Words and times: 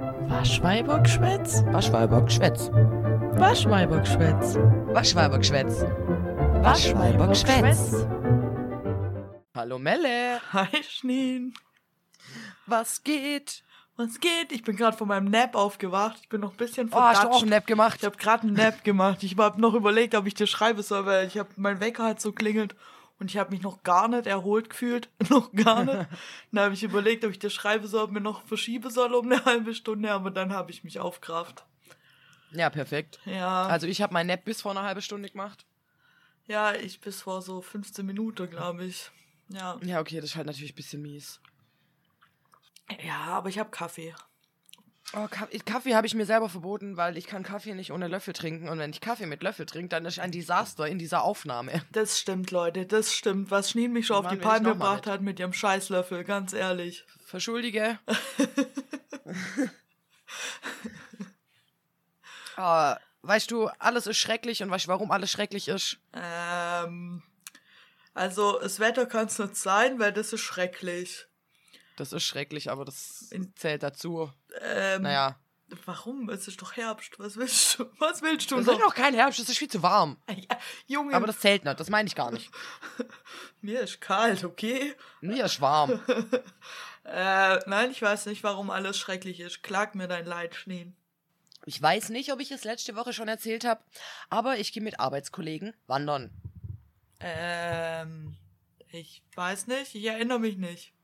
Waschweibergschwätz? 0.00 1.62
Waschweibergschwätz. 1.66 2.70
Waschweibergschwätz. 2.72 4.56
Waschweibergschwätz. 4.94 5.82
Waschweibergschwätz. 6.62 8.06
Hallo 9.54 9.78
Melle. 9.78 10.40
Hi 10.54 10.68
Schneen. 10.88 11.52
Was 12.66 13.02
geht? 13.02 13.62
Was 13.96 14.20
geht? 14.20 14.52
Ich 14.52 14.62
bin 14.62 14.76
gerade 14.76 14.96
von 14.96 15.06
meinem 15.08 15.26
Nap 15.30 15.54
aufgewacht. 15.54 16.16
Ich 16.22 16.30
bin 16.30 16.40
noch 16.40 16.52
ein 16.52 16.56
bisschen 16.56 16.88
Oh, 16.92 16.96
hast 16.98 17.16
du 17.22 17.26
auch 17.28 17.32
verdatscht. 17.32 17.42
einen 17.42 17.50
Nap 17.50 17.66
gemacht? 17.66 17.96
Ich 17.98 18.06
habe 18.06 18.16
gerade 18.16 18.44
einen 18.44 18.54
Nap 18.54 18.82
gemacht. 18.84 19.22
Ich 19.22 19.36
habe 19.36 19.60
noch 19.60 19.74
überlegt, 19.74 20.14
ob 20.14 20.26
ich 20.26 20.32
dir 20.32 20.46
schreiben 20.46 20.82
soll, 20.82 21.04
weil 21.04 21.26
ich 21.26 21.36
habe 21.36 21.50
mein 21.56 21.80
Wecker 21.80 22.04
hat 22.06 22.22
so 22.22 22.32
klingelt 22.32 22.74
und 23.20 23.30
ich 23.30 23.36
habe 23.38 23.50
mich 23.52 23.62
noch 23.62 23.82
gar 23.84 24.08
nicht 24.08 24.26
erholt 24.26 24.70
gefühlt, 24.70 25.08
noch 25.30 25.52
gar 25.52 25.84
nicht. 25.84 26.08
dann 26.52 26.64
habe 26.64 26.74
ich 26.74 26.82
überlegt, 26.82 27.24
ob 27.24 27.30
ich 27.30 27.38
dir 27.38 27.50
schreiben 27.50 27.86
soll, 27.86 28.02
ob 28.04 28.10
mir 28.10 28.20
noch 28.20 28.44
verschieben 28.46 28.90
soll 28.90 29.14
um 29.14 29.30
eine 29.30 29.44
halbe 29.44 29.74
Stunde, 29.74 30.10
aber 30.10 30.30
dann 30.32 30.52
habe 30.52 30.72
ich 30.72 30.82
mich 30.82 30.98
aufgerafft. 30.98 31.64
Ja, 32.52 32.68
perfekt. 32.68 33.20
Ja, 33.26 33.66
Also 33.68 33.86
ich 33.86 34.02
habe 34.02 34.12
meinen 34.12 34.26
Nap 34.26 34.44
bis 34.44 34.62
vor 34.62 34.72
einer 34.72 34.82
halben 34.82 35.02
Stunde 35.02 35.28
gemacht. 35.30 35.64
ja, 36.48 36.74
ich 36.74 37.00
bis 37.00 37.22
vor 37.22 37.42
so 37.42 37.60
15 37.60 38.04
Minuten, 38.04 38.50
glaube 38.50 38.84
ich. 38.86 39.10
Ja, 39.50 39.78
Ja, 39.82 40.00
okay, 40.00 40.16
das 40.20 40.30
ist 40.30 40.36
halt 40.36 40.46
natürlich 40.48 40.72
ein 40.72 40.76
bisschen 40.76 41.02
mies. 41.02 41.40
ja, 43.06 43.18
aber 43.26 43.48
ich 43.50 43.58
habe 43.60 43.70
Kaffee. 43.70 44.14
Oh, 45.12 45.26
Kaffee, 45.28 45.94
habe 45.94 46.06
ich 46.06 46.14
mir 46.14 46.24
selber 46.24 46.48
verboten, 46.48 46.96
weil 46.96 47.16
ich 47.16 47.26
kann 47.26 47.42
Kaffee 47.42 47.74
nicht 47.74 47.90
ohne 47.90 48.06
Löffel 48.06 48.32
trinken. 48.32 48.68
Und 48.68 48.78
wenn 48.78 48.90
ich 48.90 49.00
Kaffee 49.00 49.26
mit 49.26 49.42
Löffel 49.42 49.66
trinke, 49.66 49.88
dann 49.88 50.04
ist 50.04 50.20
ein 50.20 50.30
Desaster 50.30 50.86
in 50.86 50.98
dieser 50.98 51.22
Aufnahme. 51.22 51.82
Das 51.90 52.20
stimmt, 52.20 52.52
Leute, 52.52 52.86
das 52.86 53.12
stimmt. 53.12 53.50
Was 53.50 53.70
Schneen 53.70 53.92
mich 53.92 54.06
schon 54.06 54.16
auf 54.16 54.24
Mann, 54.24 54.36
die 54.36 54.40
Palme 54.40 54.68
gebracht 54.68 55.08
hat 55.08 55.20
mit 55.20 55.40
ihrem 55.40 55.52
Scheißlöffel, 55.52 56.22
ganz 56.22 56.52
ehrlich. 56.52 57.04
Verschuldige. 57.26 57.98
Ah, 62.56 62.98
weißt 63.22 63.50
du, 63.50 63.68
alles 63.78 64.06
ist 64.06 64.18
schrecklich 64.18 64.62
und 64.62 64.70
weißt 64.70 64.84
du, 64.84 64.88
warum 64.90 65.10
alles 65.10 65.30
schrecklich 65.30 65.68
ist? 65.68 65.96
Ähm, 66.12 67.22
also, 68.12 68.58
das 68.60 68.80
Wetter 68.80 69.06
kann 69.06 69.28
es 69.28 69.38
nicht 69.38 69.56
sein, 69.56 69.98
weil 69.98 70.12
das 70.12 70.34
ist 70.34 70.42
schrecklich. 70.42 71.26
Das 72.00 72.14
ist 72.14 72.22
schrecklich, 72.24 72.70
aber 72.70 72.86
das 72.86 73.28
zählt 73.56 73.82
dazu. 73.82 74.32
Ähm, 74.62 75.02
Naja. 75.02 75.38
Warum? 75.84 76.30
Es 76.30 76.48
ist 76.48 76.62
doch 76.62 76.72
Herbst. 76.74 77.18
Was 77.18 77.36
willst 77.36 77.78
du? 77.78 77.84
Was 77.98 78.22
willst 78.22 78.50
du 78.50 78.56
Es 78.58 78.64
noch? 78.64 78.72
ist 78.72 78.80
noch 78.80 78.94
kein 78.94 79.12
Herbst, 79.12 79.38
es 79.38 79.50
ist 79.50 79.58
viel 79.58 79.68
zu 79.68 79.82
warm. 79.82 80.16
Ja, 80.30 80.58
Junge, 80.86 81.14
Aber 81.14 81.26
das 81.26 81.40
zählt 81.40 81.66
nicht, 81.66 81.78
das 81.78 81.90
meine 81.90 82.06
ich 82.08 82.14
gar 82.14 82.30
nicht. 82.30 82.50
mir 83.60 83.82
ist 83.82 84.00
kalt, 84.00 84.44
okay? 84.44 84.94
Mir 85.20 85.44
ist 85.44 85.60
warm. 85.60 86.00
Äh, 87.04 87.58
nein, 87.68 87.90
ich 87.90 88.00
weiß 88.00 88.24
nicht, 88.26 88.42
warum 88.44 88.70
alles 88.70 88.96
schrecklich 88.98 89.38
ist. 89.38 89.62
Klag 89.62 89.94
mir 89.94 90.08
dein 90.08 90.24
Leid, 90.24 90.54
Schneen. 90.54 90.96
Ich 91.66 91.82
weiß 91.82 92.08
nicht, 92.08 92.32
ob 92.32 92.40
ich 92.40 92.50
es 92.50 92.64
letzte 92.64 92.96
Woche 92.96 93.12
schon 93.12 93.28
erzählt 93.28 93.64
habe, 93.66 93.82
aber 94.30 94.56
ich 94.56 94.72
gehe 94.72 94.82
mit 94.82 94.98
Arbeitskollegen 94.98 95.74
wandern. 95.86 96.30
Ähm, 97.20 98.36
ich 98.88 99.22
weiß 99.34 99.66
nicht, 99.66 99.94
ich 99.94 100.04
erinnere 100.06 100.38
mich 100.40 100.56
nicht. 100.56 100.94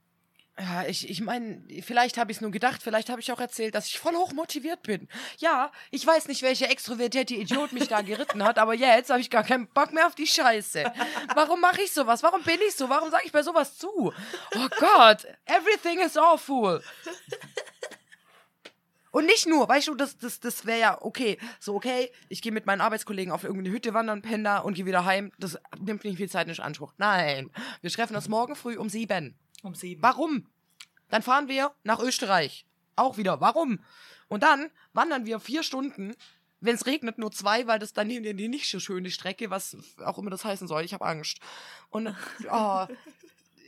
Ja, 0.58 0.86
ich, 0.86 1.10
ich 1.10 1.20
meine, 1.20 1.62
vielleicht 1.82 2.16
habe 2.16 2.32
ich 2.32 2.38
es 2.38 2.40
nur 2.40 2.50
gedacht, 2.50 2.82
vielleicht 2.82 3.10
habe 3.10 3.20
ich 3.20 3.30
auch 3.30 3.40
erzählt, 3.40 3.74
dass 3.74 3.86
ich 3.88 3.98
voll 3.98 4.14
hoch 4.14 4.32
motiviert 4.32 4.82
bin. 4.82 5.06
Ja, 5.36 5.70
ich 5.90 6.06
weiß 6.06 6.28
nicht, 6.28 6.40
welcher 6.40 6.70
extrovertierte 6.70 7.34
Idiot 7.34 7.72
mich 7.72 7.88
da 7.88 8.00
geritten 8.00 8.42
hat, 8.42 8.58
aber 8.58 8.72
jetzt 8.72 9.10
habe 9.10 9.20
ich 9.20 9.28
gar 9.28 9.44
keinen 9.44 9.68
Bock 9.68 9.92
mehr 9.92 10.06
auf 10.06 10.14
die 10.14 10.26
Scheiße. 10.26 10.90
Warum 11.34 11.60
mache 11.60 11.82
ich 11.82 11.92
sowas? 11.92 12.22
Warum 12.22 12.42
bin 12.42 12.58
ich 12.66 12.74
so? 12.74 12.88
Warum 12.88 13.10
sage 13.10 13.24
ich 13.26 13.32
bei 13.32 13.42
sowas 13.42 13.76
zu? 13.76 14.14
Oh 14.54 14.68
Gott, 14.78 15.26
everything 15.44 16.00
is 16.00 16.16
awful. 16.16 16.82
Und 19.16 19.24
nicht 19.24 19.46
nur, 19.46 19.66
weißt 19.66 19.88
du, 19.88 19.94
das, 19.94 20.18
das, 20.18 20.40
das 20.40 20.66
wäre 20.66 20.78
ja 20.78 21.02
okay. 21.02 21.38
So, 21.58 21.74
okay, 21.74 22.10
ich 22.28 22.42
gehe 22.42 22.52
mit 22.52 22.66
meinen 22.66 22.82
Arbeitskollegen 22.82 23.32
auf 23.32 23.44
irgendeine 23.44 23.74
Hütte 23.74 23.94
wandern, 23.94 24.20
penne 24.20 24.44
da 24.44 24.58
und 24.58 24.74
gehe 24.74 24.84
wieder 24.84 25.06
heim. 25.06 25.32
Das 25.38 25.58
nimmt 25.78 26.04
nicht 26.04 26.18
viel 26.18 26.28
Zeit 26.28 26.48
in 26.48 26.62
Anspruch. 26.62 26.92
Nein, 26.98 27.50
wir 27.80 27.90
treffen 27.90 28.14
uns 28.14 28.28
morgen 28.28 28.56
früh 28.56 28.76
um 28.76 28.90
sieben. 28.90 29.38
Um 29.62 29.74
sieben. 29.74 30.02
Warum? 30.02 30.46
Dann 31.08 31.22
fahren 31.22 31.48
wir 31.48 31.72
nach 31.84 32.00
Österreich. 32.00 32.66
Auch 32.96 33.16
wieder. 33.16 33.40
Warum? 33.40 33.80
Und 34.28 34.42
dann 34.42 34.70
wandern 34.92 35.26
wir 35.26 35.40
vier 35.40 35.62
Stunden. 35.62 36.14
Wenn 36.60 36.74
es 36.74 36.86
regnet, 36.86 37.18
nur 37.18 37.30
zwei, 37.30 37.66
weil 37.66 37.78
das 37.78 37.92
dann 37.92 38.08
die, 38.08 38.34
die 38.34 38.48
nicht 38.48 38.70
so 38.70 38.80
schöne 38.80 39.10
Strecke, 39.10 39.50
was 39.50 39.76
auch 40.04 40.18
immer 40.18 40.30
das 40.30 40.44
heißen 40.44 40.66
soll. 40.66 40.84
Ich 40.84 40.94
habe 40.94 41.04
Angst. 41.04 41.38
Und 41.90 42.14
oh, 42.50 42.86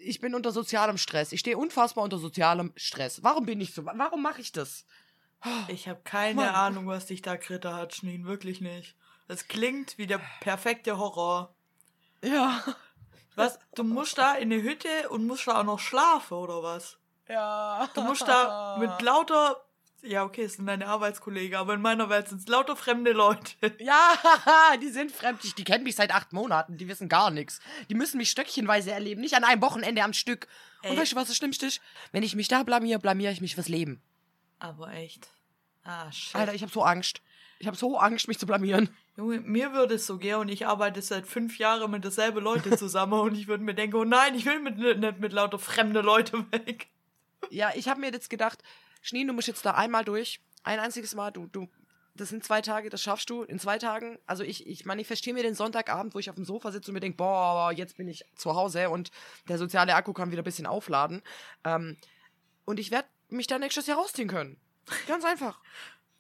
ich 0.02 0.20
bin 0.20 0.34
unter 0.34 0.52
sozialem 0.52 0.98
Stress. 0.98 1.32
Ich 1.32 1.40
stehe 1.40 1.58
unfassbar 1.58 2.04
unter 2.04 2.18
sozialem 2.18 2.72
Stress. 2.76 3.22
Warum 3.22 3.46
bin 3.46 3.60
ich 3.60 3.74
so? 3.74 3.84
Warum 3.84 4.22
mache 4.22 4.40
ich 4.40 4.52
das? 4.52 4.84
Ich 5.68 5.86
habe 5.86 6.00
keine 6.02 6.36
Mann. 6.36 6.54
Ahnung, 6.54 6.86
was 6.88 7.06
dich 7.06 7.22
da 7.22 7.36
Kritter 7.36 7.74
hat, 7.74 7.94
Schneen. 7.94 8.24
Wirklich 8.24 8.60
nicht. 8.60 8.96
Das 9.28 9.46
klingt 9.46 9.98
wie 9.98 10.06
der 10.06 10.20
perfekte 10.40 10.98
Horror. 10.98 11.54
Ja. 12.24 12.64
Was? 13.38 13.58
Du 13.74 13.84
musst 13.84 14.18
da 14.18 14.34
in 14.34 14.52
eine 14.52 14.62
Hütte 14.62 15.08
und 15.10 15.26
musst 15.26 15.46
da 15.46 15.60
auch 15.60 15.64
noch 15.64 15.78
schlafen, 15.78 16.34
oder 16.34 16.62
was? 16.62 16.98
Ja. 17.28 17.88
Du 17.94 18.02
musst 18.02 18.26
da 18.26 18.76
mit 18.80 19.00
lauter. 19.02 19.62
Ja, 20.02 20.24
okay, 20.24 20.44
es 20.44 20.54
sind 20.54 20.66
deine 20.66 20.86
Arbeitskollegen, 20.86 21.56
aber 21.58 21.74
in 21.74 21.80
meiner 21.80 22.08
Welt 22.08 22.28
sind 22.28 22.38
es 22.38 22.46
lauter 22.46 22.76
fremde 22.76 23.12
Leute. 23.12 23.50
Ja, 23.80 24.14
die 24.80 24.90
sind 24.90 25.10
fremd. 25.10 25.42
Die, 25.42 25.52
die 25.52 25.64
kennen 25.64 25.82
mich 25.84 25.96
seit 25.96 26.12
acht 26.14 26.32
Monaten. 26.32 26.76
Die 26.76 26.86
wissen 26.88 27.08
gar 27.08 27.30
nichts. 27.30 27.60
Die 27.90 27.94
müssen 27.94 28.18
mich 28.18 28.30
stöckchenweise 28.30 28.92
erleben, 28.92 29.20
nicht 29.20 29.34
an 29.34 29.44
einem 29.44 29.60
Wochenende 29.62 30.04
am 30.04 30.12
Stück. 30.12 30.46
Ey. 30.82 30.90
Und 30.90 30.98
weißt 30.98 31.12
du, 31.12 31.16
was 31.16 31.28
das 31.28 31.36
Schlimmste 31.36 31.66
ist? 31.66 31.80
Wenn 32.12 32.22
ich 32.22 32.36
mich 32.36 32.48
da 32.48 32.62
blamier, 32.62 32.98
blamier 32.98 33.32
ich 33.32 33.40
mich 33.40 33.54
fürs 33.56 33.68
Leben. 33.68 34.00
Aber 34.60 34.92
echt. 34.92 35.28
Ah, 35.84 36.10
shit. 36.12 36.36
Alter, 36.36 36.54
ich 36.54 36.62
habe 36.62 36.72
so 36.72 36.82
Angst. 36.82 37.20
Ich 37.58 37.66
habe 37.66 37.76
so 37.76 37.98
Angst, 37.98 38.28
mich 38.28 38.38
zu 38.38 38.46
blamieren. 38.46 38.94
Junge, 39.18 39.40
mir 39.40 39.72
würde 39.72 39.96
es 39.96 40.06
so 40.06 40.16
gehen 40.16 40.36
und 40.36 40.48
ich 40.48 40.68
arbeite 40.68 41.02
seit 41.02 41.26
fünf 41.26 41.58
Jahren 41.58 41.90
mit 41.90 42.04
derselben 42.04 42.38
Leute 42.38 42.76
zusammen 42.76 43.14
und 43.14 43.34
ich 43.34 43.48
würde 43.48 43.64
mir 43.64 43.74
denken, 43.74 43.96
oh 43.96 44.04
nein, 44.04 44.36
ich 44.36 44.46
will 44.46 44.60
mit, 44.60 44.78
nicht 44.78 45.18
mit 45.18 45.32
lauter 45.32 45.58
fremde 45.58 46.02
Leute 46.02 46.46
weg. 46.52 46.86
Ja, 47.50 47.72
ich 47.74 47.88
habe 47.88 47.98
mir 47.98 48.12
jetzt 48.12 48.30
gedacht, 48.30 48.62
Schnee, 49.02 49.24
du 49.24 49.32
musst 49.32 49.48
jetzt 49.48 49.66
da 49.66 49.72
einmal 49.72 50.04
durch. 50.04 50.40
Ein 50.62 50.78
einziges 50.78 51.16
Mal. 51.16 51.32
Du, 51.32 51.48
du, 51.48 51.68
das 52.14 52.28
sind 52.28 52.44
zwei 52.44 52.60
Tage, 52.60 52.90
das 52.90 53.02
schaffst 53.02 53.28
du 53.28 53.42
in 53.42 53.58
zwei 53.58 53.78
Tagen. 53.78 54.20
Also 54.26 54.44
ich, 54.44 54.68
ich 54.68 54.84
manifestiere 54.84 55.34
mir 55.34 55.42
den 55.42 55.56
Sonntagabend, 55.56 56.14
wo 56.14 56.20
ich 56.20 56.30
auf 56.30 56.36
dem 56.36 56.44
Sofa 56.44 56.70
sitze 56.70 56.92
und 56.92 56.94
mir 56.94 57.00
denke, 57.00 57.16
boah, 57.16 57.72
jetzt 57.72 57.96
bin 57.96 58.06
ich 58.06 58.24
zu 58.36 58.54
Hause 58.54 58.88
und 58.88 59.10
der 59.48 59.58
soziale 59.58 59.96
Akku 59.96 60.12
kann 60.12 60.30
wieder 60.30 60.42
ein 60.42 60.44
bisschen 60.44 60.66
aufladen. 60.66 61.22
Ähm, 61.64 61.96
und 62.64 62.78
ich 62.78 62.92
werde 62.92 63.08
mich 63.30 63.48
da 63.48 63.58
nächstes 63.58 63.88
Jahr 63.88 63.98
rausziehen 63.98 64.28
können. 64.28 64.60
Ganz 65.08 65.24
einfach. 65.24 65.60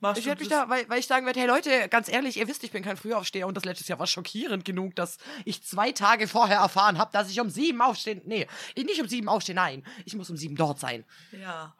Machst 0.00 0.20
Ich 0.20 0.26
werde 0.26 0.40
mich 0.40 0.48
da, 0.48 0.68
weil, 0.68 0.88
weil 0.88 1.00
ich 1.00 1.06
sagen 1.06 1.26
werde, 1.26 1.40
hey 1.40 1.48
Leute, 1.48 1.88
ganz 1.88 2.08
ehrlich, 2.08 2.36
ihr 2.36 2.46
wisst, 2.46 2.62
ich 2.62 2.70
bin 2.70 2.84
kein 2.84 2.96
Frühaufsteher 2.96 3.46
und 3.46 3.56
das 3.56 3.64
letztes 3.64 3.88
Jahr 3.88 3.98
war 3.98 4.06
schockierend 4.06 4.64
genug, 4.64 4.94
dass 4.94 5.18
ich 5.44 5.64
zwei 5.64 5.90
Tage 5.90 6.28
vorher 6.28 6.58
erfahren 6.58 6.98
habe, 6.98 7.10
dass 7.12 7.30
ich 7.30 7.40
um 7.40 7.50
sieben 7.50 7.80
aufstehen. 7.80 8.22
Nee, 8.24 8.46
ich 8.74 8.84
nicht 8.84 9.00
um 9.00 9.08
sieben 9.08 9.28
aufstehen, 9.28 9.56
nein. 9.56 9.84
Ich 10.04 10.14
muss 10.14 10.30
um 10.30 10.36
sieben 10.36 10.54
dort 10.54 10.78
sein. 10.78 11.04
Ja. 11.32 11.74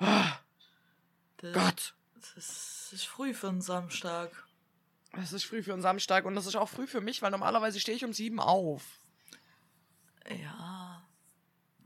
Das, 1.37 1.53
Gott. 1.53 1.95
Das 2.35 2.91
ist 2.93 3.07
früh 3.07 3.33
für 3.35 3.49
einen 3.49 3.63
Samstag. 3.63 4.31
Es 5.13 5.33
ist 5.33 5.45
früh 5.45 5.63
für 5.63 5.73
einen 5.73 5.83
Samstag 5.83 6.25
und 6.25 6.35
das 6.35 6.47
ist 6.47 6.57
auch 6.57 6.69
früh 6.69 6.87
für 6.87 7.01
mich, 7.01 7.23
weil 7.23 7.31
normalerweise 7.31 7.79
stehe 7.79 7.97
ich 7.97 8.05
um 8.05 8.13
sieben 8.13 8.41
auf. 8.41 8.83
Ja. 10.29 11.03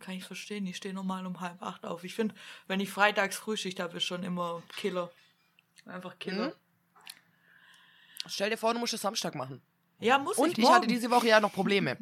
Kann 0.01 0.15
ich 0.15 0.25
verstehen. 0.25 0.67
Ich 0.67 0.79
stehe 0.79 0.95
normal 0.95 1.27
um 1.27 1.41
halb 1.41 1.63
acht 1.63 1.85
auf. 1.85 2.03
Ich 2.05 2.15
finde, 2.15 2.35
wenn 2.67 2.81
ich 2.81 2.91
freitags 2.91 3.37
Frühschicht 3.37 3.79
habe, 3.79 3.99
ist 3.99 4.05
schon 4.05 4.25
immer 4.25 4.63
Killer. 4.77 5.13
Einfach 5.87 6.19
Killer. 6.19 6.49
Mhm. 6.49 6.53
Stell 8.27 8.51
dir 8.51 8.57
vor, 8.57 8.73
du 8.73 8.81
musst 8.81 8.95
es 8.95 9.01
Samstag 9.01 9.35
machen. 9.35 9.61
Ja, 9.99 10.19
muss 10.19 10.37
Und 10.37 10.53
ich 10.53 10.59
ich 10.59 10.65
morgen. 10.65 10.77
hatte 10.77 10.87
diese 10.87 11.11
Woche 11.11 11.29
ja 11.29 11.41
noch 11.41 11.53
Probleme. 11.53 11.97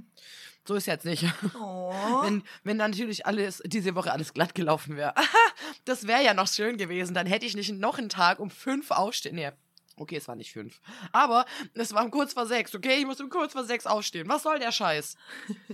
So 0.67 0.75
ist 0.75 0.87
jetzt 0.87 1.05
nicht. 1.05 1.25
Oh. 1.59 1.93
Wenn, 2.23 2.43
wenn 2.65 2.79
dann 2.79 2.91
natürlich 2.91 3.27
alles, 3.27 3.63
diese 3.65 3.95
Woche 3.95 4.13
alles 4.13 4.35
glatt 4.35 4.55
gelaufen 4.55 4.97
wäre. 4.97 5.15
das 5.85 6.07
wäre 6.07 6.23
ja 6.23 6.35
noch 6.35 6.49
schön 6.49 6.77
gewesen. 6.77 7.15
Dann 7.15 7.27
hätte 7.27 7.47
ich 7.47 7.57
nicht 7.57 7.73
noch 7.73 7.99
einen 7.99 8.09
Tag 8.09 8.39
um 8.39 8.51
fünf 8.51 8.91
aufstehen. 8.91 9.37
Nee. 9.37 9.51
Okay, 9.97 10.17
es 10.17 10.29
war 10.29 10.37
nicht 10.37 10.53
fünf. 10.53 10.81
Aber 11.13 11.45
es 11.75 11.93
war 11.93 12.05
um 12.05 12.11
kurz 12.11 12.33
vor 12.33 12.47
sechs, 12.47 12.75
okay? 12.75 12.97
Ich 12.99 13.07
muss 13.07 13.21
um 13.21 13.29
kurz 13.29 13.53
vor 13.53 13.65
sechs 13.65 13.87
aufstehen. 13.87 14.29
Was 14.29 14.45
soll 14.45 14.59
der 14.59 14.73
Scheiß? 14.73 15.17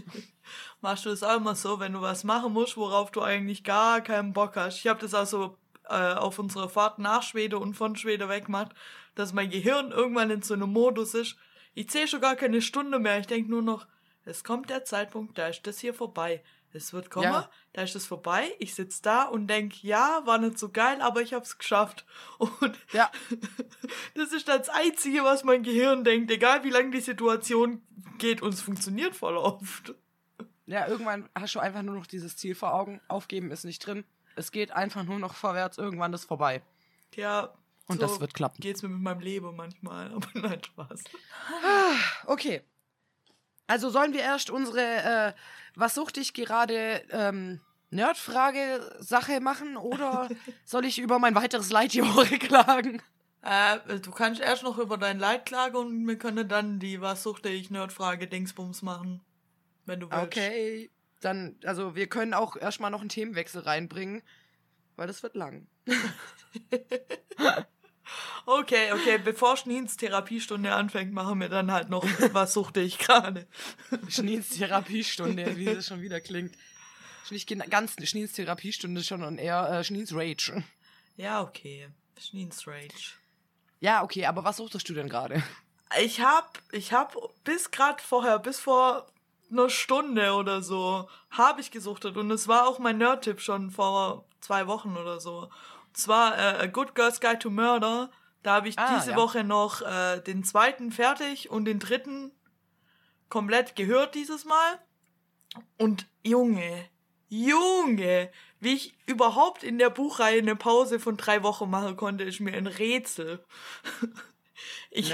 Machst 0.80 1.04
du 1.04 1.10
das 1.10 1.22
auch 1.22 1.36
immer 1.36 1.54
so, 1.54 1.78
wenn 1.78 1.92
du 1.92 2.00
was 2.00 2.24
machen 2.24 2.52
musst, 2.52 2.76
worauf 2.76 3.12
du 3.12 3.22
eigentlich 3.22 3.62
gar 3.62 4.00
keinen 4.00 4.32
Bock 4.32 4.56
hast? 4.56 4.78
Ich 4.78 4.88
habe 4.88 5.00
das 5.00 5.14
auch 5.14 5.26
so 5.26 5.58
äh, 5.88 6.14
auf 6.14 6.38
unserer 6.38 6.68
Fahrt 6.68 6.98
nach 6.98 7.22
Schweden 7.22 7.56
und 7.60 7.74
von 7.74 7.96
Schweden 7.96 8.28
weg 8.28 8.46
gemacht, 8.46 8.72
dass 9.14 9.32
mein 9.32 9.50
Gehirn 9.50 9.90
irgendwann 9.92 10.30
in 10.30 10.42
so 10.42 10.54
einem 10.54 10.72
Modus 10.72 11.14
ist. 11.14 11.36
Ich 11.74 11.88
zähle 11.90 12.08
schon 12.08 12.20
gar 12.20 12.36
keine 12.36 12.62
Stunde 12.62 12.98
mehr. 12.98 13.18
Ich 13.18 13.26
denke 13.26 13.50
nur 13.50 13.62
noch, 13.62 13.86
es 14.24 14.44
kommt 14.44 14.70
der 14.70 14.84
Zeitpunkt, 14.84 15.38
da 15.38 15.48
ist 15.48 15.66
das 15.66 15.78
hier 15.78 15.94
vorbei. 15.94 16.42
Es 16.72 16.92
wird 16.92 17.08
kommen, 17.10 17.24
Ja. 17.24 17.50
da 17.72 17.82
ist 17.82 17.96
es 17.96 18.06
vorbei. 18.06 18.52
Ich 18.58 18.74
sitz 18.74 19.00
da 19.00 19.22
und 19.24 19.46
denk, 19.46 19.82
ja, 19.82 20.20
war 20.26 20.36
nicht 20.38 20.58
so 20.58 20.68
geil, 20.68 21.00
aber 21.00 21.22
ich 21.22 21.32
hab's 21.32 21.56
geschafft. 21.58 22.04
Und 22.38 22.76
Ja. 22.92 23.10
das 24.14 24.32
ist 24.32 24.46
das 24.48 24.68
Einzige, 24.68 25.24
was 25.24 25.44
mein 25.44 25.62
Gehirn 25.62 26.04
denkt, 26.04 26.30
egal 26.30 26.64
wie 26.64 26.70
lange 26.70 26.90
die 26.90 27.00
Situation 27.00 27.82
geht 28.18 28.42
und 28.42 28.52
es 28.52 28.60
funktioniert 28.60 29.14
voll 29.16 29.36
oft. 29.36 29.94
Ja, 30.66 30.86
irgendwann 30.88 31.28
hast 31.34 31.54
du 31.54 31.60
einfach 31.60 31.82
nur 31.82 31.94
noch 31.94 32.06
dieses 32.06 32.36
Ziel 32.36 32.54
vor 32.54 32.74
Augen. 32.74 33.00
Aufgeben 33.08 33.50
ist 33.52 33.64
nicht 33.64 33.86
drin. 33.86 34.04
Es 34.36 34.52
geht 34.52 34.70
einfach 34.70 35.02
nur 35.02 35.18
noch 35.18 35.34
vorwärts. 35.34 35.78
Irgendwann 35.78 36.12
ist 36.12 36.24
vorbei. 36.24 36.62
Ja. 37.14 37.54
Und 37.88 38.02
das 38.02 38.20
wird 38.20 38.34
klappen. 38.34 38.60
Geht's 38.60 38.82
mir 38.82 38.88
mit 38.88 39.00
meinem 39.00 39.20
Leben 39.20 39.54
manchmal, 39.54 40.12
aber 40.14 40.28
nein, 40.34 40.62
Spaß. 40.62 41.04
Okay. 42.26 42.62
Also 43.66 43.90
sollen 43.90 44.12
wir 44.12 44.20
erst 44.20 44.50
unsere 44.50 44.80
äh, 44.80 45.32
Was 45.74 45.94
sucht 45.94 46.16
dich 46.16 46.34
gerade 46.34 47.02
ähm, 47.10 47.60
Nerdfrage-Sache 47.90 49.40
machen 49.40 49.76
oder 49.76 50.28
soll 50.64 50.84
ich 50.84 50.98
über 50.98 51.18
mein 51.18 51.34
weiteres 51.34 51.70
Leid 51.70 51.92
die 51.92 52.02
Woche 52.02 52.38
klagen? 52.38 53.02
Äh, 53.42 53.78
du 54.00 54.10
kannst 54.10 54.40
erst 54.40 54.62
noch 54.62 54.78
über 54.78 54.98
dein 54.98 55.18
Leid 55.18 55.46
klagen 55.46 55.76
und 55.76 56.06
wir 56.06 56.18
können 56.18 56.48
dann 56.48 56.78
die 56.78 57.00
Was 57.00 57.22
suchte 57.22 57.48
ich 57.48 57.70
Nerdfrage 57.70 58.26
Dingsbums 58.26 58.82
machen. 58.82 59.20
Wenn 59.84 60.00
du 60.00 60.10
willst. 60.10 60.24
Okay. 60.24 60.90
Dann, 61.20 61.56
also 61.64 61.94
wir 61.94 62.08
können 62.08 62.34
auch 62.34 62.56
erstmal 62.56 62.90
noch 62.90 63.00
einen 63.00 63.08
Themenwechsel 63.08 63.62
reinbringen, 63.62 64.22
weil 64.96 65.06
das 65.06 65.22
wird 65.22 65.34
lang. 65.34 65.66
Okay, 68.46 68.92
okay, 68.92 69.18
bevor 69.18 69.56
Schneens 69.56 69.96
Therapiestunde 69.96 70.72
anfängt, 70.72 71.12
machen 71.12 71.40
wir 71.40 71.48
dann 71.48 71.72
halt 71.72 71.88
noch, 71.88 72.04
was 72.32 72.52
suchte 72.52 72.80
ich 72.80 72.98
gerade. 72.98 73.46
Schneens 74.08 74.50
Therapiestunde, 74.50 75.56
wie 75.56 75.64
das 75.64 75.86
schon 75.86 76.00
wieder 76.00 76.20
klingt. 76.20 76.56
Nicht 77.30 77.48
ganz 77.70 77.96
Schneens 78.04 78.32
Therapiestunde, 78.34 79.02
schon 79.02 79.38
eher 79.38 79.68
äh, 79.68 79.84
Schneens 79.84 80.14
Rage. 80.14 80.62
Ja, 81.16 81.42
okay. 81.42 81.88
Schneens 82.18 82.66
Rage. 82.68 83.14
Ja, 83.80 84.04
okay, 84.04 84.26
aber 84.26 84.44
was 84.44 84.58
suchtest 84.58 84.88
du 84.88 84.94
denn 84.94 85.08
gerade? 85.08 85.42
Ich 86.00 86.20
hab, 86.20 86.62
ich 86.72 86.92
hab 86.92 87.16
bis 87.42 87.70
grad 87.70 88.00
vorher, 88.00 88.38
bis 88.38 88.60
vor 88.60 89.06
einer 89.50 89.70
Stunde 89.70 90.32
oder 90.32 90.62
so, 90.62 91.08
habe 91.30 91.60
ich 91.60 91.70
gesuchtet 91.70 92.16
und 92.16 92.30
es 92.30 92.48
war 92.48 92.66
auch 92.66 92.78
mein 92.78 92.98
Nerd-Tipp 92.98 93.40
schon 93.40 93.70
vor 93.70 94.26
zwei 94.40 94.66
Wochen 94.66 94.96
oder 94.96 95.20
so. 95.20 95.50
Und 95.86 95.96
zwar 95.96 96.36
äh, 96.36 96.64
A 96.64 96.66
Good 96.66 96.94
Girl's 96.94 97.20
Guide 97.20 97.38
to 97.38 97.50
Murder. 97.50 98.10
Da 98.42 98.54
habe 98.56 98.68
ich 98.68 98.78
Ah, 98.78 98.96
diese 98.96 99.12
ja. 99.12 99.16
Woche 99.16 99.44
noch 99.44 99.82
äh, 99.82 100.20
den 100.20 100.44
zweiten 100.44 100.92
fertig 100.92 101.50
und 101.50 101.64
den 101.64 101.78
dritten 101.78 102.32
komplett 103.28 103.74
gehört 103.76 104.14
dieses 104.14 104.44
Mal. 104.44 104.80
Und 105.78 106.06
Junge, 106.22 106.88
Junge, 107.28 108.30
wie 108.60 108.74
ich 108.74 108.96
überhaupt 109.06 109.64
in 109.64 109.78
der 109.78 109.90
Buchreihe 109.90 110.38
eine 110.38 110.54
Pause 110.54 111.00
von 111.00 111.16
drei 111.16 111.42
Wochen 111.42 111.68
machen 111.70 111.96
konnte, 111.96 112.24
ist 112.24 112.40
mir 112.40 112.52
ein 112.54 112.66
Rätsel. 112.66 113.44
Ich, 114.90 115.12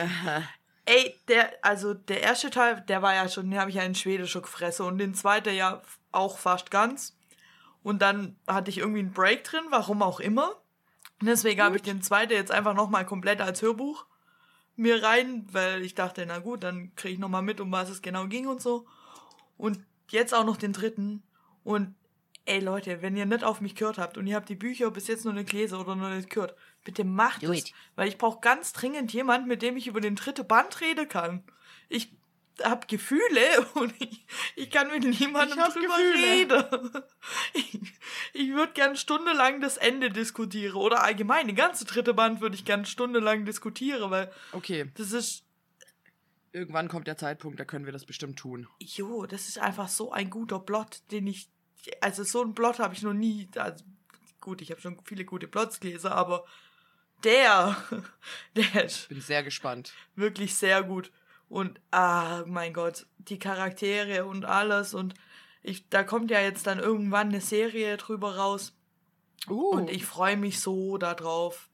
Ey, 0.84 1.14
der, 1.28 1.52
also 1.62 1.94
der 1.94 2.22
erste 2.22 2.50
Teil, 2.50 2.80
der 2.88 3.02
war 3.02 3.14
ja 3.14 3.28
schon, 3.28 3.50
den 3.50 3.60
habe 3.60 3.70
ich 3.70 3.76
ja 3.76 3.82
in 3.82 3.94
Schwedisch 3.94 4.32
gefressen 4.32 4.86
und 4.86 4.98
den 4.98 5.14
zweiten 5.14 5.54
ja 5.54 5.80
auch 6.10 6.38
fast 6.38 6.70
ganz. 6.70 7.16
Und 7.82 8.02
dann 8.02 8.36
hatte 8.46 8.70
ich 8.70 8.78
irgendwie 8.78 9.00
einen 9.00 9.12
Break 9.12 9.44
drin, 9.44 9.64
warum 9.70 10.02
auch 10.02 10.20
immer. 10.20 10.50
Und 11.20 11.28
deswegen 11.28 11.62
habe 11.62 11.76
ich 11.76 11.82
den 11.82 12.02
zweiten 12.02 12.32
jetzt 12.32 12.50
einfach 12.50 12.74
nochmal 12.74 13.06
komplett 13.06 13.40
als 13.40 13.62
Hörbuch 13.62 14.06
mir 14.76 15.02
rein, 15.02 15.46
weil 15.52 15.82
ich 15.82 15.94
dachte, 15.94 16.24
na 16.26 16.38
gut, 16.38 16.64
dann 16.64 16.94
kriege 16.96 17.14
ich 17.14 17.20
nochmal 17.20 17.42
mit, 17.42 17.60
um 17.60 17.70
was 17.70 17.90
es 17.90 18.02
genau 18.02 18.26
ging 18.26 18.46
und 18.46 18.60
so. 18.60 18.86
Und 19.56 19.84
jetzt 20.08 20.34
auch 20.34 20.44
noch 20.44 20.56
den 20.56 20.72
dritten. 20.72 21.22
Und 21.62 21.94
ey 22.44 22.60
Leute, 22.60 23.02
wenn 23.02 23.16
ihr 23.16 23.26
nicht 23.26 23.44
auf 23.44 23.60
mich 23.60 23.74
gehört 23.74 23.98
habt 23.98 24.16
und 24.16 24.26
ihr 24.26 24.36
habt 24.36 24.48
die 24.48 24.56
Bücher 24.56 24.90
bis 24.90 25.06
jetzt 25.06 25.24
noch 25.24 25.32
nicht 25.32 25.50
gelesen 25.50 25.78
oder 25.78 25.94
noch 25.94 26.10
nicht 26.10 26.30
gehört, 26.30 26.56
bitte 26.84 27.04
macht 27.04 27.42
Do 27.42 27.52
es. 27.52 27.60
it. 27.60 27.74
Weil 27.96 28.08
ich 28.08 28.18
brauche 28.18 28.40
ganz 28.40 28.72
dringend 28.72 29.12
jemand, 29.12 29.46
mit 29.46 29.62
dem 29.62 29.76
ich 29.76 29.86
über 29.86 30.00
den 30.00 30.16
dritten 30.16 30.46
Band 30.46 30.80
reden 30.80 31.08
kann. 31.08 31.44
Ich 31.88 32.12
hab 32.62 32.86
Gefühle 32.88 33.66
und 33.74 33.94
ich, 34.00 34.24
ich 34.56 34.70
kann 34.70 34.88
mit 34.90 35.04
niemandem 35.04 35.58
drüber 35.58 35.96
Gefühle. 35.96 36.70
reden. 36.72 37.02
Ich, 37.54 37.80
ich 38.34 38.48
würde 38.52 38.72
gern 38.72 38.96
stundenlang 38.96 39.60
das 39.60 39.76
Ende 39.76 40.10
diskutieren. 40.10 40.76
Oder 40.76 41.02
allgemein, 41.02 41.48
die 41.48 41.54
ganze 41.54 41.84
dritte 41.84 42.14
Band 42.14 42.40
würde 42.40 42.56
ich 42.56 42.64
gern 42.64 42.84
stundenlang 42.84 43.44
diskutieren, 43.44 44.10
weil 44.10 44.30
Okay, 44.52 44.90
das 44.96 45.12
ist 45.12 45.44
irgendwann 46.52 46.88
kommt 46.88 47.06
der 47.06 47.16
Zeitpunkt, 47.16 47.58
da 47.58 47.64
können 47.64 47.86
wir 47.86 47.92
das 47.92 48.04
bestimmt 48.04 48.38
tun. 48.38 48.68
Jo, 48.78 49.26
das 49.26 49.48
ist 49.48 49.58
einfach 49.58 49.88
so 49.88 50.12
ein 50.12 50.30
guter 50.30 50.58
Plot, 50.58 51.02
den 51.10 51.26
ich. 51.26 51.48
Also 52.00 52.24
so 52.24 52.42
einen 52.42 52.54
Plot 52.54 52.78
habe 52.78 52.94
ich 52.94 53.02
noch 53.02 53.14
nie. 53.14 53.48
Also, 53.56 53.84
gut, 54.40 54.60
ich 54.60 54.70
habe 54.70 54.80
schon 54.80 54.98
viele 55.04 55.24
gute 55.24 55.48
Plots 55.48 55.80
gelesen, 55.80 56.08
aber 56.12 56.44
der, 57.24 57.76
der 58.56 58.84
ist 58.84 59.08
Bin 59.08 59.20
sehr 59.20 59.42
gespannt. 59.42 59.92
wirklich 60.16 60.54
sehr 60.54 60.82
gut. 60.82 61.10
Und 61.48 61.80
ah, 61.90 62.44
mein 62.46 62.72
Gott, 62.72 63.06
die 63.18 63.38
Charaktere 63.38 64.24
und 64.24 64.44
alles. 64.44 64.94
Und 64.94 65.14
ich, 65.62 65.88
da 65.90 66.02
kommt 66.02 66.30
ja 66.30 66.40
jetzt 66.40 66.66
dann 66.66 66.78
irgendwann 66.78 67.28
eine 67.28 67.40
Serie 67.40 67.96
drüber 67.96 68.36
raus. 68.36 68.74
Uh, 69.48 69.70
Und 69.70 69.90
ich 69.90 70.06
freue 70.06 70.36
mich 70.36 70.60
so 70.60 70.98
darauf. 70.98 71.68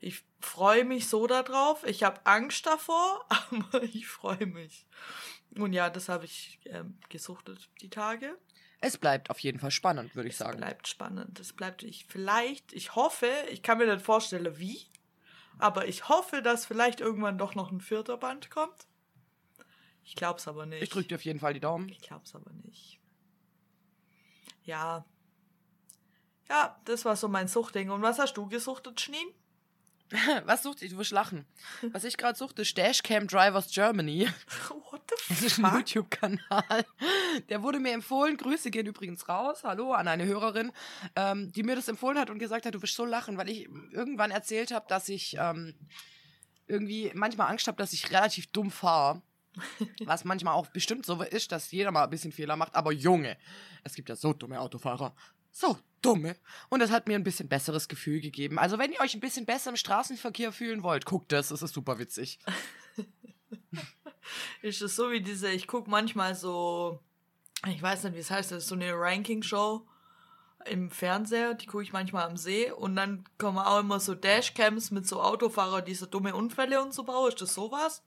Ich 0.00 0.24
freue 0.40 0.84
mich 0.84 1.08
so 1.08 1.26
darauf. 1.26 1.84
Ich 1.86 2.02
habe 2.02 2.24
Angst 2.26 2.66
davor, 2.66 3.24
aber 3.28 3.82
ich 3.82 4.06
freue 4.06 4.46
mich. 4.46 4.86
Und 5.56 5.72
ja, 5.72 5.90
das 5.90 6.08
habe 6.08 6.24
ich 6.24 6.60
ähm, 6.66 6.98
gesuchtet 7.08 7.68
die 7.80 7.90
Tage. 7.90 8.36
Es 8.86 8.98
bleibt 8.98 9.30
auf 9.30 9.38
jeden 9.40 9.58
Fall 9.58 9.70
spannend, 9.70 10.14
würde 10.14 10.28
ich 10.28 10.34
Es 10.34 10.38
sagen. 10.38 10.58
bleibt 10.58 10.88
spannend. 10.88 11.40
Es 11.40 11.52
bleibt 11.52 11.82
ich 11.82 12.06
vielleicht, 12.06 12.72
ich 12.72 12.94
hoffe, 12.94 13.30
ich 13.50 13.62
kann 13.62 13.78
mir 13.78 13.92
nicht 13.92 14.04
vorstellen, 14.04 14.58
wie, 14.58 14.86
aber 15.58 15.88
ich 15.88 16.08
hoffe, 16.08 16.42
dass 16.42 16.66
vielleicht 16.66 17.00
irgendwann 17.00 17.38
doch 17.38 17.54
noch 17.54 17.70
ein 17.70 17.80
vierter 17.80 18.16
Band 18.16 18.50
kommt. 18.50 18.86
Ich 20.02 20.16
glaub's 20.16 20.46
aber 20.46 20.66
nicht. 20.66 20.82
Ich 20.82 20.90
drücke 20.90 21.08
dir 21.08 21.14
auf 21.14 21.24
jeden 21.24 21.40
Fall 21.40 21.54
die 21.54 21.60
Daumen. 21.60 21.88
Ich 21.88 22.00
glaub's 22.00 22.34
aber 22.34 22.52
nicht. 22.52 23.00
Ja. 24.64 25.04
Ja, 26.48 26.78
das 26.84 27.04
war 27.06 27.16
so 27.16 27.28
mein 27.28 27.48
Suchtding. 27.48 27.90
Und 27.90 28.02
was 28.02 28.18
hast 28.18 28.34
du 28.36 28.46
gesuchtet, 28.48 29.00
Schneen? 29.00 29.26
Was 30.44 30.62
sucht 30.62 30.82
ich? 30.82 30.90
Du 30.90 30.98
wirst 30.98 31.10
lachen. 31.10 31.44
Was 31.92 32.04
ich 32.04 32.16
gerade 32.16 32.38
suchte, 32.38 32.62
ist 32.62 32.76
Dashcam 32.76 33.26
Drivers 33.26 33.72
Germany. 33.72 34.28
What 34.90 35.02
the 35.08 35.16
Das 35.28 35.42
ist 35.42 35.58
ein 35.58 35.76
YouTube-Kanal. 35.78 36.84
Der 37.48 37.62
wurde 37.62 37.80
mir 37.80 37.92
empfohlen. 37.92 38.36
Grüße 38.36 38.70
gehen 38.70 38.86
übrigens 38.86 39.28
raus. 39.28 39.64
Hallo 39.64 39.92
an 39.92 40.08
eine 40.08 40.24
Hörerin, 40.24 40.72
ähm, 41.16 41.50
die 41.52 41.62
mir 41.62 41.76
das 41.76 41.88
empfohlen 41.88 42.18
hat 42.18 42.30
und 42.30 42.38
gesagt 42.38 42.66
hat, 42.66 42.74
du 42.74 42.82
wirst 42.82 42.94
so 42.94 43.04
lachen, 43.04 43.36
weil 43.38 43.48
ich 43.48 43.68
irgendwann 43.92 44.30
erzählt 44.30 44.72
habe, 44.72 44.86
dass 44.88 45.08
ich 45.08 45.36
ähm, 45.38 45.74
irgendwie 46.66 47.10
manchmal 47.14 47.50
Angst 47.50 47.66
habe, 47.66 47.76
dass 47.76 47.92
ich 47.92 48.10
relativ 48.10 48.46
dumm 48.48 48.70
fahre. 48.70 49.22
Was 50.04 50.24
manchmal 50.24 50.54
auch 50.54 50.66
bestimmt 50.68 51.06
so 51.06 51.22
ist, 51.22 51.52
dass 51.52 51.70
jeder 51.70 51.92
mal 51.92 52.04
ein 52.04 52.10
bisschen 52.10 52.32
Fehler 52.32 52.56
macht. 52.56 52.74
Aber 52.74 52.92
Junge, 52.92 53.36
es 53.84 53.94
gibt 53.94 54.08
ja 54.08 54.16
so 54.16 54.32
dumme 54.32 54.60
Autofahrer. 54.60 55.14
So 55.52 55.78
dumme. 56.04 56.36
Und 56.68 56.80
das 56.80 56.90
hat 56.90 57.08
mir 57.08 57.14
ein 57.14 57.24
bisschen 57.24 57.48
besseres 57.48 57.88
Gefühl 57.88 58.20
gegeben. 58.20 58.58
Also 58.58 58.78
wenn 58.78 58.92
ihr 58.92 59.00
euch 59.00 59.14
ein 59.14 59.20
bisschen 59.20 59.46
besser 59.46 59.70
im 59.70 59.76
Straßenverkehr 59.76 60.52
fühlen 60.52 60.82
wollt, 60.82 61.06
guckt 61.06 61.32
das. 61.32 61.50
Es 61.50 61.62
ist 61.62 61.74
super 61.74 61.98
witzig. 61.98 62.38
Ist 64.62 64.80
es 64.80 64.96
so 64.96 65.10
wie 65.10 65.20
diese, 65.20 65.50
ich 65.50 65.66
gucke 65.66 65.90
manchmal 65.90 66.34
so, 66.34 67.00
ich 67.66 67.80
weiß 67.80 68.04
nicht, 68.04 68.14
wie 68.14 68.20
es 68.20 68.30
heißt, 68.30 68.52
das 68.52 68.64
ist 68.64 68.68
so 68.68 68.74
eine 68.74 68.92
Ranking-Show 68.94 69.86
im 70.66 70.90
Fernseher, 70.90 71.52
die 71.54 71.66
gucke 71.66 71.82
ich 71.82 71.92
manchmal 71.92 72.26
am 72.26 72.38
See 72.38 72.70
und 72.70 72.96
dann 72.96 73.24
kommen 73.36 73.58
auch 73.58 73.80
immer 73.80 74.00
so 74.00 74.14
Dashcams 74.14 74.90
mit 74.90 75.06
so 75.06 75.20
Autofahrern, 75.20 75.84
die 75.84 75.94
so 75.94 76.06
dumme 76.06 76.34
Unfälle 76.34 76.82
und 76.82 76.94
so 76.94 77.04
bauen. 77.04 77.28
Ist 77.28 77.42
das 77.42 77.54
sowas? 77.54 78.02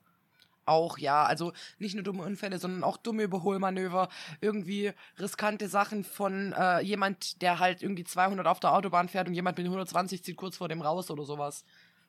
Auch, 0.67 0.97
ja, 0.97 1.23
also 1.23 1.53
nicht 1.79 1.95
nur 1.95 2.03
dumme 2.03 2.23
Unfälle, 2.23 2.59
sondern 2.59 2.83
auch 2.83 2.97
dumme 2.97 3.23
Überholmanöver, 3.23 4.09
irgendwie 4.41 4.91
riskante 5.17 5.67
Sachen 5.69 6.03
von 6.03 6.53
äh, 6.53 6.81
jemand, 6.81 7.41
der 7.41 7.59
halt 7.59 7.81
irgendwie 7.81 8.03
200 8.03 8.45
auf 8.45 8.59
der 8.59 8.73
Autobahn 8.73 9.07
fährt 9.09 9.27
und 9.27 9.33
jemand 9.33 9.57
mit 9.57 9.65
120 9.65 10.23
zieht 10.23 10.35
kurz 10.35 10.57
vor 10.57 10.67
dem 10.67 10.81
raus 10.81 11.09
oder 11.09 11.23
sowas. 11.23 11.63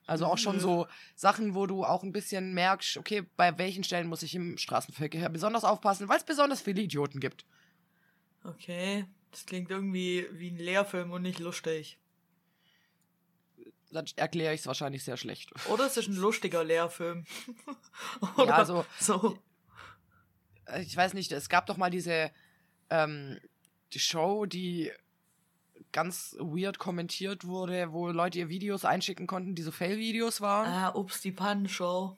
Also 0.09 0.25
auch 0.25 0.39
schon 0.39 0.59
so 0.59 0.87
Sachen, 1.15 1.55
wo 1.55 1.67
du 1.67 1.85
auch 1.85 2.03
ein 2.03 2.13
bisschen 2.13 2.55
merkst, 2.55 2.97
okay, 2.97 3.25
bei 3.37 3.59
welchen 3.59 3.85
Stellen 3.85 4.09
muss 4.09 4.23
ich 4.23 4.35
im 4.35 4.57
Straßenverkehr 4.57 5.29
besonders 5.29 5.65
aufpassen, 5.65 6.09
weil 6.09 6.17
es 6.17 6.25
besonders 6.25 6.63
viele 6.63 6.81
Idioten 6.81 7.21
gibt. 7.21 7.45
Okay, 8.43 9.05
das 9.31 9.45
klingt 9.45 9.71
irgendwie 9.71 10.27
wie 10.33 10.51
ein 10.51 10.59
Lehrfilm 10.59 11.11
und 11.11 11.23
nicht 11.23 11.41
lustig. 11.41 11.99
Dann 13.91 14.05
erkläre 14.17 14.53
ich 14.55 14.61
es 14.61 14.67
wahrscheinlich 14.67 15.03
sehr 15.05 15.17
schlecht. 15.17 15.51
Oder 15.69 15.87
es 15.87 15.97
ist 15.97 16.09
ein 16.09 16.17
lustiger 16.17 16.65
Lehrfilm. 16.65 17.25
Ja, 18.39 18.55
also 18.55 18.85
so. 19.01 19.39
äh, 20.67 20.83
ich 20.83 20.97
weiß 20.97 21.15
nicht, 21.15 21.33
es 21.33 21.49
gab 21.49 21.67
doch 21.67 21.77
mal 21.77 21.91
diese 21.91 22.31
ähm, 22.91 23.39
die 23.93 23.99
Show, 23.99 24.47
die 24.47 24.91
ganz 25.93 26.37
weird 26.39 26.79
kommentiert 26.79 27.45
wurde, 27.47 27.93
wo 27.93 28.09
Leute 28.09 28.39
ihr 28.39 28.49
Videos 28.49 28.85
einschicken 28.85 29.27
konnten, 29.27 29.55
die 29.55 29.63
so 29.63 29.71
Fail-Videos 29.73 30.41
waren. 30.41 30.67
Ah, 30.71 30.95
ups, 30.95 31.21
die 31.23 31.33
Pannenshow. 31.33 32.17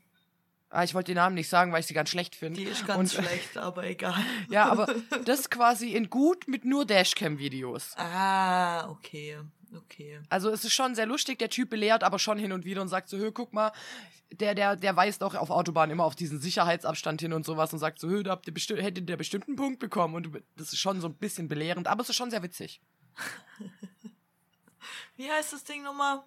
Ah, 0.71 0.85
ich 0.85 0.95
wollte 0.95 1.13
den 1.13 1.17
Namen 1.17 1.35
nicht 1.35 1.49
sagen, 1.49 1.73
weil 1.73 1.81
ich 1.81 1.87
sie 1.87 1.95
ganz 1.95 2.11
schlecht 2.11 2.35
finde. 2.37 2.61
Die 2.61 2.67
ist 2.67 2.87
ganz 2.87 3.15
Und- 3.17 3.25
schlecht, 3.25 3.57
aber 3.57 3.85
egal. 3.85 4.15
Ja, 4.51 4.67
aber 4.71 4.93
das 5.25 5.51
quasi 5.51 5.93
in 5.95 6.11
gut 6.11 6.47
mit 6.49 6.65
nur 6.65 6.85
Dashcam-Videos. 6.85 7.95
Ah, 7.97 8.89
okay. 8.91 9.39
Okay. 9.77 10.21
Also 10.29 10.51
es 10.51 10.65
ist 10.65 10.73
schon 10.73 10.95
sehr 10.95 11.07
lustig, 11.07 11.39
der 11.39 11.51
Typ 11.51 11.71
belehrt 11.71 12.03
aber 12.03 12.19
schon 12.19 12.39
hin 12.39 12.53
und 12.53 12.65
wieder 12.65 12.83
und 12.83 12.89
sagt 12.89 13.09
so, 13.09 13.19
hö, 13.19 13.31
guck 13.31 13.53
mal, 13.53 13.73
der, 14.33 14.55
der, 14.55 14.77
der 14.77 14.97
weist 14.97 15.23
auch 15.23 15.35
auf 15.35 15.51
Autobahnen 15.51 15.93
immer 15.93 16.05
auf 16.05 16.17
diesen 16.17 16.41
Sicherheitsabstand 16.41 17.21
hin 17.21 17.33
und 17.33 17.45
sowas 17.45 17.73
und 17.73 17.79
sagt 17.79 17.99
so, 17.99 18.09
hö, 18.09 18.23
da 18.23 18.33
habt 18.33 18.47
ihr 18.47 18.55
besti 18.55 18.77
hättet 18.77 19.09
ihr 19.09 19.17
bestimmten 19.17 19.57
Punkt 19.57 19.79
bekommen 19.79 20.15
und 20.15 20.43
das 20.57 20.73
ist 20.73 20.79
schon 20.79 21.01
so 21.01 21.09
ein 21.09 21.15
bisschen 21.15 21.49
belehrend, 21.49 21.87
aber 21.87 22.03
es 22.03 22.09
ist 22.09 22.17
schon 22.17 22.31
sehr 22.31 22.43
witzig. 22.43 22.81
Wie 25.17 25.31
heißt 25.31 25.53
das 25.53 25.65
Ding 25.65 25.83
nochmal? 25.83 26.23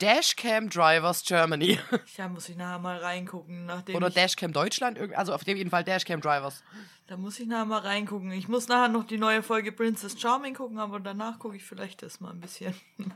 Dashcam 0.00 0.68
Drivers 0.70 1.22
Germany. 1.24 1.78
Da 2.16 2.28
muss 2.28 2.48
ich 2.48 2.56
nachher 2.56 2.78
mal 2.78 2.98
reingucken, 2.98 3.66
nachdem 3.66 3.96
Oder 3.96 4.10
Dashcam 4.10 4.52
Deutschland. 4.52 4.98
Also 5.14 5.32
auf 5.34 5.46
jeden 5.46 5.70
Fall 5.70 5.84
Dashcam 5.84 6.20
Drivers. 6.20 6.62
Da 7.06 7.16
muss 7.16 7.38
ich 7.38 7.46
nachher 7.46 7.64
mal 7.66 7.80
reingucken. 7.80 8.32
Ich 8.32 8.48
muss 8.48 8.68
nachher 8.68 8.88
noch 8.88 9.04
die 9.04 9.18
neue 9.18 9.42
Folge 9.42 9.72
Princess 9.72 10.20
Charming 10.20 10.54
gucken, 10.54 10.78
aber 10.78 11.00
danach 11.00 11.38
gucke 11.38 11.56
ich 11.56 11.64
vielleicht 11.64 12.02
das 12.02 12.20
mal 12.20 12.30
ein 12.30 12.40
bisschen. 12.40 12.74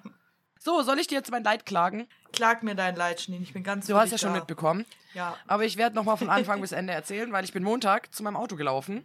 So, 0.61 0.81
soll 0.81 0.99
ich 0.99 1.07
dir 1.09 1.17
jetzt 1.17 1.31
mein 1.31 1.45
Leid 1.45 1.67
klagen? 1.67 2.09
Klag 2.33 2.63
mir 2.63 2.75
dein 2.75 2.97
Leid, 2.97 3.21
Schnee. 3.21 3.37
Ich 3.43 3.53
bin 3.53 3.63
ganz 3.63 3.87
Du 3.87 3.97
hast 3.99 4.13
ja 4.13 4.17
schon 4.17 4.33
da. 4.33 4.39
mitbekommen. 4.39 4.87
Ja. 5.13 5.37
Aber 5.47 5.67
ich 5.67 5.77
werde 5.77 5.95
nochmal 5.95 6.17
von 6.17 6.31
Anfang 6.31 6.63
bis 6.63 6.73
Ende 6.73 6.95
erzählen, 6.95 7.31
weil 7.33 7.45
ich 7.45 7.53
bin 7.53 7.63
Montag 7.63 8.15
zu 8.15 8.23
meinem 8.23 8.37
Auto 8.37 8.57
gelaufen. 8.57 9.05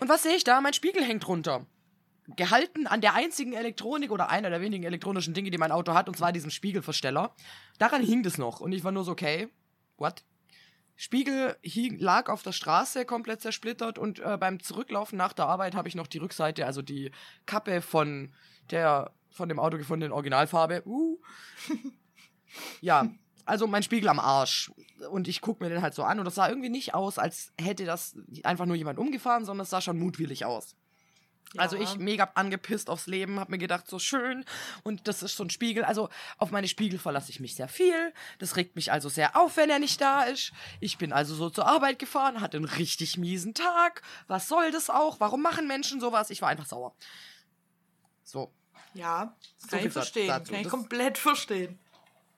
Und 0.00 0.10
was 0.10 0.22
sehe 0.24 0.36
ich 0.36 0.44
da? 0.44 0.60
Mein 0.60 0.74
Spiegel 0.74 1.02
hängt 1.02 1.26
runter. 1.26 1.64
Gehalten 2.36 2.86
an 2.86 3.00
der 3.00 3.14
einzigen 3.14 3.52
Elektronik 3.52 4.10
oder 4.10 4.30
einer 4.30 4.50
der 4.50 4.60
wenigen 4.60 4.84
elektronischen 4.84 5.34
Dinge, 5.34 5.50
die 5.50 5.58
mein 5.58 5.72
Auto 5.72 5.92
hat, 5.94 6.08
und 6.08 6.16
zwar 6.16 6.32
diesem 6.32 6.50
Spiegelversteller. 6.50 7.34
Daran 7.78 8.02
hing 8.02 8.22
das 8.22 8.38
noch. 8.38 8.60
Und 8.60 8.72
ich 8.72 8.82
war 8.82 8.92
nur 8.92 9.04
so, 9.04 9.12
okay, 9.12 9.48
what? 9.98 10.24
Spiegel 10.96 11.56
hing, 11.62 11.98
lag 11.98 12.28
auf 12.28 12.42
der 12.42 12.52
Straße, 12.52 13.04
komplett 13.04 13.42
zersplittert. 13.42 13.98
Und 13.98 14.20
äh, 14.20 14.38
beim 14.38 14.60
Zurücklaufen 14.60 15.18
nach 15.18 15.32
der 15.32 15.46
Arbeit 15.46 15.74
habe 15.74 15.88
ich 15.88 15.94
noch 15.94 16.06
die 16.06 16.18
Rückseite, 16.18 16.66
also 16.66 16.82
die 16.82 17.10
Kappe 17.46 17.82
von 17.82 18.32
der 18.70 19.12
von 19.34 19.48
dem 19.48 19.58
Auto 19.58 19.76
gefundenen 19.76 20.12
Originalfarbe. 20.12 20.82
Uh, 20.86 21.18
ja, 22.80 23.10
also 23.44 23.66
mein 23.66 23.82
Spiegel 23.82 24.08
am 24.08 24.20
Arsch. 24.20 24.72
Und 25.10 25.28
ich 25.28 25.40
gucke 25.40 25.62
mir 25.62 25.70
den 25.70 25.82
halt 25.82 25.94
so 25.94 26.04
an 26.04 26.18
und 26.18 26.24
das 26.24 26.36
sah 26.36 26.48
irgendwie 26.48 26.70
nicht 26.70 26.94
aus, 26.94 27.18
als 27.18 27.52
hätte 27.60 27.84
das 27.84 28.16
einfach 28.44 28.64
nur 28.64 28.76
jemand 28.76 28.98
umgefahren, 28.98 29.44
sondern 29.44 29.64
es 29.64 29.70
sah 29.70 29.80
schon 29.80 29.98
mutwillig 29.98 30.44
aus. 30.44 30.76
Also 31.56 31.76
ich 31.76 31.96
mega 31.98 32.30
angepisst 32.34 32.90
aufs 32.90 33.06
Leben, 33.06 33.38
hab 33.38 33.48
mir 33.48 33.58
gedacht, 33.58 33.86
so 33.88 33.98
schön. 33.98 34.44
Und 34.82 35.06
das 35.08 35.22
ist 35.22 35.36
so 35.36 35.44
ein 35.44 35.50
Spiegel. 35.50 35.84
Also 35.84 36.08
auf 36.38 36.50
meine 36.50 36.66
Spiegel 36.68 36.98
verlasse 36.98 37.30
ich 37.30 37.40
mich 37.40 37.54
sehr 37.54 37.68
viel. 37.68 38.12
Das 38.38 38.56
regt 38.56 38.76
mich 38.76 38.90
also 38.92 39.08
sehr 39.08 39.36
auf, 39.36 39.56
wenn 39.56 39.70
er 39.70 39.78
nicht 39.78 40.00
da 40.00 40.22
ist. 40.24 40.52
Ich 40.80 40.98
bin 40.98 41.12
also 41.12 41.34
so 41.34 41.50
zur 41.50 41.66
Arbeit 41.66 41.98
gefahren, 41.98 42.40
hatte 42.40 42.56
einen 42.56 42.66
richtig 42.66 43.16
miesen 43.18 43.54
Tag. 43.54 44.02
Was 44.26 44.48
soll 44.48 44.70
das 44.72 44.90
auch? 44.90 45.20
Warum 45.20 45.42
machen 45.42 45.66
Menschen 45.68 46.00
sowas? 46.00 46.30
Ich 46.30 46.42
war 46.42 46.48
einfach 46.48 46.66
sauer. 46.66 46.94
So, 48.24 48.50
Ja, 48.94 49.34
So 49.58 49.68
kann 49.68 49.86
ich 49.86 49.92
verstehen. 49.92 50.28
dazu. 50.28 50.50
Kann 50.52 50.60
ich 50.60 50.66
Das- 50.66 50.70
komplett 50.70 51.18
verstehen. 51.18 51.78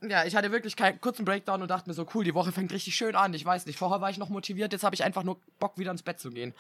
Ja, 0.03 0.25
ich 0.25 0.37
hatte 0.37 0.53
wirklich 0.53 0.77
keinen 0.77 1.01
kurzen 1.01 1.25
Breakdown 1.25 1.63
und 1.63 1.69
dachte 1.69 1.89
mir 1.89 1.95
so, 1.95 2.07
cool, 2.15 2.23
die 2.25 2.35
Woche 2.35 2.53
fängt 2.53 2.71
richtig 2.73 2.95
schön 2.95 3.17
an. 3.17 3.33
Ich 3.35 3.45
weiß 3.45 3.65
nicht, 3.67 3.79
vorher 3.79 4.01
war 4.01 4.11
ich 4.11 4.19
noch 4.19 4.29
motiviert, 4.29 4.73
jetzt 4.73 4.85
habe 4.85 4.95
ich 4.95 5.03
einfach 5.05 5.23
nur 5.23 5.41
Bock, 5.59 5.79
wieder 5.79 5.91
ins 5.91 6.03
Bett 6.03 6.21
zu 6.21 6.31
gehen. 6.31 6.55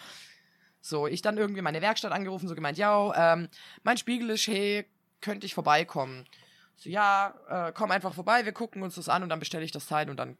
So, 0.87 1.09
ich 1.09 1.21
dann 1.21 1.37
irgendwie 1.37 1.63
meine 1.63 1.83
Werkstatt 1.83 2.13
angerufen, 2.13 2.47
so 2.47 2.55
gemeint, 2.55 2.79
ja, 2.79 3.33
ähm, 3.33 3.49
mein 3.83 3.97
Spiegel 3.97 4.31
ist, 4.31 4.47
hey, 4.47 4.87
könnte 5.21 5.45
ich 5.45 5.53
vorbeikommen? 5.53 6.27
So, 6.77 6.89
ja, 6.89 7.35
äh, 7.49 7.73
komm 7.73 7.91
einfach 7.91 8.15
vorbei, 8.15 8.45
wir 8.45 8.53
gucken 8.53 8.85
uns 8.85 8.95
das 8.95 9.09
an 9.09 9.25
und 9.25 9.29
dann 9.29 9.41
bestelle 9.41 9.65
ich 9.65 9.73
das 9.73 9.89
Teil 9.89 10.09
und 10.09 10.17
dann 10.17 10.39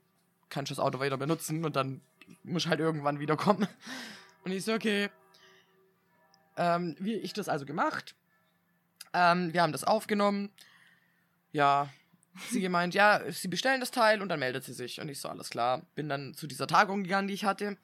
kann 0.49 0.63
ich 0.63 0.69
das 0.69 0.79
Auto 0.79 1.01
weiter 1.01 1.17
benutzen 1.17 1.65
und 1.65 1.75
dann 1.75 2.01
muss 2.45 2.63
ich 2.63 2.69
halt 2.69 2.79
irgendwann 2.79 3.19
wiederkommen. 3.19 3.67
Und 4.45 4.53
ich 4.53 4.65
so, 4.65 4.75
okay. 4.75 5.11
Ähm, 6.57 6.95
wie 7.01 7.15
ich 7.15 7.33
das 7.33 7.49
also 7.49 7.67
gemacht. 7.67 8.15
Ähm, 9.13 9.53
wir 9.53 9.63
haben 9.63 9.73
das 9.73 9.83
aufgenommen. 9.83 10.51
Ja, 11.51 11.89
sie 12.51 12.61
gemeint, 12.61 12.95
ja, 12.95 13.21
sie 13.33 13.49
bestellen 13.49 13.81
das 13.81 13.91
Teil 13.91 14.23
und 14.23 14.29
dann 14.29 14.39
meldet 14.39 14.63
sie 14.63 14.73
sich. 14.73 15.01
Und 15.01 15.09
ich 15.09 15.21
so, 15.21 15.29
alles 15.29 15.51
klar. 15.51 15.83
Bin 15.97 16.09
dann 16.09 16.35
zu 16.35 16.47
dieser 16.47 16.69
Tagung 16.69 17.03
gegangen, 17.03 17.27
die 17.27 17.35
ich 17.35 17.45
hatte. 17.45 17.77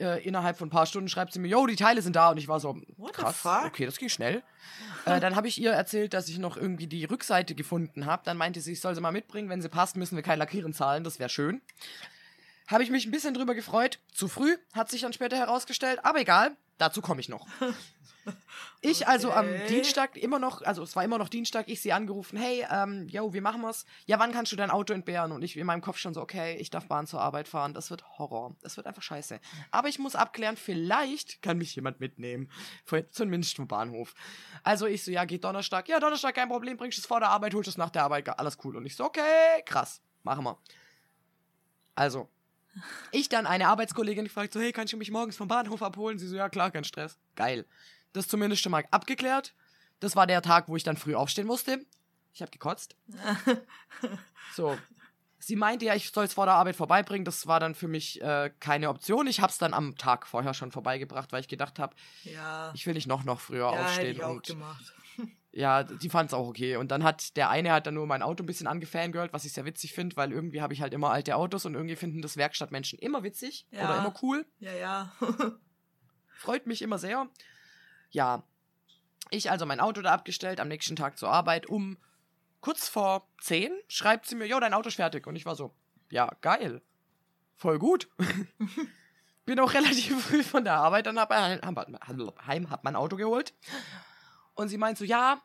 Äh, 0.00 0.26
innerhalb 0.26 0.56
von 0.56 0.68
ein 0.68 0.70
paar 0.70 0.86
Stunden 0.86 1.08
schreibt 1.08 1.34
sie 1.34 1.38
mir, 1.40 1.48
yo, 1.48 1.66
die 1.66 1.76
Teile 1.76 2.00
sind 2.00 2.16
da. 2.16 2.30
Und 2.30 2.38
ich 2.38 2.48
war 2.48 2.58
so, 2.58 2.80
What 2.96 3.12
krass, 3.12 3.44
okay, 3.66 3.84
das 3.84 3.98
ging 3.98 4.08
schnell. 4.08 4.42
äh, 5.04 5.20
dann 5.20 5.36
habe 5.36 5.46
ich 5.46 5.60
ihr 5.60 5.72
erzählt, 5.72 6.14
dass 6.14 6.28
ich 6.28 6.38
noch 6.38 6.56
irgendwie 6.56 6.86
die 6.86 7.04
Rückseite 7.04 7.54
gefunden 7.54 8.06
habe. 8.06 8.22
Dann 8.24 8.38
meinte 8.38 8.60
sie, 8.60 8.72
ich 8.72 8.80
soll 8.80 8.94
sie 8.94 9.00
mal 9.02 9.12
mitbringen. 9.12 9.50
Wenn 9.50 9.60
sie 9.60 9.68
passt, 9.68 9.96
müssen 9.96 10.16
wir 10.16 10.22
kein 10.22 10.38
Lackieren 10.38 10.72
zahlen. 10.72 11.04
Das 11.04 11.18
wäre 11.18 11.28
schön. 11.28 11.60
Habe 12.66 12.82
ich 12.82 12.90
mich 12.90 13.04
ein 13.04 13.10
bisschen 13.10 13.34
drüber 13.34 13.54
gefreut. 13.54 13.98
Zu 14.12 14.28
früh, 14.28 14.56
hat 14.72 14.90
sich 14.90 15.02
dann 15.02 15.12
später 15.12 15.36
herausgestellt. 15.36 16.04
Aber 16.04 16.20
egal, 16.20 16.56
dazu 16.80 17.00
komme 17.00 17.20
ich 17.20 17.28
noch. 17.28 17.46
Ich 18.82 19.08
also 19.08 19.32
am 19.32 19.46
Okay. 19.46 19.66
Dienstag 19.68 20.16
immer 20.16 20.38
noch, 20.38 20.62
also 20.62 20.82
es 20.82 20.94
war 20.96 21.04
immer 21.04 21.18
noch 21.18 21.28
Dienstag, 21.28 21.68
ich 21.68 21.80
sie 21.80 21.92
angerufen, 21.92 22.38
hey, 22.38 22.66
ähm, 22.70 23.08
yo, 23.08 23.32
wie 23.34 23.40
machen 23.40 23.60
wir's? 23.62 23.84
Ja, 24.06 24.18
wann 24.18 24.32
kannst 24.32 24.52
du 24.52 24.56
dein 24.56 24.70
Auto 24.70 24.92
entbehren? 24.92 25.32
Und 25.32 25.42
ich 25.42 25.56
in 25.56 25.66
meinem 25.66 25.80
Kopf 25.80 25.98
schon 25.98 26.14
so, 26.14 26.20
okay, 26.20 26.56
ich 26.56 26.70
darf 26.70 26.86
Bahn 26.86 27.06
zur 27.06 27.20
Arbeit 27.20 27.48
fahren, 27.48 27.74
das 27.74 27.90
wird 27.90 28.18
Horror, 28.18 28.56
das 28.62 28.76
wird 28.76 28.86
einfach 28.86 29.02
scheiße. 29.02 29.40
Aber 29.70 29.88
ich 29.88 29.98
muss 29.98 30.14
abklären, 30.14 30.56
vielleicht 30.56 31.42
kann 31.42 31.58
mich 31.58 31.74
jemand 31.74 32.00
mitnehmen, 32.00 32.50
zumindest 33.10 33.56
vom 33.56 33.68
Bahnhof. 33.68 34.14
Also 34.62 34.86
ich 34.86 35.02
so, 35.02 35.10
ja, 35.10 35.24
geht 35.24 35.44
Donnerstag, 35.44 35.88
ja, 35.88 36.00
Donnerstag, 36.00 36.34
kein 36.34 36.48
Problem, 36.48 36.76
bringst 36.76 36.98
du 36.98 37.00
es 37.00 37.06
vor 37.06 37.20
der 37.20 37.30
Arbeit, 37.30 37.54
holst 37.54 37.68
es 37.68 37.76
nach 37.76 37.90
der 37.90 38.04
Arbeit, 38.04 38.28
alles 38.38 38.58
cool. 38.64 38.76
Und 38.76 38.86
ich 38.86 38.96
so, 38.96 39.04
okay, 39.04 39.62
krass, 39.64 40.02
machen 40.22 40.44
wir. 40.44 40.58
Also, 41.94 42.30
ich 43.12 43.28
dann 43.28 43.46
eine 43.46 43.68
Arbeitskollegin 43.68 44.24
gefragt, 44.24 44.52
so, 44.52 44.60
hey, 44.60 44.72
kannst 44.72 44.92
du 44.92 44.96
mich 44.96 45.10
morgens 45.10 45.36
vom 45.36 45.48
Bahnhof 45.48 45.82
abholen? 45.82 46.18
Sie 46.18 46.26
so, 46.28 46.36
ja, 46.36 46.48
klar, 46.48 46.70
kein 46.70 46.84
Stress. 46.84 47.18
Geil. 47.36 47.66
Das 48.12 48.28
zumindest 48.28 48.62
schon 48.62 48.72
mal 48.72 48.84
abgeklärt. 48.90 49.54
Das 50.00 50.16
war 50.16 50.26
der 50.26 50.42
Tag, 50.42 50.68
wo 50.68 50.76
ich 50.76 50.82
dann 50.84 50.96
früh 50.96 51.14
aufstehen 51.14 51.46
musste. 51.46 51.84
Ich 52.32 52.42
habe 52.42 52.50
gekotzt. 52.50 52.96
So. 54.54 54.76
Sie 55.42 55.56
meinte 55.56 55.86
ja, 55.86 55.94
ich 55.94 56.10
soll 56.10 56.24
es 56.26 56.34
vor 56.34 56.44
der 56.44 56.54
Arbeit 56.54 56.76
vorbeibringen. 56.76 57.24
Das 57.24 57.46
war 57.46 57.60
dann 57.60 57.74
für 57.74 57.88
mich 57.88 58.20
äh, 58.20 58.50
keine 58.60 58.90
Option. 58.90 59.26
Ich 59.26 59.40
habe 59.40 59.50
es 59.50 59.56
dann 59.58 59.72
am 59.72 59.96
Tag 59.96 60.26
vorher 60.26 60.52
schon 60.52 60.70
vorbeigebracht, 60.70 61.32
weil 61.32 61.40
ich 61.40 61.48
gedacht 61.48 61.78
habe, 61.78 61.94
Ja. 62.24 62.70
ich 62.74 62.86
will 62.86 62.92
nicht 62.94 63.06
noch 63.06 63.24
noch 63.24 63.40
früher 63.40 63.64
ja, 63.66 63.72
hätte 63.72 63.84
aufstehen. 63.84 64.16
ich 64.16 64.22
auch 64.24 64.30
und 64.34 64.46
gemacht. 64.46 64.92
Ja, 65.52 65.82
die 65.82 66.08
fand 66.08 66.30
es 66.30 66.34
auch 66.34 66.46
okay. 66.46 66.76
Und 66.76 66.90
dann 66.90 67.02
hat 67.02 67.36
der 67.36 67.50
eine 67.50 67.72
hat 67.72 67.86
dann 67.86 67.94
nur 67.94 68.06
mein 68.06 68.22
Auto 68.22 68.42
ein 68.42 68.46
bisschen 68.46 68.66
angefangirlt, 68.66 69.32
was 69.32 69.44
ich 69.44 69.52
sehr 69.52 69.64
witzig 69.64 69.92
finde, 69.92 70.16
weil 70.16 70.32
irgendwie 70.32 70.62
habe 70.62 70.72
ich 70.72 70.80
halt 70.80 70.94
immer 70.94 71.10
alte 71.10 71.36
Autos 71.36 71.66
und 71.66 71.74
irgendwie 71.74 71.96
finden 71.96 72.22
das 72.22 72.36
Werkstattmenschen 72.36 72.98
immer 72.98 73.22
witzig 73.22 73.66
Ja. 73.70 73.84
oder 73.84 73.98
immer 73.98 74.14
cool. 74.22 74.46
Ja, 74.58 74.72
ja. 74.72 75.12
Freut 76.36 76.66
mich 76.66 76.82
immer 76.82 76.98
sehr. 76.98 77.28
Ja, 78.10 78.44
ich 79.30 79.50
also 79.50 79.66
mein 79.66 79.80
Auto 79.80 80.02
da 80.02 80.12
abgestellt, 80.12 80.60
am 80.60 80.68
nächsten 80.68 80.96
Tag 80.96 81.18
zur 81.18 81.30
Arbeit. 81.30 81.66
Um 81.66 81.98
kurz 82.60 82.88
vor 82.88 83.28
10 83.40 83.72
schreibt 83.88 84.26
sie 84.26 84.36
mir, 84.36 84.46
jo, 84.46 84.58
dein 84.60 84.74
Auto 84.74 84.88
ist 84.88 84.96
fertig. 84.96 85.26
Und 85.26 85.36
ich 85.36 85.46
war 85.46 85.56
so, 85.56 85.74
ja, 86.10 86.30
geil. 86.40 86.82
Voll 87.56 87.78
gut. 87.78 88.08
Bin 89.44 89.60
auch 89.60 89.74
relativ 89.74 90.26
früh 90.26 90.42
von 90.42 90.64
der 90.64 90.74
Arbeit 90.74 91.06
dann 91.06 91.18
hab, 91.18 91.30
heim, 91.32 92.70
hab 92.70 92.84
mein 92.84 92.96
Auto 92.96 93.16
geholt. 93.16 93.52
Und 94.60 94.68
sie 94.68 94.76
meint 94.76 94.98
so, 94.98 95.06
ja, 95.06 95.40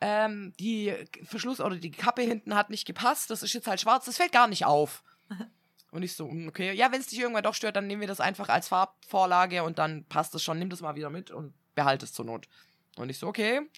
ähm, 0.00 0.54
die 0.58 0.94
Verschluss 1.24 1.60
oder 1.60 1.76
die 1.76 1.90
Kappe 1.90 2.22
hinten 2.22 2.54
hat 2.54 2.70
nicht 2.70 2.86
gepasst. 2.86 3.28
Das 3.28 3.42
ist 3.42 3.52
jetzt 3.52 3.66
halt 3.66 3.82
schwarz, 3.82 4.06
das 4.06 4.16
fällt 4.16 4.32
gar 4.32 4.48
nicht 4.48 4.64
auf. 4.64 5.04
Und 5.90 6.04
ich 6.04 6.14
so, 6.14 6.26
hm, 6.26 6.48
okay, 6.48 6.72
ja, 6.72 6.90
wenn 6.90 7.02
es 7.02 7.08
dich 7.08 7.18
irgendwann 7.18 7.42
doch 7.42 7.52
stört, 7.52 7.76
dann 7.76 7.86
nehmen 7.86 8.00
wir 8.00 8.08
das 8.08 8.20
einfach 8.20 8.48
als 8.48 8.68
Farbvorlage 8.68 9.64
und 9.64 9.80
dann 9.80 10.04
passt 10.04 10.32
es 10.36 10.42
schon. 10.44 10.56
Nimm 10.60 10.70
das 10.70 10.82
mal 10.82 10.94
wieder 10.94 11.10
mit 11.10 11.32
und 11.32 11.52
behalte 11.74 12.04
es 12.04 12.12
zur 12.12 12.24
Not. 12.24 12.46
Und 12.96 13.10
ich 13.10 13.18
so, 13.18 13.26
okay. 13.26 13.68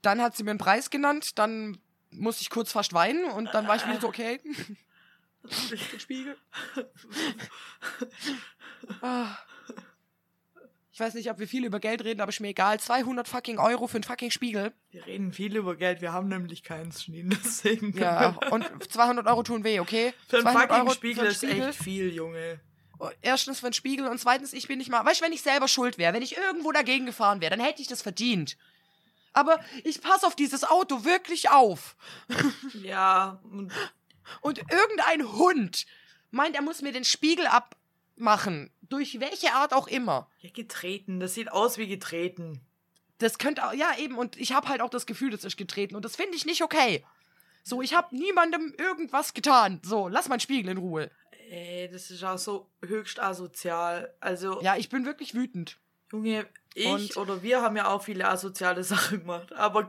Dann 0.00 0.22
hat 0.22 0.36
sie 0.36 0.44
mir 0.44 0.50
einen 0.50 0.60
Preis 0.60 0.88
genannt, 0.88 1.36
dann 1.36 1.78
musste 2.12 2.42
ich 2.42 2.50
kurz 2.50 2.70
fast 2.70 2.92
weinen 2.92 3.24
und 3.24 3.52
dann 3.54 3.66
war 3.66 3.74
ich 3.74 3.84
wieder 3.88 4.00
so, 4.00 4.06
okay. 4.06 4.40
Den 5.92 6.00
Spiegel. 6.00 6.36
Ah. 9.02 9.36
Ich 10.98 11.00
weiß 11.00 11.14
nicht, 11.14 11.30
ob 11.30 11.38
wir 11.38 11.46
viel 11.46 11.64
über 11.64 11.78
Geld 11.78 12.02
reden, 12.02 12.20
aber 12.20 12.30
ist 12.30 12.40
mir 12.40 12.48
egal. 12.48 12.80
200 12.80 13.28
fucking 13.28 13.60
Euro 13.60 13.86
für 13.86 13.98
einen 13.98 14.02
fucking 14.02 14.32
Spiegel. 14.32 14.72
Wir 14.90 15.06
reden 15.06 15.32
viel 15.32 15.54
über 15.54 15.76
Geld, 15.76 16.00
wir 16.00 16.12
haben 16.12 16.26
nämlich 16.26 16.64
keinen 16.64 16.90
Schneen, 16.90 17.30
deswegen. 17.44 17.96
Ja, 17.96 18.36
und 18.50 18.66
200 18.90 19.24
Euro 19.28 19.44
tun 19.44 19.62
weh, 19.62 19.78
okay? 19.78 20.12
Für 20.26 20.38
einen 20.38 20.46
200 20.46 20.68
fucking 20.68 20.82
Euro 20.82 20.94
Spiegel 20.94 21.20
einen 21.20 21.30
ist 21.30 21.44
echt 21.44 21.74
viel, 21.76 22.12
Junge. 22.12 22.58
Erstens 23.22 23.60
für 23.60 23.66
einen 23.66 23.74
Spiegel 23.74 24.08
und 24.08 24.18
zweitens, 24.18 24.52
ich 24.52 24.66
bin 24.66 24.78
nicht 24.78 24.90
mal. 24.90 25.04
Weißt 25.04 25.20
du, 25.20 25.24
wenn 25.24 25.32
ich 25.32 25.42
selber 25.42 25.68
schuld 25.68 25.98
wäre, 25.98 26.14
wenn 26.14 26.22
ich 26.22 26.36
irgendwo 26.36 26.72
dagegen 26.72 27.06
gefahren 27.06 27.40
wäre, 27.40 27.56
dann 27.56 27.64
hätte 27.64 27.80
ich 27.80 27.86
das 27.86 28.02
verdient. 28.02 28.56
Aber 29.32 29.60
ich 29.84 30.00
passe 30.00 30.26
auf 30.26 30.34
dieses 30.34 30.64
Auto 30.64 31.04
wirklich 31.04 31.48
auf. 31.48 31.94
Ja, 32.82 33.40
und 34.40 34.58
irgendein 34.58 35.32
Hund 35.32 35.86
meint, 36.32 36.56
er 36.56 36.62
muss 36.62 36.82
mir 36.82 36.90
den 36.90 37.04
Spiegel 37.04 37.46
abmachen. 38.18 38.70
Durch 38.82 39.20
welche 39.20 39.52
Art 39.52 39.72
auch 39.72 39.86
immer. 39.86 40.28
ja, 40.40 40.50
getreten. 40.50 41.20
Das 41.20 41.34
sieht 41.34 41.52
aus 41.52 41.78
wie 41.78 41.86
getreten. 41.86 42.60
Das 43.18 43.38
könnte 43.38 43.66
auch, 43.66 43.72
ja 43.72 43.90
eben, 43.98 44.16
und 44.16 44.36
ich 44.36 44.52
habe 44.52 44.68
halt 44.68 44.80
auch 44.80 44.90
das 44.90 45.04
Gefühl, 45.06 45.30
das 45.30 45.44
ist 45.44 45.56
getreten 45.56 45.96
und 45.96 46.04
das 46.04 46.16
finde 46.16 46.36
ich 46.36 46.46
nicht 46.46 46.62
okay. 46.62 47.04
So, 47.64 47.82
ich 47.82 47.94
habe 47.94 48.14
niemandem 48.16 48.72
irgendwas 48.78 49.34
getan. 49.34 49.80
So, 49.84 50.08
lass 50.08 50.28
meinen 50.28 50.40
Spiegel 50.40 50.70
in 50.70 50.78
Ruhe. 50.78 51.10
Ey, 51.50 51.88
das 51.90 52.10
ist 52.10 52.22
auch 52.24 52.38
so 52.38 52.70
höchst 52.84 53.20
asozial. 53.20 54.14
Also, 54.20 54.62
Ja, 54.62 54.76
ich 54.76 54.88
bin 54.88 55.04
wirklich 55.04 55.34
wütend. 55.34 55.78
Junge, 56.12 56.46
ich 56.74 56.86
Und- 56.86 57.16
oder 57.16 57.42
wir 57.42 57.60
haben 57.60 57.76
ja 57.76 57.88
auch 57.88 58.02
viele 58.02 58.28
asoziale 58.28 58.84
Sachen 58.84 59.20
gemacht, 59.20 59.52
aber 59.52 59.80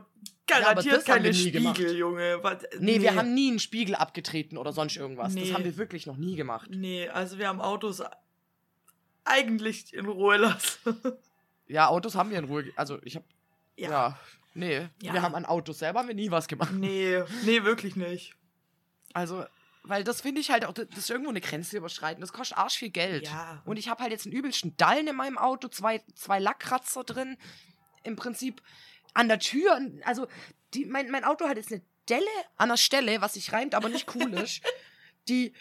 aber 0.52 0.64
garantiert 0.64 0.96
das 0.96 1.08
haben 1.08 1.22
keine 1.22 1.30
nie 1.30 1.50
gemacht. 1.52 1.76
Spiegel, 1.76 1.96
Junge. 1.96 2.38
Was, 2.42 2.58
Nee, 2.80 3.00
wir 3.00 3.14
haben 3.14 3.32
nie 3.34 3.50
einen 3.50 3.60
Spiegel 3.60 3.94
abgetreten 3.94 4.58
oder 4.58 4.72
sonst 4.72 4.96
irgendwas. 4.96 5.32
Das 5.34 5.44
Nee. 5.44 5.52
haben 5.52 5.62
wir 5.64 5.76
wirklich 5.76 6.06
noch 6.06 6.16
nie 6.16 6.34
gemacht. 6.34 6.68
Nee, 6.72 7.08
also 7.08 7.38
wir 7.38 7.46
haben 7.46 7.60
Autos 7.60 8.02
eigentlich 9.24 9.92
in 9.94 10.06
Ruhe 10.06 10.36
lassen. 10.38 11.00
Ja, 11.66 11.88
Autos 11.88 12.14
haben 12.14 12.30
wir 12.30 12.38
in 12.38 12.44
Ruhe. 12.46 12.64
Also 12.76 12.98
ich 13.02 13.16
habe 13.16 13.24
Ja. 13.76 13.90
ja. 13.90 14.20
Nee, 14.54 14.88
Ja. 15.00 15.12
wir 15.12 15.22
haben 15.22 15.34
an 15.36 15.46
Autos 15.46 15.78
selber 15.78 16.00
haben 16.00 16.08
wir 16.08 16.14
nie 16.14 16.30
was 16.30 16.48
gemacht. 16.48 16.72
Nee, 16.72 17.22
nee, 17.44 17.62
wirklich 17.62 17.94
nicht. 17.94 18.34
Also, 19.12 19.44
weil 19.84 20.02
das 20.02 20.20
finde 20.20 20.40
ich 20.40 20.50
halt 20.50 20.64
auch, 20.64 20.72
das 20.72 20.86
ist 20.96 21.08
irgendwo 21.10 21.30
eine 21.30 21.40
Grenze 21.40 21.76
überschreiten. 21.76 22.20
Das 22.20 22.32
kostet 22.32 22.58
arsch 22.58 22.76
viel 22.78 22.90
Geld. 22.90 23.26
Ja. 23.28 23.62
Und 23.64 23.76
ich 23.78 23.88
habe 23.88 24.02
halt 24.02 24.10
jetzt 24.12 24.26
einen 24.26 24.34
übelsten 24.34 24.76
Dallen 24.76 25.06
in 25.06 25.14
meinem 25.16 25.38
Auto, 25.38 25.68
zwei, 25.68 26.02
zwei 26.16 26.40
Lackkratzer 26.40 27.04
drin. 27.04 27.36
Im 28.02 28.16
Prinzip 28.16 28.60
an 29.14 29.28
der 29.28 29.38
Tür. 29.38 29.80
Also, 30.04 30.26
die, 30.74 30.84
mein, 30.84 31.10
mein 31.10 31.24
Auto 31.24 31.46
hat 31.48 31.56
jetzt 31.56 31.70
eine 31.72 31.82
Delle 32.08 32.26
an 32.56 32.70
der 32.70 32.76
Stelle, 32.76 33.20
was 33.20 33.34
sich 33.34 33.52
reimt, 33.52 33.74
aber 33.76 33.88
nicht 33.88 34.12
cool 34.16 34.34
ist, 34.42 34.62
die, 35.28 35.52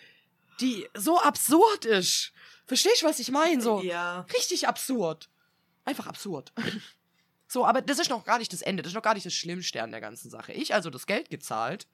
die 0.61 0.87
so 0.95 1.19
absurd 1.21 1.85
ist. 1.85 2.33
Verstehst 2.69 3.01
du, 3.01 3.07
was 3.07 3.19
ich 3.19 3.31
meine? 3.31 3.61
So 3.61 3.81
Ja. 3.81 4.21
richtig 4.33 4.67
absurd. 4.67 5.29
Einfach 5.85 6.07
absurd. 6.07 6.53
So, 7.51 7.65
aber 7.65 7.81
das 7.81 7.97
ist 7.97 8.11
noch 8.11 8.25
gar 8.25 8.37
nicht 8.37 8.53
das 8.53 8.61
Ende. 8.61 8.83
Das 8.83 8.91
ist 8.91 8.95
noch 8.95 9.01
gar 9.01 9.15
nicht 9.15 9.25
das 9.25 9.33
Schlimmste 9.33 9.81
an 9.81 9.89
der 9.89 10.01
ganzen 10.01 10.29
Sache. 10.29 10.53
Ich 10.53 10.75
also 10.75 10.91
das 10.91 11.07
Geld 11.07 11.31
gezahlt. 11.31 11.87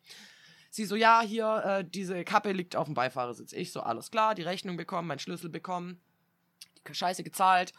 Sie 0.69 0.83
so, 0.83 0.97
ja, 0.97 1.21
hier, 1.21 1.63
äh, 1.65 1.85
diese 1.89 2.25
Kappe 2.25 2.51
liegt 2.51 2.75
auf 2.75 2.87
dem 2.87 2.93
Beifahrersitz. 2.93 3.53
Ich 3.53 3.71
so, 3.71 3.79
alles 3.79 4.11
klar, 4.11 4.35
die 4.35 4.41
Rechnung 4.41 4.75
bekommen, 4.75 5.07
meinen 5.07 5.19
Schlüssel 5.19 5.49
bekommen, 5.49 6.01
die 6.85 6.93
Scheiße 6.93 7.23
gezahlt, 7.23 7.71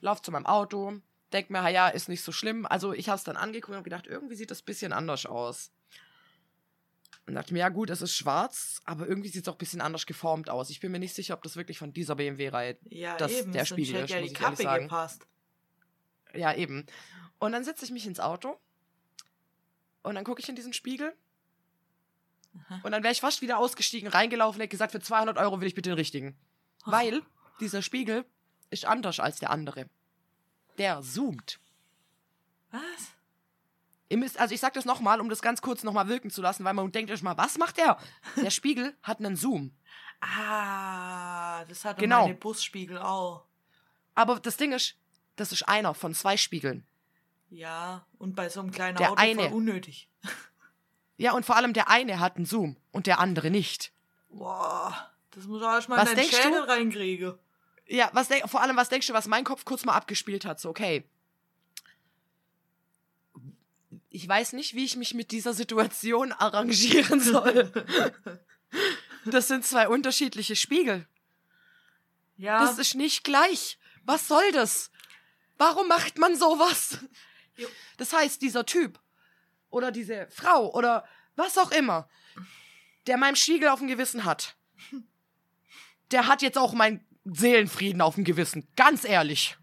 lauf 0.00 0.22
zu 0.22 0.30
meinem 0.30 0.46
Auto, 0.46 0.92
denk 1.32 1.50
mir, 1.50 1.68
ja, 1.70 1.88
ist 1.88 2.08
nicht 2.08 2.22
so 2.22 2.30
schlimm. 2.30 2.66
Also 2.66 2.92
ich 2.92 3.08
hab's 3.08 3.24
dann 3.24 3.36
angeguckt 3.36 3.70
und 3.70 3.78
hab 3.78 3.82
gedacht, 3.84 4.06
irgendwie 4.06 4.36
sieht 4.36 4.52
das 4.52 4.62
bisschen 4.62 4.92
anders 4.92 5.26
aus. 5.26 5.72
Und 7.28 7.34
dachte 7.34 7.52
mir, 7.52 7.58
ja 7.60 7.68
gut, 7.68 7.90
es 7.90 8.00
ist 8.00 8.14
schwarz, 8.16 8.80
aber 8.84 9.06
irgendwie 9.06 9.28
sieht 9.28 9.42
es 9.42 9.48
auch 9.48 9.54
ein 9.54 9.58
bisschen 9.58 9.82
anders 9.82 10.06
geformt 10.06 10.48
aus. 10.48 10.70
Ich 10.70 10.80
bin 10.80 10.90
mir 10.90 10.98
nicht 10.98 11.14
sicher, 11.14 11.34
ob 11.34 11.42
das 11.42 11.56
wirklich 11.56 11.78
von 11.78 11.92
dieser 11.92 12.16
BMW-Reihe 12.16 12.78
Ja, 12.84 13.16
Das- 13.18 13.30
eben. 13.32 13.52
der 13.52 13.66
Spiegel 13.66 13.96
ist, 14.04 14.10
ja 14.10 14.20
die 14.20 14.28
ich 14.28 14.34
Kappe 14.34 14.62
sagen. 14.62 14.84
gepasst. 14.84 15.26
Ja, 16.32 16.54
eben. 16.54 16.86
Und 17.38 17.52
dann 17.52 17.64
setze 17.64 17.84
ich 17.84 17.90
mich 17.90 18.06
ins 18.06 18.18
Auto 18.18 18.58
und 20.02 20.14
dann 20.14 20.24
gucke 20.24 20.40
ich 20.40 20.48
in 20.48 20.56
diesen 20.56 20.72
Spiegel. 20.72 21.14
Und 22.82 22.90
dann 22.92 23.02
wäre 23.02 23.12
ich 23.12 23.20
fast 23.20 23.42
wieder 23.42 23.58
ausgestiegen, 23.58 24.08
reingelaufen, 24.08 24.60
hätte 24.60 24.70
gesagt, 24.70 24.92
für 24.92 25.00
200 25.00 25.36
Euro 25.36 25.60
will 25.60 25.68
ich 25.68 25.74
bitte 25.74 25.90
den 25.90 25.96
richtigen. 25.98 26.36
Weil 26.86 27.22
dieser 27.60 27.82
Spiegel 27.82 28.24
ist 28.70 28.86
anders 28.86 29.20
als 29.20 29.38
der 29.38 29.50
andere. 29.50 29.86
Der 30.78 31.02
zoomt. 31.02 31.60
Was? 32.70 32.80
Ihr 34.10 34.16
müsst, 34.16 34.38
also 34.40 34.54
ich 34.54 34.60
sag 34.60 34.72
das 34.74 34.84
nochmal, 34.86 35.20
um 35.20 35.28
das 35.28 35.42
ganz 35.42 35.60
kurz 35.60 35.82
nochmal 35.82 36.08
wirken 36.08 36.30
zu 36.30 36.40
lassen, 36.40 36.64
weil 36.64 36.72
man 36.74 36.90
denkt 36.92 37.10
euch 37.10 37.22
mal, 37.22 37.36
was 37.36 37.58
macht 37.58 37.76
der? 37.76 37.98
Der 38.36 38.50
Spiegel 38.50 38.96
hat 39.02 39.18
einen 39.18 39.36
Zoom. 39.36 39.72
Ah, 40.20 41.64
das 41.66 41.84
hatte 41.84 42.00
Genau. 42.00 42.22
meine 42.22 42.34
Busspiegel 42.34 42.98
auch. 42.98 43.44
Aber 44.14 44.40
das 44.40 44.56
Ding 44.56 44.72
ist, 44.72 44.96
das 45.36 45.52
ist 45.52 45.62
einer 45.68 45.94
von 45.94 46.14
zwei 46.14 46.36
Spiegeln. 46.36 46.86
Ja, 47.50 48.04
und 48.18 48.34
bei 48.34 48.48
so 48.48 48.60
einem 48.60 48.70
kleinen 48.70 48.96
Der 48.98 49.12
Auto 49.12 49.20
eine. 49.20 49.42
voll 49.44 49.52
unnötig. 49.52 50.08
Ja, 51.20 51.32
und 51.32 51.44
vor 51.44 51.56
allem 51.56 51.72
der 51.72 51.88
eine 51.90 52.20
hat 52.20 52.36
einen 52.36 52.46
Zoom 52.46 52.76
und 52.92 53.08
der 53.08 53.18
andere 53.18 53.50
nicht. 53.50 53.90
Boah, 54.28 55.10
das 55.32 55.46
muss 55.46 55.60
auch 55.64 55.72
erstmal 55.72 55.98
in 56.06 56.14
deinen 56.14 56.30
du? 56.30 56.36
Schädel 56.36 56.60
reinkriegen. 56.62 57.34
Ja, 57.88 58.08
was 58.12 58.28
denk, 58.28 58.48
vor 58.48 58.62
allem, 58.62 58.76
was 58.76 58.88
denkst 58.88 59.08
du, 59.08 59.14
was 59.14 59.26
mein 59.26 59.42
Kopf 59.42 59.64
kurz 59.64 59.84
mal 59.84 59.94
abgespielt 59.96 60.44
hat? 60.44 60.60
So, 60.60 60.68
okay. 60.70 61.02
Ich 64.10 64.26
weiß 64.26 64.54
nicht, 64.54 64.74
wie 64.74 64.84
ich 64.84 64.96
mich 64.96 65.14
mit 65.14 65.30
dieser 65.32 65.52
Situation 65.52 66.32
arrangieren 66.32 67.20
soll. 67.20 67.70
Das 69.26 69.48
sind 69.48 69.64
zwei 69.64 69.88
unterschiedliche 69.88 70.56
Spiegel. 70.56 71.06
Ja, 72.36 72.60
Das 72.60 72.78
ist 72.78 72.94
nicht 72.94 73.24
gleich. 73.24 73.78
Was 74.04 74.28
soll 74.28 74.52
das? 74.52 74.90
Warum 75.58 75.88
macht 75.88 76.18
man 76.18 76.36
sowas? 76.36 76.98
Jo. 77.56 77.68
Das 77.96 78.12
heißt, 78.12 78.40
dieser 78.40 78.64
Typ 78.64 79.00
oder 79.70 79.90
diese 79.90 80.28
Frau 80.30 80.72
oder 80.72 81.04
was 81.36 81.58
auch 81.58 81.72
immer, 81.72 82.08
der 83.06 83.16
meinem 83.18 83.36
Spiegel 83.36 83.68
auf 83.68 83.80
dem 83.80 83.88
Gewissen 83.88 84.24
hat, 84.24 84.56
der 86.12 86.26
hat 86.26 86.40
jetzt 86.42 86.56
auch 86.56 86.72
meinen 86.72 87.04
Seelenfrieden 87.24 88.00
auf 88.00 88.14
dem 88.14 88.24
Gewissen. 88.24 88.68
Ganz 88.76 89.04
ehrlich. 89.04 89.58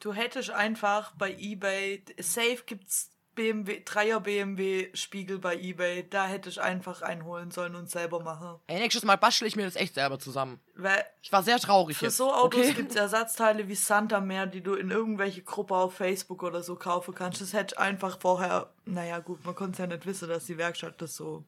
du 0.00 0.12
hättest 0.12 0.50
einfach 0.50 1.12
bei 1.16 1.34
eBay, 1.38 2.04
safe 2.18 2.62
gibt's 2.66 3.10
BMW, 3.36 3.82
Dreier 3.84 4.18
BMW 4.20 4.88
Spiegel 4.94 5.38
bei 5.38 5.54
eBay, 5.56 6.08
da 6.10 6.26
hätte 6.26 6.48
ich 6.48 6.60
einfach 6.60 7.02
einholen 7.02 7.52
sollen 7.52 7.76
und 7.76 7.88
selber 7.88 8.20
machen. 8.20 8.58
Ey, 8.66 8.80
nächstes 8.80 9.04
Mal 9.04 9.16
bastel 9.16 9.46
ich 9.46 9.54
mir 9.54 9.64
das 9.64 9.76
echt 9.76 9.94
selber 9.94 10.18
zusammen. 10.18 10.58
Weil 10.74 11.04
Ich 11.22 11.30
war 11.30 11.44
sehr 11.44 11.60
traurig 11.60 11.96
für 11.98 12.06
jetzt. 12.06 12.16
so 12.16 12.32
Autos 12.32 12.60
okay? 12.60 12.72
gibt's 12.74 12.96
Ersatzteile 12.96 13.68
wie 13.68 13.74
Santa 13.76 14.20
mehr, 14.20 14.46
die 14.46 14.60
du 14.62 14.74
in 14.74 14.90
irgendwelche 14.90 15.42
Gruppe 15.42 15.76
auf 15.76 15.94
Facebook 15.94 16.42
oder 16.42 16.62
so 16.62 16.74
kaufen 16.74 17.14
kannst. 17.14 17.40
Das 17.40 17.52
hätte 17.52 17.74
ich 17.74 17.78
einfach 17.78 18.18
vorher, 18.18 18.72
naja 18.86 19.20
gut, 19.20 19.44
man 19.44 19.54
konnte 19.54 19.82
ja 19.82 19.86
nicht 19.86 20.04
wissen, 20.06 20.28
dass 20.28 20.46
die 20.46 20.58
Werkstatt 20.58 21.00
das 21.00 21.14
so. 21.14 21.44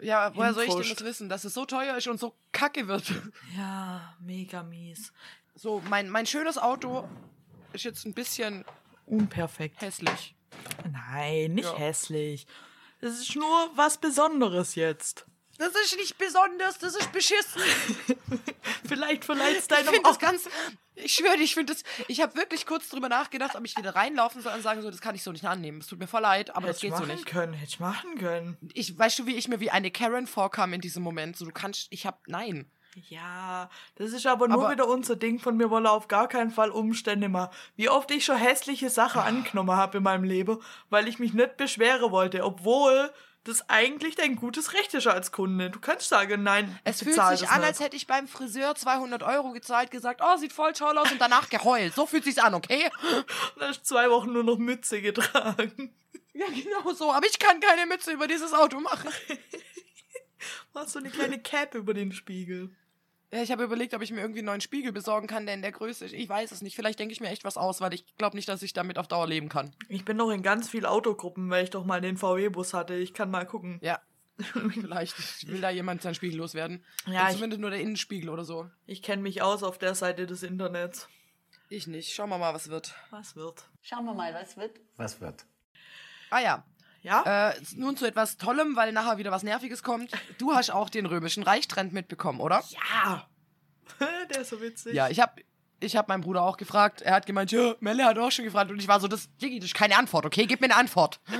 Ja, 0.00 0.34
woher 0.34 0.52
soll 0.52 0.64
ich 0.64 0.74
denn 0.74 0.88
das 0.88 1.04
wissen, 1.04 1.28
dass 1.28 1.44
es 1.44 1.54
so 1.54 1.64
teuer 1.66 1.96
ist 1.96 2.08
und 2.08 2.18
so 2.18 2.34
kacke 2.52 2.88
wird? 2.88 3.04
Ja, 3.56 4.14
mega 4.20 4.62
mies. 4.62 5.12
So, 5.54 5.80
mein, 5.88 6.10
mein 6.10 6.26
schönes 6.26 6.58
Auto 6.58 7.08
ist 7.72 7.84
jetzt 7.84 8.04
ein 8.04 8.12
bisschen 8.14 8.64
Unperfekt. 9.06 9.80
hässlich. 9.80 10.34
Nein, 10.90 11.54
nicht 11.54 11.64
Ja. 11.64 11.76
hässlich. 11.76 12.46
Das 13.00 13.18
ist 13.20 13.34
nur 13.36 13.70
was 13.74 13.98
Besonderes 13.98 14.74
jetzt. 14.74 15.26
Das 15.58 15.72
ist 15.74 15.96
nicht 15.96 16.18
besonders, 16.18 16.78
das 16.78 16.96
ist 16.96 17.12
beschissen. 17.12 17.62
Vielleicht 18.88 19.24
verleiht 19.24 19.58
es 19.58 19.68
deinem 19.68 19.86
finde 19.86 20.02
das 20.02 20.18
ganz. 20.18 20.48
Ich 20.96 21.14
schwöre, 21.14 21.36
ich 21.36 21.54
finde 21.54 21.72
das. 21.74 21.82
Ich 22.08 22.20
habe 22.20 22.34
wirklich 22.36 22.66
kurz 22.66 22.88
drüber 22.88 23.08
nachgedacht, 23.08 23.54
ob 23.54 23.64
ich 23.64 23.76
wieder 23.76 23.94
reinlaufen 23.94 24.42
soll 24.42 24.52
und 24.54 24.62
sagen 24.62 24.82
soll, 24.82 24.90
das 24.90 25.00
kann 25.00 25.14
ich 25.14 25.22
so 25.22 25.30
nicht 25.32 25.44
annehmen. 25.44 25.80
Es 25.80 25.86
tut 25.86 25.98
mir 25.98 26.06
voll 26.06 26.22
leid, 26.22 26.54
aber 26.56 26.66
das 26.68 26.76
Hätte 26.78 26.86
ich 26.88 26.92
geht 26.92 27.00
so 27.00 27.12
nicht. 27.12 27.26
können, 27.26 27.52
hätte 27.52 27.68
ich 27.70 27.80
machen 27.80 28.18
können. 28.18 28.56
Ich, 28.74 28.96
weißt 28.98 29.18
du, 29.20 29.26
wie 29.26 29.36
ich 29.36 29.46
mir 29.48 29.60
wie 29.60 29.70
eine 29.70 29.90
Karen 29.90 30.26
vorkam 30.26 30.72
in 30.72 30.80
diesem 30.80 31.02
Moment? 31.02 31.36
So, 31.36 31.44
du 31.44 31.52
kannst. 31.52 31.86
Ich 31.90 32.06
hab. 32.06 32.26
Nein. 32.26 32.68
Ja, 33.08 33.68
das 33.96 34.12
ist 34.12 34.26
aber 34.26 34.46
nur 34.48 34.62
Aber- 34.64 34.72
wieder 34.72 34.86
unser 34.88 35.16
Ding 35.16 35.38
von 35.40 35.56
mir 35.56 35.68
wolle 35.70 35.90
auf 35.90 36.06
gar 36.08 36.28
keinen 36.28 36.50
Fall 36.50 36.70
Umstände 36.70 37.28
machen. 37.28 37.50
Wie 37.76 37.88
oft 37.88 38.10
ich 38.10 38.24
schon 38.24 38.36
hässliche 38.36 38.88
Sachen 38.90 39.20
Ah. 39.20 39.24
angenommen 39.24 39.72
habe 39.76 39.98
in 39.98 40.04
meinem 40.04 40.24
Leben, 40.24 40.58
weil 40.90 41.08
ich 41.08 41.18
mich 41.18 41.32
nicht 41.34 41.56
beschweren 41.56 42.10
wollte, 42.12 42.44
obwohl 42.44 43.12
das 43.42 43.68
eigentlich 43.68 44.14
dein 44.14 44.36
gutes 44.36 44.72
Recht 44.72 44.94
ist 44.94 45.06
als 45.06 45.30
Kunde. 45.30 45.68
Du 45.68 45.78
kannst 45.78 46.08
sagen, 46.08 46.42
nein, 46.44 46.78
Es 46.84 47.02
fühlt 47.02 47.14
sich 47.14 47.48
an, 47.50 47.58
nicht. 47.60 47.66
als 47.68 47.80
hätte 47.80 47.94
ich 47.96 48.06
beim 48.06 48.26
Friseur 48.26 48.74
200 48.74 49.22
Euro 49.22 49.52
gezahlt, 49.52 49.90
gesagt, 49.90 50.22
oh, 50.24 50.36
sieht 50.38 50.52
voll 50.54 50.72
toll 50.72 50.96
aus 50.96 51.12
und 51.12 51.20
danach 51.20 51.50
geheult. 51.50 51.94
So 51.94 52.06
fühlt 52.06 52.24
sich's 52.24 52.38
an, 52.38 52.54
okay? 52.54 52.90
Da 53.58 53.68
hast 53.68 53.80
du 53.80 53.84
zwei 53.84 54.08
Wochen 54.08 54.32
nur 54.32 54.44
noch 54.44 54.56
Mütze 54.56 55.02
getragen. 55.02 55.94
Ja, 56.32 56.46
genau 56.46 56.92
so. 56.94 57.12
Aber 57.12 57.26
ich 57.26 57.38
kann 57.38 57.60
keine 57.60 57.84
Mütze 57.86 58.12
über 58.12 58.26
dieses 58.26 58.54
Auto 58.54 58.80
machen. 58.80 59.10
Machst 60.72 60.92
so 60.92 60.98
eine 60.98 61.10
kleine 61.10 61.38
Cap 61.40 61.74
über 61.74 61.92
den 61.94 62.12
Spiegel. 62.12 62.74
Ja, 63.34 63.42
ich 63.42 63.50
habe 63.50 63.64
überlegt, 63.64 63.94
ob 63.94 64.02
ich 64.02 64.12
mir 64.12 64.20
irgendwie 64.20 64.38
einen 64.40 64.46
neuen 64.46 64.60
Spiegel 64.60 64.92
besorgen 64.92 65.26
kann, 65.26 65.44
der 65.46 65.56
in 65.56 65.62
der 65.62 65.72
Größe 65.72 66.04
ist. 66.04 66.12
Ich 66.12 66.28
weiß 66.28 66.52
es 66.52 66.62
nicht. 66.62 66.76
Vielleicht 66.76 66.98
denke 67.00 67.12
ich 67.12 67.20
mir 67.20 67.28
echt 67.30 67.42
was 67.44 67.56
aus, 67.56 67.80
weil 67.80 67.92
ich 67.92 68.06
glaube 68.16 68.36
nicht, 68.36 68.48
dass 68.48 68.62
ich 68.62 68.72
damit 68.74 68.96
auf 68.96 69.08
Dauer 69.08 69.26
leben 69.26 69.48
kann. 69.48 69.74
Ich 69.88 70.04
bin 70.04 70.16
noch 70.16 70.30
in 70.30 70.42
ganz 70.42 70.68
viel 70.68 70.86
Autogruppen, 70.86 71.50
weil 71.50 71.64
ich 71.64 71.70
doch 71.70 71.84
mal 71.84 72.00
den 72.00 72.16
VW-Bus 72.16 72.74
hatte. 72.74 72.94
Ich 72.94 73.12
kann 73.12 73.30
mal 73.32 73.44
gucken. 73.44 73.78
Ja. 73.82 74.00
Vielleicht 74.38 75.48
will 75.48 75.60
da 75.60 75.70
jemand 75.70 76.02
seinen 76.02 76.14
Spiegel 76.14 76.38
loswerden. 76.38 76.84
Ja, 77.06 77.28
ich- 77.28 77.34
zumindest 77.34 77.60
nur 77.60 77.70
der 77.70 77.80
Innenspiegel 77.80 78.28
oder 78.30 78.44
so. 78.44 78.70
Ich 78.86 79.02
kenne 79.02 79.22
mich 79.22 79.42
aus 79.42 79.62
auf 79.62 79.78
der 79.78 79.94
Seite 79.94 80.26
des 80.26 80.42
Internets. 80.42 81.08
Ich 81.68 81.86
nicht. 81.86 82.12
Schauen 82.14 82.28
wir 82.30 82.38
mal, 82.38 82.54
was 82.54 82.68
wird. 82.68 82.94
Was 83.10 83.34
wird? 83.36 83.64
Schauen 83.82 84.04
wir 84.04 84.14
mal, 84.14 84.32
was 84.34 84.56
wird. 84.56 84.78
Was 84.96 85.20
wird? 85.20 85.44
Ah 86.30 86.40
ja. 86.40 86.64
Ja? 87.04 87.50
Äh, 87.50 87.60
nun 87.76 87.96
zu 87.98 88.06
etwas 88.06 88.38
Tollem, 88.38 88.76
weil 88.76 88.90
nachher 88.90 89.18
wieder 89.18 89.30
was 89.30 89.42
Nerviges 89.42 89.82
kommt. 89.82 90.10
Du 90.38 90.54
hast 90.54 90.70
auch 90.70 90.88
den 90.88 91.04
römischen 91.04 91.42
Reichstrend 91.42 91.92
mitbekommen, 91.92 92.40
oder? 92.40 92.64
ja. 92.72 93.28
der 94.30 94.40
ist 94.40 94.48
so 94.48 94.60
witzig. 94.60 94.94
Ja, 94.94 95.10
ich 95.10 95.20
hab, 95.20 95.38
ich 95.80 95.96
hab 95.96 96.08
meinen 96.08 96.22
Bruder 96.22 96.42
auch 96.42 96.56
gefragt. 96.56 97.02
Er 97.02 97.14
hat 97.14 97.26
gemeint, 97.26 97.52
ja, 97.52 97.74
Melle 97.80 98.06
hat 98.06 98.18
auch 98.18 98.32
schon 98.32 98.46
gefragt. 98.46 98.70
Und 98.70 98.80
ich 98.80 98.88
war 98.88 99.00
so, 99.00 99.06
das, 99.06 99.28
Diggi, 99.36 99.60
das 99.60 99.66
ist 99.66 99.74
keine 99.74 99.98
Antwort, 99.98 100.24
okay? 100.24 100.46
Gib 100.46 100.60
mir 100.60 100.66
eine 100.66 100.76
Antwort. 100.76 101.20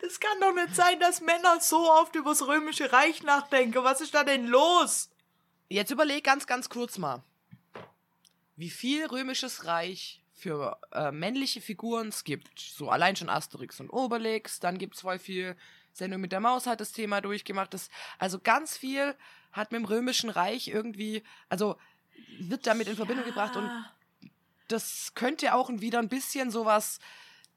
Das 0.00 0.20
kann 0.20 0.40
doch 0.40 0.54
nicht 0.54 0.74
sein, 0.74 0.98
dass 1.00 1.20
Männer 1.20 1.60
so 1.60 1.90
oft 1.90 2.14
übers 2.14 2.46
Römische 2.46 2.92
Reich 2.92 3.22
nachdenken. 3.24 3.84
Was 3.84 4.00
ist 4.00 4.14
da 4.14 4.24
denn 4.24 4.46
los? 4.46 5.10
Jetzt 5.68 5.90
überleg 5.90 6.24
ganz, 6.24 6.46
ganz 6.46 6.70
kurz 6.70 6.96
mal. 6.96 7.22
Wie 8.54 8.70
viel 8.70 9.04
römisches 9.04 9.66
Reich 9.66 10.22
für 10.36 10.78
äh, 10.92 11.10
männliche 11.10 11.60
Figuren 11.60 12.08
es 12.08 12.22
gibt. 12.22 12.60
So 12.60 12.90
allein 12.90 13.16
schon 13.16 13.30
Asterix 13.30 13.80
und 13.80 13.90
Obelix. 13.90 14.60
Dann 14.60 14.78
gibt's 14.78 15.00
voll 15.00 15.18
viel. 15.18 15.56
Sendung 15.92 16.20
mit 16.20 16.30
der 16.30 16.40
Maus 16.40 16.66
hat 16.66 16.80
das 16.80 16.92
Thema 16.92 17.22
durchgemacht. 17.22 17.72
Das, 17.72 17.88
also 18.18 18.38
ganz 18.38 18.76
viel 18.76 19.14
hat 19.50 19.72
mit 19.72 19.80
dem 19.80 19.86
römischen 19.86 20.28
Reich 20.28 20.68
irgendwie, 20.68 21.22
also 21.48 21.78
wird 22.38 22.66
damit 22.66 22.86
in 22.86 22.96
Verbindung 22.96 23.24
gebracht 23.24 23.56
und 23.56 23.70
das 24.68 25.12
könnte 25.14 25.54
auch 25.54 25.70
wieder 25.70 25.98
ein 25.98 26.08
bisschen 26.08 26.50
sowas 26.50 26.98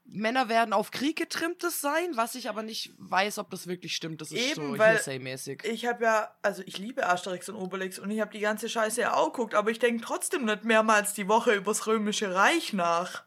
Männer 0.04 0.48
werden 0.48 0.72
auf 0.72 0.90
Krieg 0.90 1.16
getrimmtes 1.16 1.80
sein, 1.80 2.16
was 2.16 2.34
ich 2.34 2.48
aber 2.48 2.62
nicht 2.62 2.92
weiß, 2.98 3.38
ob 3.38 3.50
das 3.50 3.66
wirklich 3.68 3.94
stimmt. 3.94 4.20
Das 4.20 4.32
ist 4.32 4.38
Eben, 4.52 4.72
so 4.72 4.78
weil- 4.78 4.96
Hearsay-mäßig. 4.96 5.62
Ich 5.64 5.86
habe 5.86 6.04
ja, 6.04 6.34
also 6.42 6.62
ich 6.66 6.78
liebe 6.78 7.06
Asterix 7.08 7.48
und 7.48 7.54
Obelix 7.56 7.98
und 7.98 8.10
ich 8.10 8.20
habe 8.20 8.32
die 8.32 8.40
ganze 8.40 8.68
Scheiße 8.68 9.00
ja 9.02 9.14
auch 9.14 9.32
geguckt, 9.32 9.54
aber 9.54 9.70
ich 9.70 9.78
denke 9.78 10.02
trotzdem 10.04 10.44
nicht 10.46 10.64
mehrmals 10.64 11.14
die 11.14 11.28
Woche 11.28 11.54
übers 11.54 11.86
Römische 11.86 12.34
Reich 12.34 12.72
nach. 12.72 13.22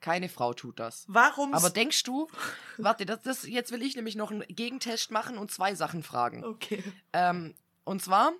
Keine 0.00 0.28
Frau 0.28 0.54
tut 0.54 0.78
das. 0.78 1.04
Warum? 1.08 1.52
Aber 1.52 1.68
denkst 1.68 2.04
du, 2.04 2.28
warte, 2.78 3.04
das, 3.04 3.22
das, 3.22 3.46
jetzt 3.46 3.70
will 3.72 3.82
ich 3.82 3.96
nämlich 3.96 4.14
noch 4.14 4.30
einen 4.30 4.44
Gegentest 4.48 5.10
machen 5.10 5.36
und 5.36 5.50
zwei 5.50 5.74
Sachen 5.74 6.02
fragen. 6.02 6.44
okay. 6.44 6.82
Ähm, 7.12 7.54
und 7.84 8.02
zwar, 8.02 8.32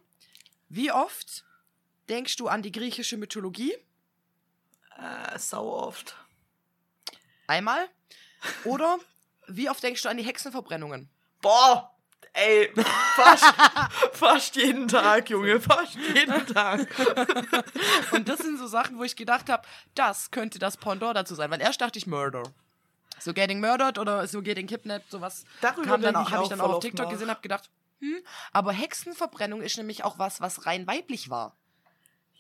wie 0.69 0.91
oft 0.91 1.45
denkst 2.09 2.37
du 2.37 2.49
an 2.49 2.63
die 2.63 2.73
griechische 2.73 3.17
Mythologie? 3.17 3.75
Äh, 4.97 5.39
sau 5.39 5.69
oft. 5.69 6.17
Einmal. 7.47 7.89
Oder 8.65 8.99
wie 9.49 9.71
oft 9.71 9.83
denkst 9.83 10.03
du 10.03 10.09
an 10.09 10.17
die 10.17 10.25
Hexenverbrennungen? 10.25 11.09
Boah! 11.41 11.93
Ey, 12.33 12.71
fast, 13.15 13.45
fast 14.13 14.57
jeden 14.57 14.89
Tag, 14.89 15.31
Junge, 15.31 15.59
fast 15.59 15.95
jeden 15.95 16.47
Tag. 16.47 16.87
Und 18.13 18.29
das 18.29 18.41
sind 18.41 18.59
so 18.59 18.67
Sachen, 18.67 18.99
wo 18.99 19.05
ich 19.05 19.17
gedacht 19.17 19.49
habe, 19.49 19.67
das 19.95 20.31
könnte 20.31 20.59
das 20.59 20.77
Pendant 20.77 21.17
dazu 21.17 21.35
sein. 21.35 21.51
Weil 21.51 21.63
erst 21.63 21.81
dachte 21.81 21.99
ich 21.99 22.07
Murder. 22.07 22.43
So 23.19 23.33
Getting 23.33 23.61
Murdered 23.61 23.99
oder 23.99 24.27
so 24.27 24.43
Getting 24.43 24.67
Kidnapped, 24.67 25.11
sowas 25.11 25.45
Darüber 25.63 25.97
dann 25.97 26.15
auch, 26.17 26.27
ich 26.27 26.35
habe 26.35 26.43
ich 26.43 26.49
dann 26.51 26.61
auch 26.61 26.75
auf 26.75 26.83
TikTok 26.83 27.07
nach. 27.07 27.13
gesehen, 27.13 27.31
habe 27.31 27.41
gedacht, 27.41 27.71
hm, 28.01 28.19
aber 28.53 28.73
Hexenverbrennung 28.73 29.63
ist 29.63 29.79
nämlich 29.79 30.05
auch 30.05 30.19
was, 30.19 30.43
was 30.43 30.67
rein 30.67 30.87
weiblich 30.87 31.31
war. 31.31 31.57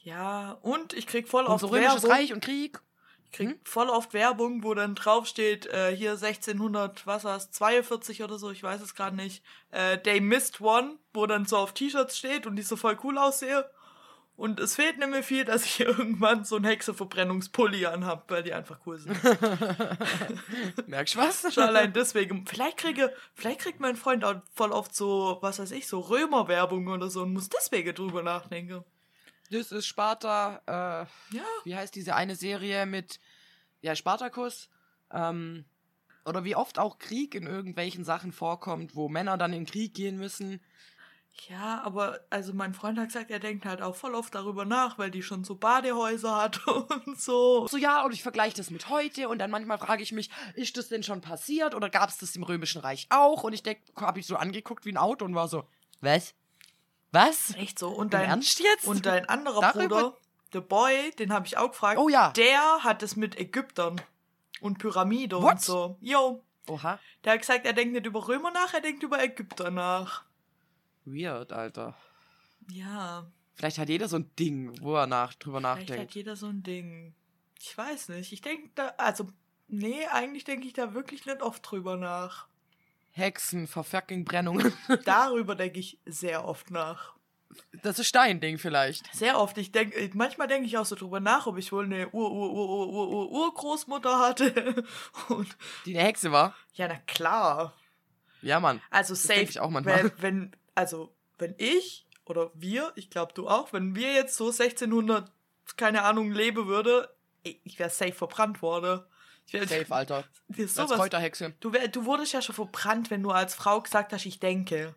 Ja, 0.02 0.58
und 0.60 0.92
ich 0.92 1.06
krieg 1.06 1.26
voll 1.28 1.44
Und 1.46 1.52
oft 1.52 1.62
so 1.62 1.68
römisches 1.68 2.02
Werbung. 2.02 2.10
Reich 2.10 2.32
und 2.32 2.44
Krieg. 2.44 2.80
Ich 3.26 3.32
krieg 3.32 3.48
Hm? 3.50 3.60
voll 3.64 3.88
oft 3.90 4.14
Werbung, 4.14 4.62
wo 4.62 4.72
dann 4.74 4.94
draufsteht, 4.94 5.66
äh, 5.66 5.94
hier 5.94 6.16
1600, 6.16 7.06
was 7.06 7.24
war's, 7.24 7.50
42 7.50 8.22
oder 8.22 8.38
so, 8.38 8.50
ich 8.50 8.62
weiß 8.62 8.80
es 8.80 8.94
gerade 8.94 9.16
nicht. 9.16 9.42
Äh, 9.70 9.98
They 9.98 10.20
missed 10.20 10.60
one, 10.60 10.96
wo 11.12 11.26
dann 11.26 11.44
so 11.44 11.56
auf 11.58 11.72
T-Shirts 11.74 12.16
steht 12.16 12.46
und 12.46 12.56
die 12.56 12.62
so 12.62 12.76
voll 12.76 12.98
cool 13.04 13.18
aussehe. 13.18 13.68
Und 14.36 14.60
es 14.60 14.74
fehlt 14.74 14.98
nicht 14.98 15.08
mehr 15.08 15.22
viel, 15.22 15.44
dass 15.46 15.64
ich 15.64 15.80
irgendwann 15.80 16.44
so 16.44 16.56
einen 16.56 16.66
Hexeverbrennungspulli 16.66 17.86
anhab, 17.86 18.30
weil 18.30 18.42
die 18.42 18.52
einfach 18.52 18.78
cool 18.86 18.98
sind. 18.98 19.16
Merkst 20.86 21.14
du 21.14 21.18
was? 21.18 21.54
Schon 21.54 21.64
allein 21.64 21.92
deswegen. 21.92 22.46
Vielleicht 22.46 22.76
kriege, 22.76 23.12
vielleicht 23.34 23.60
kriegt 23.60 23.80
mein 23.80 23.96
Freund 23.96 24.24
auch 24.24 24.36
voll 24.54 24.72
oft 24.72 24.94
so, 24.94 25.38
was 25.40 25.58
weiß 25.58 25.70
ich, 25.72 25.88
so 25.88 26.00
Römerwerbung 26.00 26.88
oder 26.88 27.08
so 27.08 27.22
und 27.22 27.32
muss 27.32 27.48
deswegen 27.48 27.94
drüber 27.94 28.22
nachdenken. 28.22 28.84
Das 29.50 29.72
ist 29.72 29.86
Sparta, 29.86 30.60
äh, 30.66 31.36
Ja. 31.36 31.44
wie 31.64 31.76
heißt 31.76 31.94
diese 31.94 32.14
eine 32.14 32.36
Serie 32.36 32.86
mit, 32.86 33.20
ja, 33.80 33.94
Spartacus, 33.94 34.68
ähm, 35.12 35.64
oder 36.24 36.44
wie 36.44 36.56
oft 36.56 36.78
auch 36.78 36.98
Krieg 36.98 37.34
in 37.34 37.46
irgendwelchen 37.46 38.04
Sachen 38.04 38.32
vorkommt, 38.32 38.96
wo 38.96 39.08
Männer 39.08 39.38
dann 39.38 39.52
in 39.52 39.60
den 39.60 39.66
Krieg 39.70 39.94
gehen 39.94 40.16
müssen. 40.18 40.60
Ja, 41.48 41.82
aber 41.84 42.20
also 42.30 42.54
mein 42.54 42.72
Freund 42.72 42.98
hat 42.98 43.08
gesagt, 43.08 43.30
er 43.30 43.38
denkt 43.38 43.66
halt 43.66 43.82
auch 43.82 43.94
voll 43.94 44.14
oft 44.14 44.34
darüber 44.34 44.64
nach, 44.64 44.98
weil 44.98 45.10
die 45.10 45.22
schon 45.22 45.44
so 45.44 45.54
Badehäuser 45.54 46.34
hat 46.34 46.66
und 47.06 47.20
so. 47.20 47.68
So, 47.68 47.76
ja, 47.76 48.04
und 48.04 48.12
ich 48.12 48.22
vergleiche 48.22 48.56
das 48.56 48.70
mit 48.70 48.88
heute 48.88 49.28
und 49.28 49.38
dann 49.38 49.50
manchmal 49.50 49.78
frage 49.78 50.02
ich 50.02 50.12
mich, 50.12 50.30
ist 50.54 50.76
das 50.78 50.88
denn 50.88 51.02
schon 51.02 51.20
passiert 51.20 51.74
oder 51.74 51.90
gab 51.90 52.08
es 52.08 52.18
das 52.18 52.34
im 52.36 52.42
Römischen 52.42 52.80
Reich 52.80 53.06
auch? 53.10 53.44
Und 53.44 53.52
ich 53.52 53.62
denke, 53.62 53.82
habe 53.96 54.18
ich 54.18 54.26
so 54.26 54.36
angeguckt 54.36 54.86
wie 54.86 54.92
ein 54.92 54.96
Auto 54.96 55.24
und 55.26 55.34
war 55.34 55.46
so, 55.46 55.68
was? 56.00 56.34
Was? 57.16 57.54
Echt 57.56 57.78
so. 57.78 57.88
Und 57.88 58.14
dein, 58.14 58.28
Ernst 58.28 58.60
jetzt? 58.60 58.86
und 58.86 59.06
dein 59.06 59.28
anderer 59.28 59.60
Darüber- 59.60 59.88
Bruder, 60.02 60.16
der 60.52 60.60
Boy, 60.60 61.10
den 61.18 61.32
habe 61.32 61.46
ich 61.46 61.56
auch 61.58 61.70
gefragt. 61.70 61.98
Oh 61.98 62.08
ja. 62.08 62.30
Der 62.32 62.84
hat 62.84 63.02
es 63.02 63.16
mit 63.16 63.38
Ägyptern 63.38 64.00
und 64.60 64.78
Pyramide 64.78 65.36
und 65.38 65.42
What? 65.44 65.60
so. 65.60 65.96
Jo. 66.00 66.42
Oha. 66.68 66.98
Der 67.24 67.32
hat 67.34 67.40
gesagt, 67.40 67.64
er 67.66 67.72
denkt 67.72 67.94
nicht 67.94 68.06
über 68.06 68.26
Römer 68.28 68.50
nach, 68.50 68.74
er 68.74 68.80
denkt 68.80 69.02
über 69.02 69.22
Ägypter 69.22 69.70
nach. 69.70 70.24
Weird, 71.04 71.52
Alter. 71.52 71.96
Ja. 72.70 73.26
Vielleicht 73.54 73.78
hat 73.78 73.88
jeder 73.88 74.08
so 74.08 74.16
ein 74.16 74.30
Ding, 74.38 74.76
wo 74.82 74.94
er 74.96 75.06
nach, 75.06 75.34
drüber 75.34 75.60
Vielleicht 75.60 75.80
nachdenkt. 75.88 76.10
hat 76.10 76.14
jeder 76.14 76.36
so 76.36 76.46
ein 76.46 76.62
Ding. 76.62 77.14
Ich 77.60 77.76
weiß 77.76 78.08
nicht. 78.10 78.32
Ich 78.32 78.40
denke 78.42 78.70
da, 78.74 78.88
also, 78.98 79.28
nee, 79.68 80.06
eigentlich 80.06 80.44
denke 80.44 80.66
ich 80.66 80.72
da 80.74 80.92
wirklich 80.94 81.24
nicht 81.26 81.42
oft 81.42 81.68
drüber 81.70 81.96
nach. 81.96 82.46
Hexen, 83.16 83.66
Verfucking 83.66 84.24
Brennungen. 84.24 84.72
Darüber 85.04 85.54
denke 85.54 85.80
ich 85.80 85.98
sehr 86.04 86.46
oft 86.46 86.70
nach. 86.70 87.14
Das 87.82 87.98
ist 87.98 88.14
dein 88.14 88.40
Ding 88.40 88.58
vielleicht. 88.58 89.12
Sehr 89.14 89.38
oft. 89.38 89.56
Ich 89.56 89.72
denke, 89.72 90.10
manchmal 90.12 90.48
denke 90.48 90.66
ich 90.66 90.76
auch 90.76 90.84
so 90.84 90.94
drüber 90.94 91.20
nach, 91.20 91.46
ob 91.46 91.56
ich 91.56 91.72
wohl 91.72 91.84
eine 91.84 92.10
Ur, 92.10 92.30
Ur, 92.30 92.52
Ur, 92.52 92.68
Ur, 92.68 92.88
Ur, 92.88 93.08
Ur, 93.08 93.30
Urgroßmutter 93.30 94.18
hatte. 94.18 94.84
Und 95.28 95.56
Die 95.86 95.96
eine 95.96 96.06
Hexe 96.06 96.30
war. 96.30 96.54
ja, 96.74 96.88
na 96.88 96.96
klar. 97.06 97.72
Ja, 98.42 98.60
Mann. 98.60 98.82
Also 98.90 99.14
safe. 99.14 99.40
ich 99.40 99.60
auch 99.60 99.70
manchmal. 99.70 100.04
Wenn, 100.04 100.12
wenn, 100.18 100.56
also, 100.74 101.14
wenn 101.38 101.54
ich 101.56 102.06
oder 102.26 102.50
wir, 102.54 102.92
ich 102.96 103.08
glaube 103.08 103.32
du 103.32 103.48
auch, 103.48 103.72
wenn 103.72 103.94
wir 103.94 104.12
jetzt 104.12 104.36
so 104.36 104.50
1600, 104.50 105.32
keine 105.78 106.02
Ahnung, 106.02 106.32
leben 106.32 106.66
würde, 106.66 107.08
ich 107.42 107.78
wäre 107.78 107.88
safe 107.90 108.12
verbrannt 108.12 108.60
worden. 108.60 109.02
Safe, 109.46 109.86
Alter. 109.90 110.24
Als 110.58 110.74
sowas, 110.74 110.92
Kräuterhexe. 110.98 111.54
du, 111.60 111.70
du 111.70 112.04
wurdest 112.04 112.32
ja 112.32 112.42
schon 112.42 112.54
verbrannt, 112.54 113.10
wenn 113.10 113.22
du 113.22 113.30
als 113.30 113.54
Frau 113.54 113.80
gesagt 113.80 114.12
hast, 114.12 114.26
ich 114.26 114.40
denke. 114.40 114.94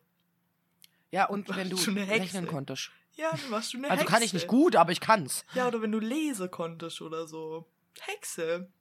Ja, 1.11 1.25
und 1.25 1.55
wenn 1.55 1.69
du 1.69 1.77
Hexe. 1.77 1.95
rechnen 1.95 2.47
konntest. 2.47 2.91
Ja, 3.15 3.31
dann 3.31 3.51
warst 3.51 3.73
du 3.73 3.77
eine 3.77 3.89
Also 3.89 4.01
Hexe. 4.01 4.13
kann 4.13 4.23
ich 4.23 4.33
nicht 4.33 4.47
gut, 4.47 4.75
aber 4.75 4.91
ich 4.91 5.01
kann's. 5.01 5.45
Ja, 5.53 5.67
oder 5.67 5.81
wenn 5.81 5.91
du 5.91 5.99
lesen 5.99 6.49
konntest 6.51 7.01
oder 7.01 7.27
so. 7.27 7.67
Hexe. 8.01 8.71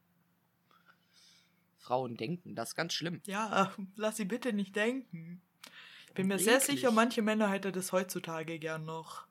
Frauen 1.79 2.17
denken, 2.17 2.55
das 2.55 2.71
ist 2.71 2.75
ganz 2.75 2.93
schlimm. 2.93 3.23
Ja, 3.27 3.73
lass 3.97 4.17
sie 4.17 4.25
bitte 4.27 4.53
nicht 4.53 4.77
denken. 4.77 5.43
Ich 6.09 6.15
bin 6.15 6.27
mir 6.29 6.39
sehr 6.39 6.57
Eklig. 6.57 6.67
sicher, 6.81 6.91
manche 6.91 7.23
Männer 7.23 7.49
hätten 7.51 7.73
das 7.73 7.93
heutzutage 7.93 8.59
gern 8.59 8.85
noch. 8.85 9.27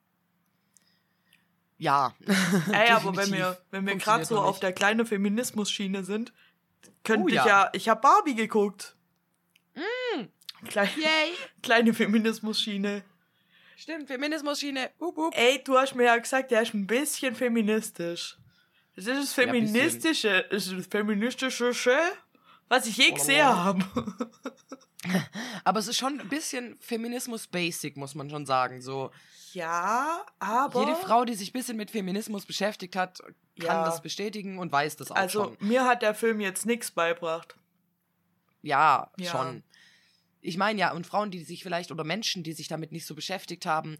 Ja. 1.78 2.14
Ey, 2.72 2.90
aber 2.90 3.16
wenn 3.16 3.32
wir, 3.32 3.58
wenn 3.70 3.86
wir 3.86 3.96
gerade 3.96 4.24
so 4.24 4.38
auf 4.40 4.60
der 4.60 4.72
kleinen 4.72 5.06
Feminismus-Schiene 5.06 6.04
sind, 6.04 6.32
könnte 7.04 7.24
Oh 7.24 7.28
ich 7.28 7.34
ja. 7.34 7.46
ja. 7.46 7.70
Ich 7.72 7.88
habe 7.88 8.00
Barbie 8.00 8.34
geguckt. 8.34 8.96
Kleine, 10.68 10.90
Yay. 10.96 11.32
kleine 11.62 11.94
Feminismus-Schiene. 11.94 13.04
Stimmt, 13.76 14.08
Feminismus-Schiene. 14.08 14.90
Ey, 15.32 15.62
du 15.62 15.78
hast 15.78 15.94
mir 15.94 16.04
ja 16.04 16.16
gesagt, 16.16 16.50
der 16.50 16.62
ist 16.62 16.74
ein 16.74 16.86
bisschen 16.86 17.34
feministisch. 17.36 18.36
Das 18.96 19.06
ist 19.06 19.16
das 19.16 19.36
Ja, 19.36 19.44
feministische, 19.44 20.46
das 20.50 20.66
ist 20.66 20.76
das 20.76 20.86
feministische, 20.88 21.72
was 22.66 22.86
ich 22.86 22.96
je 22.96 23.12
gesehen 23.12 23.46
habe. 23.46 23.84
Aber 25.64 25.78
es 25.78 25.86
ist 25.86 25.96
schon 25.96 26.18
ein 26.18 26.28
bisschen 26.28 26.76
Feminismus-basic, 26.80 27.96
muss 27.96 28.16
man 28.16 28.28
schon 28.28 28.44
sagen. 28.44 28.82
So, 28.82 29.12
Ja, 29.54 30.24
aber. 30.38 30.80
jede 30.80 30.96
Frau, 30.96 31.24
die 31.24 31.34
sich 31.34 31.50
ein 31.50 31.52
bisschen 31.52 31.76
mit 31.76 31.90
Feminismus 31.90 32.44
beschäftigt 32.46 32.96
hat, 32.96 33.20
kann 33.20 33.78
Ja. 33.78 33.84
das 33.84 34.02
bestätigen 34.02 34.58
und 34.58 34.70
weiß 34.72 34.96
das 34.96 35.10
auch 35.10 35.16
Also, 35.16 35.44
schon. 35.44 35.56
mir 35.60 35.84
hat 35.84 36.02
der 36.02 36.14
Film 36.14 36.40
jetzt 36.40 36.66
nichts 36.66 36.90
beibracht. 36.90 37.56
Ja, 38.62 39.10
Ja. 39.18 39.30
schon. 39.30 39.62
Ich 40.40 40.56
meine 40.56 40.78
ja, 40.78 40.92
und 40.92 41.06
Frauen, 41.06 41.30
die 41.30 41.42
sich 41.42 41.62
vielleicht, 41.62 41.90
oder 41.90 42.04
Menschen, 42.04 42.42
die 42.42 42.52
sich 42.52 42.68
damit 42.68 42.92
nicht 42.92 43.06
so 43.06 43.14
beschäftigt 43.14 43.66
haben, 43.66 43.98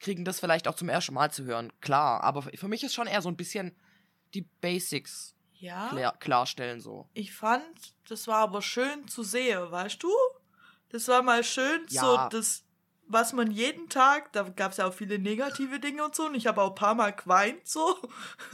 kriegen 0.00 0.24
das 0.24 0.38
vielleicht 0.40 0.68
auch 0.68 0.74
zum 0.74 0.88
ersten 0.88 1.14
Mal 1.14 1.30
zu 1.32 1.44
hören. 1.44 1.72
Klar, 1.80 2.22
aber 2.22 2.42
für 2.42 2.68
mich 2.68 2.84
ist 2.84 2.94
schon 2.94 3.06
eher 3.06 3.22
so 3.22 3.28
ein 3.28 3.36
bisschen 3.36 3.74
die 4.34 4.42
Basics 4.60 5.34
Ja. 5.54 5.88
klär, 5.88 6.14
klarstellen 6.20 6.80
so. 6.80 7.08
Ich 7.14 7.34
fand, 7.34 7.64
das 8.08 8.26
war 8.28 8.38
aber 8.38 8.62
schön 8.62 9.08
zu 9.08 9.22
sehen, 9.22 9.70
weißt 9.70 10.02
du? 10.02 10.12
Das 10.90 11.08
war 11.08 11.22
mal 11.22 11.42
schön, 11.42 11.84
Ja. 11.88 12.02
so 12.02 12.28
das, 12.36 12.64
was 13.08 13.32
man 13.32 13.50
jeden 13.50 13.88
Tag, 13.88 14.32
da 14.32 14.42
gab 14.42 14.72
es 14.72 14.76
ja 14.76 14.86
auch 14.86 14.94
viele 14.94 15.18
negative 15.18 15.80
Dinge 15.80 16.04
und 16.04 16.14
so, 16.14 16.26
und 16.26 16.34
ich 16.34 16.46
habe 16.46 16.62
auch 16.62 16.70
ein 16.70 16.74
paar 16.74 16.94
Mal 16.94 17.12
geweint, 17.12 17.66
so. 17.66 17.96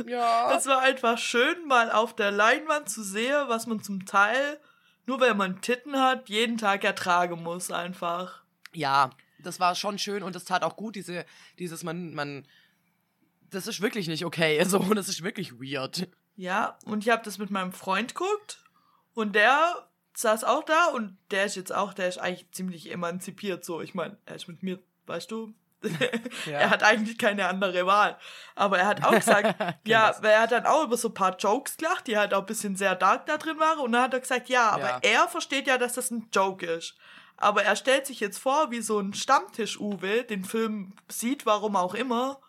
Ja. 0.07 0.49
Das 0.55 0.67
war 0.67 0.81
einfach 0.81 1.19
schön, 1.19 1.67
mal 1.67 1.91
auf 1.91 2.15
der 2.15 2.31
Leinwand 2.31 2.89
zu 2.89 3.03
sehen, 3.03 3.49
was 3.49 3.67
man 3.67 3.83
zum 3.83 4.07
Teil, 4.07 4.61
nur 5.07 5.21
weil 5.21 5.35
man 5.35 5.61
Titten 5.61 5.99
hat, 5.99 6.29
jeden 6.29 6.57
Tag 6.57 6.85
ertragen 6.85 7.43
muss, 7.43 7.71
einfach. 7.71 8.43
Ja, 8.73 9.11
das 9.43 9.59
war 9.59 9.75
schon 9.75 9.99
schön 9.99 10.23
und 10.23 10.35
das 10.35 10.45
tat 10.45 10.63
auch 10.63 10.77
gut, 10.77 10.95
diese, 10.95 11.27
dieses, 11.59 11.83
man, 11.83 12.15
man, 12.15 12.47
das 13.51 13.67
ist 13.67 13.81
wirklich 13.81 14.07
nicht 14.07 14.25
okay, 14.25 14.63
so, 14.67 14.79
das 14.95 15.09
ist 15.09 15.23
wirklich 15.23 15.53
weird. 15.55 16.09
Ja, 16.37 16.79
und 16.85 17.05
ich 17.05 17.11
habe 17.11 17.23
das 17.25 17.39
mit 17.39 17.51
meinem 17.51 17.73
Freund 17.73 18.15
geguckt 18.15 18.65
und 19.15 19.35
der 19.35 19.89
saß 20.15 20.45
auch 20.45 20.65
da 20.65 20.87
und 20.87 21.17
der 21.31 21.45
ist 21.45 21.57
jetzt 21.57 21.75
auch, 21.75 21.93
der 21.95 22.09
ist 22.09 22.19
eigentlich 22.19 22.51
ziemlich 22.53 22.91
emanzipiert, 22.91 23.65
so. 23.65 23.81
Ich 23.81 23.95
meine, 23.95 24.17
er 24.27 24.37
ist 24.37 24.49
mit 24.49 24.63
mir, 24.63 24.79
weißt 25.07 25.31
du, 25.31 25.55
er 26.47 26.71
hat 26.71 26.83
eigentlich 26.83 27.19
keine 27.19 27.47
andere 27.47 27.85
Wahl. 27.87 28.19
Aber 28.55 28.79
er 28.79 28.87
hat 28.87 29.05
auch 29.05 29.13
gesagt, 29.15 29.55
ja, 29.87 30.11
er 30.23 30.41
hat 30.41 30.53
dann 30.53 30.67
auch 30.67 30.85
über 30.85 30.97
so 30.97 31.09
ein 31.09 31.15
paar 31.15 31.37
Jokes 31.37 31.77
gelacht, 31.77 32.07
die 32.07 32.17
halt 32.17 32.33
auch 32.33 32.41
ein 32.41 32.47
bisschen 32.47 32.77
sehr 32.77 32.95
dark 32.95 33.27
da 33.27 33.37
drin 33.37 33.59
waren. 33.59 33.81
Und 33.81 33.93
dann 33.93 34.03
hat 34.03 34.15
er 34.15 34.21
gesagt, 34.21 34.49
ja, 34.49 34.71
aber 34.71 34.89
Ja. 34.89 34.99
er 35.03 35.29
versteht 35.29 35.67
ja, 35.67 35.77
dass 35.79 35.95
das 35.95 36.11
ein 36.11 36.29
Joke 36.33 36.65
ist. 36.65 36.97
Aber 37.37 37.65
er 37.65 37.77
stellt 37.77 38.07
sich 38.07 38.21
jetzt 38.21 38.39
vor, 38.39 38.71
wie 38.71 38.81
so 38.81 38.99
ein 39.01 39.13
Stammtisch-Uwe 39.13 40.23
den 40.25 40.45
Film 40.45 40.93
sieht, 41.09 41.45
warum 41.47 41.77
auch 41.77 41.95
immer, 41.95 42.41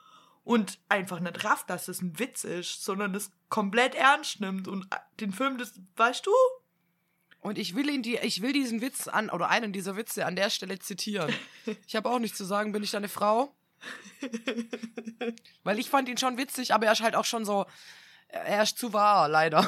und 0.44 0.78
einfach 0.90 1.20
nicht 1.20 1.44
rafft, 1.44 1.70
dass 1.72 1.88
das 1.88 2.02
ein 2.02 2.20
Witz 2.20 2.44
ist, 2.44 2.86
sondern 2.86 3.12
das 3.12 3.32
komplett 3.50 3.96
ernst 3.96 4.42
nimmt 4.42 4.68
und 4.68 4.88
den 5.20 5.34
Film, 5.34 5.58
das, 5.58 5.74
weißt 5.98 6.26
du? 6.26 6.32
Und 7.46 7.60
ich 7.60 7.76
will 7.76 7.88
ihn 7.92 8.02
die, 8.02 8.18
ich 8.18 8.42
will 8.42 8.54
diesen 8.54 8.82
Witz 8.82 9.08
an, 9.08 9.30
oder 9.30 9.50
einen 9.50 9.72
dieser 9.72 9.96
Witze 9.96 10.26
an 10.26 10.36
der 10.36 10.50
Stelle 10.50 10.80
zitieren. 10.80 11.32
Ich 11.88 11.96
habe 11.96 12.10
auch 12.10 12.18
nichts 12.18 12.40
zu 12.40 12.44
sagen, 12.44 12.72
bin 12.72 12.82
ich 12.82 12.90
deine 12.90 13.08
Frau? 13.08 13.54
Weil 15.64 15.78
ich 15.78 15.92
fand 15.92 16.10
ihn 16.10 16.18
schon 16.18 16.38
witzig, 16.38 16.74
aber 16.74 16.88
er 16.88 16.94
ist 16.94 17.02
halt 17.02 17.16
auch 17.16 17.26
schon 17.26 17.46
so, 17.46 17.68
er 18.30 18.64
ist 18.64 18.80
zu 18.80 18.94
wahr, 18.94 19.30
leider. 19.30 19.62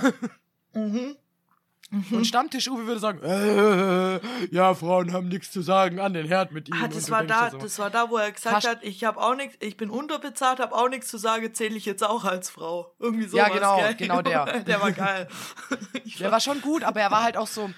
Und 2.11 2.27
Stammtisch-Uwe 2.27 2.85
würde 2.85 2.99
sagen, 2.99 3.21
äh, 3.23 4.19
ja, 4.53 4.73
Frauen 4.75 5.13
haben 5.13 5.29
nichts 5.29 5.51
zu 5.51 5.61
sagen, 5.61 6.01
an 6.01 6.13
den 6.13 6.27
Herd 6.27 6.51
mit 6.51 6.67
ihm. 6.67 6.75
Ah, 6.83 6.89
das 6.89 7.09
war 7.09 7.23
da, 7.23 7.49
so, 7.49 7.59
das 7.59 7.79
war 7.79 7.89
da, 7.89 8.09
wo 8.09 8.17
er 8.17 8.29
gesagt 8.33 8.55
Fast- 8.55 8.67
hat, 8.67 8.83
ich 8.83 9.05
habe 9.05 9.21
auch 9.21 9.35
nichts, 9.35 9.55
ich 9.61 9.77
bin 9.77 9.89
unterbezahlt, 9.89 10.59
habe 10.59 10.75
auch 10.75 10.89
nichts 10.89 11.07
zu 11.07 11.17
sagen, 11.17 11.53
zähle 11.53 11.77
ich 11.77 11.85
jetzt 11.85 12.03
auch 12.03 12.25
als 12.25 12.49
Frau. 12.49 12.93
Irgendwie 12.99 13.25
so. 13.27 13.37
Ja, 13.37 13.47
genau, 13.47 13.79
genau 13.97 14.21
der. 14.21 14.59
der 14.65 14.81
war 14.81 14.91
geil. 14.91 15.29
Ich 16.03 16.15
Der 16.17 16.29
war 16.29 16.41
schon 16.41 16.59
gut, 16.59 16.83
aber 16.83 16.99
er 16.99 17.09
war 17.09 17.23
halt 17.23 17.37
auch 17.37 17.47
so, 17.47 17.69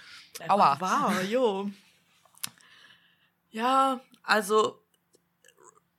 aua. 0.47 0.77
Wow, 0.79 1.23
jo. 1.29 1.69
Ja, 3.51 3.99
also 4.23 4.81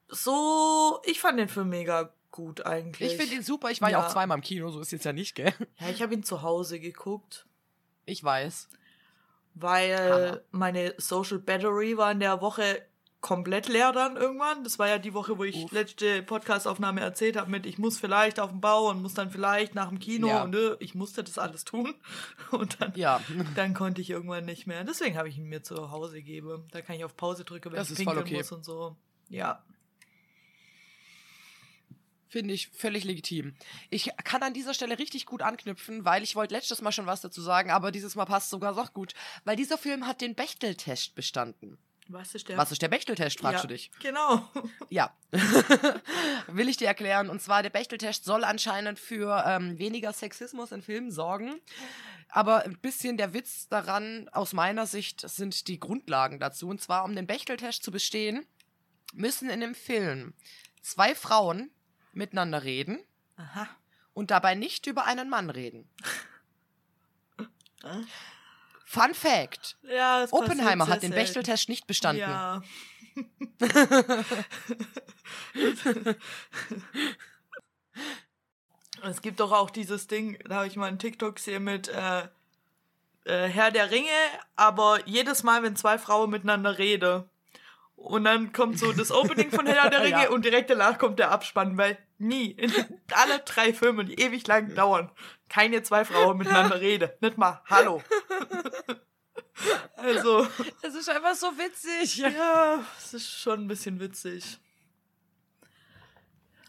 so, 0.09 1.01
ich 1.05 1.21
fand 1.21 1.39
den 1.39 1.49
Film 1.49 1.69
mega 1.69 2.13
gut 2.33 2.67
eigentlich. 2.67 3.13
Ich 3.13 3.19
finde 3.19 3.37
ihn 3.37 3.43
super, 3.43 3.71
ich 3.71 3.81
war 3.81 3.91
ja. 3.91 4.01
Ja. 4.01 4.07
auch 4.07 4.11
zweimal 4.13 4.37
im 4.39 4.43
Kino, 4.43 4.71
so 4.71 4.81
ist 4.81 4.91
jetzt 4.91 5.05
ja 5.05 5.13
nicht, 5.13 5.35
gell? 5.37 5.53
Ja, 5.79 5.89
ich 5.91 6.03
habe 6.03 6.15
ihn 6.15 6.23
zu 6.25 6.43
Hause 6.43 6.81
geguckt, 6.81 7.47
Ich 8.11 8.23
weiß. 8.25 8.69
weil 9.55 9.97
Hammer. 9.99 10.41
meine 10.51 10.95
Social 10.99 11.39
Battery 11.39 11.97
war 11.97 12.13
in 12.13 12.21
der 12.21 12.41
Woche 12.41 12.83
komplett 13.21 13.69
leer 13.69 13.93
dann 13.93 14.17
irgendwann. 14.17 14.65
Das 14.65 14.79
war 14.79 14.89
ja 14.89 14.97
die 14.99 15.13
Woche, 15.13 15.37
wo 15.37 15.45
ich 15.45 15.65
Uff. 15.65 15.73
letzte 15.73 16.23
Podcastaufnahme 16.23 17.03
erzählt 17.03 17.37
habe 17.37 17.51
mit, 17.51 17.67
ich 17.67 17.77
muss 17.77 17.99
vielleicht 17.99 18.41
auf 18.41 18.51
den 18.51 18.63
Bau 18.63 18.89
und 18.89 19.03
muss 19.03 19.13
dann 19.13 19.31
vielleicht 19.31 19.75
nach 19.75 19.91
dem 19.91 19.99
Kino 19.99 20.29
Ja. 20.29 20.43
und 20.43 20.55
äh, 20.55 20.77
ich 20.81 20.95
musste 20.95 21.23
das 21.23 21.37
alles 21.37 21.65
tun. 21.65 21.95
Und 22.51 22.81
dann, 22.81 22.93
Ja. 22.95 23.21
dann 23.57 23.75
konnte 23.75 24.01
ich 24.01 24.09
irgendwann 24.09 24.47
nicht 24.47 24.67
mehr. 24.67 24.85
Deswegen 24.85 25.19
habe 25.19 25.29
ich 25.29 25.37
ihn 25.37 25.45
mir 25.51 25.63
zu 25.63 25.91
Hause 25.91 26.15
gegeben. 26.17 26.67
Da 26.73 26.81
kann 26.81 26.97
ich 26.97 27.05
auf 27.05 27.15
Pause 27.17 27.45
drücken, 27.45 27.73
wenn 27.73 27.77
Das 27.79 27.91
ich 27.91 27.99
pinkeln 27.99 28.21
okay. 28.21 28.37
muss 28.39 28.53
und 28.53 28.65
so. 28.65 28.97
Ja. 29.29 29.63
Finde 32.31 32.55
ich 32.55 32.69
völlig 32.69 33.03
legitim. 33.03 33.57
Ich 33.91 34.09
kann 34.23 34.45
an 34.45 34.55
dieser 34.55 34.73
Stelle 34.73 35.01
richtig 35.01 35.27
gut 35.27 35.43
anknüpfen, 35.43 36.05
weil 36.05 36.23
ich 36.23 36.37
wollte 36.37 36.55
letztes 36.55 36.81
Mal 36.81 36.93
schon 36.93 37.07
was 37.07 37.23
dazu 37.23 37.43
sagen, 37.43 37.73
aber 37.73 37.91
dieses 37.91 38.15
Mal 38.15 38.25
passt 38.25 38.51
sogar 38.51 38.73
doch 38.73 38.95
gut, 38.95 39.15
weil 39.45 39.57
dieser 39.57 39.77
Film 39.77 40.07
hat 40.07 40.21
den 40.21 40.37
Bechteltest 40.37 41.17
bestanden. 41.17 41.77
Was 42.07 42.37
ist 42.37 42.49
der? 42.49 42.57
Was 42.57 42.71
ist 42.71 42.83
der 42.83 42.89
Bechteltest, 42.89 43.41
fragst 43.41 43.65
ja, 43.65 43.69
du 43.69 43.75
dich? 43.75 43.91
Genau. 44.01 44.49
Ja. 44.91 45.13
Will 46.47 46.69
ich 46.69 46.77
dir 46.77 46.87
erklären. 46.87 47.31
Und 47.31 47.43
zwar, 47.43 47.65
der 47.65 47.71
Bechteltest 47.71 48.25
soll 48.25 48.45
anscheinend 48.45 49.01
für 49.01 49.45
ähm, 49.47 49.79
weniger 49.79 50.13
Sexismus 50.13 50.71
in 50.71 50.83
Filmen 50.83 51.11
sorgen. 51.11 51.61
Aber 52.29 52.65
ein 52.65 52.79
bisschen 52.79 53.17
der 53.17 53.35
Witz 53.35 53.69
daran, 53.69 54.29
aus 54.31 54.53
meiner 54.53 54.87
Sicht, 54.87 55.29
sind 55.29 55.67
die 55.67 55.81
Grundlagen 55.81 56.39
dazu. 56.39 56.69
Und 56.69 56.81
zwar, 56.81 57.05
um 57.05 57.17
den 57.17 57.27
Bechteltest 57.27 57.83
zu 57.83 57.91
bestehen, 57.91 58.47
müssen 59.15 59.51
in 59.51 59.61
dem 59.61 59.75
Film 59.75 60.35
zwei 60.81 61.15
Frauen 61.17 61.71
miteinander 62.13 62.65
reden 62.65 62.99
Aha. 63.37 63.69
und 64.13 64.31
dabei 64.31 64.55
nicht 64.55 64.87
über 64.87 65.05
einen 65.05 65.29
Mann 65.29 65.51
reden. 65.51 65.89
Fun 68.85 69.15
Fact. 69.15 69.79
Ja, 69.83 70.27
Oppenheimer 70.31 70.89
hat 70.89 71.03
den. 71.03 71.13
Bechteltest 71.13 71.69
nicht 71.69 71.87
bestanden. 71.87 72.23
Ja. 72.23 72.63
es 79.03 79.23
gibt 79.23 79.41
doch 79.41 79.53
auch 79.53 79.71
dieses 79.71 80.07
Ding, 80.07 80.39
da 80.49 80.57
habe 80.57 80.67
ich 80.67 80.77
mal 80.77 80.87
einen 80.87 80.99
TikTok 80.99 81.37
gesehen 81.37 81.65
mit 81.65 81.89
äh, 81.89 82.29
äh, 83.25 83.49
Herr 83.49 83.71
der 83.71 83.91
Ringe, 83.91 84.09
aber 84.57 85.07
jedes 85.07 85.43
Mal, 85.43 85.63
wenn 85.63 85.77
zwei 85.77 85.99
Frauen 85.99 86.31
miteinander 86.31 86.79
reden. 86.79 87.25
Und 88.01 88.25
dann 88.25 88.53
kommt 88.55 88.79
so 88.79 88.93
das 88.93 89.13
Opening 89.13 89.51
von 89.51 89.67
Herr 89.67 89.91
der 89.91 90.01
Ringe 90.03 90.23
Ja. 90.25 90.31
und 90.31 90.45
direkt 90.45 90.71
danach 90.71 90.99
kommt 90.99 91.19
der 91.19 91.31
Abspann, 91.31 91.77
weil 91.77 91.99
nie, 92.19 92.51
in 92.53 92.73
alle 93.13 93.41
drei 93.41 93.75
Filmen, 93.75 94.07
die 94.07 94.15
ewig 94.21 94.47
lang 94.47 94.75
dauern, 94.75 95.11
keine 95.51 95.83
zwei 95.83 96.05
Frauen 96.07 96.39
miteinander 96.39 96.81
reden. 96.81 97.11
Nicht 97.21 97.37
mal 97.39 97.63
Hallo. 97.69 98.03
Also. 99.97 100.47
Das 100.81 100.95
ist 100.95 101.11
einfach 101.11 101.35
so 101.35 101.49
witzig. 101.59 102.17
Ja, 102.17 102.83
es 102.97 103.13
ist 103.13 103.31
schon 103.31 103.61
ein 103.65 103.69
bisschen 103.69 104.01
witzig. 104.01 104.59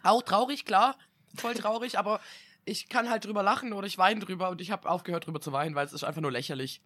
Auch 0.03 0.21
traurig, 0.23 0.65
klar. 0.65 0.97
Voll 1.37 1.53
traurig, 1.53 1.97
aber 1.97 2.19
ich 2.65 2.89
kann 2.89 3.09
halt 3.09 3.23
drüber 3.23 3.43
lachen 3.43 3.71
oder 3.71 3.87
ich 3.87 3.97
weine 3.97 4.19
drüber 4.19 4.49
und 4.49 4.59
ich 4.59 4.71
habe 4.71 4.89
aufgehört 4.89 5.25
drüber 5.25 5.39
zu 5.39 5.53
weinen, 5.53 5.73
weil 5.75 5.85
es 5.85 5.93
ist 5.93 6.03
einfach 6.03 6.21
nur 6.21 6.33
lächerlich. 6.33 6.81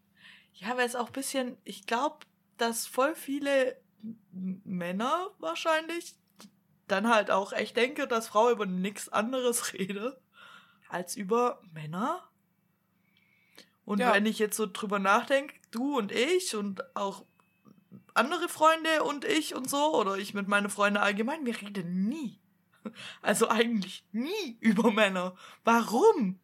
Ja, 0.53 0.77
weil 0.77 0.85
es 0.85 0.95
auch 0.95 1.07
ein 1.07 1.13
bisschen, 1.13 1.57
ich 1.63 1.87
glaube, 1.87 2.17
dass 2.57 2.85
voll 2.85 3.15
viele 3.15 3.75
Männer 4.31 5.29
wahrscheinlich 5.39 6.15
dann 6.87 7.09
halt 7.09 7.31
auch 7.31 7.51
echt 7.53 7.75
denke, 7.77 8.07
dass 8.07 8.27
Frau 8.27 8.51
über 8.51 8.65
nichts 8.65 9.09
anderes 9.09 9.73
rede 9.73 10.21
als 10.89 11.15
über 11.15 11.61
Männer. 11.73 12.23
Und 13.85 13.99
Ja. 13.99 14.13
wenn 14.13 14.25
ich 14.25 14.39
jetzt 14.39 14.57
so 14.57 14.65
drüber 14.65 14.99
nachdenke, 14.99 15.55
du 15.71 15.97
und 15.97 16.11
ich 16.11 16.55
und 16.55 16.95
auch 16.95 17.25
andere 18.13 18.49
Freunde 18.49 19.03
und 19.03 19.25
ich 19.25 19.55
und 19.55 19.69
so, 19.69 19.93
oder 19.95 20.17
ich 20.17 20.33
mit 20.33 20.47
meinen 20.47 20.69
Freunden 20.69 20.97
allgemein, 20.97 21.45
wir 21.45 21.59
reden 21.61 22.07
nie. 22.07 22.39
Also 23.21 23.47
eigentlich 23.49 24.05
nie 24.11 24.57
über 24.59 24.91
Männer. 24.91 25.35
Warum? 25.63 26.39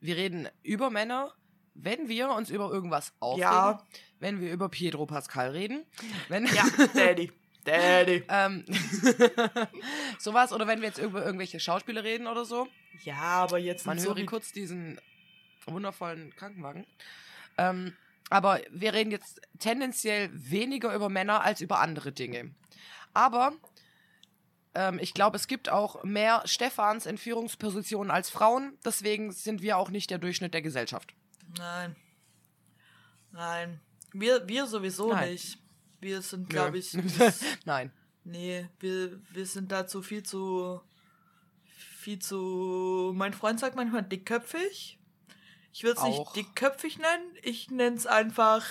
Wir 0.00 0.16
reden 0.16 0.48
über 0.62 0.90
Männer, 0.90 1.32
wenn 1.78 2.08
wir 2.08 2.30
uns 2.30 2.50
über 2.50 2.70
irgendwas 2.70 3.12
aufregen. 3.20 3.42
Ja. 3.42 3.82
Wenn 4.18 4.40
wir 4.40 4.52
über 4.52 4.68
Pietro 4.68 5.06
Pascal 5.06 5.50
reden. 5.50 5.84
Wenn, 6.28 6.46
Ja, 6.46 6.64
Daddy. 6.94 7.30
Daddy. 7.64 8.24
ähm, 8.28 8.64
sowas. 10.18 10.52
Oder 10.52 10.66
wenn 10.66 10.80
wir 10.80 10.88
jetzt 10.88 10.98
über 10.98 11.24
irgendwelche 11.24 11.60
Schauspieler 11.60 12.04
reden 12.04 12.26
oder 12.26 12.44
so. 12.44 12.68
Ja, 13.04 13.16
aber 13.16 13.58
jetzt 13.58 13.86
Man 13.86 13.98
so 13.98 14.08
höre 14.08 14.16
wie- 14.16 14.26
kurz 14.26 14.52
diesen 14.52 15.00
wundervollen 15.66 16.34
Krankenwagen. 16.36 16.86
Ähm, 17.58 17.94
aber 18.30 18.60
wir 18.70 18.92
reden 18.94 19.10
jetzt 19.10 19.40
tendenziell 19.58 20.30
weniger 20.32 20.94
über 20.94 21.08
Männer 21.08 21.42
als 21.42 21.60
über 21.60 21.80
andere 21.80 22.12
Dinge. 22.12 22.54
Aber 23.14 23.52
ähm, 24.74 24.98
ich 25.00 25.14
glaube, 25.14 25.36
es 25.36 25.46
gibt 25.46 25.68
auch 25.68 26.02
mehr 26.04 26.42
Stefans 26.44 27.06
in 27.06 27.18
Führungspositionen 27.18 28.10
als 28.10 28.30
Frauen. 28.30 28.78
Deswegen 28.84 29.32
sind 29.32 29.62
wir 29.62 29.76
auch 29.78 29.90
nicht 29.90 30.10
der 30.10 30.18
Durchschnitt 30.18 30.54
der 30.54 30.62
Gesellschaft. 30.62 31.14
Nein. 31.58 31.96
Nein. 33.32 33.80
Wir, 34.12 34.46
wir 34.48 34.66
sowieso 34.66 35.12
Nein. 35.12 35.32
nicht. 35.32 35.58
Wir 36.00 36.22
sind, 36.22 36.48
glaube 36.48 36.78
ich. 36.78 36.96
Nein. 37.64 37.92
nee, 38.24 38.68
wir, 38.80 39.20
wir 39.32 39.46
sind 39.46 39.72
dazu 39.72 40.02
viel 40.02 40.22
zu. 40.22 40.80
Viel 41.98 42.18
zu. 42.18 43.12
Mein 43.14 43.32
Freund 43.32 43.58
sagt 43.58 43.76
manchmal 43.76 44.02
dickköpfig. 44.02 44.98
Ich 45.72 45.84
würde 45.84 46.00
es 46.00 46.06
nicht 46.06 46.36
dickköpfig 46.36 46.98
nennen. 46.98 47.36
Ich 47.42 47.70
nenne 47.70 47.96
es 47.96 48.06
einfach 48.06 48.64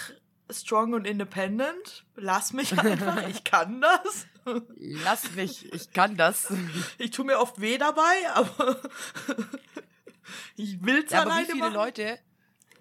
strong 0.50 0.94
und 0.94 1.06
independent. 1.06 2.06
Lass 2.16 2.54
mich 2.54 2.78
einfach. 2.80 3.28
ich 3.28 3.44
kann 3.44 3.82
das. 3.82 4.28
Lass 4.78 5.32
mich, 5.32 5.72
ich 5.74 5.92
kann 5.92 6.18
das. 6.18 6.54
Ich 6.98 7.12
tue 7.12 7.26
mir 7.26 7.40
oft 7.40 7.60
weh 7.60 7.78
dabei, 7.78 8.30
aber. 8.34 8.82
ich 10.56 10.84
will 10.84 11.04
es 11.04 11.12
Ja, 11.12 11.22
aber 11.22 11.32
wie 11.32 11.34
alleine 11.34 11.48
viele 11.48 11.60
machen. 11.60 11.74
Leute 11.74 12.20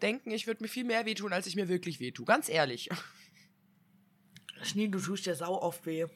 denken, 0.01 0.31
ich 0.31 0.47
würde 0.47 0.63
mir 0.63 0.69
viel 0.69 0.85
mehr 0.85 1.07
wehtun, 1.07 1.33
als 1.33 1.47
ich 1.47 1.57
mir 1.57 1.69
wirklich 1.69 2.01
wehtue. 2.01 2.25
Ganz 2.25 2.49
ehrlich. 2.49 2.89
Schnee, 4.63 4.89
du 4.89 4.99
tust 4.99 5.27
dir 5.27 5.35
sau 5.35 5.61
oft 5.61 5.85
weh. 5.87 6.07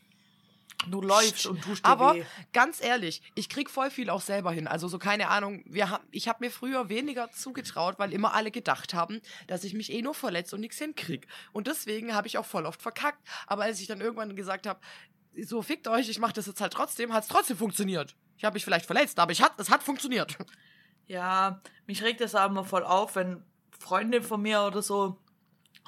Du 0.88 1.00
läufst 1.02 1.46
und 1.46 1.60
tust 1.62 1.84
dir 1.84 1.88
Aber 1.88 2.14
weh. 2.14 2.24
ganz 2.52 2.80
ehrlich, 2.80 3.20
ich 3.34 3.48
krieg 3.48 3.68
voll 3.68 3.90
viel 3.90 4.10
auch 4.10 4.20
selber 4.20 4.52
hin. 4.52 4.68
Also 4.68 4.86
so 4.86 4.98
keine 4.98 5.28
Ahnung, 5.28 5.64
wir 5.66 5.90
haben, 5.90 6.04
ich 6.12 6.28
habe 6.28 6.44
mir 6.44 6.50
früher 6.52 6.88
weniger 6.88 7.30
zugetraut, 7.32 7.98
weil 7.98 8.12
immer 8.12 8.32
alle 8.34 8.50
gedacht 8.50 8.94
haben, 8.94 9.20
dass 9.48 9.64
ich 9.64 9.74
mich 9.74 9.92
eh 9.92 10.02
nur 10.02 10.14
verletze 10.14 10.54
und 10.54 10.60
nichts 10.60 10.78
hinkrieg. 10.78 11.26
Und 11.52 11.66
deswegen 11.66 12.14
habe 12.14 12.28
ich 12.28 12.38
auch 12.38 12.46
voll 12.46 12.64
oft 12.64 12.80
verkackt. 12.80 13.26
Aber 13.46 13.64
als 13.64 13.80
ich 13.80 13.88
dann 13.88 14.00
irgendwann 14.00 14.36
gesagt 14.36 14.66
habe, 14.66 14.80
so 15.42 15.62
fickt 15.62 15.88
euch, 15.88 16.08
ich 16.08 16.20
mache 16.20 16.32
das 16.32 16.46
jetzt 16.46 16.60
halt 16.60 16.72
trotzdem, 16.72 17.12
hat 17.12 17.24
es 17.24 17.28
trotzdem 17.28 17.56
funktioniert. 17.56 18.14
Ich 18.36 18.44
habe 18.44 18.54
mich 18.54 18.64
vielleicht 18.64 18.86
verletzt, 18.86 19.18
aber 19.18 19.32
ich 19.32 19.42
hat, 19.42 19.58
es 19.58 19.70
hat 19.70 19.82
funktioniert. 19.82 20.38
Ja, 21.06 21.62
mich 21.86 22.02
regt 22.02 22.20
das 22.20 22.34
aber 22.34 22.64
voll 22.64 22.84
auf, 22.84 23.16
wenn 23.16 23.42
Freunde 23.78 24.22
von 24.22 24.42
mir 24.42 24.62
oder 24.62 24.82
so 24.82 25.18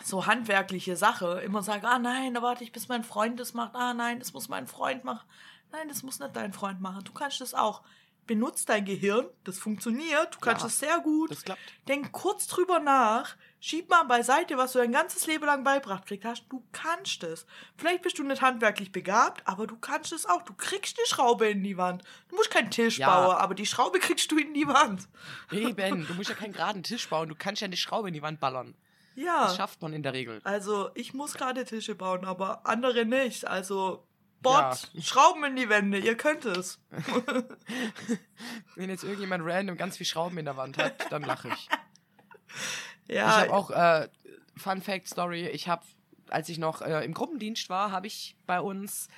so 0.02 0.26
handwerkliche 0.26 0.96
Sache 0.96 1.42
immer 1.44 1.62
sagen, 1.62 1.84
ah 1.84 1.98
nein, 1.98 2.34
da 2.34 2.42
warte 2.42 2.64
ich, 2.64 2.72
bis 2.72 2.88
mein 2.88 3.04
Freund 3.04 3.38
das 3.38 3.54
macht. 3.54 3.74
Ah 3.74 3.94
nein, 3.94 4.18
das 4.18 4.32
muss 4.32 4.48
mein 4.48 4.66
Freund 4.66 5.04
machen. 5.04 5.26
Nein, 5.72 5.88
das 5.88 6.02
muss 6.02 6.18
nicht 6.18 6.34
dein 6.34 6.52
Freund 6.52 6.80
machen. 6.80 7.04
Du 7.04 7.12
kannst 7.12 7.40
das 7.40 7.54
auch. 7.54 7.82
Benutz 8.26 8.64
dein 8.64 8.84
Gehirn, 8.84 9.26
das 9.44 9.58
funktioniert, 9.58 10.34
du 10.34 10.38
kannst 10.38 10.62
Ja, 10.62 10.68
das 10.68 10.78
sehr 10.78 11.00
gut. 11.00 11.30
Das 11.30 11.42
klappt. 11.42 11.60
Denk 11.88 12.12
kurz 12.12 12.46
drüber 12.46 12.78
nach, 12.78 13.36
schieb 13.60 13.88
mal 13.90 14.04
beiseite, 14.04 14.56
was 14.56 14.72
du 14.72 14.78
dein 14.78 14.90
ganzes 14.92 15.26
Leben 15.26 15.44
lang 15.44 15.62
beibracht 15.62 16.06
kriegt 16.06 16.24
hast. 16.24 16.44
Du 16.48 16.64
kannst 16.72 17.22
es. 17.22 17.46
Vielleicht 17.76 18.02
bist 18.02 18.18
du 18.18 18.24
nicht 18.24 18.42
handwerklich 18.42 18.90
begabt, 18.90 19.46
aber 19.46 19.66
du 19.66 19.76
kannst 19.76 20.12
es 20.12 20.26
auch. 20.26 20.42
Du 20.42 20.54
kriegst 20.54 20.96
die 20.98 21.08
Schraube 21.08 21.48
in 21.48 21.62
die 21.62 21.76
Wand. 21.76 22.02
Du 22.28 22.36
musst 22.36 22.50
keinen 22.50 22.70
Tisch 22.70 22.98
Ja. 22.98 23.08
bauen, 23.14 23.36
aber 23.36 23.54
die 23.54 23.66
Schraube 23.66 23.98
kriegst 23.98 24.32
du 24.32 24.38
in 24.38 24.54
die 24.54 24.66
Wand. 24.66 25.06
Eben, 25.52 26.06
du 26.08 26.14
musst 26.14 26.30
ja 26.30 26.34
keinen 26.34 26.54
geraden 26.54 26.82
Tisch 26.82 27.08
bauen, 27.08 27.28
du 27.28 27.34
kannst 27.34 27.60
ja 27.62 27.66
eine 27.66 27.76
Schraube 27.76 28.08
in 28.08 28.14
die 28.14 28.22
Wand 28.22 28.40
ballern. 28.40 28.74
Ja. 29.14 29.44
Das 29.44 29.56
schafft 29.56 29.82
man 29.82 29.92
in 29.92 30.02
der 30.02 30.14
Regel. 30.14 30.40
Also, 30.44 30.90
ich 30.94 31.12
muss 31.12 31.34
gerade 31.34 31.64
Tische 31.64 31.94
bauen, 31.94 32.24
aber 32.24 32.66
andere 32.66 33.04
nicht. 33.04 33.46
Also, 33.46 34.06
Bot, 34.40 34.90
Schrauben 35.02 35.44
in 35.44 35.56
die 35.56 35.68
Wände, 35.68 35.98
ihr 35.98 36.16
könnt 36.16 36.46
es. 36.46 36.80
Wenn 38.74 38.88
jetzt 38.88 39.04
irgendjemand 39.04 39.44
random 39.44 39.76
ganz 39.76 39.98
viel 39.98 40.06
Schrauben 40.06 40.38
in 40.38 40.46
der 40.46 40.56
Wand 40.56 40.78
hat, 40.78 41.12
dann 41.12 41.22
lache 41.22 41.48
ich. 41.48 41.68
Ja, 43.10 43.44
ich 43.44 43.50
habe 43.50 43.52
auch, 43.52 43.70
äh, 43.70 44.08
Fun 44.56 44.80
Fact 44.80 45.08
Story, 45.08 45.48
ich 45.48 45.68
habe, 45.68 45.82
als 46.28 46.48
ich 46.48 46.58
noch 46.58 46.82
äh, 46.82 47.04
im 47.04 47.14
Gruppendienst 47.14 47.68
war, 47.68 47.90
habe 47.92 48.06
ich 48.06 48.36
bei 48.46 48.60
uns, 48.60 49.08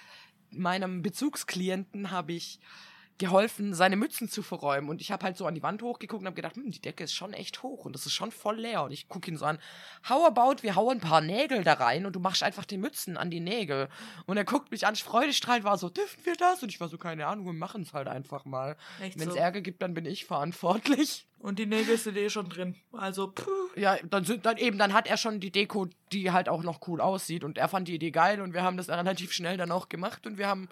meinem 0.50 1.02
Bezugsklienten, 1.02 2.10
habe 2.10 2.32
ich 2.32 2.60
geholfen, 3.22 3.72
seine 3.72 3.94
Mützen 3.94 4.28
zu 4.28 4.42
verräumen. 4.42 4.90
Und 4.90 5.00
ich 5.00 5.12
habe 5.12 5.24
halt 5.24 5.36
so 5.36 5.46
an 5.46 5.54
die 5.54 5.62
Wand 5.62 5.80
hochgeguckt 5.80 6.22
und 6.22 6.26
habe 6.26 6.34
gedacht, 6.34 6.56
hm, 6.56 6.72
die 6.72 6.80
Decke 6.80 7.04
ist 7.04 7.14
schon 7.14 7.32
echt 7.32 7.62
hoch 7.62 7.84
und 7.84 7.94
das 7.94 8.04
ist 8.04 8.14
schon 8.14 8.32
voll 8.32 8.58
leer. 8.58 8.82
Und 8.82 8.90
ich 8.90 9.08
gucke 9.08 9.30
ihn 9.30 9.36
so 9.36 9.44
an, 9.44 9.58
how 10.08 10.26
about, 10.26 10.64
wir 10.64 10.74
hauen 10.74 10.96
ein 10.96 11.00
paar 11.00 11.20
Nägel 11.20 11.62
da 11.62 11.74
rein 11.74 12.04
und 12.04 12.16
du 12.16 12.20
machst 12.20 12.42
einfach 12.42 12.64
die 12.64 12.78
Mützen 12.78 13.16
an 13.16 13.30
die 13.30 13.38
Nägel. 13.38 13.88
Und 14.26 14.38
er 14.38 14.44
guckt 14.44 14.72
mich 14.72 14.88
an, 14.88 14.96
freudestrahlend 14.96 15.64
war 15.64 15.78
so, 15.78 15.88
dürfen 15.88 16.26
wir 16.26 16.34
das? 16.34 16.64
Und 16.64 16.70
ich 16.70 16.80
war 16.80 16.88
so, 16.88 16.98
keine 16.98 17.28
Ahnung, 17.28 17.46
wir 17.46 17.52
machen 17.52 17.82
es 17.82 17.92
halt 17.92 18.08
einfach 18.08 18.44
mal. 18.44 18.76
Wenn 18.98 19.28
es 19.28 19.34
so. 19.34 19.38
Ärger 19.38 19.60
gibt, 19.60 19.82
dann 19.82 19.94
bin 19.94 20.04
ich 20.04 20.24
verantwortlich. 20.24 21.28
Und 21.38 21.60
die 21.60 21.66
Nägel 21.66 21.96
sind 21.98 22.16
eh 22.16 22.28
schon 22.28 22.48
drin. 22.48 22.74
Also, 22.92 23.28
puh. 23.28 23.50
Ja, 23.76 23.98
dann 24.02 24.24
sind 24.24 24.46
dann 24.46 24.56
eben, 24.56 24.78
dann 24.78 24.92
hat 24.92 25.06
er 25.06 25.16
schon 25.16 25.38
die 25.38 25.52
Deko, 25.52 25.88
die 26.10 26.32
halt 26.32 26.48
auch 26.48 26.64
noch 26.64 26.88
cool 26.88 27.00
aussieht. 27.00 27.44
Und 27.44 27.56
er 27.56 27.68
fand 27.68 27.86
die 27.86 27.94
Idee 27.94 28.10
geil 28.10 28.40
und 28.40 28.52
wir 28.52 28.62
haben 28.62 28.76
das 28.76 28.88
relativ 28.88 29.32
schnell 29.32 29.56
dann 29.56 29.70
auch 29.70 29.88
gemacht 29.88 30.26
und 30.26 30.38
wir 30.38 30.48
haben. 30.48 30.68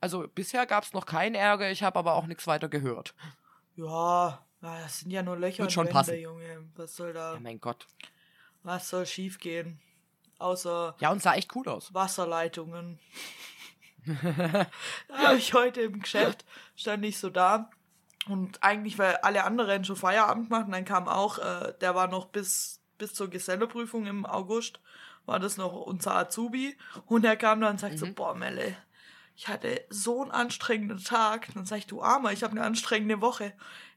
Also 0.00 0.26
bisher 0.32 0.66
gab 0.66 0.84
es 0.84 0.92
noch 0.92 1.06
keinen 1.06 1.34
Ärger, 1.34 1.70
ich 1.70 1.82
habe 1.82 1.98
aber 1.98 2.14
auch 2.14 2.26
nichts 2.26 2.46
weiter 2.46 2.68
gehört. 2.68 3.14
Ja, 3.76 4.44
das 4.60 5.00
sind 5.00 5.10
ja 5.10 5.22
nur 5.22 5.36
Löcher 5.36 5.58
Wird 5.58 5.68
und 5.68 5.72
schon 5.72 5.84
Wände, 5.86 5.92
passen. 5.94 6.18
Junge. 6.18 6.68
Was 6.76 6.96
soll 6.96 7.12
da, 7.12 7.34
Ja, 7.34 7.40
mein 7.40 7.60
Gott. 7.60 7.86
was 8.62 8.88
soll 8.88 9.06
schief 9.06 9.38
gehen? 9.38 9.80
Außer 10.38 10.94
Ja, 11.00 11.10
und 11.10 11.20
sah 11.22 11.34
echt 11.34 11.54
cool 11.56 11.68
aus. 11.68 11.92
Wasserleitungen. 11.94 12.98
da 14.06 14.66
habe 15.18 15.36
ich 15.36 15.52
heute 15.54 15.80
im 15.82 16.00
Geschäft, 16.00 16.44
stand 16.76 17.04
ich 17.04 17.18
so 17.18 17.30
da. 17.30 17.70
Und 18.28 18.62
eigentlich, 18.62 18.98
weil 18.98 19.16
alle 19.16 19.44
anderen 19.44 19.84
schon 19.84 19.96
Feierabend 19.96 20.50
machten, 20.50 20.72
dann 20.72 20.84
kam 20.84 21.08
auch, 21.08 21.38
äh, 21.38 21.74
der 21.80 21.94
war 21.94 22.08
noch 22.08 22.26
bis, 22.26 22.80
bis 22.98 23.14
zur 23.14 23.28
Geselleprüfung 23.30 24.06
im 24.06 24.26
August, 24.26 24.80
war 25.26 25.38
das 25.38 25.56
noch 25.56 25.72
unser 25.72 26.14
Azubi. 26.14 26.76
Und 27.06 27.24
er 27.24 27.36
kam 27.36 27.60
dann 27.60 27.72
und 27.72 27.80
sagt 27.80 27.98
so, 27.98 28.06
boah, 28.12 28.34
Melle, 28.34 28.76
ich 29.38 29.46
hatte 29.46 29.84
so 29.88 30.20
einen 30.20 30.32
anstrengenden 30.32 31.02
Tag. 31.02 31.46
Dann 31.54 31.64
sag 31.64 31.78
ich, 31.78 31.86
du 31.86 32.02
Armer, 32.02 32.32
ich 32.32 32.42
habe 32.42 32.50
eine 32.50 32.64
anstrengende 32.64 33.20
Woche. 33.20 33.44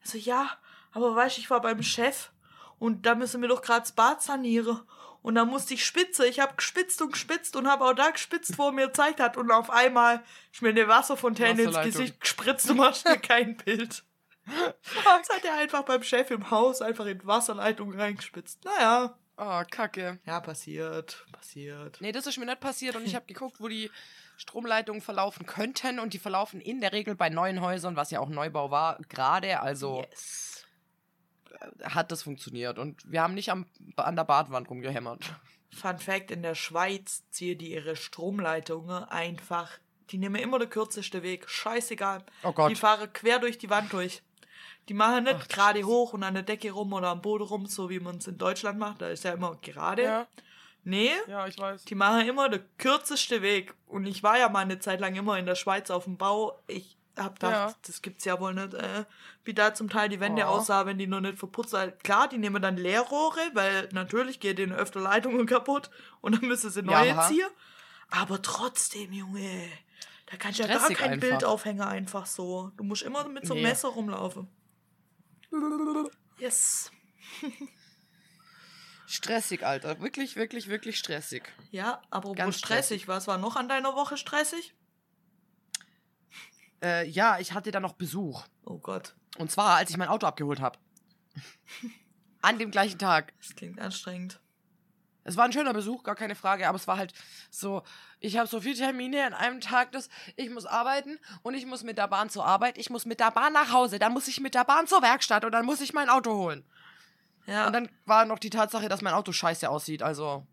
Er 0.04 0.08
so, 0.08 0.20
ja, 0.20 0.52
aber 0.92 1.16
weißt 1.16 1.38
du, 1.38 1.42
ich 1.42 1.50
war 1.50 1.62
beim 1.62 1.82
Chef 1.82 2.30
und 2.78 3.08
da 3.08 3.16
müssen 3.16 3.42
wir 3.42 3.50
doch 3.50 3.64
gerade 3.64 3.82
das 3.82 3.92
Bad 3.92 4.22
sanieren. 4.22 4.82
Und 5.24 5.34
da 5.34 5.44
musste 5.44 5.74
ich 5.74 5.84
spitze. 5.84 6.28
Ich 6.28 6.40
habe 6.40 6.54
gespitzt 6.56 7.02
und 7.02 7.14
gespitzt 7.14 7.56
und 7.56 7.68
habe 7.68 7.86
auch 7.86 7.94
da 7.94 8.12
gespitzt, 8.12 8.60
wo 8.60 8.68
er 8.68 8.72
mir 8.72 8.88
gezeigt 8.88 9.20
hat. 9.20 9.36
Und 9.36 9.50
auf 9.50 9.72
einmal 9.72 10.24
ist 10.54 10.62
mir 10.62 10.70
eine 10.70 10.88
Wasserfontäne 10.88 11.64
ins. 11.64 11.82
Gesicht 11.82 12.22
gespritzt. 12.22 12.70
Du 12.70 12.76
machst 12.76 13.06
mir 13.06 13.18
kein 13.18 13.58
Bild. 13.58 14.04
Das 14.46 15.30
hat 15.30 15.46
er 15.46 15.56
einfach 15.58 15.84
beim 15.84 16.02
Chef 16.04 16.30
im 16.32 16.50
Haus 16.50 16.82
einfach 16.82 17.06
in 17.06 17.26
Wasserleitung 17.26 17.94
reingespitzt. 17.94 18.66
Naja. 18.66 19.16
Oh, 19.38 19.62
kacke. 19.70 20.20
Ja, 20.26 20.40
passiert. 20.40 21.26
Passiert. 21.32 22.00
Nee, 22.02 22.12
das 22.12 22.28
ist 22.28 22.38
mir 22.38 22.46
nicht 22.46 22.60
passiert 22.60 22.96
und 22.96 23.06
ich 23.06 23.16
habe 23.16 23.26
geguckt, 23.28 23.60
wo 23.60 23.68
die 23.68 23.90
Stromleitungen 24.42 25.02
verlaufen 25.02 25.46
könnten 25.46 26.00
und 26.00 26.14
die 26.14 26.20
verlaufen 26.20 26.60
in 26.62 26.82
der 26.82 26.92
Regel 26.94 27.16
bei 27.16 27.30
neuen 27.30 27.62
Häusern, 27.62 27.96
was 27.96 28.10
ja 28.10 28.20
auch 28.20 28.30
Neubau 28.30 28.72
war, 28.72 28.98
gerade. 29.08 29.60
Also 29.60 30.04
Yes. 30.10 30.66
hat 31.84 32.12
das 32.12 32.24
funktioniert 32.24 32.80
und 32.80 33.10
wir 33.10 33.22
haben 33.22 33.36
nicht 33.36 33.52
am, 33.52 33.68
an 33.96 34.16
der 34.16 34.24
Badwand 34.24 34.68
rumgehämmert. 34.70 35.32
Fun 35.70 36.00
Fact: 36.00 36.32
In 36.32 36.42
der 36.42 36.56
Schweiz 36.56 37.24
ziehen 37.30 37.60
die 37.60 37.72
ihre 37.72 37.96
Stromleitungen 37.96 39.04
einfach. 39.06 39.70
Die 40.10 40.18
nehmen 40.18 40.36
immer 40.42 40.58
den 40.60 40.70
kürzeste 40.70 41.22
Weg. 41.24 41.48
Scheißegal. 41.48 42.24
Oh 42.44 42.52
Gott. 42.52 42.72
Die 42.72 42.76
fahren 42.76 43.14
quer 43.14 43.40
durch 43.40 43.58
die 43.60 43.70
Wand 43.70 43.94
durch. 43.94 44.22
Die 44.90 44.96
machen 44.96 45.26
nicht 45.26 45.50
gerade 45.50 45.84
hoch 45.84 46.14
und 46.14 46.24
an 46.24 46.34
der 46.34 46.44
Decke 46.44 46.72
rum 46.72 46.92
oder 46.92 47.10
am 47.10 47.22
Boden 47.22 47.44
rum, 47.44 47.68
so 47.68 47.90
wie 47.92 48.00
man 48.00 48.18
es 48.18 48.28
in 48.28 48.38
Deutschland 48.40 48.80
macht. 48.80 49.02
Da 49.02 49.08
ist 49.08 49.24
ja 49.24 49.32
immer 49.34 49.56
gerade. 49.62 50.04
Ja, 50.04 50.28
Nee, 50.84 51.12
ja, 51.28 51.46
ich 51.48 51.58
weiß. 51.60 51.86
die 51.86 51.96
machen 51.96 52.28
immer 52.28 52.50
den 52.50 52.64
kürzeste 52.78 53.42
Weg. 53.42 53.74
Und 53.88 54.06
ich 54.06 54.24
war 54.24 54.38
ja 54.40 54.50
mal 54.50 54.60
eine 54.62 54.80
Zeit 54.80 55.00
lang 55.00 55.16
immer 55.16 55.38
in 55.38 55.46
der 55.46 55.56
Schweiz 55.56 55.92
auf 55.92 56.06
dem 56.06 56.18
Bau. 56.18 56.60
Ich 56.68 56.98
hab 57.18 57.36
gedacht, 57.40 57.70
Ja. 57.72 57.76
das 57.86 58.02
gibt's 58.02 58.26
ja 58.26 58.40
wohl 58.40 58.54
nicht, 58.54 58.74
äh, 58.74 59.06
wie 59.44 59.54
da 59.54 59.74
zum 59.76 59.90
Teil 59.90 60.10
die 60.10 60.20
Wände 60.20 60.44
Oh. 60.44 60.48
aussah, 60.48 60.86
wenn 60.88 60.98
die 60.98 61.06
noch 61.08 61.20
nicht 61.22 61.38
verputzt 61.38 61.72
sind. 61.72 62.04
Klar, 62.04 62.28
die 62.30 62.38
nehmen 62.40 62.62
dann 62.62 62.78
Leerrohre, 62.78 63.40
weil 63.54 63.90
natürlich 63.92 64.40
geht 64.40 64.58
denen 64.58 64.72
öfter 64.74 65.02
Leitungen 65.02 65.46
kaputt 65.46 65.92
und 66.22 66.36
dann 66.42 66.48
müssen 66.50 66.70
sie 66.72 66.82
neue 66.82 67.10
Ja. 67.10 67.28
ziehen. 67.28 67.50
Aber 68.10 68.42
trotzdem, 68.42 69.12
Junge, 69.14 69.68
da 70.32 70.38
kannst 70.38 70.60
du 70.60 70.64
ja 70.64 70.70
gar 70.78 70.88
kein 70.90 71.12
einfach. 71.12 71.30
Bildaufhänger 71.30 71.88
einfach 71.88 72.26
so. 72.26 72.72
Du 72.78 72.84
musst 72.84 73.04
immer 73.04 73.28
mit 73.28 73.46
so 73.46 73.54
einem 73.54 73.64
Nee. 73.64 73.70
Messer 73.70 73.90
rumlaufen. 73.90 74.48
Yes. 76.40 76.92
Stressig, 79.12 79.64
Alter. 79.66 80.00
Wirklich, 80.00 80.38
wirklich, 80.38 80.70
wirklich 80.70 80.98
stressig. 80.98 81.44
Ja, 81.70 82.02
apropos 82.10 82.38
Ganz 82.38 82.58
stressig, 82.58 83.10
was 83.10 83.28
war 83.28 83.38
noch 83.38 83.58
an 83.58 83.68
deiner 83.68 83.94
Woche 83.94 84.16
stressig? 84.16 84.74
Äh, 86.82 87.10
ja, 87.10 87.38
ich 87.38 87.52
hatte 87.52 87.72
da 87.72 87.82
noch 87.82 87.94
Besuch. 87.94 88.46
Oh 88.64 88.78
Gott, 88.78 89.14
Und 89.38 89.52
zwar, 89.52 89.76
als 89.76 89.90
ich 89.90 89.98
mein 89.98 90.08
Auto 90.08 90.26
abgeholt 90.26 90.62
habe. 90.62 90.80
An 92.42 92.58
dem 92.58 92.72
gleichen 92.72 92.98
Tag. 92.98 93.34
das 93.40 93.54
klingt 93.56 93.80
anstrengend. 93.82 94.40
Es 95.24 95.36
war 95.38 95.44
ein 95.46 95.54
schöner 95.54 95.74
Besuch, 95.74 96.04
gar 96.04 96.16
keine 96.16 96.34
Frage, 96.34 96.68
aber 96.68 96.78
es 96.78 96.88
war 96.88 96.98
halt 96.98 97.14
so, 97.52 97.84
ich 98.20 98.38
habe 98.38 98.48
so 98.48 98.62
viele 98.62 98.76
Termine 98.76 99.26
an 99.26 99.34
einem 99.34 99.62
Tag, 99.62 99.92
dass 99.92 100.10
ich 100.36 100.50
muss 100.50 100.66
arbeiten 100.66 101.20
und 101.44 101.54
ich 101.54 101.66
muss 101.66 101.84
mit 101.84 101.98
der 101.98 102.08
Bahn 102.08 102.30
zur 102.30 102.46
Arbeit, 102.46 102.78
ich 102.78 102.90
muss 102.90 103.06
mit 103.06 103.20
der 103.20 103.30
Bahn 103.32 103.54
nach 103.54 103.72
Hause, 103.72 104.00
dann 104.00 104.14
muss 104.14 104.28
ich 104.28 104.40
mit 104.40 104.56
der 104.56 104.64
Bahn 104.64 104.88
zur 104.88 105.04
Werkstatt 105.04 105.46
und 105.46 105.52
dann 105.52 105.66
muss 105.66 105.82
ich 105.82 105.94
mein 105.94 106.10
Auto 106.10 106.34
holen. 106.34 106.66
Ja, 107.48 107.68
Und 107.68 107.74
dann 107.74 107.90
war 108.06 108.26
noch 108.26 108.40
die 108.40 108.50
Tatsache, 108.50 108.88
dass 108.90 109.02
mein 109.02 109.14
Auto 109.14 109.32
scheiße 109.32 109.70
aussieht, 109.70 110.04
also. 110.04 110.46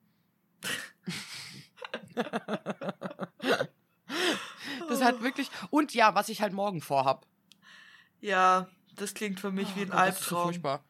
das 4.89 5.03
hat 5.03 5.23
wirklich. 5.23 5.51
Und 5.71 5.95
ja, 5.95 6.15
was 6.15 6.29
ich 6.29 6.41
halt 6.43 6.53
morgen 6.53 6.81
vorhab. 6.81 7.27
ja, 8.21 8.69
das 8.97 9.15
klingt 9.15 9.39
für 9.39 9.53
mich 9.53 9.77
wie 9.77 9.83
ein 9.83 9.91
Oh 9.91 9.93
Gott, 9.93 10.09
das 10.09 10.21
ist 10.21 10.25
so 10.29 10.35
Albtraum. 10.37 10.49
furchtbar. 10.49 10.85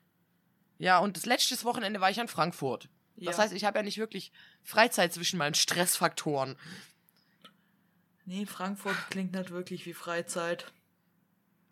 Ja, 0.79 0.99
und 0.99 1.17
das 1.19 1.27
letzte 1.27 1.63
Wochenende 1.65 2.01
war 2.01 2.11
ich 2.11 2.17
in 2.19 2.29
Frankfurt. 2.29 2.89
Das 3.17 3.37
Ja. 3.37 3.43
heißt, 3.43 3.53
ich 3.53 3.65
habe 3.65 3.79
ja 3.79 3.83
nicht 3.83 3.99
wirklich 3.99 4.33
Freizeit 4.63 5.13
zwischen 5.13 5.37
meinen 5.39 5.55
Stressfaktoren. 5.55 6.57
Nee, 8.25 8.47
Frankfurt 8.47 8.97
klingt 9.11 9.33
nicht 9.33 9.51
wirklich 9.51 9.85
wie 9.85 9.93
Freizeit. 9.93 10.73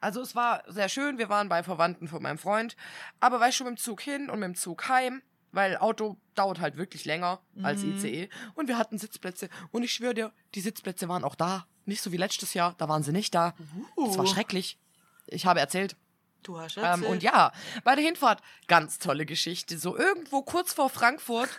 Also 0.06 0.20
es 0.20 0.36
war 0.36 0.62
sehr 0.68 0.88
schön, 0.88 1.18
wir 1.18 1.28
waren 1.28 1.48
bei 1.48 1.64
Verwandten 1.64 2.06
von 2.06 2.22
meinem 2.22 2.38
Freund, 2.38 2.76
aber 3.18 3.40
war 3.40 3.48
ich 3.48 3.56
schon 3.56 3.66
mit 3.66 3.76
dem 3.76 3.82
Zug 3.82 4.00
hin 4.00 4.30
und 4.30 4.38
mit 4.38 4.46
dem 4.46 4.54
Zug 4.54 4.88
heim, 4.88 5.20
weil 5.50 5.76
Auto 5.78 6.16
dauert 6.36 6.60
halt 6.60 6.76
wirklich 6.76 7.04
länger 7.06 7.40
als 7.64 7.82
Mhm. 7.82 7.96
ICE 7.96 8.28
und 8.54 8.68
wir 8.68 8.78
hatten 8.78 8.98
Sitzplätze 8.98 9.48
und 9.72 9.82
ich 9.82 9.92
schwöre 9.92 10.14
dir, 10.14 10.32
die 10.54 10.60
Sitzplätze 10.60 11.08
waren 11.08 11.24
auch 11.24 11.34
da, 11.34 11.66
nicht 11.86 12.02
so 12.02 12.12
wie 12.12 12.18
letztes 12.18 12.54
Jahr, 12.54 12.76
da 12.78 12.88
waren 12.88 13.02
sie 13.02 13.10
nicht 13.10 13.34
da. 13.34 13.54
Das 13.96 14.16
war 14.16 14.24
Uh. 14.24 14.28
schrecklich. 14.28 14.78
Ich 15.26 15.44
habe 15.44 15.58
erzählt. 15.58 15.96
Du 16.44 16.56
hast 16.60 16.76
Ähm, 16.76 16.84
erzählt. 16.84 17.10
und 17.10 17.22
ja, 17.24 17.50
bei 17.82 17.96
der 17.96 18.04
Hinfahrt, 18.04 18.42
ganz 18.68 19.00
tolle 19.00 19.26
Geschichte. 19.26 19.76
So 19.76 19.96
irgendwo 19.98 20.42
kurz 20.42 20.72
vor 20.72 20.88
Frankfurt 20.88 21.50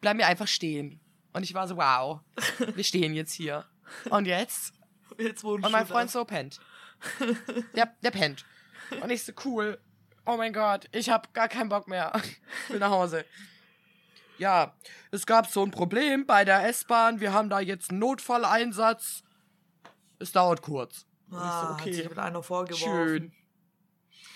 bleiben 0.00 0.20
wir 0.20 0.28
einfach 0.28 0.46
stehen. 0.46 1.00
Und 1.32 1.42
ich 1.42 1.52
war 1.52 1.66
so, 1.66 1.76
wow, 1.78 2.20
wir 2.76 2.84
stehen 2.84 3.12
jetzt 3.14 3.32
hier. 3.32 3.64
Und 4.10 4.26
jetzt? 4.26 4.72
Jetzt 5.18 5.42
Und 5.42 5.62
mein 5.72 5.84
Freund 5.86 6.10
da. 6.10 6.12
so 6.12 6.24
pennt. 6.24 6.60
Der, 7.74 7.94
der 8.02 8.10
pennt. 8.10 8.44
Und 9.02 9.10
ich 9.10 9.22
so, 9.24 9.32
cool. 9.44 9.78
Oh 10.26 10.36
mein 10.36 10.52
Gott, 10.52 10.88
ich 10.92 11.10
hab 11.10 11.32
gar 11.32 11.48
keinen 11.48 11.68
Bock 11.68 11.88
mehr. 11.88 12.12
Ich 12.64 12.70
will 12.70 12.78
nach 12.80 12.90
Hause. 12.90 13.24
Ja, 14.38 14.74
es 15.10 15.26
gab 15.26 15.46
so 15.46 15.64
ein 15.64 15.70
Problem 15.70 16.26
bei 16.26 16.44
der 16.44 16.66
S-Bahn. 16.68 17.20
Wir 17.20 17.32
haben 17.32 17.48
da 17.50 17.60
jetzt 17.60 17.90
einen 17.90 17.98
Notfalleinsatz. 17.98 19.22
Es 20.18 20.32
dauert 20.32 20.62
kurz. 20.62 21.06
Und 21.30 21.38
Ah, 21.38 21.76
hat 21.78 21.84
sich 21.84 22.08
mit 22.08 22.18
einer 22.18 22.42
vorgeworfen. 22.42 22.88
Schön. 23.08 23.32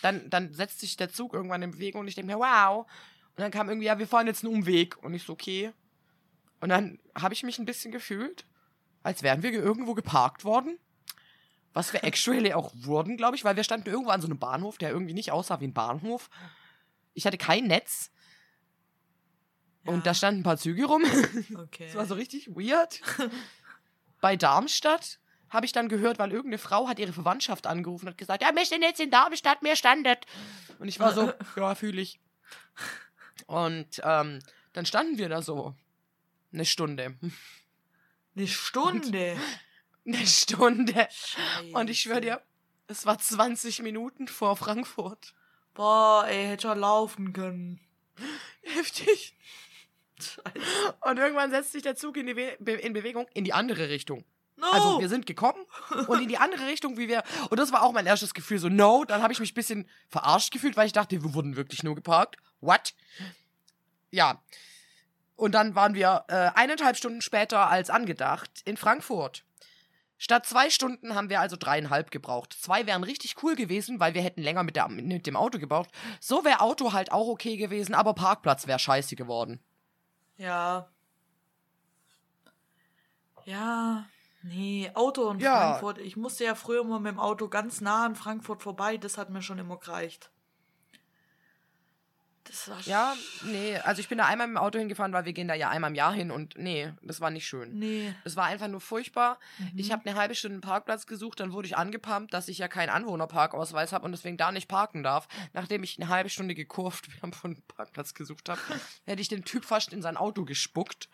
Dann, 0.03 0.29
dann 0.31 0.53
setzt 0.53 0.81
sich 0.81 0.97
der 0.97 1.11
Zug 1.11 1.33
irgendwann 1.35 1.63
in 1.63 1.71
Bewegung 1.71 2.01
und 2.03 2.09
ich 2.09 2.15
denke 2.15 2.33
mir, 2.33 2.39
wow. 2.39 2.87
Und 3.37 3.39
dann 3.41 3.51
kam 3.51 3.69
irgendwie, 3.69 3.87
ja, 3.87 3.99
wir 3.99 4.09
fahren 4.09 4.27
jetzt 4.27 4.45
einen 4.45 4.55
Umweg. 4.55 5.03
Und 5.03 5.15
ich 5.15 5.23
so, 5.23 5.33
okay. 5.33 5.73
Und 6.61 6.69
dann 6.69 6.99
habe 7.15 7.35
ich 7.35 7.43
mich 7.43 7.59
ein 7.59 7.65
bisschen 7.65 7.93
gefühlt, 7.93 8.47
als 9.03 9.23
wären 9.23 9.43
wir 9.43 9.53
irgendwo 9.53 9.95
geparkt 9.95 10.45
worden. 10.45 10.79
Was 11.73 11.93
wir 11.93 12.05
actually 12.05 12.53
auch 12.53 12.71
wurden, 12.75 13.17
glaube 13.17 13.37
ich, 13.37 13.45
weil 13.45 13.57
wir 13.57 13.65
standen 13.65 13.89
irgendwo 13.89 14.11
an 14.11 14.21
so 14.21 14.27
einem 14.27 14.39
Bahnhof, 14.39 14.79
der 14.79 14.91
irgendwie 14.91 15.15
nicht 15.15 15.33
aussah 15.33 15.61
wie 15.61 15.67
ein 15.67 15.73
Bahnhof. 15.73 16.29
Ich 17.15 17.27
hatte 17.27 17.39
kein 17.39 17.67
Netz 17.67 18.11
Ja, 19.85 19.93
und 19.93 20.07
da 20.07 20.15
standen 20.15 20.41
ein 20.41 20.45
paar 20.45 20.59
Züge 20.59 20.85
rum. 20.85 21.03
Okay. 21.57 21.87
Das 21.87 21.95
war 21.95 22.07
so 22.07 22.15
richtig 22.15 22.49
weird. 22.49 23.01
Bei 24.21 24.37
Darmstadt 24.37 25.19
habe 25.51 25.67
ich 25.67 25.73
dann 25.73 25.89
gehört, 25.89 26.19
weil 26.19 26.31
irgendeine 26.31 26.59
Frau 26.59 26.89
hat 26.89 26.99
ihre 26.99 27.13
Verwandtschaft 27.13 27.67
angerufen 27.67 28.07
und 28.07 28.13
hat 28.13 28.19
gesagt, 28.19 28.43
ja, 28.43 28.55
wir 28.55 28.65
sind 28.65 28.83
jetzt 28.83 29.01
in 29.01 29.11
Darmstadt, 29.11 29.63
mir 29.63 29.77
standet. 29.77 30.27
Und 30.79 30.89
ich 30.89 30.99
war 30.99 31.13
so, 31.13 31.33
ja, 31.57 31.75
fühle 31.75 32.01
ich. 32.01 32.21
Und 33.47 34.01
ähm, 34.03 34.39
dann 34.73 34.87
standen 34.87 35.19
wir 35.19 35.29
da 35.29 35.43
so 35.43 35.75
eine 36.53 36.65
Stunde. 36.65 37.17
Eine 38.35 38.47
Stunde. 38.47 39.37
Eine 40.07 40.27
Stunde. 40.27 40.93
Scheiße. 40.93 41.73
Und 41.73 41.91
ich 41.91 42.01
schwöre 42.01 42.21
dir, 42.21 42.43
es 42.89 43.07
war 43.07 43.19
20 43.19 43.83
Minuten 43.83 44.29
vor 44.29 44.57
Frankfurt. 44.57 45.35
Boah, 45.75 46.27
ey, 46.29 46.47
hätte 46.47 46.69
schon 46.69 46.79
laufen 46.79 47.33
können. 47.33 47.81
Heftig. 48.63 49.35
Und 51.01 51.19
irgendwann 51.19 51.51
setzt 51.51 51.73
sich 51.73 51.83
der 51.83 51.97
Zug 51.97 52.17
in, 52.17 52.27
Be 52.27 52.73
in 52.73 52.93
Bewegung 52.93 53.27
in 53.35 53.45
die 53.45 53.53
andere 53.53 53.89
Richtung. 53.89 54.25
No! 54.57 54.71
Also 54.71 55.01
wir 55.01 55.09
sind 55.09 55.27
gekommen 55.27 55.65
und 56.07 56.23
in 56.23 56.29
die 56.29 56.39
andere 56.39 56.67
Richtung, 56.67 56.97
wie 56.97 57.09
wir. 57.09 57.25
Und 57.51 57.59
das 57.59 57.73
war 57.73 57.83
auch 57.83 57.93
mein 57.93 58.07
erstes 58.07 58.35
Gefühl, 58.35 58.59
so 58.59 58.69
no. 58.69 59.05
Dann 59.05 59.23
habe 59.23 59.33
ich 59.33 59.41
mich 59.41 59.53
ein 59.53 59.55
bisschen 59.55 59.89
verarscht 60.09 60.53
gefühlt, 60.53 60.77
weil 60.77 60.87
ich 60.87 60.93
dachte, 60.93 61.21
wir 61.23 61.35
wurden 61.35 61.57
wirklich 61.57 61.83
nur 61.83 61.95
geparkt. 61.95 62.37
What? 62.61 62.95
Ja. 64.11 64.41
Und 65.35 65.53
dann 65.53 65.75
waren 65.75 65.95
wir 65.95 66.25
äh, 66.29 66.51
eineinhalb 66.55 66.97
Stunden 66.97 67.23
später 67.23 67.69
als 67.69 67.91
angedacht 67.91 68.51
in 68.65 68.77
Frankfurt. 68.77 69.45
Statt 70.23 70.47
zwei 70.47 70.71
Stunden 70.71 71.17
haben 71.17 71.31
wir 71.31 71.41
also 71.41 71.57
dreieinhalb 71.57 72.13
gebraucht. 72.13 72.53
Zwei 72.53 72.87
wären 72.87 73.03
richtig 73.03 73.43
cool 73.43 73.57
gewesen, 73.57 73.99
weil 73.99 74.15
wir 74.15 74.23
hätten 74.23 74.41
länger 74.41 74.63
mit, 74.63 74.77
der, 74.77 74.87
mit 74.87 75.27
dem 75.27 75.35
Auto 75.35 75.59
gebraucht. 75.59 75.91
So 76.21 76.45
wäre 76.45 76.61
Auto 76.61 76.93
halt 76.93 77.11
auch 77.11 77.27
okay 77.27 77.57
gewesen, 77.57 77.93
aber 77.93 78.15
Parkplatz 78.15 78.69
wäre 78.69 78.79
scheiße 78.79 79.17
geworden. 79.17 79.59
Ja. 80.37 80.89
Ja. 83.47 84.07
Nee, 84.45 84.93
Auto 84.95 85.29
in 85.29 85.41
Ja. 85.41 85.57
Frankfurt. 85.57 85.99
Ich 85.99 86.17
musste 86.17 86.45
ja 86.45 86.55
früher 86.55 86.85
mal 86.85 87.01
mit 87.01 87.15
dem 87.15 87.19
Auto 87.19 87.49
ganz 87.49 87.81
nah 87.81 88.07
an 88.07 88.15
Frankfurt 88.15 88.63
vorbei. 88.63 88.99
Das 88.99 89.19
hat 89.19 89.29
mir 89.29 89.43
schon 89.43 89.59
immer 89.59 89.79
gereicht. 89.79 90.31
Das 92.45 92.69
war 92.69 92.81
Ja, 92.87 93.15
nee, 93.45 93.77
also 93.79 94.01
ich 94.01 94.09
bin 94.09 94.19
da 94.19 94.27
einmal 94.27 94.49
mit 94.49 94.57
dem 94.57 94.63
Auto 94.63 94.79
hingefahren, 94.79 95.13
weil 95.13 95.25
wir 95.25 95.33
gehen 95.33 95.47
da 95.47 95.55
ja 95.55 95.71
einmal 95.71 95.91
im 95.91 95.95
Jahr 95.95 96.13
hin 96.13 96.31
und 96.31 96.57
nee, 96.59 96.93
das 97.03 97.21
war 97.21 97.31
nicht 97.31 97.47
schön. 97.47 97.79
Nee. 97.79 98.15
Es 98.25 98.35
war 98.35 98.47
einfach 98.47 98.67
nur 98.69 98.81
furchtbar. 98.81 99.39
Ich 99.77 99.93
habe 99.93 100.05
eine 100.05 100.19
halbe 100.19 100.35
Stunde 100.35 100.57
einen 100.57 100.61
Parkplatz 100.61 101.07
gesucht, 101.07 101.39
dann 101.39 101.53
wurde 101.53 101.69
ich 101.69 101.77
angepumpt, 101.77 102.35
dass 102.35 102.49
ich 102.49 102.59
ja 102.59 102.67
keinen 102.67 102.91
Anwohnerparkausweis 102.91 103.93
habe 103.93 104.05
und 104.05 104.13
deswegen 104.13 104.37
da 104.37 104.51
nicht 104.51 104.67
parken 104.67 105.03
darf. 105.05 105.29
Nachdem 105.53 105.85
ich 105.85 106.01
eine 106.01 106.09
halbe 106.09 106.31
Stunde 106.31 106.55
gekurvt 106.55 107.09
von 107.21 107.53
einem 107.53 107.63
Parkplatz 107.63 108.15
gesucht 108.15 108.49
habe, 108.49 108.61
hätte 109.07 109.23
ich 109.23 109.29
den 109.29 109.45
Typ 109.45 109.65
fast 109.65 109.93
in 109.93 110.03
sein 110.03 110.17
Auto 110.17 110.45
gespuckt 110.45 111.09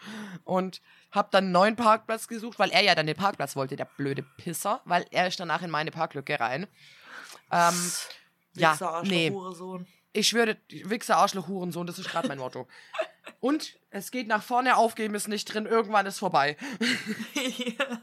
und 0.45 0.81
habe 1.11 1.29
dann 1.31 1.45
einen 1.45 1.53
neuen 1.53 1.77
Parkplatz 1.77 2.27
gesucht, 2.29 2.59
weil 2.59 2.71
er 2.71 2.83
ja 2.83 2.95
dann 2.95 3.07
den 3.07 3.17
Parkplatz 3.17 3.55
wollte, 3.55 3.77
der 3.77 3.85
blöde 3.85 4.23
Pisser, 4.23 4.81
weil 4.87 5.05
er 5.11 5.27
ist 5.27 5.39
danach 5.39 5.61
in 5.63 5.71
meine 5.71 5.91
Parklücke 5.91 6.41
rein. 6.41 6.67
Ähm, 7.53 7.93
ja, 8.55 9.03
nee. 9.05 9.31
Hurensohn. 9.31 9.87
Ich 10.13 10.29
schwöre, 10.29 10.57
Wichser, 10.69 11.17
Arschloch, 11.19 11.49
Hurensohn, 11.49 11.87
das 11.87 11.99
ist 11.99 12.09
gerade 12.09 12.29
mein 12.29 12.39
Motto. 12.39 12.67
Und 13.41 13.79
es 13.91 14.11
geht 14.11 14.27
nach 14.27 14.43
vorne, 14.43 14.77
aufgeben 14.77 15.15
ist 15.15 15.29
nicht 15.29 15.45
drin, 15.45 15.67
irgendwann 15.67 16.07
ist 16.07 16.19
vorbei. 16.19 16.57
ja. 17.35 18.01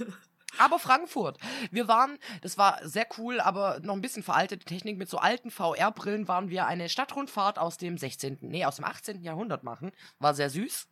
Aber 0.58 0.78
Frankfurt. 0.78 1.38
Wir 1.70 1.88
waren, 1.88 2.18
das 2.40 2.56
war 2.58 2.80
sehr 2.82 3.06
cool, 3.18 3.40
aber 3.40 3.80
noch 3.80 3.94
ein 3.94 4.00
bisschen 4.00 4.22
veraltete 4.22 4.64
Technik. 4.64 4.96
Mit 4.96 5.08
so 5.08 5.18
alten 5.18 5.50
VR-Brillen 5.50 6.28
waren 6.28 6.48
wir 6.48 6.66
eine 6.66 6.88
Stadtrundfahrt 6.88 7.58
aus 7.58 7.76
dem 7.76 7.98
16., 7.98 8.38
nee, 8.40 8.64
aus 8.64 8.76
dem 8.76 8.86
18. 8.86 9.22
Jahrhundert 9.22 9.64
machen. 9.64 9.92
War 10.18 10.34
sehr 10.34 10.50
süß. 10.50 10.88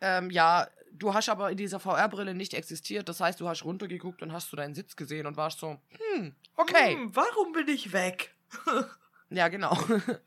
Ähm, 0.00 0.30
ja, 0.30 0.68
du 0.98 1.14
hast 1.14 1.28
aber 1.28 1.50
in 1.50 1.56
dieser 1.56 1.80
VR-Brille 1.80 2.34
nicht 2.34 2.54
existiert. 2.54 3.08
Das 3.08 3.20
heißt, 3.20 3.40
du 3.40 3.48
hast 3.48 3.64
runtergeguckt 3.64 4.22
und 4.22 4.32
hast 4.32 4.52
du 4.52 4.56
deinen 4.56 4.74
Sitz 4.74 4.96
gesehen 4.96 5.26
und 5.26 5.36
warst 5.36 5.58
so, 5.60 5.80
hm, 6.14 6.34
okay. 6.56 6.94
Hm, 6.94 7.14
warum 7.14 7.52
bin 7.52 7.68
ich 7.68 7.92
weg? 7.92 8.34
Ja, 9.28 9.48
genau. 9.48 9.76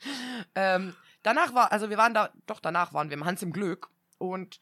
ähm, 0.56 0.94
danach 1.24 1.54
war, 1.54 1.72
also 1.72 1.90
wir 1.90 1.98
waren 1.98 2.14
da, 2.14 2.34
doch 2.48 2.60
danach 2.60 2.94
waren 2.94 3.10
wir 3.10 3.16
im 3.16 3.24
Hans 3.24 3.42
im 3.42 3.54
Glück 3.54 3.90
und 4.18 4.60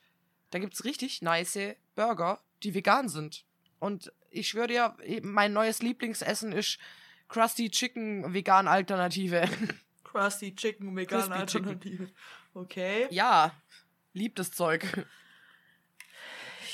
da 0.51 0.59
gibt's 0.59 0.83
richtig 0.85 1.21
nice 1.23 1.75
Burger, 1.95 2.39
die 2.61 2.73
vegan 2.73 3.09
sind. 3.09 3.45
Und 3.79 4.11
ich 4.29 4.49
schwöre 4.49 4.67
dir, 4.67 4.97
mein 5.23 5.53
neues 5.53 5.81
Lieblingsessen 5.81 6.51
ist 6.51 6.77
Krusty 7.27 7.69
Chicken 7.69 8.33
vegan 8.33 8.67
Alternative. 8.67 9.47
Krusty 10.03 10.55
Chicken, 10.55 10.95
vegan 10.95 11.29
Crispy 11.29 11.45
Chicken. 11.45 11.69
Alternative. 11.69 12.11
Okay. 12.53 13.07
ja, 13.11 13.51
lieb 14.13 14.35
das 14.35 14.51
Zeug. 14.51 14.85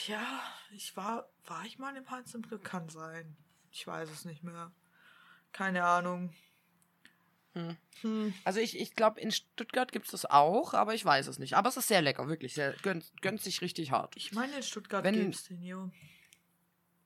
Ja, 0.07 0.41
ich 0.75 0.95
war, 0.97 1.29
war 1.45 1.65
ich 1.65 1.77
mal 1.79 1.95
im 1.95 2.09
Hans 2.09 2.33
im 2.33 2.41
Glück? 2.41 2.63
Kann 2.63 2.89
sein. 2.89 3.35
Ich 3.71 3.85
weiß 3.85 4.09
es 4.09 4.25
nicht 4.25 4.43
mehr. 4.43 4.71
Keine 5.51 5.83
Ahnung. 5.83 6.33
Hm. 7.53 7.77
Hm. 8.01 8.33
Also 8.43 8.59
ich, 8.59 8.79
ich 8.79 8.95
glaube, 8.95 9.19
in 9.21 9.31
Stuttgart 9.31 9.91
gibt's 9.91 10.11
das 10.11 10.25
auch, 10.25 10.73
aber 10.73 10.95
ich 10.95 11.05
weiß 11.05 11.27
es 11.27 11.37
nicht. 11.39 11.55
Aber 11.55 11.69
es 11.69 11.77
ist 11.77 11.87
sehr 11.87 12.01
lecker, 12.01 12.27
wirklich. 12.27 12.55
Sehr, 12.55 12.73
gönnt, 12.81 13.05
gönnt 13.21 13.41
sich 13.41 13.61
richtig 13.61 13.91
hart. 13.91 14.15
Ich 14.17 14.31
meine, 14.33 14.55
in 14.57 14.63
Stuttgart 14.63 15.03
Wenn- 15.03 15.15
gibt's 15.15 15.43
den, 15.45 15.61
jo. 15.63 15.91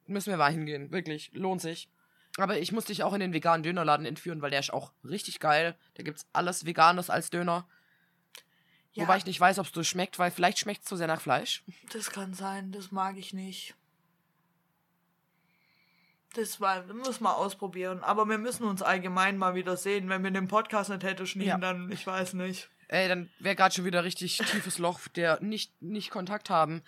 Müssen 0.05 0.29
wir 0.29 0.37
mal 0.37 0.51
hingehen, 0.51 0.91
wirklich. 0.91 1.31
Lohnt 1.33 1.61
sich. 1.61 1.89
Aber 2.37 2.59
ich 2.59 2.71
muss 2.71 2.85
dich 2.85 3.03
auch 3.03 3.13
in 3.13 3.19
den 3.19 3.33
veganen 3.33 3.63
Dönerladen 3.63 4.05
entführen, 4.05 4.41
weil 4.41 4.51
der 4.51 4.59
ist 4.61 4.71
auch 4.71 4.93
richtig 5.03 5.39
geil. 5.39 5.75
Da 5.95 6.03
gibt's 6.03 6.25
alles 6.31 6.65
Veganes 6.65 7.09
als 7.09 7.29
Döner. 7.29 7.67
Ja, 8.97 9.03
Wobei 9.03 9.17
ich 9.17 9.25
nicht 9.25 9.39
weiß, 9.39 9.59
ob 9.59 9.67
es 9.67 9.71
so 9.73 9.83
schmeckt, 9.83 10.17
weil 10.17 10.31
vielleicht 10.31 10.57
schmeckt 10.59 10.81
es 10.81 10.87
zu 10.89 10.95
sehr 10.95 11.05
nach 11.07 11.21
Fleisch. 11.21 11.63
das 11.93 12.09
kann 12.09 12.33
sein. 12.33 12.71
Das 12.71 12.91
mag 12.91 13.15
ich 13.17 13.31
nicht. 13.31 13.75
Das 16.33 16.59
war, 16.59 16.83
muss 16.93 17.19
man 17.19 17.33
ausprobieren. 17.33 18.03
Aber 18.03 18.25
wir 18.27 18.37
müssen 18.37 18.63
uns 18.63 18.81
allgemein 18.81 19.37
mal 19.37 19.55
wieder 19.55 19.77
sehen. 19.77 20.09
Wenn 20.09 20.23
wir 20.23 20.31
den 20.31 20.47
Podcast 20.47 20.89
nicht 20.89 21.03
hätten 21.03 21.25
schneiden, 21.27 21.47
Ja. 21.49 21.57
dann, 21.57 21.91
ich 21.91 22.05
weiß 22.05 22.33
nicht. 22.33 22.69
Ey, 22.89 23.07
dann 23.07 23.29
wäre 23.39 23.55
gerade 23.55 23.75
schon 23.75 23.85
wieder 23.85 24.03
richtig 24.03 24.37
tiefes 24.37 24.77
Loch, 24.77 24.99
der 25.09 25.41
nicht, 25.41 25.79
nicht 25.81 26.09
Kontakt 26.09 26.49
haben. 26.49 26.81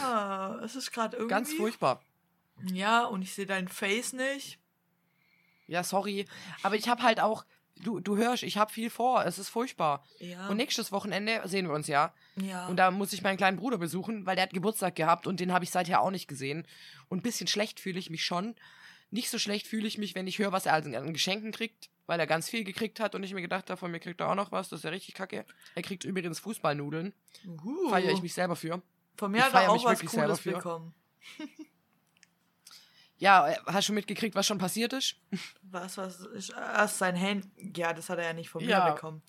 Ja, 0.00 0.58
es 0.62 0.76
ist 0.76 0.92
gerade 0.92 1.16
irgendwie. 1.16 1.34
Ganz 1.34 1.52
furchtbar. 1.52 2.02
Ja, 2.72 3.04
und 3.04 3.22
ich 3.22 3.34
sehe 3.34 3.46
dein 3.46 3.68
Face 3.68 4.12
nicht. 4.12 4.58
Ja, 5.66 5.82
sorry. 5.84 6.26
Aber 6.62 6.76
ich 6.76 6.88
habe 6.88 7.02
halt 7.02 7.18
auch, 7.20 7.44
du, 7.76 8.00
du 8.00 8.16
hörst, 8.16 8.42
ich 8.42 8.56
habe 8.56 8.72
viel 8.72 8.90
vor. 8.90 9.24
Es 9.24 9.38
ist 9.38 9.48
furchtbar. 9.48 10.04
Ja. 10.18 10.48
Und 10.48 10.56
nächstes 10.56 10.92
Wochenende 10.92 11.40
sehen 11.44 11.66
wir 11.66 11.74
uns 11.74 11.86
ja. 11.86 12.12
ja. 12.36 12.66
Und 12.66 12.76
da 12.76 12.90
muss 12.90 13.12
ich 13.12 13.22
meinen 13.22 13.36
kleinen 13.36 13.56
Bruder 13.56 13.78
besuchen, 13.78 14.26
weil 14.26 14.36
der 14.36 14.44
hat 14.44 14.52
Geburtstag 14.52 14.94
gehabt 14.94 15.26
und 15.26 15.40
den 15.40 15.52
habe 15.52 15.64
ich 15.64 15.70
seither 15.70 16.00
auch 16.00 16.10
nicht 16.10 16.28
gesehen. 16.28 16.66
Und 17.08 17.18
ein 17.18 17.22
bisschen 17.22 17.46
schlecht 17.46 17.80
fühle 17.80 17.98
ich 17.98 18.10
mich 18.10 18.24
schon. 18.24 18.54
Nicht 19.10 19.28
so 19.28 19.38
schlecht 19.38 19.66
fühle 19.66 19.86
ich 19.86 19.98
mich, 19.98 20.14
wenn 20.14 20.26
ich 20.26 20.38
höre, 20.38 20.52
was 20.52 20.66
er 20.66 20.74
an 20.74 21.12
Geschenken 21.12 21.52
kriegt, 21.52 21.90
weil 22.06 22.18
er 22.18 22.26
ganz 22.26 22.48
viel 22.48 22.64
gekriegt 22.64 22.98
hat 22.98 23.14
und 23.14 23.22
ich 23.22 23.34
mir 23.34 23.42
gedacht 23.42 23.68
habe, 23.68 23.78
von 23.78 23.90
mir 23.90 24.00
kriegt 24.00 24.20
er 24.20 24.30
auch 24.30 24.34
noch 24.34 24.52
was. 24.52 24.70
Das 24.70 24.80
ist 24.80 24.84
ja 24.84 24.90
richtig 24.90 25.14
kacke. 25.14 25.44
Er 25.74 25.82
kriegt 25.82 26.04
übrigens 26.04 26.38
Fußballnudeln. 26.40 27.12
Uhu. 27.46 27.90
Feiere 27.90 28.12
ich 28.12 28.22
mich 28.22 28.32
selber 28.32 28.56
für. 28.56 28.80
Von 29.16 29.32
mir 29.32 29.38
ich 29.38 29.44
hat 29.44 29.54
er 29.54 29.70
auch 29.70 29.84
was 29.84 30.00
Cooles 30.00 30.40
für. 30.40 30.52
bekommen. 30.52 30.94
Ja, 33.22 33.48
äh, 33.48 33.56
hast 33.66 33.88
du 33.88 33.92
mitgekriegt, 33.92 34.34
was 34.34 34.48
schon 34.48 34.58
passiert 34.58 34.92
ist? 34.92 35.14
Was, 35.62 35.96
was 35.96 36.20
ist 36.26 36.50
erst 36.50 36.98
sein 36.98 37.14
Handy. 37.14 37.48
Ja, 37.76 37.92
das 37.92 38.10
hat 38.10 38.18
er 38.18 38.24
ja 38.24 38.32
nicht 38.32 38.50
von 38.50 38.64
mir 38.64 38.70
Ja. 38.70 38.90
bekommen. 38.90 39.22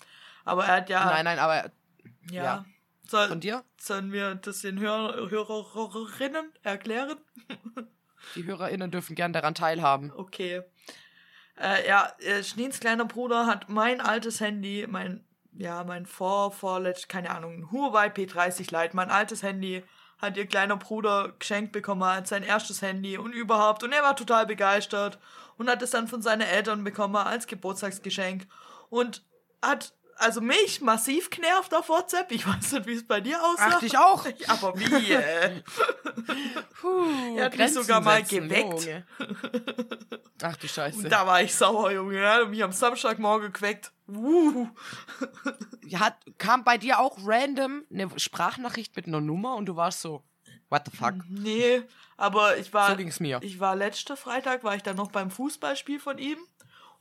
Aber 0.44 0.64
er 0.64 0.78
hat 0.78 0.90
ja. 0.90 1.04
Nein, 1.04 1.24
nein, 1.24 1.38
aber 1.38 1.70
ja. 2.28 2.44
ja. 2.44 2.64
Soll, 3.06 3.28
von 3.28 3.38
dir? 3.38 3.62
Sollen 3.78 4.10
wir 4.10 4.34
das 4.34 4.62
den 4.62 4.80
Hör 4.80 5.30
Hörerinnen 5.30 6.52
erklären? 6.64 7.18
Die 8.34 8.44
HörerInnen 8.44 8.90
dürfen 8.90 9.14
gern 9.14 9.32
daran 9.32 9.54
teilhaben. 9.54 10.10
Okay. 10.10 10.62
Äh, 11.56 11.86
ja, 11.86 12.12
äh, 12.18 12.42
Schneens 12.42 12.80
kleiner 12.80 13.04
Bruder 13.04 13.46
hat 13.46 13.68
mein 13.68 14.00
altes 14.00 14.40
Handy, 14.40 14.86
mein, 14.88 15.24
ja, 15.52 15.84
mein 15.84 16.06
vor, 16.06 16.50
vorletzt, 16.50 17.08
keine 17.08 17.30
Ahnung, 17.30 17.70
Huawei 17.70 18.08
P30 18.08 18.76
Lite, 18.76 18.96
mein 18.96 19.10
altes 19.10 19.44
Handy 19.44 19.84
hat 20.24 20.36
ihr 20.36 20.46
kleiner 20.46 20.76
Bruder 20.76 21.32
geschenkt 21.38 21.72
bekommen 21.72 22.02
als 22.02 22.30
sein 22.30 22.42
erstes 22.42 22.82
Handy 22.82 23.18
und 23.18 23.32
überhaupt. 23.32 23.82
Und 23.82 23.92
er 23.92 24.02
war 24.02 24.16
total 24.16 24.46
begeistert 24.46 25.18
und 25.56 25.68
hat 25.68 25.82
es 25.82 25.90
dann 25.90 26.08
von 26.08 26.22
seinen 26.22 26.42
Eltern 26.42 26.84
bekommen 26.84 27.16
als 27.16 27.46
Geburtstagsgeschenk 27.46 28.46
und 28.90 29.24
hat 29.62 29.94
also 30.16 30.40
mich 30.40 30.80
massiv 30.80 31.30
genervt 31.30 31.74
auf 31.74 31.88
WhatsApp. 31.88 32.30
Ich 32.32 32.46
weiß 32.46 32.72
nicht, 32.72 32.86
wie 32.86 32.94
es 32.94 33.06
bei 33.06 33.20
dir 33.20 33.42
aussah. 33.42 33.72
Ach, 33.74 33.80
dich 33.80 33.96
auch? 33.96 34.26
Aber 34.48 34.78
wie? 34.78 35.12
Äh? 35.12 35.62
Puh, 36.80 37.36
Er 37.36 37.46
hat 37.46 37.52
mich 37.52 37.60
Grenzen 37.60 37.82
sogar 37.82 38.00
mal 38.00 38.20
setzen, 38.24 38.48
geweckt. 38.48 38.84
Junge. 38.84 39.06
Ach 40.42 40.56
du 40.56 40.68
Scheiße. 40.68 40.98
Und 40.98 41.10
da 41.10 41.26
war 41.26 41.42
ich 41.42 41.54
sauer, 41.54 41.92
Junge. 41.92 42.18
Er 42.18 42.34
hat 42.34 42.48
mich 42.50 42.62
am 42.62 42.72
Samstagmorgen 42.72 43.52
geweckt. 43.52 43.92
Uh. 44.08 44.68
Hat, 45.94 46.16
kam 46.38 46.64
bei 46.64 46.76
dir 46.78 46.98
auch 46.98 47.16
random 47.24 47.84
eine 47.90 48.08
Sprachnachricht 48.18 48.94
mit 48.96 49.06
einer 49.06 49.20
Nummer 49.20 49.56
und 49.56 49.66
du 49.66 49.76
warst 49.76 50.00
so, 50.00 50.22
what 50.68 50.82
the 50.90 50.96
fuck? 50.96 51.14
Nee, 51.28 51.82
aber 52.16 52.56
ich 52.56 52.72
war. 52.72 52.90
So 52.90 52.96
ging's 52.96 53.20
mir. 53.20 53.38
Ich 53.42 53.60
war 53.60 53.76
letzte 53.76 54.16
Freitag, 54.16 54.64
war 54.64 54.74
ich 54.74 54.82
dann 54.82 54.96
noch 54.96 55.10
beim 55.10 55.30
Fußballspiel 55.30 56.00
von 56.00 56.18
ihm. 56.18 56.38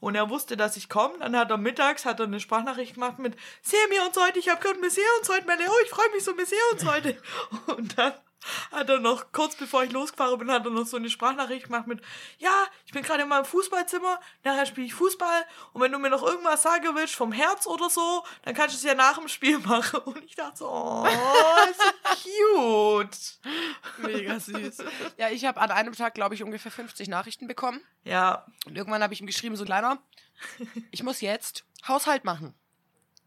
Und 0.04 0.16
er 0.16 0.30
wusste, 0.30 0.58
dass 0.58 0.76
ich 0.76 0.89
komme. 0.89 1.18
Dann 1.20 1.38
hat 1.38 1.49
er 1.49 1.56
mittags 1.56 2.04
hat 2.04 2.20
er 2.20 2.26
eine 2.26 2.41
Sprachnachricht 2.41 2.95
gemacht 2.95 3.20
mit 3.20 3.38
Sehen 3.62 3.89
wir 3.89 4.04
uns 4.06 4.18
heute, 4.18 4.38
ich 4.38 4.49
habe 4.49 4.60
gehört, 4.60 4.82
wir 4.82 4.91
sehen 4.91 5.06
uns 5.20 5.30
heute, 5.30 5.47
meine 5.47 5.64
Oh, 5.66 5.82
ich 5.82 5.89
freue 5.91 6.10
mich 6.14 6.26
so, 6.26 6.38
wir 6.38 6.45
sehen 6.45 6.60
uns 6.74 6.86
heute. 6.86 7.18
Und 7.78 7.97
dann 7.97 8.12
hat 8.72 8.89
er 8.89 9.00
noch, 9.00 9.32
kurz 9.32 9.56
bevor 9.56 9.84
ich 9.84 9.91
losgefahren 9.91 10.38
bin, 10.39 10.52
hat 10.52 10.66
er 10.66 10.72
noch 10.72 10.86
so 10.86 10.98
eine 10.98 11.10
Sprachnachricht 11.10 11.66
gemacht 11.66 11.88
mit 11.88 12.02
Ja, 12.39 12.66
ich 12.86 12.91
bin 12.91 13.04
gerade 13.04 13.24
in 13.24 13.30
meinem 13.30 13.46
Fußballzimmer, 13.46 14.20
nachher 14.44 14.66
spiele 14.66 14.88
ich 14.88 14.94
Fußball 14.94 15.46
und 15.74 15.82
wenn 15.82 15.91
du 15.91 16.00
mir 16.00 16.10
noch 16.10 16.24
irgendwas 16.24 16.64
sagen 16.64 16.88
willst 16.96 17.16
vom 17.16 17.32
Herz 17.32 17.66
oder 17.68 17.89
so, 17.89 18.24
dann 18.44 18.54
kannst 18.54 18.76
du 18.76 18.78
es 18.78 18.84
ja 18.84 18.96
nach 18.96 19.18
dem 19.18 19.28
Spiel 19.28 19.58
machen. 19.60 20.00
Und 20.02 20.24
ich 20.24 20.36
dachte 20.36 20.58
so, 20.58 20.70
oh, 20.70 21.08
ist 21.70 21.82
so 21.82 22.32
cute. 22.32 23.39
Mega 24.00 24.39
süß. 24.39 24.78
ja, 25.18 25.30
ich 25.30 25.46
habe 25.46 25.60
an 25.62 25.72
einem 25.72 25.94
Tag, 25.94 26.14
glaube 26.14 26.36
ich, 26.36 26.44
ungefähr 26.44 26.72
50 26.72 27.08
Nachrichten 27.08 27.48
bekommen. 27.48 27.82
Ja, 28.04 28.46
Und 28.66 28.76
irgendwann 28.78 29.02
habe 29.04 29.14
ich 29.14 29.22
ihm 29.22 29.28
geschrieben, 29.28 29.56
so 29.56 29.66
kleiner, 29.66 29.98
ich 30.91 31.04
muss 31.04 31.22
jetzt 31.22 31.66
Haushalt 31.88 32.24
machen. 32.26 32.54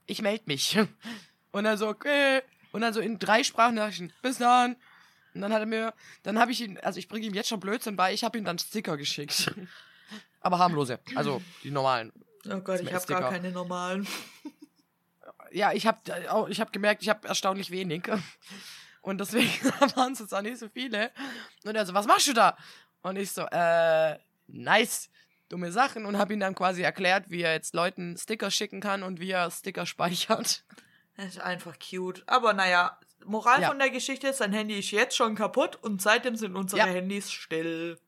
ich 0.07 0.23
melde 0.23 0.45
mich. 0.47 0.79
Und 1.53 1.65
dann 1.65 1.79
so, 1.79 1.89
okay. 1.89 2.43
Und 2.73 2.83
dann 2.83 2.93
so 2.93 3.01
in 3.01 3.19
drei 3.19 3.43
Sprachnachrichten, 3.43 4.13
bis 4.23 4.39
dann. 4.39 4.77
Und 5.37 5.43
dann 5.43 5.53
hat 5.53 5.61
er 5.61 5.67
mir, 5.67 5.93
dann 6.23 6.39
habe 6.39 6.51
ich 6.51 6.63
ihn, 6.63 6.79
also 6.79 6.99
ich 6.99 7.09
bringe 7.09 7.27
ihm 7.27 7.35
jetzt 7.35 7.49
schon 7.49 7.61
Blödsinn 7.61 7.95
bei, 7.95 8.15
ich 8.15 8.25
habe 8.25 8.39
ihm 8.39 8.45
dann 8.45 8.59
Sticker 8.59 8.97
geschickt. 8.97 9.55
Aber 10.41 10.59
harmlose, 10.59 10.99
also 11.15 11.43
die 11.63 11.71
normalen. 11.71 12.11
Oh 12.49 12.61
Gott, 12.61 12.81
ich 12.81 12.93
habe 12.95 13.07
gar 13.07 13.29
keine 13.29 13.51
normalen. 13.51 14.07
Ja, 15.53 15.73
ich 15.73 15.87
habe 15.87 15.99
ich 16.49 16.61
hab 16.61 16.73
gemerkt, 16.73 17.03
ich 17.03 17.09
habe 17.09 17.29
erstaunlich 17.29 17.71
wenig. 17.71 18.05
Und 19.03 19.19
deswegen 19.21 19.51
waren 19.97 20.13
es 20.13 20.21
jetzt 20.21 20.33
auch 20.33 20.43
nicht 20.43 20.59
so 20.59 20.69
viele. 20.69 21.11
Und 21.65 21.77
er 21.77 21.85
so, 21.85 21.93
was 21.93 22.07
machst 22.07 22.29
du 22.29 22.33
da? 22.33 22.57
Und 23.03 23.17
ich 23.17 23.31
so, 23.31 23.43
äh, 23.43 24.19
nice, 24.47 25.11
dumme 25.49 25.71
Sachen. 25.71 26.07
Und 26.07 26.17
habe 26.17 26.33
ihm 26.33 26.41
dann 26.41 26.55
quasi 26.55 26.83
erklärt, 26.83 27.31
wie 27.31 27.43
er 27.43 27.53
jetzt 27.53 27.75
Leuten 27.75 28.17
Sticker 28.17 28.51
schicken 28.51 28.81
kann 28.81 29.03
und 29.03 29.21
wie 29.21 29.33
er 29.33 29.51
Sticker 29.51 29.87
speichert. 29.87 30.65
Das 31.17 31.27
ist 31.27 31.41
einfach 31.41 31.77
cute. 31.79 32.23
Aber 32.27 32.53
naja, 32.53 32.99
Moral 33.25 33.63
Ja. 33.63 33.69
von 33.69 33.79
der 33.79 33.91
Geschichte 33.91 34.29
ist, 34.29 34.39
sein 34.39 34.53
Handy 34.53 34.79
ist 34.79 34.91
jetzt 34.91 35.17
schon 35.17 35.35
kaputt 35.35 35.77
und 35.83 36.01
seitdem 36.03 36.37
sind 36.37 36.55
unsere 36.57 36.81
Ja. 36.81 36.87
Handys 36.87 37.33
still. 37.33 37.99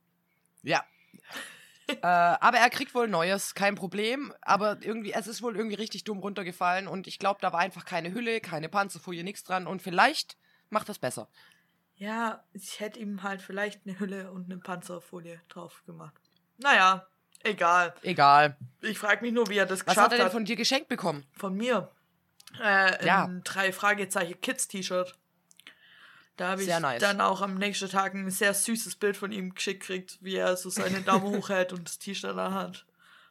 Ja. 0.62 0.84
äh, 1.88 1.96
aber 2.02 2.58
er 2.58 2.70
kriegt 2.70 2.94
wohl 2.94 3.08
Neues, 3.08 3.54
kein 3.54 3.74
Problem. 3.74 4.32
Aber 4.42 4.78
irgendwie, 4.82 5.12
es 5.12 5.26
ist 5.26 5.42
wohl 5.42 5.56
irgendwie 5.56 5.76
richtig 5.76 6.04
dumm 6.04 6.18
runtergefallen 6.18 6.86
und 6.86 7.06
ich 7.06 7.18
glaube, 7.18 7.40
da 7.40 7.52
war 7.52 7.60
einfach 7.60 7.84
keine 7.84 8.12
Hülle, 8.12 8.40
keine 8.40 8.68
Panzerfolie, 8.68 9.24
nichts 9.24 9.42
dran 9.44 9.66
und 9.66 9.82
vielleicht 9.82 10.36
macht 10.70 10.88
das 10.88 10.98
besser. 10.98 11.28
Ja, 11.96 12.44
ich 12.52 12.78
hätte 12.78 13.00
ihm 13.00 13.22
halt 13.24 13.42
vielleicht 13.42 13.80
eine 13.86 13.98
Hülle 13.98 14.30
und 14.30 14.44
eine 14.44 14.58
Panzerfolie 14.60 15.40
drauf 15.48 15.82
gemacht. 15.84 16.20
Naja, 16.58 17.06
egal. 17.42 17.92
Egal. 18.02 18.56
Ich 18.82 18.98
frage 18.98 19.22
mich 19.24 19.32
nur, 19.32 19.48
wie 19.48 19.56
er 19.56 19.66
das 19.66 19.80
Was 19.80 19.86
geschafft 19.86 20.04
hat 20.04 20.12
er 20.12 20.18
denn 20.18 20.26
hat. 20.26 20.32
von 20.32 20.44
dir 20.44 20.54
geschenkt 20.56 20.88
bekommen? 20.88 21.24
Von 21.36 21.56
mir. 21.56 21.90
Äh, 22.62 23.04
Ja. 23.06 23.24
ein 23.24 23.42
drei 23.44 23.72
Fragezeichen 23.72 24.40
Kids 24.40 24.68
T-Shirt. 24.68 25.14
Da 26.36 26.50
habe 26.50 26.62
ich 26.62 26.68
nice. 26.68 27.00
dann 27.00 27.20
auch 27.20 27.40
am 27.42 27.56
nächsten 27.56 27.88
Tag 27.88 28.14
ein 28.14 28.30
sehr 28.30 28.54
süßes 28.54 28.94
Bild 28.96 29.16
von 29.16 29.32
ihm 29.32 29.54
geschickt 29.54 29.80
gekriegt, 29.80 30.18
wie 30.20 30.36
er 30.36 30.56
so 30.56 30.70
seine 30.70 31.00
Daumen 31.02 31.26
hochhält 31.36 31.72
und 31.72 31.88
das 31.88 31.98
T-Shirt 31.98 32.36
da 32.36 32.52
hat. 32.52 32.86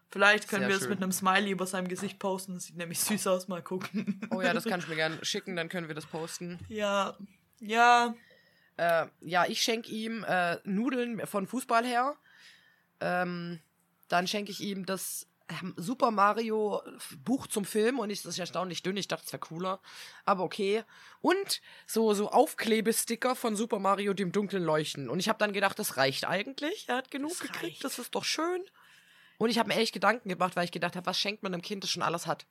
Vielleicht 0.09 0.47
können 0.47 0.61
Sehr 0.63 0.70
wir 0.70 0.76
es 0.76 0.82
schön. 0.84 0.89
mit 0.91 1.03
einem 1.03 1.11
Smiley 1.11 1.51
über 1.51 1.65
seinem 1.65 1.88
Gesicht 1.89 2.18
posten. 2.20 2.53
Das 2.55 2.63
sieht 2.65 2.78
nämlich 2.78 2.99
süß 3.01 3.28
aus. 3.28 3.47
Mal 3.49 3.61
gucken. 3.61 4.22
Oh 4.32 4.41
ja, 4.41 4.53
das 4.53 4.63
kannst 4.65 4.88
du 4.88 4.91
mir 4.91 4.95
gerne 4.95 5.18
schicken, 5.26 5.55
dann 5.57 5.68
können 5.70 5.88
wir 5.89 5.95
das 5.95 6.05
posten. 6.05 6.59
ja. 6.70 7.18
Ja. 7.59 8.13
Äh, 8.78 9.07
ja, 9.22 9.45
ich 9.47 9.61
schenke 9.63 9.89
ihm 9.89 10.24
äh, 10.24 10.57
Nudeln 10.63 11.26
von 11.26 11.47
Fußball 11.47 11.84
her. 11.86 12.15
Ähm, 12.99 13.59
dann 14.07 14.28
schenke 14.28 14.51
ich 14.51 14.61
ihm 14.61 14.86
das 14.86 15.27
Super 15.78 16.12
Mario 16.12 16.82
Buch 17.24 17.48
zum 17.48 17.64
Film 17.64 18.00
und 18.00 18.10
ich, 18.10 18.22
das 18.22 18.34
ist 18.34 18.39
erstaunlich 18.39 18.84
dünn. 18.84 18.98
Ich 18.98 19.08
dachte, 19.08 19.24
es 19.26 19.32
wäre 19.32 19.39
cooler. 19.39 19.80
Aber 20.26 20.43
okay. 20.43 20.84
Und 21.22 21.62
so, 21.86 22.14
so 22.14 22.30
Aufklebesticker 22.32 23.36
von 23.36 23.56
Super 23.56 23.80
Mario, 23.80 24.14
dem 24.14 24.32
dunklen 24.32 24.64
Leuchten. 24.64 25.10
Und 25.10 25.20
ich 25.20 25.30
habe 25.30 25.39
dann 25.39 25.54
gedacht, 25.54 25.80
das 25.80 25.95
reicht 25.98 26.26
eigentlich. 26.26 26.89
Er 26.89 26.98
hat 26.98 27.12
genug 27.12 27.32
Das 27.32 27.39
gekriegt, 27.39 27.64
reicht. 27.64 27.84
das 27.86 27.98
ist 28.00 28.14
doch 28.16 28.26
schön. 28.26 28.62
Und 29.38 29.50
ich 29.50 29.58
habe 29.60 29.70
mir 29.70 29.76
echt 29.76 29.93
Gedanken 29.93 30.30
gemacht, 30.30 30.56
weil 30.56 30.66
ich 30.66 30.72
gedacht 30.72 30.95
habe, 30.95 31.06
was 31.06 31.20
schenkt 31.20 31.43
man 31.43 31.54
einem 31.54 31.62
Kind, 31.62 31.84
das 31.84 31.91
schon 31.91 32.04
alles 32.04 32.28
hat? 32.28 32.45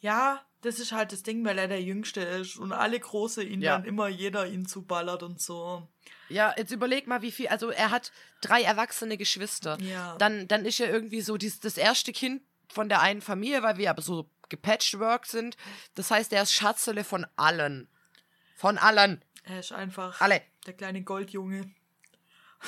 Ja, 0.00 0.44
das 0.60 0.78
ist 0.80 0.92
halt 0.92 1.12
das 1.12 1.22
Ding, 1.22 1.44
weil 1.44 1.58
er 1.58 1.68
der 1.68 1.82
Jüngste 1.82 2.20
ist 2.20 2.56
und 2.56 2.72
alle 2.72 2.98
Große 3.00 3.42
ihn 3.42 3.62
Ja. 3.62 3.76
dann 3.78 3.86
immer 3.86 4.08
jeder 4.08 4.46
ihn 4.46 4.66
zuballert 4.66 5.22
und 5.22 5.40
so. 5.40 5.86
Ja, 6.28 6.54
jetzt 6.56 6.72
überleg 6.72 7.06
mal, 7.06 7.22
wie 7.22 7.32
viel. 7.32 7.48
Also, 7.48 7.70
er 7.70 7.90
hat 7.90 8.12
drei 8.40 8.62
erwachsene 8.62 9.16
Geschwister. 9.16 9.78
Ja. 9.80 10.16
Dann, 10.18 10.48
dann 10.48 10.64
ist 10.64 10.80
er 10.80 10.90
irgendwie 10.90 11.20
so 11.20 11.36
dies, 11.36 11.60
das 11.60 11.76
erste 11.76 12.12
Kind 12.12 12.42
von 12.68 12.88
der 12.88 13.00
einen 13.00 13.22
Familie, 13.22 13.62
weil 13.62 13.78
wir 13.78 13.90
aber 13.90 14.02
so 14.02 14.28
gepatchworked 14.48 15.30
sind. 15.30 15.56
Das 15.94 16.10
heißt, 16.10 16.32
er 16.32 16.42
ist 16.42 16.52
Schatzele 16.52 17.04
von 17.04 17.26
allen. 17.36 17.88
Von 18.56 18.78
allen. 18.78 19.24
Er 19.44 19.60
ist 19.60 19.72
einfach 19.72 20.20
Alle. 20.20 20.42
der 20.66 20.74
kleine 20.74 21.02
Goldjunge. 21.02 21.70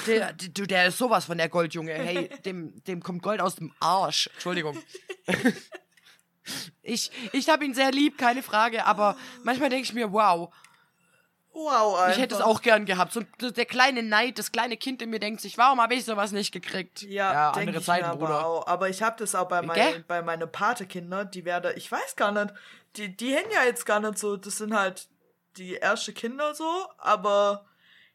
Der, 0.07 0.33
der, 0.35 0.67
der 0.67 0.87
ist 0.87 0.99
sowas 0.99 1.27
von 1.27 1.37
der 1.37 1.49
Goldjunge. 1.49 1.93
Hey, 1.93 2.31
dem, 2.45 2.83
dem 2.85 3.03
kommt 3.03 3.23
Gold 3.23 3.41
aus 3.41 3.57
dem 3.57 3.73
Arsch. 3.81 4.29
Entschuldigung. 4.35 4.79
Ich, 6.83 7.11
ich 7.33 7.49
habe 7.49 7.65
ihn 7.65 7.75
sehr 7.75 7.93
lieb, 7.93 8.19
keine 8.19 8.43
Frage, 8.43 8.85
aber 8.85 9.17
manchmal 9.45 9.69
denke 9.69 9.85
ich 9.85 9.93
mir, 9.93 10.13
wow, 10.13 10.53
Wow, 11.53 11.99
Alter. 11.99 12.13
ich 12.17 12.23
hätte 12.23 12.35
es 12.37 12.41
auch 12.41 12.63
gern 12.63 12.87
gehabt. 12.87 13.13
So 13.13 13.23
der 13.51 13.67
kleine 13.67 14.03
Neid, 14.03 14.39
das 14.39 14.53
kleine 14.53 14.77
Kind 14.77 15.03
in 15.03 15.11
mir 15.11 15.19
denkt 15.19 15.41
sich, 15.41 15.59
warum 15.59 15.81
habe 15.81 15.95
ich 15.95 16.05
sowas 16.05 16.31
nicht 16.33 16.53
gekriegt? 16.53 17.03
Ja, 17.03 17.51
denk 17.53 17.67
andere 17.69 17.81
ich 17.81 17.87
Zeiten, 17.87 18.05
aber 18.07 18.27
Bruder. 18.27 18.47
auch. 18.47 18.67
Aber 18.67 18.89
ich 18.89 19.03
habe 19.03 19.17
das 19.19 19.35
auch 19.35 19.49
bei, 19.49 19.61
mein, 19.63 20.05
bei 20.07 20.23
meinen 20.23 20.51
Patekinder, 20.51 21.25
die 21.25 21.45
werden, 21.45 21.73
ich 21.77 21.91
weiß 21.91 22.15
gar 22.17 22.31
nicht, 22.33 22.55
die, 22.97 23.17
die 23.17 23.37
haben 23.37 23.51
ja 23.53 23.65
jetzt 23.65 23.85
gar 23.85 24.01
nicht 24.01 24.19
so, 24.19 24.37
das 24.37 24.59
sind 24.59 24.75
halt 24.75 25.09
die 25.57 25.75
erste 25.75 26.13
Kinder 26.13 26.55
so, 26.55 26.87
aber 26.99 27.67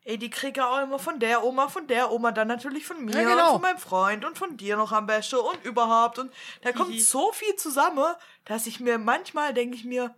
ey, 0.06 0.18
die 0.18 0.30
kriegen 0.30 0.62
auch 0.62 0.82
immer 0.82 1.00
von 1.00 1.20
der 1.20 1.44
Oma, 1.44 1.68
von 1.68 1.88
der 1.88 2.12
Oma, 2.12 2.32
dann 2.32 2.48
natürlich 2.48 2.86
von 2.86 3.04
mir, 3.04 3.16
Ja, 3.16 3.24
genau. 3.24 3.46
und 3.48 3.52
von 3.54 3.62
meinem 3.64 3.78
Freund 3.80 4.24
und 4.24 4.38
von 4.38 4.56
dir 4.56 4.78
noch 4.78 4.92
am 4.92 5.08
besten 5.08 5.38
und 5.38 5.66
überhaupt. 5.66 6.20
Und 6.20 6.32
da 6.62 6.72
kommt 6.72 7.00
so 7.02 7.32
viel 7.34 7.56
zusammen, 7.56 8.14
dass 8.46 8.68
ich 8.68 8.80
mir 8.80 8.98
manchmal 8.98 9.54
denke 9.54 9.76
ich 9.76 9.84
mir, 9.84 10.16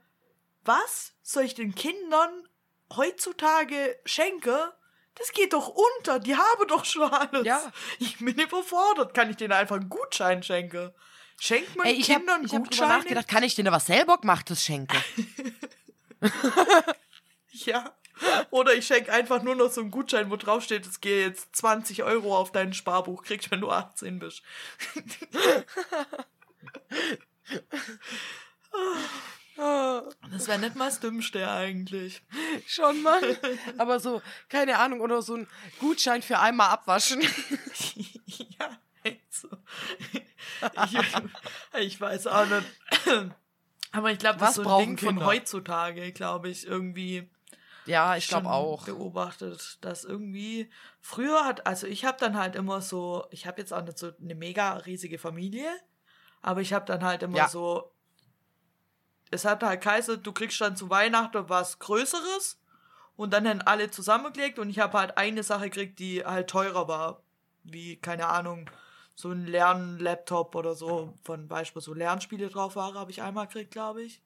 was 0.65 1.13
soll 1.24 1.43
ich 1.43 1.55
den 1.55 1.74
Kindern 1.74 2.46
heutzutage 2.95 3.97
schenke? 4.05 4.73
Das 5.15 5.31
geht 5.31 5.53
doch 5.53 5.69
unter, 5.69 6.19
die 6.19 6.35
haben 6.35 6.67
doch 6.67 6.85
schon 6.85 7.11
alles. 7.11 7.45
Ja. 7.45 7.71
Ich 7.99 8.17
bin 8.19 8.38
überfordert. 8.39 9.13
Kann 9.13 9.29
ich 9.29 9.38
denen 9.38 9.53
einfach 9.53 9.77
einen 9.77 9.89
Gutschein 9.89 10.43
schenken? 10.43 10.91
Schenkt 11.39 11.75
man 11.75 11.88
Ey, 11.88 11.93
ich 11.93 12.09
habe 12.09 12.19
Kindern 12.19 12.45
ich 12.45 12.53
hab 12.53 12.63
drüber 12.63 12.69
Gutscheine? 12.69 12.97
nachgedacht, 12.97 13.27
kann 13.27 13.43
ich 13.43 13.55
denen 13.55 13.71
was 13.71 13.85
selber 13.88 14.17
gemachtes 14.19 14.63
schenken? 14.63 14.97
Ja. 17.65 17.91
Oder 18.51 18.73
ich 18.73 18.85
schenke 18.85 19.11
einfach 19.11 19.41
nur 19.43 19.55
noch 19.55 19.71
so 19.71 19.81
einen 19.81 19.91
Gutschein, 19.91 20.29
wo 20.29 20.35
drauf 20.35 20.63
steht, 20.63 20.85
es 20.85 21.01
geht 21.01 21.25
jetzt 21.27 21.55
20 21.55 22.03
Euro 22.03 22.35
auf 22.38 22.51
dein 22.51 22.73
Sparbuch, 22.73 23.23
kriegst, 23.23 23.49
wenn 23.51 23.61
du 23.61 23.69
18 23.69 24.19
bist. 24.19 24.41
Das 29.58 30.47
wäre 30.47 30.60
nicht 30.60 30.76
mal 30.76 30.86
das 30.89 30.99
Dümmste 30.99 31.49
eigentlich. 31.49 32.22
Schon 32.68 33.01
mal. 33.01 33.22
Aber 33.78 33.99
so, 33.99 34.22
keine 34.49 34.78
Ahnung, 34.78 35.01
oder 35.01 35.22
so 35.22 35.36
ein 35.36 35.47
Gutschein 35.80 36.22
für 36.22 36.39
einmal 36.39 36.70
abwaschen. 36.70 37.22
ja, 38.26 38.70
echt 39.03 39.34
so. 39.34 39.47
Ich, 40.86 40.97
ich 41.80 42.01
weiß 42.01 42.28
auch 42.28 42.45
nicht. 42.45 42.68
Aber 43.91 44.12
ich 44.12 44.20
glaube, 44.20 44.39
das 44.39 44.49
Was 44.49 44.49
ist 44.49 44.55
so 44.55 44.62
ein 44.62 44.66
brauchen 44.68 44.86
Ding 44.86 44.97
von 44.97 45.08
Kinder? 45.10 45.26
heutzutage, 45.26 46.12
glaube 46.12 46.49
ich, 46.49 46.66
irgendwie. 46.68 47.30
Ja, 47.86 48.18
ich 48.18 48.28
glaube 48.28 48.49
auch. 48.49 48.84
beobachtet, 48.86 49.78
dass 49.82 50.03
irgendwie 50.03 50.70
früher 50.99 51.45
hat, 51.45 51.66
also 51.66 51.88
ich 51.88 52.03
habe 52.03 52.18
dann 52.20 52.38
halt 52.38 52.55
immer 52.55 52.82
so, 52.82 53.26
ich 53.32 53.47
habe 53.47 53.62
jetzt 53.62 53.72
auch 53.74 53.82
nicht 53.82 53.97
so 53.97 54.12
eine 54.22 54.36
mega 54.36 54.74
riesige 54.74 55.18
Familie, 55.18 55.70
aber 56.41 56.60
ich 56.60 56.74
habe 56.74 56.86
dann 56.86 57.01
halt 57.05 57.24
immer 57.24 57.38
Ja. 57.38 57.47
so, 57.47 57.89
es 59.32 59.45
hat 59.45 59.63
halt 59.63 59.82
geheißen, 59.82 60.21
du 60.23 60.32
kriegst 60.32 60.59
dann 60.61 60.75
zu 60.75 60.89
Weihnachten 60.89 61.49
was 61.49 61.80
Größeres 61.80 62.59
und 63.15 63.34
dann 63.34 63.47
haben 63.47 63.61
alle 63.61 63.89
zusammengelegt 63.89 64.59
und 64.59 64.69
ich 64.69 64.80
habe 64.80 64.97
halt 64.97 65.17
eine 65.17 65.43
Sache 65.43 65.69
gekriegt, 65.69 65.99
die 65.99 66.25
halt 66.25 66.49
teurer 66.49 66.88
war, 66.88 67.21
wie, 67.63 67.97
keine 67.97 68.28
Ahnung, 68.28 68.69
so 69.15 69.32
ein 69.32 69.47
Lernlaptop 69.47 70.53
oder 70.55 70.75
so, 70.75 71.13
von 71.23 71.47
Beispiel 71.47 71.82
so 71.82 71.93
Lernspiele 71.93 72.49
drauf 72.49 72.75
waren, 72.75 72.95
habe 72.95 73.11
ich 73.11 73.21
einmal 73.21 73.47
gekriegt, 73.47 73.71
glaube 73.71 74.03
ich. 74.03 74.21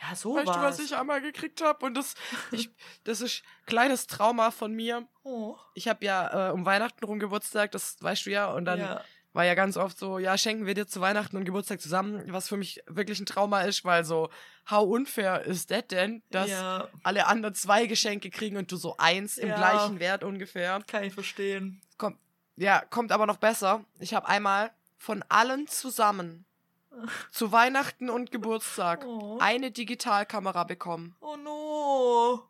Ja, 0.00 0.14
so 0.14 0.36
Weißt 0.36 0.48
du, 0.48 0.52
was 0.52 0.78
was. 0.78 0.84
ich 0.84 0.96
einmal 0.96 1.20
gekriegt 1.20 1.62
habe? 1.62 1.86
Und 1.86 1.94
das, 1.94 2.14
ich, 2.50 2.70
das 3.04 3.20
ist 3.20 3.42
kleines 3.66 4.06
Trauma 4.06 4.50
von 4.50 4.72
mir. 4.72 5.06
Oh. 5.22 5.56
Ich 5.74 5.88
habe 5.88 6.04
ja 6.04 6.50
äh, 6.50 6.52
um 6.52 6.66
Weihnachten 6.66 7.04
rum 7.04 7.18
Geburtstag, 7.18 7.72
das 7.72 7.96
weißt 8.00 8.26
du 8.26 8.30
ja. 8.30 8.52
Und 8.52 8.64
dann 8.64 8.80
Ja. 8.80 9.04
War 9.34 9.44
ja 9.44 9.54
ganz 9.54 9.76
oft 9.76 9.98
so, 9.98 10.18
ja, 10.18 10.38
schenken 10.38 10.64
wir 10.64 10.72
dir 10.74 10.86
zu 10.86 11.00
Weihnachten 11.02 11.36
und 11.36 11.44
Geburtstag 11.44 11.80
zusammen, 11.80 12.22
was 12.32 12.48
für 12.48 12.56
mich 12.56 12.82
wirklich 12.86 13.20
ein 13.20 13.26
Trauma 13.26 13.60
ist, 13.62 13.84
weil 13.84 14.04
so, 14.04 14.30
how 14.70 14.88
unfair 14.88 15.42
ist 15.42 15.70
das 15.70 15.86
denn, 15.88 16.22
dass 16.30 16.48
Ja. 16.48 16.88
alle 17.02 17.26
anderen 17.26 17.54
zwei 17.54 17.86
Geschenke 17.86 18.30
kriegen 18.30 18.56
und 18.56 18.72
du 18.72 18.76
so 18.76 18.96
eins 18.96 19.36
im 19.36 19.48
Ja. 19.50 19.56
gleichen 19.56 20.00
Wert 20.00 20.24
ungefähr. 20.24 20.80
Kann 20.86 21.04
ich 21.04 21.12
verstehen. 21.12 21.82
Kommt, 21.98 22.16
ja, 22.56 22.80
kommt 22.88 23.12
aber 23.12 23.26
noch 23.26 23.36
besser. 23.36 23.84
Ich 23.98 24.14
habe 24.14 24.28
einmal 24.28 24.70
von 24.98 25.22
allen 25.28 25.66
zusammen 25.66 26.44
zu 27.32 27.50
Weihnachten 27.50 28.08
und 28.08 28.30
Geburtstag 28.30 29.04
Oh. 29.04 29.38
eine 29.40 29.72
Digitalkamera 29.72 30.62
bekommen. 30.64 31.16
Oh 31.20 31.36
no. 31.36 32.48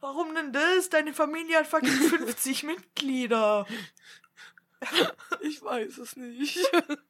Warum 0.00 0.34
denn 0.34 0.52
das? 0.52 0.88
Deine 0.88 1.12
Familie 1.12 1.58
hat 1.58 1.66
fucking 1.68 1.88
50 2.08 2.64
Mitglieder. 2.64 3.66
Ich 5.40 5.62
weiß 5.62 5.98
es 5.98 6.16
nicht. 6.16 6.58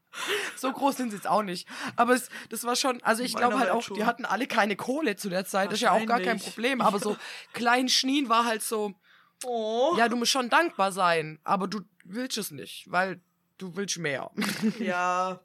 so 0.56 0.72
groß 0.72 0.96
sind 0.96 1.10
sie 1.10 1.16
jetzt 1.16 1.26
auch 1.26 1.42
nicht. 1.42 1.68
Aber 1.96 2.14
es, 2.14 2.30
das 2.48 2.64
war 2.64 2.76
schon, 2.76 3.02
also 3.02 3.22
ich 3.22 3.34
glaube 3.34 3.54
halt 3.58 3.68
halt 3.68 3.72
auch, 3.72 3.82
schon. 3.82 3.96
die 3.96 4.04
hatten 4.04 4.24
alle 4.24 4.46
keine 4.46 4.74
Kohle 4.76 5.16
zu 5.16 5.28
der 5.28 5.44
Zeit. 5.44 5.66
Das 5.68 5.74
ist 5.74 5.82
ja 5.82 5.92
auch 5.92 6.06
gar 6.06 6.20
kein. 6.20 6.38
Problem. 6.38 6.80
Aber 6.80 6.98
so 6.98 7.16
klein 7.52 7.88
Schnien 7.88 8.28
war 8.28 8.44
halt 8.46 8.62
so, 8.62 8.94
Oh. 9.44 9.94
ja, 9.98 10.08
du 10.08 10.16
musst 10.16 10.30
schon 10.30 10.48
dankbar 10.48 10.92
sein, 10.92 11.40
aber 11.44 11.66
du 11.66 11.80
willst 12.04 12.38
es 12.38 12.50
nicht, 12.52 12.90
weil 12.90 13.20
du 13.58 13.76
willst 13.76 13.98
mehr. 13.98 14.30
Ja. 14.78 15.40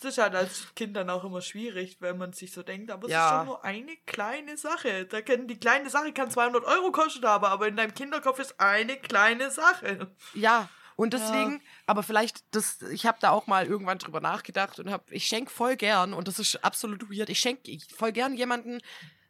Das 0.00 0.12
ist 0.12 0.18
halt 0.18 0.36
als 0.36 0.72
Kind 0.76 0.96
dann 0.96 1.10
auch 1.10 1.24
immer 1.24 1.40
schwierig, 1.40 1.96
wenn 2.00 2.18
man 2.18 2.32
sich 2.32 2.52
so 2.52 2.62
denkt, 2.62 2.90
aber 2.92 3.06
es 3.06 3.12
Ja. 3.12 3.26
ist 3.26 3.40
doch 3.40 3.44
nur 3.46 3.64
eine 3.64 3.96
kleine 4.06 4.56
Sache. 4.56 5.06
Da 5.06 5.22
kann, 5.22 5.48
die 5.48 5.58
kleine 5.58 5.90
Sache 5.90 6.12
kann 6.12 6.30
200 6.30 6.64
Euro 6.64 6.92
kosten, 6.92 7.24
aber, 7.24 7.48
aber 7.48 7.66
in 7.66 7.74
deinem 7.76 7.92
Kinderkopf 7.94 8.38
ist 8.38 8.60
eine 8.60 8.96
kleine 8.96 9.50
Sache. 9.50 10.14
Ja, 10.34 10.68
und 10.98 11.14
deswegen, 11.14 11.62
aber 11.86 12.02
vielleicht, 12.02 12.42
das, 12.50 12.82
ich 12.82 13.06
habe 13.06 13.18
da 13.20 13.30
auch 13.30 13.46
mal 13.46 13.66
irgendwann 13.66 13.98
drüber 13.98 14.20
nachgedacht 14.20 14.80
und 14.80 14.90
habe, 14.90 15.04
ich 15.14 15.26
schenke 15.26 15.48
voll 15.48 15.76
gern, 15.76 16.12
und 16.12 16.26
das 16.26 16.40
ist 16.40 16.56
absolut 16.64 17.08
weird, 17.08 17.30
ich 17.30 17.38
schenke 17.38 17.78
voll 17.96 18.10
gern 18.10 18.34
jemanden 18.34 18.80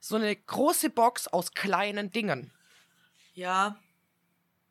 so 0.01 0.17
eine 0.17 0.35
große 0.35 0.89
Box 0.89 1.29
aus 1.29 1.53
kleinen 1.53 2.11
Dingen. 2.11 2.53
Ja, 3.35 3.77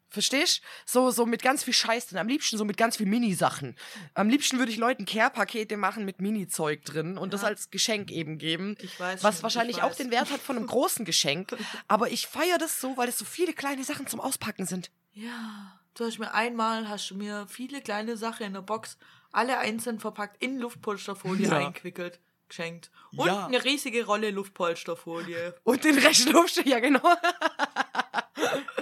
Verstehst? 0.10 0.62
So, 0.86 1.12
so 1.12 1.26
mit 1.26 1.44
ganz 1.44 1.64
viel 1.64 1.74
Scheiß 1.74 2.08
drin. 2.08 2.18
Am 2.18 2.30
liebsten 2.30 2.58
so 2.58 2.64
mit 2.66 2.78
ganz 2.78 2.98
viel 2.98 3.06
Mini-Sachen. 3.06 3.76
Am 4.14 4.30
liebsten 4.30 4.58
würde 4.58 4.72
ich 4.72 4.78
Leuten 4.78 5.06
Care-Pakete 5.06 5.76
machen 5.76 6.06
mit 6.06 6.22
Mini-Zeug 6.22 6.84
drin 6.86 7.18
und 7.18 7.34
das 7.34 7.44
als 7.44 7.70
Geschenk 7.70 8.10
eben 8.10 8.38
geben. 8.38 8.76
Ich 8.80 9.00
weiß 9.00 9.22
Was 9.22 9.36
schon, 9.36 9.44
wahrscheinlich 9.44 9.78
ich 9.78 9.84
auch 9.84 9.90
weiß. 9.90 9.98
den 9.98 10.10
Wert 10.10 10.32
hat 10.32 10.40
von 10.40 10.56
einem 10.56 10.66
großen 10.68 11.04
Geschenk. 11.04 11.56
Aber 11.90 12.10
ich 12.10 12.26
feiere 12.26 12.58
das 12.58 12.80
so, 12.80 12.96
weil 12.96 13.10
es 13.10 13.18
so 13.18 13.26
viele 13.26 13.54
kleine 13.54 13.84
Sachen 13.84 14.08
zum 14.08 14.22
Auspacken 14.22 14.66
sind. 14.66 14.92
Ja, 15.12 15.78
du 15.98 16.06
hast 16.06 16.20
mir 16.20 16.34
einmal, 16.34 16.88
hast 16.90 17.10
du 17.12 17.16
mir 17.16 17.46
viele 17.50 17.82
kleine 17.82 18.18
Sachen 18.18 18.46
in 18.48 18.54
der 18.54 18.62
Box, 18.62 18.98
alle 19.32 19.58
einzeln 19.60 20.00
verpackt, 20.00 20.42
in 20.42 20.58
Luftpolsterfolie 20.60 21.48
Ja. 21.48 21.58
eingewickelt, 21.58 22.20
geschenkt. 22.48 22.92
Und 23.16 23.28
Ja. 23.28 23.46
eine 23.48 23.64
riesige 23.64 24.06
Rolle 24.06 24.32
Luftpolsterfolie. 24.32 25.56
Und 25.64 25.84
den 25.84 25.98
Rest 25.98 26.28
durfte, 26.34 26.68
ja 26.68 26.80
genau. 26.80 27.02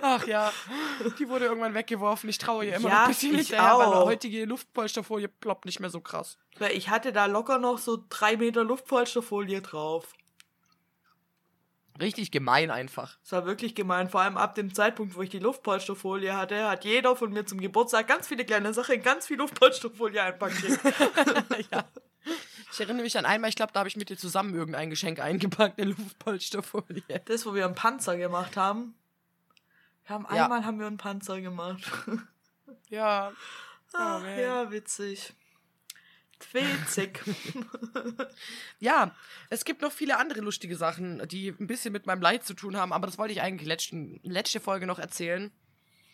Ach 0.02 0.28
ja, 0.28 0.52
die 1.18 1.28
wurde 1.28 1.46
irgendwann 1.46 1.74
weggeworfen. 1.74 2.30
Ich 2.30 2.38
traue 2.38 2.66
ihr 2.66 2.76
immer 2.76 2.90
Ja, 2.90 2.96
noch 2.96 3.02
ein 3.04 3.08
bisschen 3.10 3.36
hinterher, 3.36 3.78
weil 3.78 4.06
heutige 4.06 4.46
Luftpolsterfolie 4.46 5.28
ploppt 5.28 5.66
nicht 5.66 5.80
mehr 5.80 5.90
so 5.90 6.00
krass. 6.02 6.38
Weil 6.60 6.74
ich 6.74 6.90
hatte 6.90 7.12
da 7.12 7.26
locker 7.26 7.58
noch 7.58 7.78
so 7.80 8.04
drei 8.10 8.38
Meter 8.38 8.64
Luftpolsterfolie 8.64 9.62
drauf. 9.62 10.14
Richtig 12.00 12.32
gemein 12.32 12.72
einfach. 12.72 13.18
Das 13.22 13.32
war 13.32 13.46
wirklich 13.46 13.74
gemein. 13.74 14.10
Vor 14.10 14.22
allem 14.22 14.38
ab 14.38 14.56
dem 14.56 14.74
Zeitpunkt, 14.74 15.16
wo 15.16 15.22
ich 15.22 15.30
die 15.30 15.40
Luftpolsterfolie 15.40 16.36
hatte, 16.36 16.68
hat 16.68 16.84
jeder 16.84 17.16
von 17.16 17.32
mir 17.32 17.46
zum 17.46 17.60
Geburtstag 17.62 18.08
ganz 18.08 18.28
viele 18.28 18.44
kleine 18.46 18.74
Sachen, 18.74 18.96
in 18.96 19.02
ganz 19.04 19.28
viel 19.28 19.38
Luftpolsterfolie 19.38 20.22
einpackiert. 20.22 20.80
ja. 21.72 21.86
Ich 22.72 22.80
erinnere 22.82 23.04
mich 23.04 23.18
an 23.18 23.26
einmal, 23.26 23.50
ich 23.50 23.56
glaube, 23.56 23.72
da 23.72 23.80
habe 23.80 23.88
ich 23.88 23.96
mit 23.96 24.10
dir 24.10 24.18
zusammen 24.18 24.54
irgendein 24.54 24.90
Geschenk 24.90 25.20
eingepackt, 25.22 25.80
eine 25.80 25.92
Luftpolsterfolie. 25.92 27.22
Das, 27.26 27.46
wo 27.46 27.54
wir 27.54 27.66
einen 27.66 27.76
Panzer 27.76 28.18
gemacht 28.18 28.58
haben. 28.58 28.96
Wir 30.06 30.16
haben 30.16 30.28
Ja. 30.36 30.44
einmal 30.44 30.66
haben 30.66 30.80
wir 30.80 30.88
einen 30.88 30.98
Panzer 30.98 31.40
gemacht. 31.40 31.82
Ja. 32.90 33.32
Ach, 33.94 34.22
man. 34.22 34.40
ja, 34.40 34.70
witzig. 34.72 35.34
Witzig. 36.52 37.22
Ja, 38.80 39.16
es 39.50 39.64
gibt 39.66 39.82
noch 39.82 39.92
viele 39.92 40.18
andere 40.18 40.42
lustige 40.42 40.76
Sachen, 40.76 41.26
die 41.28 41.50
ein 41.50 41.68
bisschen 41.68 41.94
mit 41.94 42.06
meinem 42.06 42.22
Leid 42.22 42.46
zu 42.46 42.54
tun 42.54 42.76
haben, 42.78 42.92
aber 42.94 43.08
das 43.08 43.18
wollte 43.18 43.34
ich 43.34 43.42
eigentlich 43.42 43.68
letzten, 43.68 44.20
letzte 44.24 44.60
Folge 44.60 44.86
noch 44.86 45.00
erzählen. 45.00 45.52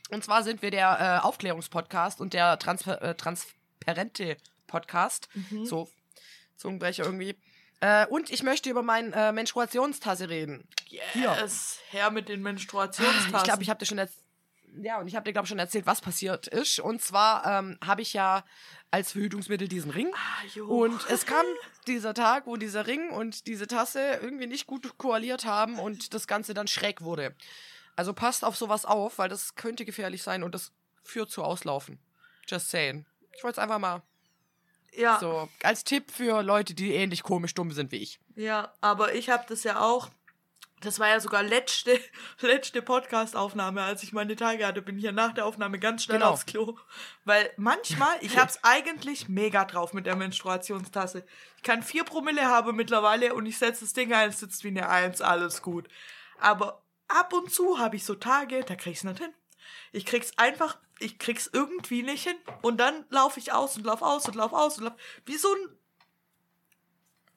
Und 0.09 0.23
zwar 0.23 0.43
sind 0.43 0.61
wir 0.61 0.71
der 0.71 1.19
äh, 1.23 1.25
Aufklärungspodcast 1.25 2.21
und 2.21 2.33
der 2.33 2.59
Transfer, 2.59 3.01
äh, 3.01 3.15
transparente 3.15 4.37
Podcast. 4.67 5.27
So, 5.63 5.89
Zungenbrecher 6.55 7.03
irgendwie. 7.05 7.35
Äh, 7.79 8.05
und 8.07 8.29
ich 8.29 8.43
möchte 8.43 8.69
über 8.69 8.83
meine 8.83 9.13
äh, 9.15 9.31
Menstruationstasse 9.31 10.29
reden. 10.29 10.67
yes, 11.13 11.79
her 11.89 12.11
mit 12.11 12.29
den 12.29 12.41
Menstruationstassen. 12.41 13.35
Ich 13.35 13.43
glaube, 13.43 13.63
ich 13.63 13.69
habe 13.69 13.79
dir 13.79 13.85
schon 13.87 13.97
erzählt. 13.97 14.23
Ja, 14.81 14.99
und 14.99 15.07
ich 15.07 15.15
habe 15.15 15.25
dir, 15.25 15.33
glaube 15.33 15.45
ich, 15.45 15.49
schon 15.49 15.59
erzählt, 15.59 15.85
was 15.85 16.01
passiert 16.01 16.47
ist. 16.47 16.79
Und 16.79 17.01
zwar 17.01 17.45
ähm, 17.45 17.77
habe 17.85 18.01
ich 18.01 18.13
ja 18.13 18.43
als 18.89 19.11
Verhütungsmittel 19.13 19.67
diesen 19.67 19.91
Ring. 19.91 20.11
Ah. 20.13 20.61
Und 20.61 21.09
es 21.09 21.25
kam 21.25 21.45
dieser 21.87 22.13
Tag, 22.13 22.45
wo 22.47 22.57
dieser 22.57 22.87
Ring 22.87 23.09
und 23.09 23.47
diese 23.47 23.67
Tasse 23.67 24.19
irgendwie 24.21 24.47
nicht 24.47 24.67
gut 24.67 24.97
koaliert 24.97 25.45
haben 25.45 25.79
und 25.79 26.13
das 26.13 26.27
Ganze 26.27 26.53
dann 26.53 26.67
schräg 26.67 27.01
wurde. 27.01 27.35
Also 27.95 28.13
passt 28.13 28.45
auf 28.45 28.55
sowas 28.55 28.85
auf, 28.85 29.17
weil 29.17 29.29
das 29.29 29.55
könnte 29.55 29.85
gefährlich 29.85 30.23
sein 30.23 30.43
und 30.43 30.55
das 30.55 30.71
führt 31.03 31.29
zu 31.29 31.43
Auslaufen. 31.43 31.99
Just 32.47 32.69
saying. 32.69 33.05
Ich 33.35 33.43
wollte 33.43 33.59
es 33.59 33.63
einfach 33.63 33.79
mal 33.79 34.01
ja, 34.93 35.17
so 35.19 35.49
als 35.63 35.83
Tipp 35.83 36.11
für 36.11 36.41
Leute, 36.43 36.73
die 36.73 36.93
ähnlich 36.93 37.23
komisch 37.23 37.53
dumm 37.53 37.71
sind 37.71 37.91
wie 37.91 37.97
ich. 37.97 38.19
ja, 38.35 38.73
aber 38.81 39.13
ich 39.13 39.29
habe 39.29 39.45
das 39.47 39.63
ja 39.63 39.81
auch. 39.81 40.09
Das 40.81 40.99
war 40.99 41.07
ja 41.07 41.19
sogar 41.19 41.43
letzte, 41.43 41.99
letzte 42.41 42.81
Podcast-Aufnahme, 42.81 43.81
als 43.83 44.03
ich 44.03 44.13
meine 44.13 44.35
Tage 44.35 44.65
hatte. 44.65 44.81
Bin 44.81 44.97
hier 44.97 45.11
nach 45.11 45.33
der 45.33 45.45
Aufnahme 45.45 45.79
ganz 45.79 46.03
schnell 46.03 46.17
Genau. 46.19 46.31
aufs 46.31 46.45
Klo. 46.45 46.77
Weil 47.23 47.51
manchmal, 47.57 48.13
ich 48.21 48.37
hab's 48.39 48.59
eigentlich 48.63 49.29
mega 49.29 49.65
drauf 49.65 49.93
mit 49.93 50.05
der 50.05 50.15
Menstruationstasse. 50.15 51.25
Ich 51.57 51.63
kann 51.63 51.83
vier 51.83 52.03
Promille 52.03 52.45
haben 52.45 52.75
mittlerweile 52.75 53.33
und 53.33 53.45
ich 53.45 53.57
setze 53.57 53.85
das 53.85 53.93
Ding 53.93 54.11
ein, 54.13 54.29
es 54.29 54.39
sitzt 54.39 54.63
wie 54.63 54.69
eine 54.69 54.89
Eins, 54.89 55.21
alles 55.21 55.61
gut. 55.61 55.87
Aber 56.39 56.83
ab 57.07 57.33
und 57.33 57.51
zu 57.51 57.79
habe 57.79 57.95
ich 57.95 58.05
so 58.05 58.15
Tage, 58.15 58.63
da 58.63 58.75
krieg 58.75 58.93
ich's 58.93 59.03
nicht 59.03 59.19
hin. 59.19 59.33
Ich 59.91 60.05
krieg's 60.05 60.31
einfach, 60.37 60.77
ich 60.99 61.19
krieg's 61.19 61.49
irgendwie 61.51 62.03
nicht 62.03 62.23
hin. 62.27 62.37
Und 62.61 62.77
dann 62.77 63.05
laufe 63.09 63.39
ich 63.39 63.53
aus 63.53 63.77
und 63.77 63.85
lauf 63.85 64.01
aus 64.01 64.27
und 64.27 64.35
lauf 64.35 64.53
aus 64.53 64.77
und 64.77 64.85
lauf. 64.85 64.93
Wie 65.25 65.37
so 65.37 65.47
ein 65.53 65.77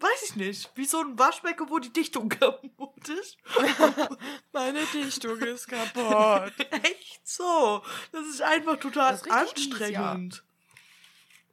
weiß 0.04 0.22
ich 0.30 0.36
nicht, 0.36 0.70
wie 0.76 0.84
so 0.84 1.00
ein 1.00 1.18
Waschbecken, 1.18 1.68
wo 1.70 1.78
die 1.78 1.92
Dichtung 1.92 2.28
kaputt 2.40 3.08
ist. 3.08 3.36
Meine 4.52 4.84
Dichtung 4.86 5.38
ist 5.40 5.66
kaputt. 5.66 6.52
Echt 6.82 7.26
so. 7.26 7.82
Das 8.12 8.26
ist 8.26 8.42
einfach 8.42 8.78
total 8.78 9.14
ist 9.14 9.26
richtig 9.26 9.70
mies, 9.80 9.88
ja. 9.90 10.10
anstrengend. 10.12 10.44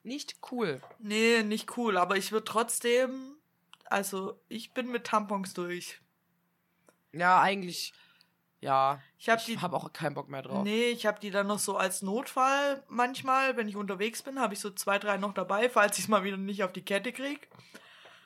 Nicht 0.04 0.36
cool. 0.52 0.82
Nee, 1.00 1.44
nicht 1.44 1.78
cool, 1.78 1.98
aber 1.98 2.18
ich 2.18 2.32
würde 2.32 2.46
trotzdem, 2.46 3.36
also 3.86 4.40
ich 4.50 4.74
bin 4.74 4.92
mit 4.92 5.06
Tampons 5.06 5.54
durch. 5.54 6.00
Ja, 7.14 7.40
eigentlich. 7.42 7.94
Ja. 8.62 9.02
Ich 9.18 9.30
hab 9.30 9.44
die- 9.46 9.60
habe 9.60 9.76
auch 9.76 9.92
keinen 9.94 10.14
Bock 10.14 10.30
mehr 10.30 10.42
drauf. 10.42 10.64
Nee, 10.64 10.90
ich 10.90 11.06
habe 11.06 11.20
die 11.20 11.32
dann 11.32 11.48
noch 11.48 11.60
so 11.60 11.78
als 11.78 12.02
Notfall 12.02 12.84
manchmal, 12.88 13.58
wenn 13.58 13.68
ich 13.68 13.76
unterwegs 13.76 14.22
bin, 14.24 14.40
habe 14.40 14.54
ich 14.54 14.60
so 14.60 14.70
zwei, 14.72 14.98
drei 15.00 15.18
noch 15.18 15.34
dabei, 15.34 15.70
falls 15.70 15.98
ich 15.98 16.06
es 16.06 16.08
mal 16.10 16.24
wieder 16.24 16.38
nicht 16.38 16.64
auf 16.64 16.72
die 16.74 16.86
Kette 16.86 17.12
krieg. 17.12 17.48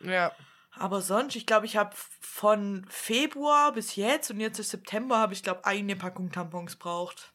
Ja. 0.06 0.32
Aber 0.78 1.02
sonst, 1.02 1.36
ich 1.36 1.46
glaube, 1.46 1.66
ich 1.66 1.78
habe 1.78 1.96
von 2.20 2.86
Februar 2.90 3.72
bis 3.72 3.96
jetzt 3.96 4.30
und 4.32 4.40
jetzt 4.40 4.60
ist 4.60 4.72
September, 4.72 5.18
habe 5.20 5.34
ich 5.34 5.42
glaube 5.44 5.66
eine 5.66 5.96
Packung 5.96 6.32
Tampons 6.32 6.76
braucht. 6.76 7.32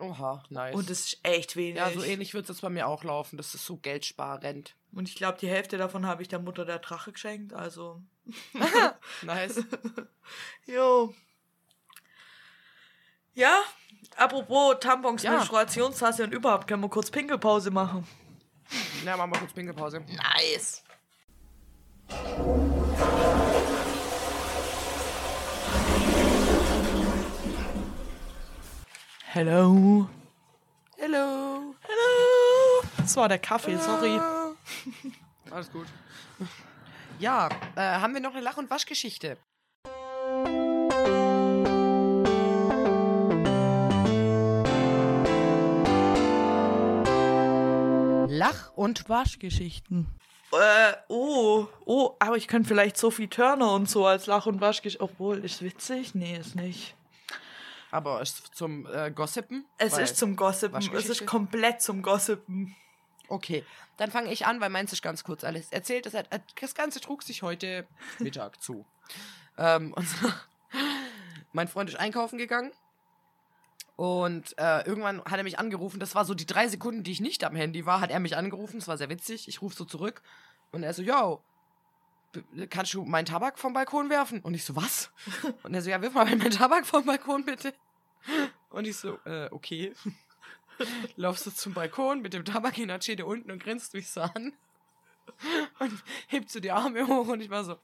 Oha, 0.00 0.42
nice. 0.50 0.74
Und 0.74 0.90
das 0.90 1.00
ist 1.00 1.20
echt 1.22 1.54
wenig. 1.54 1.76
ja, 1.76 1.88
so 1.92 2.02
ähnlich 2.02 2.34
wird 2.34 2.44
es 2.44 2.56
jetzt 2.56 2.62
bei 2.62 2.68
mir 2.70 2.88
auch 2.88 3.04
laufen. 3.04 3.36
Das 3.36 3.54
ist 3.54 3.64
so 3.64 3.76
geldsparend. 3.76 4.74
Und 4.92 5.08
ich 5.08 5.14
glaube, 5.14 5.38
die 5.38 5.48
Hälfte 5.48 5.78
davon 5.78 6.06
habe 6.06 6.22
ich 6.22 6.28
der 6.28 6.40
Mutter 6.40 6.64
der 6.64 6.80
Drache 6.80 7.12
geschenkt. 7.12 7.52
Also, 7.52 8.02
Nice. 9.22 9.62
jo. 10.66 11.14
Ja, 13.34 13.62
apropos 14.16 14.76
Tampons, 14.80 15.22
Ja. 15.22 15.32
Menstruationstasse 15.32 16.24
und 16.24 16.32
überhaupt, 16.32 16.66
können 16.66 16.82
wir 16.82 16.88
kurz 16.88 17.10
Pinkelpause 17.10 17.70
machen. 17.70 18.06
ja, 19.04 19.16
machen 19.16 19.32
wir 19.32 19.38
kurz 19.40 19.52
Pinkelpause. 19.52 20.00
Nice. 20.00 20.83
Hello. 29.32 30.08
Hello. 30.96 31.74
Hello. 31.82 32.82
Das 32.96 33.16
war 33.16 33.28
der 33.28 33.38
Kaffee, 33.38 33.76
sorry. 33.76 34.20
Alles 35.50 35.70
gut. 35.70 35.86
Ja, 37.18 37.48
äh, 37.76 37.80
haben 37.80 38.14
wir 38.14 38.20
noch 38.20 38.32
eine 38.32 38.42
Lach- 38.42 38.56
und 38.56 38.70
Waschgeschichte? 38.70 39.36
Lach- 48.28 48.72
und 48.74 49.08
Waschgeschichten. 49.08 50.08
Äh, 50.60 50.94
oh, 51.08 51.66
oh, 51.84 52.16
aber 52.18 52.36
ich 52.36 52.48
könnte 52.48 52.68
vielleicht 52.68 52.96
Sophie 52.96 53.28
Turner 53.28 53.72
und 53.72 53.88
so 53.88 54.06
als 54.06 54.26
Lach- 54.26 54.46
und 54.46 54.60
Waschgeschichte. 54.60 55.02
Obwohl, 55.02 55.44
ist 55.44 55.62
witzig? 55.62 56.14
Nee, 56.14 56.36
ist 56.36 56.54
nicht. 56.54 56.94
Aber 57.90 58.20
ist 58.20 58.54
zum 58.54 58.86
äh, 58.86 59.10
Gossipen? 59.10 59.64
Es 59.78 59.98
ist 59.98 60.16
zum 60.16 60.36
Gossipen. 60.36 60.80
Es 60.94 61.08
ist 61.08 61.26
komplett 61.26 61.80
zum 61.80 62.02
Gossipen. 62.02 62.74
Okay, 63.28 63.64
dann 63.96 64.10
fange 64.10 64.32
ich 64.32 64.46
an, 64.46 64.60
weil 64.60 64.68
meins 64.70 64.92
ist 64.92 65.02
ganz 65.02 65.24
kurz 65.24 65.44
alles 65.44 65.70
erzählt. 65.72 66.06
Das, 66.06 66.12
das 66.60 66.74
Ganze 66.74 67.00
trug 67.00 67.22
sich 67.22 67.42
heute 67.42 67.86
Mittag 68.18 68.62
zu. 68.62 68.84
Ähm, 69.56 69.92
und 69.92 70.08
zwar, 70.08 70.34
mein 71.52 71.68
Freund 71.68 71.88
ist 71.88 71.94
einkaufen 71.94 72.38
gegangen 72.38 72.72
und 73.96 74.58
äh, 74.58 74.86
irgendwann 74.86 75.24
hat 75.24 75.38
er 75.38 75.44
mich 75.44 75.58
angerufen. 75.58 76.00
Das 76.00 76.14
war 76.14 76.24
so 76.24 76.34
die 76.34 76.46
drei 76.46 76.66
Sekunden, 76.68 77.04
die 77.04 77.12
ich 77.12 77.20
nicht 77.20 77.44
am 77.44 77.54
Handy 77.54 77.86
war, 77.86 78.00
hat 78.00 78.10
er 78.10 78.20
mich 78.20 78.36
angerufen. 78.36 78.78
Das 78.80 78.88
war 78.88 78.98
sehr 78.98 79.08
witzig. 79.08 79.46
Ich 79.48 79.62
rufe 79.62 79.76
so 79.76 79.84
zurück 79.84 80.22
und 80.72 80.82
er 80.82 80.92
so, 80.94 81.02
yo, 81.02 81.42
kannst 82.70 82.94
du 82.94 83.04
meinen 83.04 83.26
Tabak 83.26 83.58
vom 83.58 83.72
Balkon 83.72 84.10
werfen? 84.10 84.40
Und 84.40 84.54
ich 84.54 84.64
so, 84.64 84.74
was? 84.74 85.10
Und 85.62 85.74
er 85.74 85.82
so, 85.82 85.90
ja, 85.90 86.02
wirf 86.02 86.14
mal 86.14 86.24
meinen 86.24 86.50
Tabak 86.50 86.86
vom 86.86 87.04
Balkon 87.04 87.44
bitte. 87.44 87.72
Und 88.70 88.86
ich 88.86 88.96
so, 88.96 89.18
äh, 89.24 89.48
okay. 89.52 89.92
Laufst 91.16 91.46
du 91.46 91.50
zum 91.52 91.72
Balkon 91.72 92.20
mit 92.20 92.32
dem 92.32 92.44
Tabak 92.44 92.76
in 92.78 92.88
der 92.88 93.00
Schäde 93.00 93.26
unten 93.26 93.52
und 93.52 93.62
grinst 93.62 93.94
mich 93.94 94.10
so 94.10 94.22
an. 94.22 94.54
und 95.78 96.02
hebt 96.26 96.50
so 96.50 96.58
die 96.58 96.72
Arme 96.72 97.06
hoch 97.06 97.28
und 97.28 97.40
ich 97.40 97.50
war 97.50 97.64
so, 97.64 97.78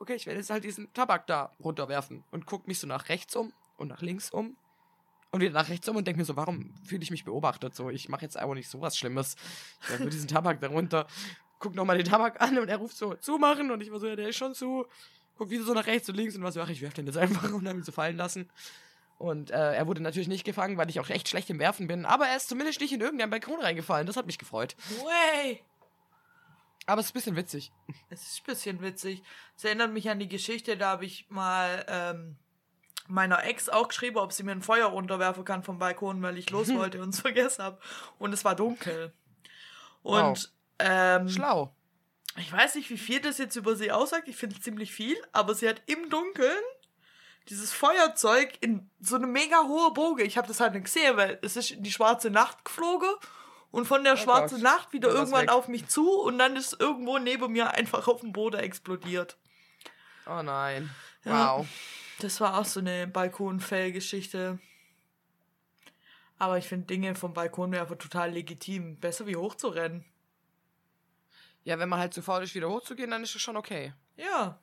okay, 0.00 0.14
ich 0.14 0.26
werde 0.26 0.40
jetzt 0.40 0.50
halt 0.50 0.64
diesen 0.64 0.92
Tabak 0.92 1.26
da 1.26 1.52
runterwerfen 1.62 2.24
und 2.32 2.46
guck 2.46 2.66
mich 2.66 2.80
so 2.80 2.86
nach 2.86 3.08
rechts 3.08 3.36
um 3.36 3.52
und 3.76 3.88
nach 3.88 4.02
links 4.02 4.30
um 4.30 4.56
und 5.32 5.40
wieder 5.40 5.52
nach 5.52 5.68
rechts 5.68 5.88
um 5.88 5.96
und 5.96 6.06
denke 6.06 6.20
mir 6.20 6.24
so, 6.24 6.36
warum 6.36 6.72
fühle 6.84 7.02
ich 7.02 7.10
mich 7.10 7.24
beobachtet? 7.24 7.74
So, 7.74 7.90
ich 7.90 8.08
mache 8.08 8.22
jetzt 8.22 8.36
einfach 8.36 8.54
nicht 8.54 8.68
sowas 8.68 8.96
Schlimmes. 8.96 9.36
Ich 9.82 9.90
werfe 9.90 10.10
diesen 10.10 10.28
Tabak 10.28 10.60
da 10.60 10.68
runter, 10.68 11.06
guck 11.58 11.74
nochmal 11.74 11.96
den 11.96 12.06
Tabak 12.06 12.40
an 12.40 12.58
und 12.58 12.68
er 12.68 12.76
ruft 12.76 12.96
so, 12.96 13.14
zumachen 13.14 13.70
und 13.70 13.82
ich 13.82 13.90
war 13.90 13.98
so, 13.98 14.06
ja, 14.06 14.14
der 14.14 14.28
ist 14.28 14.36
schon 14.36 14.54
zu. 14.54 14.86
Guck 15.38 15.50
wieder 15.50 15.64
so 15.64 15.72
nach 15.72 15.86
rechts 15.86 16.08
und 16.08 16.16
links 16.16 16.36
und 16.36 16.42
was, 16.42 16.56
ach, 16.58 16.68
ich 16.68 16.82
werfe 16.82 16.96
den 16.96 17.06
jetzt 17.06 17.16
einfach 17.16 17.44
und 17.52 17.66
habe 17.66 17.78
ihn 17.78 17.84
so 17.84 17.92
fallen 17.92 18.16
lassen. 18.16 18.48
Und 19.18 19.50
äh, 19.50 19.74
er 19.74 19.86
wurde 19.86 20.02
natürlich 20.02 20.28
nicht 20.28 20.44
gefangen, 20.44 20.76
weil 20.76 20.90
ich 20.90 21.00
auch 21.00 21.08
echt 21.08 21.28
schlecht 21.28 21.48
im 21.48 21.58
Werfen 21.60 21.86
bin. 21.86 22.04
Aber 22.04 22.26
er 22.26 22.36
ist 22.36 22.48
zumindest 22.48 22.80
nicht 22.80 22.92
in 22.92 23.00
irgendeinen 23.00 23.30
Balkon 23.30 23.60
reingefallen. 23.60 24.06
Das 24.06 24.16
hat 24.16 24.26
mich 24.26 24.38
gefreut. 24.38 24.76
Way! 24.98 25.62
Aber 26.86 27.00
es 27.00 27.06
ist 27.06 27.12
ein 27.12 27.14
bisschen 27.14 27.36
witzig. 27.36 27.72
Es 28.10 28.22
ist 28.22 28.40
ein 28.40 28.46
bisschen 28.46 28.82
witzig. 28.82 29.22
Es 29.56 29.64
erinnert 29.64 29.92
mich 29.92 30.10
an 30.10 30.18
die 30.18 30.28
Geschichte, 30.28 30.76
da 30.76 30.90
habe 30.90 31.04
ich 31.04 31.26
mal 31.30 31.86
ähm, 31.88 32.36
meiner 33.08 33.44
Ex 33.44 33.68
auch 33.68 33.88
geschrieben, 33.88 34.18
ob 34.18 34.32
sie 34.32 34.42
mir 34.42 34.52
ein 34.52 34.62
Feuer 34.62 34.86
runterwerfen 34.86 35.44
kann 35.44 35.62
vom 35.62 35.78
Balkon, 35.78 36.22
weil 36.22 36.38
ich 36.38 36.50
los 36.50 36.68
wollte 36.74 37.02
und 37.02 37.10
es 37.10 37.20
vergessen 37.20 37.62
habe. 37.64 37.78
Und 38.18 38.32
es 38.32 38.44
war 38.44 38.54
dunkel. 38.56 39.12
Und 40.02 40.14
Wow. 40.14 40.48
ähm, 40.78 41.28
Schlau. 41.28 41.74
ich 42.36 42.52
weiß 42.52 42.74
nicht, 42.76 42.90
wie 42.90 42.98
viel 42.98 43.20
das 43.20 43.38
jetzt 43.38 43.56
über 43.56 43.76
sie 43.76 43.92
aussagt. 43.92 44.28
Ich 44.28 44.36
finde 44.36 44.56
es 44.56 44.62
ziemlich 44.62 44.92
viel, 44.92 45.16
aber 45.32 45.54
sie 45.54 45.68
hat 45.68 45.82
im 45.86 46.10
Dunkeln 46.10 46.62
dieses 47.48 47.72
Feuerzeug 47.72 48.56
in 48.60 48.88
so 49.00 49.16
eine 49.16 49.26
mega 49.26 49.64
hohe 49.64 49.92
Boge. 49.92 50.22
Ich 50.22 50.38
habe 50.38 50.46
das 50.48 50.60
halt 50.60 50.74
nicht 50.74 50.84
gesehen, 50.84 51.16
weil 51.16 51.38
es 51.42 51.56
ist 51.56 51.72
in 51.72 51.82
die 51.82 51.90
schwarze 51.92 52.30
Nacht 52.30 52.64
geflogen 52.64 53.10
und 53.72 53.86
von 53.86 54.04
der 54.04 54.12
Oh 54.14 54.16
schwarzen 54.16 54.56
Gott. 54.62 54.64
Nacht 54.64 54.92
wieder 54.92 55.08
irgendwann 55.10 55.42
weg. 55.42 55.50
auf 55.52 55.66
mich 55.68 55.86
zu 55.88 56.08
und 56.20 56.38
dann 56.38 56.54
ist 56.56 56.78
irgendwo 56.80 57.18
neben 57.18 57.52
mir 57.52 57.72
einfach 57.72 58.06
auf 58.06 58.20
dem 58.20 58.32
Boden 58.32 58.60
explodiert. 58.60 59.36
Oh 60.26 60.40
nein. 60.42 60.90
Ja. 61.24 61.56
Wow. 61.58 61.66
Das 62.22 62.40
war 62.40 62.56
auch 62.58 62.64
so 62.64 62.78
eine 62.78 63.08
Balkonfell-Geschichte. 63.08 64.60
Aber 66.38 66.56
ich 66.58 66.66
finde 66.68 66.86
Dinge 66.86 67.14
vom 67.16 67.34
Balkon 67.34 67.72
werfen 67.72 67.98
total 67.98 68.30
legitim. 68.30 68.96
Besser 68.98 69.26
wie 69.26 69.34
hochzurennen. 69.36 70.04
Ja, 71.64 71.78
wenn 71.80 71.88
man 71.88 71.98
halt 71.98 72.14
zu 72.14 72.22
faul 72.22 72.42
ist, 72.44 72.54
wieder 72.54 72.68
hochzugehen, 72.68 73.10
dann 73.10 73.22
ist 73.24 73.34
es 73.34 73.42
schon 73.42 73.56
okay. 73.56 73.92
Ja. 74.16 74.58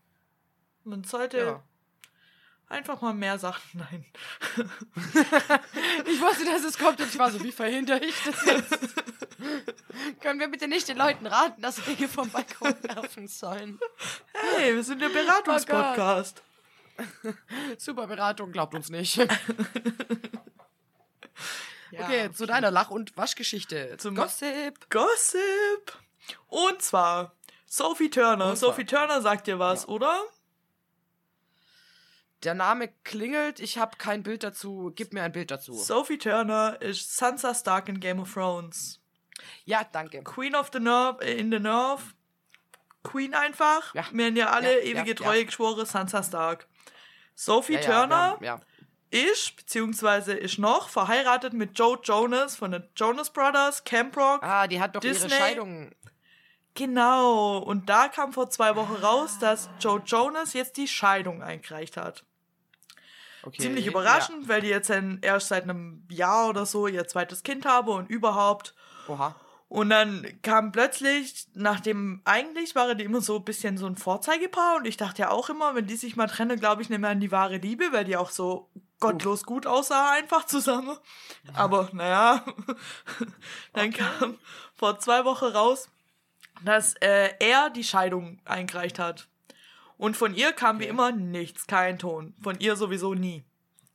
Man 0.85 1.03
sollte 1.03 1.37
Ja. 1.37 1.63
einfach 2.67 3.01
mal 3.01 3.13
mehr 3.13 3.37
Sachen. 3.39 3.79
Nein. 3.91 4.05
Ich 6.05 6.21
wusste, 6.21 6.45
dass 6.45 6.63
es 6.63 6.77
kommt 6.77 6.99
und 7.01 7.07
ich 7.09 7.19
war 7.19 7.31
so, 7.31 7.41
wie 7.43 7.51
verhindere 7.51 7.99
ich 8.03 8.15
das 8.23 8.45
jetzt? 8.45 8.79
Können 10.21 10.39
wir 10.39 10.47
bitte 10.49 10.67
nicht 10.69 10.87
den 10.87 10.97
Leuten 10.97 11.25
raten, 11.27 11.61
dass 11.61 11.75
sie 11.77 11.81
Dinge 11.95 12.07
vom 12.07 12.29
Balkon 12.29 12.75
werfen 12.83 13.27
sollen? 13.27 13.79
Hey, 14.33 14.75
wir 14.75 14.83
sind 14.83 15.01
der 15.01 15.09
Beratungspodcast. 15.09 16.41
Super 17.77 18.07
Beratung, 18.07 18.51
glaubt 18.51 18.75
uns 18.75 18.89
nicht. 18.89 19.19
Ja, 21.91 22.01
okay, 22.01 22.31
zu 22.31 22.45
deiner 22.45 22.69
Lach- 22.69 22.91
und 22.91 23.17
Waschgeschichte. 23.17 23.97
Zum- 23.97 24.13
Gossip. 24.15 24.89
Gossip. 24.91 25.97
Und 26.47 26.81
zwar 26.83 27.33
Sophie 27.65 28.11
Turner. 28.11 28.51
Und 28.51 28.57
zwar- 28.57 28.69
Sophie 28.69 28.85
Turner 28.85 29.21
sagt 29.23 29.47
dir 29.47 29.57
was, 29.57 29.87
oder? 29.87 30.21
Der 32.43 32.53
Name 32.53 32.89
klingelt, 33.03 33.59
ich 33.59 33.79
habe 33.79 33.97
kein 33.97 34.21
Bild 34.21 34.43
dazu. 34.43 34.91
Gib 34.95 35.13
mir 35.13 35.23
ein 35.23 35.31
Bild 35.31 35.49
dazu. 35.49 35.73
Sophie 35.73 36.19
Turner 36.19 36.79
ist 36.79 37.17
Sansa 37.17 37.55
Stark 37.55 37.89
in 37.89 37.99
Game 37.99 38.19
of 38.19 38.31
Thrones. 38.33 39.01
Ja, 39.65 39.83
danke. 39.83 40.21
Queen 40.23 40.55
of 40.55 40.69
the 40.71 40.79
North, 40.79 41.23
in 41.23 41.51
the 41.51 41.59
North. 41.59 42.03
Queen 43.03 43.33
einfach. 43.33 43.95
Ja. 43.95 44.05
Wir 44.11 44.25
haben 44.27 44.35
ja 44.35 44.49
alle 44.51 44.77
Ja, 44.79 44.83
ewige 44.99 45.09
ja, 45.09 45.15
Treue 45.15 45.39
ja. 45.39 45.45
geschworen, 45.45 45.85
Sansa 45.87 46.21
Stark. 46.21 46.67
Sophie 47.41 47.73
Ja, 47.75 47.79
ja, 47.79 47.85
Turner 47.85 48.15
haben- 48.17 48.43
ja. 48.43 48.59
ist, 49.11 49.55
beziehungsweise 49.55 50.33
ist 50.33 50.59
noch, 50.59 50.89
verheiratet 50.89 51.53
mit 51.53 51.77
Joe 51.79 51.97
Jonas 52.03 52.57
von 52.57 52.71
den 52.71 52.83
Jonas 52.97 53.29
Brothers, 53.31 53.83
Camp 53.85 54.17
Rock. 54.17 54.43
Ah, 54.43 54.67
die 54.67 54.81
hat 54.81 54.95
doch 54.95 54.99
Disney- 54.99 55.29
ihre 55.29 55.37
Scheidung. 55.37 55.91
Genau. 56.75 57.57
Und 57.59 57.89
da 57.89 58.07
kam 58.09 58.33
vor 58.33 58.49
zwei 58.49 58.75
Wochen 58.75 58.93
raus, 58.95 59.37
dass 59.39 59.69
Joe 59.79 60.01
Jonas 60.05 60.53
jetzt 60.53 60.77
die 60.77 60.87
Scheidung 60.87 61.41
eingereicht 61.41 61.97
hat. 61.97 62.23
Okay. 63.43 63.61
Ziemlich 63.61 63.87
überraschend, 63.87 64.49
weil 64.49 64.59
die 64.61 64.67
jetzt 64.67 64.89
erst 65.21 65.47
seit 65.47 65.63
einem 65.63 66.05
Jahr 66.09 66.49
oder 66.49 66.65
so 66.65 66.87
ihr 66.87 67.07
zweites 67.07 67.43
Kind 67.43 67.65
habe 67.65 67.91
und 67.91 68.09
überhaupt. 68.09 68.75
Ja. 69.07 69.13
Oha. 69.13 69.35
Und 69.69 69.91
dann 69.91 70.25
kam 70.41 70.71
plötzlich, 70.71 71.45
nachdem 71.53 72.21
eigentlich 72.25 72.73
waren 72.73 72.97
die 72.97 73.03
immer 73.03 73.21
so 73.21 73.37
ein 73.37 73.45
bisschen 73.45 73.77
so 73.77 73.85
ein 73.85 73.95
Vorzeigepaar 73.95 74.77
und 74.77 74.85
ich 74.85 74.97
dachte 74.97 75.21
ja 75.21 75.29
auch 75.29 75.49
immer, 75.49 75.75
wenn 75.75 75.85
die 75.85 75.95
sich 75.95 76.15
mal 76.15 76.25
trennen, 76.27 76.59
glaube 76.59 76.81
ich 76.81 76.89
nicht 76.89 76.99
mehr 76.99 77.11
an 77.11 77.19
die 77.19 77.31
wahre 77.31 77.57
Liebe, 77.57 77.91
weil 77.91 78.03
die 78.03 78.17
auch 78.17 78.31
so 78.31 78.71
gottlos 78.99 79.43
gut 79.43 79.67
aussah 79.67 80.11
einfach 80.11 80.45
zusammen. 80.47 80.97
Aber 81.53 81.87
naja, 81.93 82.43
dann 83.73 83.93
kam 83.93 84.39
vor 84.75 84.99
zwei 84.99 85.23
Wochen 85.23 85.45
raus, 85.45 85.87
dass 86.65 86.95
äh, 86.95 87.29
er 87.39 87.69
die 87.69 87.83
Scheidung 87.83 88.39
eingereicht 88.45 88.97
hat. 88.97 89.27
Und 89.97 90.17
von 90.17 90.33
ihr 90.33 90.51
kam 90.51 90.79
wie 90.79 90.83
Okay. 90.85 90.89
immer 90.89 91.11
nichts, 91.11 91.67
kein 91.67 91.99
Ton. 91.99 92.33
Von 92.41 92.59
ihr 92.59 92.75
sowieso 92.75 93.13
nie. 93.13 93.43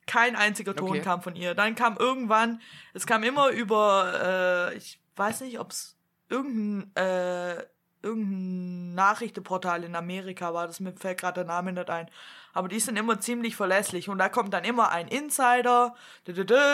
Kein 0.07 0.35
einziger 0.35 0.75
Ton 0.75 0.91
Okay. 0.91 1.01
kam 1.01 1.21
von 1.21 1.35
ihr. 1.35 1.53
Dann 1.53 1.75
kam 1.75 1.97
irgendwann, 1.97 2.61
es 2.93 3.05
kam 3.05 3.23
immer 3.23 3.49
über, 3.49 4.69
äh, 4.71 4.77
ich 4.77 4.99
weiß 5.17 5.41
nicht, 5.41 5.59
ob 5.59 5.71
es 5.71 5.95
irgendein, 6.29 6.95
äh, 6.95 7.63
irgendein 8.01 8.93
Nachrichtenportal 8.93 9.83
in 9.83 9.95
Amerika 9.95 10.53
war, 10.53 10.67
das 10.67 10.79
mir 10.79 10.93
fällt 10.93 11.19
gerade 11.19 11.41
der 11.41 11.45
Name 11.45 11.73
nicht 11.73 11.89
ein. 11.89 12.09
Aber 12.53 12.67
die 12.67 12.79
sind 12.79 12.97
immer 12.97 13.19
ziemlich 13.19 13.55
verlässlich 13.55 14.09
und 14.09 14.17
da 14.19 14.29
kommt 14.29 14.53
dann 14.53 14.63
immer 14.63 14.91
ein 14.91 15.07
Insider, 15.07 15.95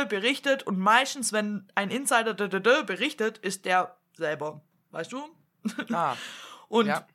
berichtet 0.06 0.64
und 0.64 0.78
meistens, 0.78 1.32
wenn 1.34 1.68
ein 1.76 1.90
Insider 1.90 2.34
berichtet, 2.84 3.38
ist 3.40 3.66
der 3.66 3.96
selber. 4.14 4.62
Weißt 4.92 5.12
du? 5.12 5.24
Ah, 5.94 6.16
Und 6.68 6.88
Ja. 6.88 7.06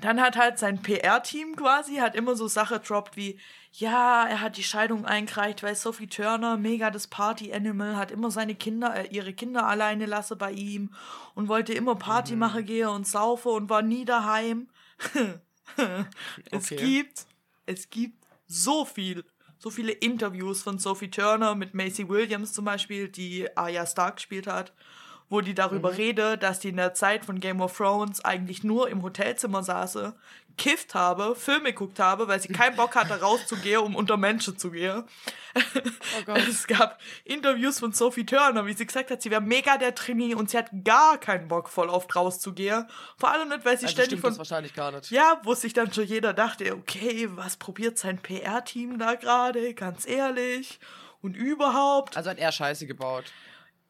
dann 0.00 0.20
hat 0.20 0.36
halt 0.36 0.58
sein 0.58 0.82
PR-Team 0.82 1.56
quasi, 1.56 1.96
hat 1.96 2.14
immer 2.14 2.36
so 2.36 2.48
Sache 2.48 2.80
droppt 2.80 3.16
wie, 3.16 3.38
ja, 3.76 4.24
er 4.28 4.40
hat 4.40 4.56
die 4.56 4.62
Scheidung 4.62 5.04
eingereicht, 5.04 5.64
weil 5.64 5.74
Sophie 5.74 6.06
Turner, 6.06 6.56
mega 6.56 6.90
das 6.90 7.08
Party-Animal, 7.08 7.96
hat 7.96 8.12
immer 8.12 8.30
seine 8.30 8.54
Kinder, 8.54 8.94
äh, 8.94 9.08
ihre 9.08 9.32
Kinder 9.32 9.66
alleine 9.66 10.06
lasse 10.06 10.36
bei 10.36 10.52
ihm 10.52 10.94
und 11.34 11.48
wollte 11.48 11.74
immer 11.74 11.96
Party 11.96 12.36
machen 12.36 12.64
gehen 12.64 12.88
und 12.88 13.04
saufen 13.06 13.50
und 13.50 13.68
war 13.68 13.82
nie 13.82 14.04
daheim. 14.04 14.68
es 16.52 16.70
Okay. 16.70 16.76
gibt, 16.76 17.26
es 17.66 17.90
gibt 17.90 18.24
so 18.46 18.84
viel, 18.84 19.24
so 19.58 19.70
viele 19.70 19.90
Interviews 19.90 20.62
von 20.62 20.78
Sophie 20.78 21.10
Turner 21.10 21.56
mit 21.56 21.74
Macy 21.74 22.08
Williams 22.08 22.52
zum 22.52 22.66
Beispiel, 22.66 23.08
die 23.08 23.48
Arya 23.56 23.86
Stark 23.86 24.16
gespielt 24.16 24.46
hat, 24.46 24.72
wo 25.34 25.40
die 25.40 25.54
darüber 25.54 25.90
Mhm. 25.90 25.96
redet, 25.96 26.42
dass 26.42 26.60
die 26.60 26.68
in 26.68 26.76
der 26.76 26.94
Zeit 26.94 27.24
von 27.24 27.40
Game 27.40 27.60
of 27.60 27.76
Thrones 27.76 28.24
eigentlich 28.24 28.62
nur 28.64 28.88
im 28.88 29.02
Hotelzimmer 29.02 29.62
saße, 29.62 30.14
kifft 30.56 30.94
habe, 30.94 31.34
Filme 31.34 31.72
geguckt 31.72 31.98
habe, 31.98 32.28
weil 32.28 32.40
sie 32.40 32.46
keinen 32.52 32.76
Bock 32.76 32.94
hatte, 32.94 33.20
rauszugehen, 33.20 33.80
um 33.80 33.96
unter 33.96 34.16
Menschen 34.16 34.56
zu 34.56 34.70
gehen. 34.70 35.02
oh. 36.28 36.32
Es 36.48 36.68
gab 36.68 37.00
Interviews 37.24 37.80
von 37.80 37.92
Sophie 37.92 38.24
Turner, 38.24 38.64
wie 38.64 38.72
sie 38.72 38.86
gesagt 38.86 39.10
hat, 39.10 39.20
sie 39.20 39.32
wäre 39.32 39.40
mega 39.40 39.76
der 39.78 39.96
Trainee 39.96 40.34
und 40.36 40.50
sie 40.50 40.58
hat 40.58 40.70
gar 40.84 41.18
keinen 41.18 41.48
Bock, 41.48 41.68
voll 41.68 41.88
oft 41.88 42.14
rauszugehen. 42.14 42.86
Vor 43.18 43.32
allem 43.32 43.48
nicht, 43.48 43.64
weil 43.64 43.76
sie 43.78 43.86
Also 43.86 43.96
ständig 43.96 44.20
von 44.20 44.30
das 44.30 44.38
wahrscheinlich 44.38 44.74
gar 44.74 44.92
nicht. 44.92 45.10
ja, 45.10 45.40
wo 45.42 45.54
sich 45.54 45.72
dann 45.72 45.92
schon 45.92 46.04
jeder 46.04 46.32
dachte, 46.32 46.72
okay, 46.74 47.28
was 47.32 47.56
probiert 47.56 47.98
sein 47.98 48.18
PR-Team 48.18 48.98
da 49.00 49.14
gerade, 49.16 49.74
ganz 49.74 50.06
ehrlich. 50.06 50.78
Und 51.20 51.34
überhaupt. 51.36 52.16
Also 52.16 52.30
hat 52.30 52.38
er 52.38 52.52
Scheiße 52.52 52.86
gebaut. 52.86 53.24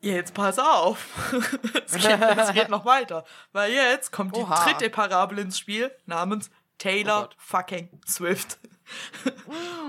Jetzt 0.04 0.34
pass 0.34 0.58
auf. 0.58 1.32
es, 1.86 1.92
geht, 1.92 2.20
es 2.20 2.52
geht 2.52 2.68
noch 2.68 2.84
weiter. 2.84 3.24
Weil 3.52 3.72
jetzt 3.72 4.12
kommt 4.12 4.36
die 4.36 4.40
Oha. 4.40 4.64
dritte 4.64 4.90
Parabel 4.90 5.38
ins 5.38 5.58
Spiel 5.58 5.90
namens 6.04 6.50
Taylor 6.78 7.28
Oh 7.30 7.34
fucking 7.38 7.88
Swift. 8.06 8.58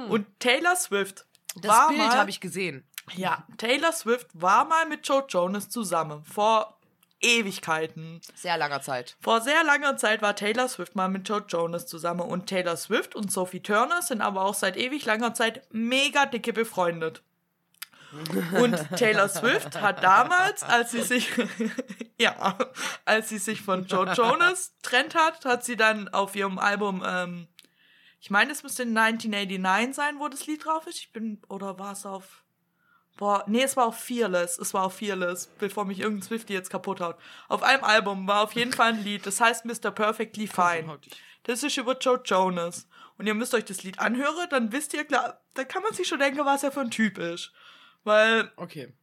Und 0.09 0.26
Taylor 0.39 0.76
Swift 0.78 1.26
Das 1.55 1.70
war 1.70 1.88
Bild 1.89 1.99
mal, 1.99 2.18
habe 2.18 2.30
ich 2.30 2.39
gesehen. 2.39 2.88
ja, 3.16 3.45
Taylor 3.57 3.91
Swift 3.91 4.28
war 4.34 4.63
mal 4.66 4.86
mit 4.86 5.05
Joe 5.05 5.26
Jonas 5.28 5.70
zusammen 5.70 6.24
vor 6.24 6.80
Ewigkeiten. 7.20 8.22
Sehr 8.36 8.57
langer 8.57 8.82
Zeit. 8.82 9.18
Vor 9.20 9.41
sehr 9.41 9.63
langer 9.66 9.97
Zeit 9.97 10.22
war 10.22 10.36
Taylor 10.36 10.70
Swift 10.70 10.95
mal 10.95 11.09
mit 11.09 11.28
Joe 11.28 11.43
Jonas 11.47 11.88
zusammen 11.88 12.22
und 12.22 12.47
Taylor 12.47 12.78
Swift 12.78 13.16
und 13.16 13.32
Sophie 13.32 13.61
Turner 13.61 14.01
sind 14.01 14.22
aber 14.22 14.43
auch 14.43 14.53
seit 14.53 14.78
ewig 14.78 15.05
langer 15.05 15.34
Zeit 15.34 15.63
mega 15.72 16.26
dicke 16.26 16.53
befreundet. 16.53 17.22
Und 18.61 18.78
Taylor 18.97 19.30
Swift 19.30 19.80
hat 19.82 20.03
damals, 20.03 20.63
als 20.63 20.91
sie 20.91 21.01
sich, 21.01 21.32
ja, 22.20 22.57
als 23.05 23.30
sie 23.30 23.38
sich 23.38 23.61
von 23.61 23.86
Joe 23.86 24.11
Jonas 24.13 24.76
trennt 24.82 25.16
hat, 25.16 25.45
hat 25.45 25.63
sie 25.63 25.76
dann 25.76 26.07
auf 26.09 26.36
ihrem 26.36 26.59
Album, 26.59 27.03
ähm, 27.05 27.47
ich 28.20 28.30
meine, 28.30 28.51
es 28.51 28.63
müsste 28.63 28.84
1989 28.84 29.95
sein, 29.95 30.20
wo 30.20 30.28
das 30.28 30.47
Lied 30.47 30.66
drauf 30.66 30.88
ist. 30.88 30.99
Ich 30.99 31.11
bin, 31.13 31.41
oder 31.47 31.78
war 31.78 31.91
es 31.91 32.05
auf, 32.05 32.45
Boah, 33.18 33.45
nee, 33.47 33.63
es 33.63 33.78
war 33.78 33.86
auch 33.86 33.93
Fearless. 33.93 34.57
Es 34.57 34.74
war 34.74 34.84
auch 34.84 34.91
Fearless, 34.91 35.47
bevor 35.57 35.86
mich 35.86 35.99
irgendein 35.99 36.24
Swifty 36.24 36.53
jetzt 36.53 36.70
kaputt 36.70 36.99
haut. 36.99 37.16
Auf 37.47 37.63
einem 37.63 37.84
Album 37.84 38.28
war 38.28 38.43
auf 38.43 38.53
jeden 38.53 38.74
Fall 38.74 38.93
ein 38.93 39.03
Lied, 39.03 39.26
das 39.26 39.39
heißt 39.39 39.63
Mr. 39.63 39.91
Perfectly 39.91 40.47
Fine. 40.47 40.99
Das 41.43 41.63
ist 41.63 41.78
über 41.78 41.97
Joe 41.97 42.20
Jonas. 42.26 42.88
Und 43.18 43.28
ihr 43.28 43.34
müsst 43.34 43.53
euch 43.53 43.63
das 43.63 43.84
Lied 43.84 43.99
anhören, 43.99 44.49
dann 44.49 44.74
wisst 44.74 44.93
ihr, 44.93 45.05
klar, 45.05 45.41
da 45.53 45.63
kann 45.63 45.84
man 45.84 45.93
sich 45.93 46.07
schon 46.07 46.20
denken, 46.20 46.43
was 46.43 46.63
er 46.63 46.74
für 46.74 46.82
ein 46.82 46.91
Typ 46.91 47.18
ist. 47.18 47.53
Weil 48.06 48.51
Okay. 48.56 48.93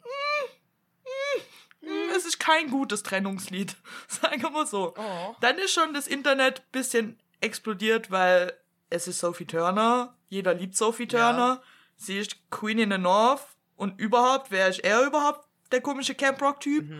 mm, 1.82 2.10
es 2.16 2.24
ist 2.24 2.38
kein 2.40 2.70
gutes 2.70 3.02
Trennungslied. 3.02 3.76
Sagen 4.08 4.40
wir 4.42 4.50
mal 4.50 4.66
so. 4.66 4.94
Oh. 4.96 5.36
Dann 5.40 5.58
ist 5.58 5.72
schon 5.72 5.92
das 5.92 6.06
Internet 6.06 6.60
ein 6.60 6.72
bisschen 6.72 7.20
explodiert, 7.40 8.10
weil 8.10 8.54
es 8.88 9.06
ist 9.08 9.18
Sophie 9.18 9.44
Turner. 9.44 10.16
Jeder 10.28 10.54
liebt 10.54 10.76
Sophie 10.76 11.06
Turner. 11.08 11.62
Sie 11.96 12.18
ist 12.18 12.36
Queen 12.50 12.78
in 12.78 12.90
the 12.90 12.98
North. 12.98 13.42
Und 13.76 14.00
überhaupt, 14.00 14.50
wer 14.50 14.68
ist 14.68 14.78
er 14.80 15.02
überhaupt? 15.02 15.46
Der 15.72 15.80
komische 15.80 16.14
Camp 16.14 16.40
Rock-Typ. 16.40 16.92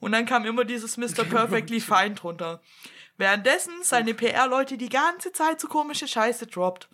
Und 0.00 0.12
dann 0.12 0.26
kam 0.26 0.44
immer 0.44 0.64
dieses 0.64 0.96
Mr. 0.96 1.24
Perfectly 1.28 1.80
Fine 1.80 2.14
drunter. 2.14 2.60
Währenddessen 3.16 3.72
seine 3.82 4.14
PR-Leute 4.14 4.76
die 4.78 4.90
ganze 4.90 5.32
Zeit 5.32 5.60
so 5.60 5.66
komische 5.66 6.06
Scheiße 6.06 6.46
droppt. 6.46 6.88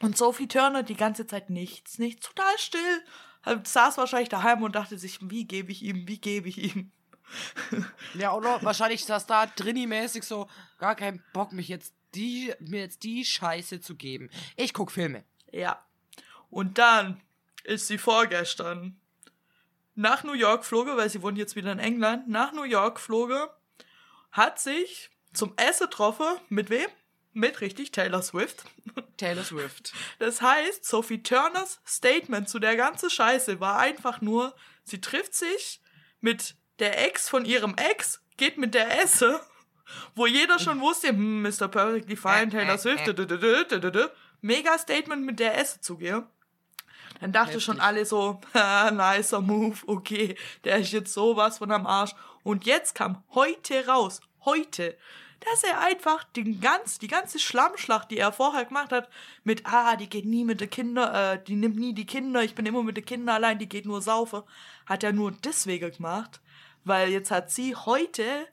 Und 0.00 0.16
Sophie 0.16 0.46
Turner 0.46 0.84
die 0.84 0.94
ganze 0.96 1.26
Zeit 1.26 1.50
nichts, 1.50 1.98
nichts, 1.98 2.28
total 2.28 2.56
still. 2.58 3.02
Halt, 3.48 3.66
Saß 3.66 3.98
wahrscheinlich 3.98 4.28
daheim 4.28 4.62
und 4.62 4.74
dachte 4.74 4.98
sich, 4.98 5.18
wie 5.22 5.44
gebe 5.44 5.72
ich 5.72 5.82
ihm, 5.82 6.06
wie 6.06 6.18
gebe 6.18 6.48
ich 6.48 6.58
ihm. 6.58 6.92
Ja, 8.14 8.34
oder 8.34 8.62
wahrscheinlich 8.62 9.04
das 9.04 9.26
da 9.26 9.44
Drini-mäßig 9.44 10.22
so, 10.22 10.48
gar 10.78 10.94
keinen 10.94 11.22
Bock, 11.32 11.52
mich 11.52 11.68
jetzt 11.68 11.94
die, 12.14 12.54
mir 12.60 12.80
jetzt 12.80 13.02
die 13.02 13.24
Scheiße 13.24 13.80
zu 13.80 13.96
geben. 13.96 14.30
Ich 14.56 14.72
guck 14.72 14.90
Filme. 14.90 15.24
Ja. 15.52 15.84
Und 16.50 16.78
dann 16.78 17.20
ist 17.64 17.86
sie 17.86 17.98
vorgestern 17.98 18.98
nach 19.94 20.24
New 20.24 20.32
York 20.32 20.64
floge, 20.64 20.96
weil 20.96 21.10
sie 21.10 21.22
wohnt 21.22 21.36
jetzt 21.38 21.56
wieder 21.56 21.72
in 21.72 21.78
England, 21.78 22.28
nach 22.28 22.52
New 22.52 22.62
York 22.62 23.00
floge, 23.00 23.50
hat 24.30 24.58
sich 24.58 25.10
zum 25.32 25.52
Essen 25.56 25.90
getroffen. 25.90 26.26
Mit 26.48 26.70
wem? 26.70 26.88
Mit 27.38 27.60
richtig 27.60 27.92
Taylor 27.92 28.20
Swift. 28.20 28.64
Taylor 29.16 29.44
Swift. 29.44 29.92
Das 30.18 30.42
heißt, 30.42 30.84
Sophie 30.84 31.22
Turners 31.22 31.80
Statement 31.86 32.48
zu 32.48 32.58
der 32.58 32.74
ganzen 32.74 33.10
Scheiße 33.10 33.60
war 33.60 33.78
einfach 33.78 34.20
nur, 34.20 34.56
sie 34.82 35.00
trifft 35.00 35.36
sich 35.36 35.80
mit 36.20 36.56
der 36.80 37.06
Ex 37.06 37.28
von 37.28 37.44
ihrem 37.44 37.76
Ex, 37.76 38.20
geht 38.38 38.58
mit 38.58 38.74
der 38.74 39.00
Esse, 39.00 39.40
wo 40.16 40.26
jeder 40.26 40.58
schon 40.58 40.80
wusste, 40.80 41.10
hm, 41.10 41.42
Mr. 41.42 41.68
Perfectly 41.68 42.16
Fine, 42.16 42.48
Taylor 42.48 42.76
Swift, 42.76 43.06
mega 44.40 44.76
Statement 44.76 45.24
mit 45.24 45.38
der 45.38 45.56
Esse 45.58 45.80
zugehen. 45.80 46.26
Dann 47.20 47.30
dachte 47.30 47.52
Heftig. 47.52 47.64
schon 47.64 47.78
alle 47.78 48.04
so, 48.04 48.40
nicer 48.52 49.40
Move, 49.40 49.78
okay, 49.86 50.36
der 50.64 50.78
ist 50.78 50.90
jetzt 50.90 51.14
sowas 51.14 51.58
von 51.58 51.70
am 51.70 51.86
Arsch. 51.86 52.16
Und 52.42 52.66
jetzt 52.66 52.96
kam 52.96 53.22
heute 53.32 53.86
raus, 53.86 54.20
heute, 54.44 54.98
dass 55.40 55.62
er 55.62 55.80
einfach 55.80 56.24
den 56.24 56.60
ganz, 56.60 56.98
die 56.98 57.08
ganze 57.08 57.38
Schlammschlacht, 57.38 58.10
die 58.10 58.18
er 58.18 58.32
vorher 58.32 58.64
gemacht 58.64 58.92
hat, 58.92 59.08
mit, 59.44 59.62
ah, 59.64 59.96
die 59.96 60.08
geht 60.08 60.24
nie 60.24 60.44
mit 60.44 60.60
den 60.60 60.70
Kindern, 60.70 61.14
äh, 61.14 61.42
die 61.42 61.56
nimmt 61.56 61.76
nie 61.76 61.94
die 61.94 62.06
Kinder, 62.06 62.42
ich 62.42 62.54
bin 62.54 62.66
immer 62.66 62.82
mit 62.82 62.96
den 62.96 63.04
Kindern 63.04 63.36
allein, 63.36 63.58
die 63.58 63.68
geht 63.68 63.86
nur 63.86 64.02
saufen, 64.02 64.42
hat 64.86 65.04
er 65.04 65.12
nur 65.12 65.32
deswegen 65.32 65.90
gemacht, 65.92 66.40
weil 66.84 67.10
jetzt 67.10 67.30
hat 67.30 67.50
sie 67.50 67.74
heute 67.76 68.46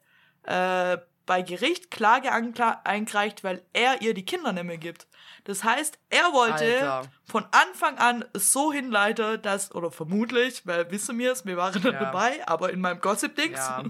äh, 0.43 0.97
bei 1.25 1.41
Gericht 1.41 1.89
Klage 1.89 2.31
eingereicht, 2.31 3.43
weil 3.43 3.63
er 3.73 4.01
ihr 4.01 4.13
die 4.13 4.25
Kinder 4.25 4.53
nicht 4.53 4.63
mehr 4.63 4.77
gibt. 4.77 5.07
Das 5.45 5.63
heißt, 5.63 5.97
er 6.09 6.33
wollte 6.33 6.63
Alter. 6.63 7.01
von 7.25 7.45
Anfang 7.51 7.97
an 7.97 8.25
so 8.33 8.71
hinleiten, 8.71 9.41
dass, 9.41 9.73
oder 9.73 9.91
vermutlich, 9.91 10.65
weil 10.65 10.89
wissen 10.91 11.17
wir 11.17 11.31
es, 11.31 11.45
wir 11.45 11.57
waren 11.57 11.81
Ja. 11.81 11.91
dabei, 11.91 12.47
aber 12.47 12.71
in 12.71 12.79
meinem 12.79 13.01
Gossip-Dings 13.01 13.57
Ja. 13.57 13.83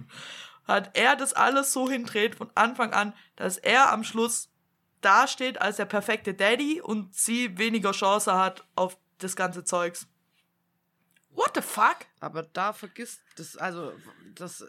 Hat 0.65 0.97
er 0.97 1.15
das 1.15 1.33
alles 1.33 1.71
so 1.73 1.89
hindreht 1.89 2.35
von 2.35 2.49
Anfang 2.55 2.93
an, 2.93 3.13
dass 3.35 3.57
er 3.57 3.91
am 3.91 4.03
Schluss 4.03 4.49
dasteht 5.01 5.61
als 5.61 5.77
der 5.77 5.85
perfekte 5.85 6.33
Daddy 6.33 6.81
und 6.81 7.13
sie 7.15 7.57
weniger 7.57 7.91
Chance 7.91 8.33
hat 8.35 8.65
auf 8.75 8.97
das 9.19 9.35
ganze 9.35 9.63
Zeugs. 9.63 10.07
What 11.29 11.51
the 11.55 11.61
fuck? 11.61 11.97
Aber 12.19 12.43
da 12.43 12.73
vergisst 12.73 13.21
das, 13.35 13.57
also, 13.57 13.93
das, 14.35 14.61
äh, 14.61 14.65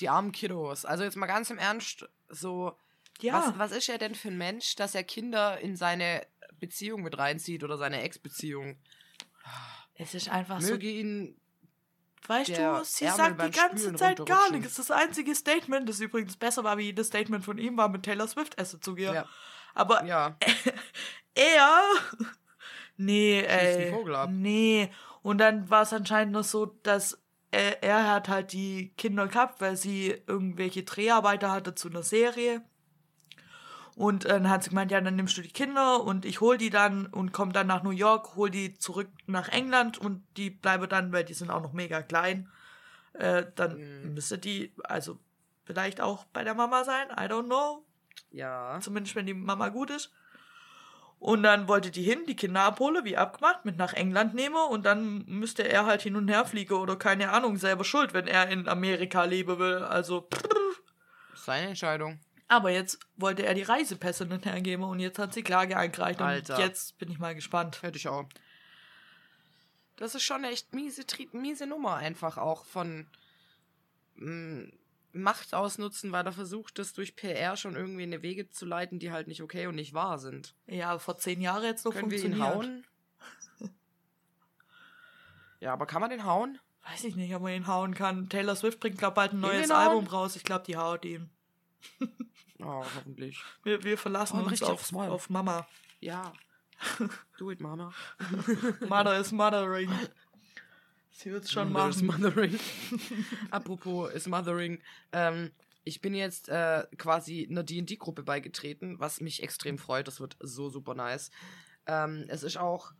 die 0.00 0.08
armen 0.08 0.32
Kiddos. 0.32 0.84
Also 0.84 1.04
jetzt 1.04 1.16
mal 1.16 1.26
ganz 1.26 1.48
im 1.50 1.58
Ernst, 1.58 2.08
so, 2.28 2.76
Ja. 3.20 3.34
was, 3.34 3.58
was 3.58 3.72
ist 3.72 3.88
er 3.88 3.98
denn 3.98 4.14
für 4.14 4.28
ein 4.28 4.36
Mensch, 4.38 4.74
dass 4.76 4.94
er 4.94 5.04
Kinder 5.04 5.58
in 5.60 5.76
seine 5.76 6.26
Beziehung 6.58 7.02
mit 7.02 7.16
reinzieht 7.16 7.62
oder 7.64 7.78
seine 7.78 8.02
Ex-Beziehung? 8.02 8.78
Es 9.94 10.14
ist 10.14 10.28
einfach 10.28 10.60
so. 10.60 10.72
Möge 10.72 10.90
ihn, 10.90 11.40
Weißt 12.26 12.50
du, 12.50 12.80
sie 12.84 13.04
Ärmel 13.04 13.16
sagt 13.16 13.42
die 13.42 13.50
ganze 13.58 13.78
Spülen 13.84 13.96
Zeit 13.96 14.26
gar 14.26 14.50
nichts. 14.50 14.74
Das 14.74 14.90
einzige 14.90 15.34
Statement, 15.34 15.88
das 15.88 16.00
übrigens 16.00 16.36
besser 16.36 16.64
war 16.64 16.76
wie 16.78 16.84
jedes 16.84 17.08
Statement 17.08 17.44
von 17.44 17.58
ihm, 17.58 17.76
war 17.76 17.88
mit 17.88 18.02
Taylor 18.02 18.28
Swift 18.28 18.58
Essen 18.58 18.82
zu 18.82 18.94
gehen. 18.94 19.14
ja, 19.14 19.26
Aber 19.74 20.04
ja, 20.04 20.36
er. 21.34 21.80
Nee, 23.00 23.42
ey. 23.42 23.94
ab. 24.12 24.28
Nee. 24.32 24.90
Und 25.22 25.38
dann 25.38 25.70
war 25.70 25.82
es 25.82 25.92
anscheinend 25.92 26.32
noch 26.32 26.42
so, 26.42 26.66
dass 26.82 27.16
er, 27.52 27.80
er 27.82 28.10
hat 28.12 28.28
halt 28.28 28.52
die 28.52 28.92
Kinder 28.96 29.28
gehabt, 29.28 29.60
weil 29.60 29.76
sie 29.76 30.20
irgendwelche 30.26 30.82
Dreharbeiter 30.82 31.52
hatte 31.52 31.76
zu 31.76 31.88
einer 31.88 32.02
Serie. 32.02 32.62
Und 33.98 34.26
äh, 34.26 34.28
dann 34.28 34.48
hat 34.48 34.62
sie 34.62 34.70
gemeint, 34.70 34.92
ja, 34.92 35.00
dann 35.00 35.16
nimmst 35.16 35.36
du 35.36 35.42
die 35.42 35.48
Kinder 35.50 36.04
und 36.04 36.24
ich 36.24 36.40
hol 36.40 36.56
die 36.56 36.70
dann 36.70 37.06
und 37.06 37.32
komm 37.32 37.52
dann 37.52 37.66
nach 37.66 37.82
New 37.82 37.90
York, 37.90 38.36
hol 38.36 38.48
die 38.48 38.74
zurück 38.78 39.08
nach 39.26 39.48
England 39.48 39.98
und 39.98 40.24
die 40.36 40.50
bleibe 40.50 40.86
dann, 40.86 41.12
weil 41.12 41.24
die 41.24 41.34
sind 41.34 41.50
auch 41.50 41.60
noch 41.60 41.72
mega 41.72 42.00
klein. 42.02 42.48
Äh, 43.14 43.46
dann 43.56 43.76
Mhm. 44.04 44.14
müsste 44.14 44.38
die, 44.38 44.72
also 44.84 45.18
vielleicht 45.64 46.00
auch 46.00 46.26
bei 46.26 46.44
der 46.44 46.54
Mama 46.54 46.84
sein, 46.84 47.08
I 47.10 47.22
don't 47.28 47.46
know. 47.46 47.84
ja. 48.30 48.78
Zumindest 48.80 49.16
wenn 49.16 49.26
die 49.26 49.34
Mama 49.34 49.68
gut 49.68 49.90
ist. 49.90 50.12
Und 51.18 51.42
dann 51.42 51.66
wollte 51.66 51.90
die 51.90 52.04
hin, 52.04 52.20
die 52.28 52.36
Kinder 52.36 52.60
abholen, 52.62 53.04
wie 53.04 53.16
abgemacht, 53.16 53.64
mit 53.64 53.78
nach 53.78 53.94
England 53.94 54.32
nehmen 54.34 54.54
und 54.70 54.86
dann 54.86 55.24
müsste 55.26 55.64
er 55.68 55.86
halt 55.86 56.02
hin 56.02 56.14
und 56.14 56.28
her 56.28 56.44
fliegen 56.44 56.74
oder 56.74 56.94
keine 56.94 57.32
Ahnung, 57.32 57.56
selber 57.56 57.82
schuld, 57.82 58.14
wenn 58.14 58.28
er 58.28 58.48
in 58.48 58.68
Amerika 58.68 59.24
leben 59.24 59.58
will. 59.58 59.78
Also, 59.78 60.28
Seine 61.34 61.70
Entscheidung. 61.70 62.20
Aber 62.48 62.70
jetzt 62.70 62.98
wollte 63.16 63.44
er 63.46 63.54
die 63.54 63.62
Reisepässe 63.62 64.24
nicht 64.26 64.46
hergeben 64.46 64.84
und 64.84 65.00
jetzt 65.00 65.18
hat 65.18 65.34
sie 65.34 65.42
Klage 65.42 65.76
eingereicht 65.76 66.20
Alter. 66.20 66.56
und 66.56 66.60
jetzt 66.60 66.98
bin 66.98 67.10
ich 67.10 67.18
mal 67.18 67.34
gespannt. 67.34 67.82
Hätte 67.82 67.98
ich 67.98 68.08
auch. 68.08 68.26
Das 69.96 70.14
ist 70.14 70.22
schon 70.22 70.38
eine 70.44 70.50
echt 70.52 70.74
miese, 70.74 71.04
miese 71.32 71.66
Nummer 71.66 71.96
einfach 71.96 72.38
auch 72.38 72.64
von 72.64 73.06
mh, 74.14 74.72
Macht 75.12 75.54
ausnutzen, 75.54 76.12
weil 76.12 76.24
er 76.26 76.32
versucht, 76.32 76.78
das 76.78 76.92
durch 76.92 77.16
PR 77.16 77.56
schon 77.56 77.74
irgendwie 77.76 78.04
in 78.04 78.12
eine 78.12 78.22
Wege 78.22 78.50
zu 78.50 78.66
leiten, 78.66 78.98
die 78.98 79.10
halt 79.10 79.26
nicht 79.26 79.42
okay 79.42 79.66
und 79.66 79.74
nicht 79.74 79.94
wahr 79.94 80.18
sind. 80.18 80.54
Ja, 80.66 80.98
vor 80.98 81.16
zehn 81.16 81.40
Jahren 81.40 81.64
jetzt 81.64 81.84
noch 81.84 81.92
Können 81.92 82.10
wir 82.10 82.18
ihn 82.18 82.36
funktioniert. 82.36 82.84
hauen? 83.60 83.70
ja, 85.60 85.72
aber 85.72 85.86
kann 85.86 86.00
man 86.00 86.10
den 86.10 86.24
hauen? 86.24 86.58
Weiß 86.84 87.04
ich 87.04 87.16
nicht, 87.16 87.34
ob 87.34 87.42
man 87.42 87.52
ihn 87.52 87.66
hauen 87.66 87.94
kann. 87.94 88.28
Taylor 88.28 88.54
Swift 88.54 88.80
bringt, 88.80 88.98
glaube 88.98 89.14
bald 89.14 89.32
ein 89.32 89.40
neues? 89.40 89.70
Album 89.70 90.06
raus. 90.06 90.36
Ich 90.36 90.44
glaube, 90.44 90.64
die 90.66 90.76
haut 90.76 91.04
ihn. 91.04 91.30
Oh, 92.60 92.84
hoffentlich. 92.96 93.42
Wir, 93.62 93.82
wir 93.82 93.98
verlassen 93.98 94.36
Hauen 94.36 94.44
uns 94.44 94.52
richtig 94.52 94.68
auf, 94.68 94.92
auf 94.92 95.30
Mama. 95.30 95.66
Ja. 96.00 96.32
Do 97.38 97.50
it, 97.50 97.60
Mama. 97.60 97.92
Mother 98.88 99.18
is 99.18 99.32
mothering. 99.32 99.90
Sie 101.10 101.32
wird's 101.32 101.50
schon 101.50 101.72
Mother 101.72 101.88
is 101.88 102.02
machen. 102.02 102.22
Mothering. 102.22 102.58
Apropos 103.50 104.12
is 104.12 104.28
Mothering. 104.28 104.80
Ähm, 105.12 105.50
ich 105.84 106.00
bin 106.00 106.14
jetzt 106.14 106.48
äh, 106.48 106.86
quasi 106.96 107.46
einer 107.50 107.64
D&D-Gruppe 107.64 108.22
beigetreten, 108.22 109.00
was 109.00 109.20
mich 109.20 109.42
extrem 109.42 109.78
freut. 109.78 110.06
Das 110.06 110.20
wird 110.20 110.36
so 110.40 110.68
super 110.68 110.94
nice. 110.94 111.30
Ähm, 111.86 112.26
es 112.28 112.42
ist 112.42 112.58
auch 112.58 112.92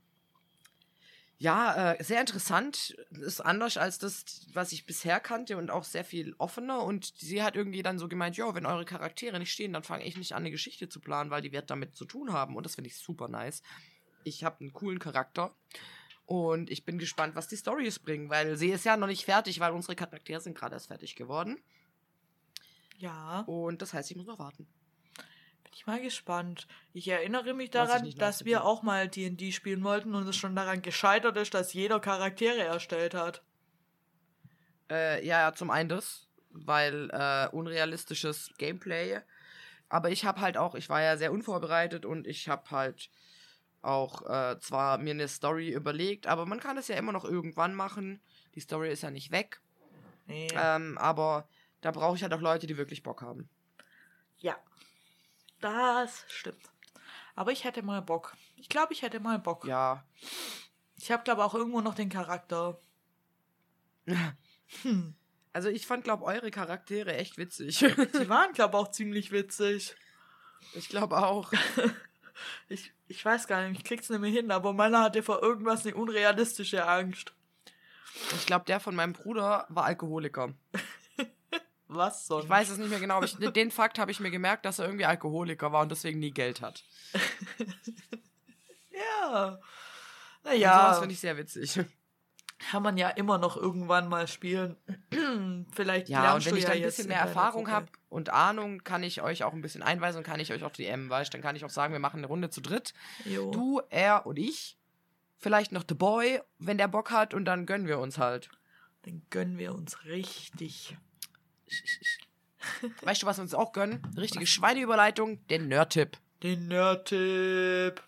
ja, 1.41 1.93
äh, 1.93 2.03
sehr 2.03 2.21
interessant. 2.21 2.97
Ist 3.11 3.41
anders 3.41 3.77
als 3.77 3.99
das, 3.99 4.47
was 4.55 4.73
ich 4.73 4.87
bisher 4.87 5.21
kannte 5.21 5.57
und 5.57 5.71
auch 5.71 5.85
sehr 5.85 6.05
viel 6.05 6.35
offener. 6.39 6.83
Und 6.83 7.13
sie 7.17 7.43
hat 7.43 7.55
irgendwie 7.55 7.83
dann 7.83 7.99
so 7.99 8.09
gemeint, 8.09 8.37
ja, 8.37 8.53
wenn 8.55 8.67
eure 8.67 8.85
Charaktere 8.85 9.39
nicht 9.39 9.53
stehen, 9.53 9.73
dann 9.73 9.85
fange 9.85 10.05
ich 10.05 10.17
nicht 10.17 10.33
an, 10.33 10.43
eine 10.43 10.51
Geschichte 10.51 10.89
zu 10.89 11.01
planen, 11.01 11.31
weil 11.31 11.43
die 11.43 11.53
wird 11.53 11.71
damit 11.71 11.95
zu 11.95 12.05
tun 12.05 12.33
haben. 12.33 12.57
Und 12.57 12.67
das 12.67 12.75
finde 12.75 12.89
ich 12.89 12.97
super 12.97 13.29
nice. 13.29 13.63
Ich 14.25 14.43
habe 14.43 14.61
einen 14.61 14.73
coolen 14.73 14.99
Charakter. 14.99 15.55
Und 16.27 16.71
ich 16.71 16.85
bin 16.85 16.99
gespannt, 16.99 17.37
was 17.37 17.49
die 17.49 17.57
Storys 17.57 18.01
bringen, 18.01 18.29
weil 18.29 18.57
sie 18.57 18.71
ist 18.71 18.85
ja 18.85 18.97
noch 18.97 19.07
nicht 19.07 19.25
fertig, 19.25 19.61
weil 19.61 19.73
unsere 19.73 19.95
Charaktere 19.95 20.41
sind 20.41 20.59
gerade 20.59 20.75
erst 20.75 20.89
fertig 20.89 21.15
geworden. 21.15 21.57
Ja, 22.99 23.43
Und 23.43 23.81
das 23.81 23.95
heißt, 23.95 24.11
ich 24.11 24.17
muss 24.17 24.27
noch 24.27 24.41
warten. 24.41 24.67
Bin 25.69 25.77
ich 25.77 25.87
mal 25.87 26.01
gespannt. 26.01 26.67
Ich 26.95 27.09
erinnere 27.09 27.53
mich 27.53 27.71
daran, 27.71 28.11
dass 28.17 28.45
wir 28.45 28.65
auch 28.65 28.83
mal 28.83 29.09
D&D 29.09 29.53
spielen 29.53 29.85
wollten 29.85 30.15
und 30.15 30.27
es 30.27 30.37
schon 30.37 30.57
daran 30.57 30.81
gescheitert 30.81 31.37
ist, 31.37 31.53
dass 31.53 31.75
jeder 31.75 32.01
Charaktere 32.01 32.63
erstellt 32.63 33.15
hat. 33.15 33.43
Äh, 34.91 35.27
ja, 35.27 35.53
zum 35.53 35.71
einen 35.71 35.91
das, 35.91 36.27
weil 36.51 37.11
äh, 37.11 37.49
unrealistisches 37.55 38.51
Gameplay. 38.57 39.21
Aber 39.91 40.11
ich 40.11 40.25
habe 40.25 40.41
halt 40.41 40.57
auch, 40.57 40.75
ich 40.75 40.89
war 40.89 41.03
ja 41.03 41.19
sehr 41.19 41.33
unvorbereitet 41.33 42.07
und 42.07 42.27
ich 42.27 42.49
habe 42.49 42.71
halt 42.71 43.11
auch 43.83 44.23
äh, 44.29 44.59
zwar 44.61 44.97
mir 44.99 45.13
eine 45.13 45.29
Story 45.29 45.71
überlegt, 45.71 46.27
aber 46.27 46.47
man 46.47 46.61
kann 46.61 46.79
es 46.79 46.89
ja 46.89 46.97
immer 46.97 47.13
noch 47.13 47.25
irgendwann 47.25 47.75
machen. 47.75 48.21
Die 48.55 48.61
Story 48.61 48.91
ist 48.91 49.03
ja 49.03 49.11
nicht 49.11 49.31
weg. 49.31 49.61
Nee. 50.27 50.49
Ähm, 50.55 50.97
aber 50.97 51.47
da 51.83 51.91
brauche 51.91 52.17
ich 52.17 52.23
halt 52.23 52.33
auch 52.33 52.41
Leute, 52.41 52.67
die 52.67 52.79
wirklich 52.79 53.03
Bock 53.03 53.21
haben. 53.21 53.49
Ja. 54.39 54.57
Das 55.61 56.25
stimmt. 56.29 56.71
Aber 57.35 57.53
ich 57.53 57.65
hätte 57.65 57.83
mal 57.83 58.03
Bock. 58.03 58.37
Ich 58.57 58.69
glaube, 58.69 58.93
ich 58.93 59.03
hätte 59.03 59.21
mal 59.21 59.39
Bock. 59.39 59.65
Ja. 59.65 60.05
Ich 60.97 61.13
habe, 61.13 61.23
glaube 61.23 61.45
auch 61.45 61.55
irgendwo 61.55 61.81
noch 61.81 61.95
den 61.95 62.09
Charakter. 62.11 62.79
Hm. 64.83 65.15
Also 65.55 65.71
ich 65.71 65.87
fand, 65.87 66.05
glaube 66.05 66.25
eure 66.25 66.51
Charaktere 66.51 67.17
echt 67.17 67.39
witzig. 67.39 67.79
Die 67.79 68.29
waren, 68.29 68.53
glaube 68.53 68.77
auch 68.77 68.91
ziemlich 68.91 69.33
witzig. 69.33 69.97
ich 70.75 70.91
glaube 70.91 71.17
auch. 71.17 71.53
Ich, 72.69 72.93
ich 73.09 73.25
weiß 73.25 73.47
gar 73.49 73.67
nicht, 73.67 73.79
ich 73.79 73.85
krieg's 73.85 74.09
nicht 74.09 74.21
mehr 74.21 74.31
hin, 74.31 74.51
aber 74.51 74.73
meiner 74.73 75.03
hatte 75.03 75.23
vor 75.23 75.43
irgendwas 75.43 75.85
eine 75.85 75.97
unrealistische 75.97 76.87
Angst. 76.87 77.33
Ich 78.37 78.47
glaube, 78.47 78.65
der 78.67 78.81
von 78.81 78.95
meinem 78.95 79.13
Bruder 79.13 79.67
war 79.69 79.85
Alkoholiker. 79.85 80.55
Was 81.89 82.27
sonst? 82.27 82.45
Ich 82.45 82.51
weiß 82.51 82.71
es 82.71 82.79
nicht 82.79 82.91
mehr 82.91 83.01
genau, 83.01 83.17
aber 83.17 83.27
ich, 83.27 83.37
den 83.37 83.71
Fakt 83.71 83.99
habe 83.99 84.11
ich 84.11 84.21
mir 84.21 84.31
gemerkt, 84.31 84.65
dass 84.65 84.79
er 84.79 84.85
irgendwie 84.87 85.07
Alkoholiker 85.07 85.73
war 85.73 85.83
und 85.83 85.91
deswegen 85.91 86.19
nie 86.19 86.31
Geld 86.31 86.61
hat. 86.61 86.85
Ja. 88.99 89.59
Naja, 90.45 90.75
sowas 90.75 90.99
finde 91.01 91.13
ich 91.13 91.21
sehr 91.21 91.37
witzig. 91.37 91.81
kann 92.71 92.83
man 92.83 92.97
ja 92.97 93.09
immer 93.11 93.39
noch 93.39 93.57
irgendwann 93.57 94.09
mal 94.09 94.27
spielen. 94.27 94.77
Vielleicht 95.73 96.09
Ja, 96.09 96.35
und 96.35 96.45
wenn 96.45 96.57
ich 96.57 96.63
ja 96.65 96.71
da 96.71 96.75
ein 96.75 96.83
bisschen 96.83 97.09
mehr 97.09 97.21
Erfahrung 97.21 97.71
habe 97.71 97.87
und 98.09 98.31
Ahnung, 98.31 98.83
kann 98.85 99.03
ich 99.03 99.23
euch 99.23 99.45
auch 99.45 99.53
ein 99.53 99.61
bisschen 99.61 99.83
einweisen 99.83 100.19
und 100.19 100.25
kann 100.25 100.41
ich 100.41 100.53
euch 100.53 100.65
auch 100.65 100.73
DM, 100.73 101.09
weißt 101.09 101.33
dann 101.33 101.43
kann 101.43 101.57
ich 101.57 101.65
auch 101.65 101.71
sagen, 101.71 101.93
wir 101.93 102.01
machen 102.01 102.19
eine 102.19 102.27
Runde 102.27 102.51
zu 102.51 102.61
dritt. 102.61 102.95
Jo. 103.25 103.51
Du, 103.51 103.81
er 103.91 104.27
und 104.27 104.39
ich. 104.39 104.77
Vielleicht 105.41 105.71
noch 105.71 105.85
The 105.89 105.95
Boy, 105.95 106.41
wenn 106.59 106.79
der 106.79 106.89
Bock 106.89 107.13
hat 107.13 107.33
und 107.33 107.45
dann 107.45 107.65
gönnen 107.65 107.87
wir 107.87 108.01
uns 108.01 108.19
halt. 108.19 108.51
Dann 109.03 109.23
gönnen 109.31 109.57
wir 109.57 109.73
uns 109.73 110.05
richtig. 110.05 110.97
Weißt 113.03 113.23
du, 113.23 113.27
was 113.27 113.39
wir 113.39 113.43
uns 113.43 113.55
auch 113.55 113.73
gönnen? 113.73 114.03
Richtige 114.17 114.47
Schweineüberleitung, 114.47 115.47
den 115.49 115.69
Nerd-Tipp. 115.69 116.17
Den 116.43 116.69
Nerd-Tipp. 116.69 118.03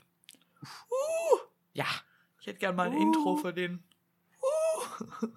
Ja, 1.72 1.86
Ich 2.40 2.46
hätte 2.46 2.58
gern 2.58 2.76
mal 2.76 2.88
ein 2.88 2.94
Uh. 2.96 3.00
Intro 3.02 3.36
für 3.36 3.52
den. 3.52 3.82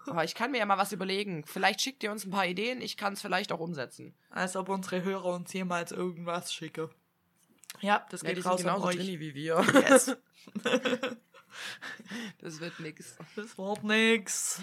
aber 0.07 0.23
ich 0.23 0.35
kann 0.35 0.51
mir 0.51 0.57
ja 0.59 0.65
mal 0.65 0.77
was 0.77 0.91
überlegen. 0.91 1.45
Vielleicht 1.45 1.81
schickt 1.81 2.03
ihr 2.03 2.11
uns 2.11 2.25
ein 2.25 2.31
paar 2.31 2.45
Ideen, 2.45 2.81
ich 2.81 2.97
kann 2.97 3.13
es 3.13 3.21
vielleicht 3.21 3.51
auch 3.51 3.59
umsetzen. 3.59 4.13
Als 4.29 4.55
ob 4.55 4.69
unsere 4.69 5.03
Hörer 5.03 5.25
uns 5.35 5.53
jemals 5.53 5.91
irgendwas 5.91 6.53
schicken. 6.53 6.89
Ja, 7.81 8.05
das 8.09 8.21
Ja, 8.21 8.29
geht 8.29 8.37
die 8.37 8.41
sind 8.41 8.51
raus 8.51 8.59
an 8.61 8.65
genauso 8.67 8.87
euch. 8.87 8.95
drinni 8.97 9.19
wie 9.19 9.33
wir. 9.35 9.63
Yes. 9.73 10.15
Das 12.39 12.59
wird 12.59 12.79
nix. 12.79 13.15
Das 13.35 13.55
Wort 13.59 13.83
nix. 13.83 14.59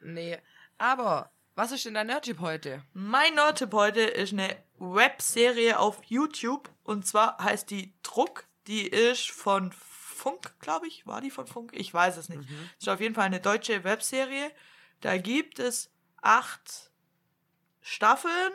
Nee. 0.00 0.38
Aber, 0.78 1.32
was 1.58 1.72
ist 1.72 1.84
denn 1.84 1.94
dein 1.94 2.06
Nerd-Tipp 2.06 2.38
heute? 2.38 2.84
Mein 2.94 3.34
Nerd-Tipp 3.34 3.72
heute 3.72 4.02
ist 4.02 4.32
eine 4.32 4.56
Webserie 4.78 5.76
auf 5.80 6.04
YouTube. 6.04 6.70
Und 6.84 7.04
zwar 7.04 7.36
heißt 7.42 7.68
die 7.70 7.94
Druck. 8.04 8.44
Die 8.68 8.86
ist 8.86 9.32
von 9.32 9.72
Funk, 9.72 10.54
glaube 10.60 10.86
ich. 10.86 11.04
War 11.04 11.20
die 11.20 11.32
von 11.32 11.48
Funk? 11.48 11.72
Ich 11.74 11.92
weiß 11.92 12.16
es 12.16 12.28
nicht. 12.28 12.48
Ist 12.78 12.88
auf 12.88 13.00
jeden 13.00 13.16
Fall 13.16 13.24
eine 13.24 13.40
deutsche 13.40 13.82
Webserie. 13.82 14.52
Da 15.00 15.18
gibt 15.18 15.58
es 15.58 15.90
acht 16.22 16.92
Staffeln, 17.80 18.52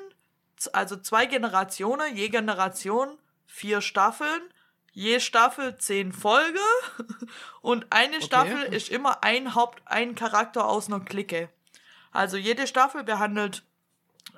also 0.71 0.95
zwei 0.95 1.25
Generationen, 1.25 2.15
je 2.15 2.29
Generation 2.29 3.17
vier 3.45 3.81
Staffeln, 3.81 4.41
je 4.93 5.19
Staffel 5.19 5.77
zehn 5.77 6.13
Folge 6.13 6.59
und 7.61 7.85
eine 7.89 8.21
Staffel 8.21 8.63
ist 8.73 8.87
immer 8.87 9.25
ein 9.25 9.55
Haupt, 9.55 9.81
ein 9.85 10.15
Charakter 10.15 10.65
aus 10.65 10.87
einer 10.87 11.01
Clique. 11.01 11.49
Also 12.13 12.37
jede 12.37 12.67
Staffel 12.67 13.03
behandelt, 13.03 13.63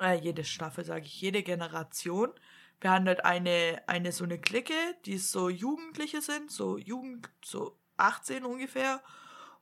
äh, 0.02 0.18
jede 0.18 0.44
Staffel 0.44 0.86
sage 0.86 1.06
ich, 1.06 1.22
jede 1.22 1.44
Generation 1.44 2.32
behandelt 2.80 3.24
eine, 3.26 3.84
eine 3.88 4.12
so 4.12 4.24
eine 4.24 4.40
Clique, 4.40 4.74
die 5.06 5.18
so 5.18 5.50
Jugendliche 5.50 6.22
sind, 6.22 6.52
so 6.52 6.78
Jugend, 6.78 7.30
so 7.44 7.78
18 7.98 8.46
ungefähr 8.46 9.02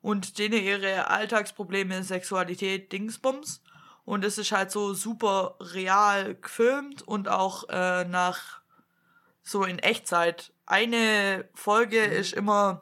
und 0.01 0.37
denen 0.37 0.61
ihre 0.63 1.07
Alltagsprobleme, 1.09 2.03
Sexualität, 2.03 2.91
Dingsbums. 2.91 3.63
Und 4.05 4.25
es 4.25 4.37
ist 4.37 4.51
halt 4.51 4.69
so 4.69 4.93
super 4.93 5.55
real 5.59 6.35
gefilmt 6.35 7.01
und 7.01 7.29
auch 7.29 7.69
äh, 7.69 8.03
nach 8.03 8.61
so 9.41 9.63
in 9.63 9.79
Echtzeit. 9.79 10.53
Eine 10.65 11.47
Folge 11.53 12.03
ist 12.03 12.33
immer, 12.33 12.81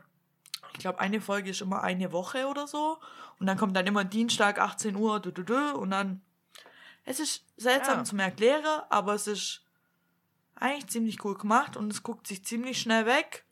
ich 0.74 0.80
glaube, 0.80 1.00
eine 1.00 1.22
Folge 1.22 1.50
ist 1.50 1.62
immer 1.62 1.84
eine 1.84 2.12
Woche 2.12 2.48
oder 2.48 2.68
so. 2.68 2.98
Und 3.40 3.48
dann 3.48 3.58
kommt 3.58 3.76
dann 3.76 3.88
immer 3.88 4.04
Dienstag 4.04 4.60
18 4.60 4.96
Uhr, 4.96 5.20
du, 5.20 5.32
du, 5.32 5.44
du, 5.44 5.76
und 5.78 5.92
dann. 5.92 6.22
Es 7.04 7.20
ist 7.20 7.46
seltsam 7.58 8.00
Ja. 8.00 8.04
zum 8.04 8.20
Erklären, 8.20 8.84
aber 8.90 9.16
es 9.16 9.26
ist 9.28 9.64
eigentlich 10.56 10.88
ziemlich 10.88 11.24
cool 11.26 11.36
gemacht 11.36 11.76
und 11.76 11.92
es 11.92 12.04
guckt 12.04 12.28
sich 12.28 12.46
ziemlich 12.46 12.80
schnell 12.80 13.06
weg. 13.08 13.44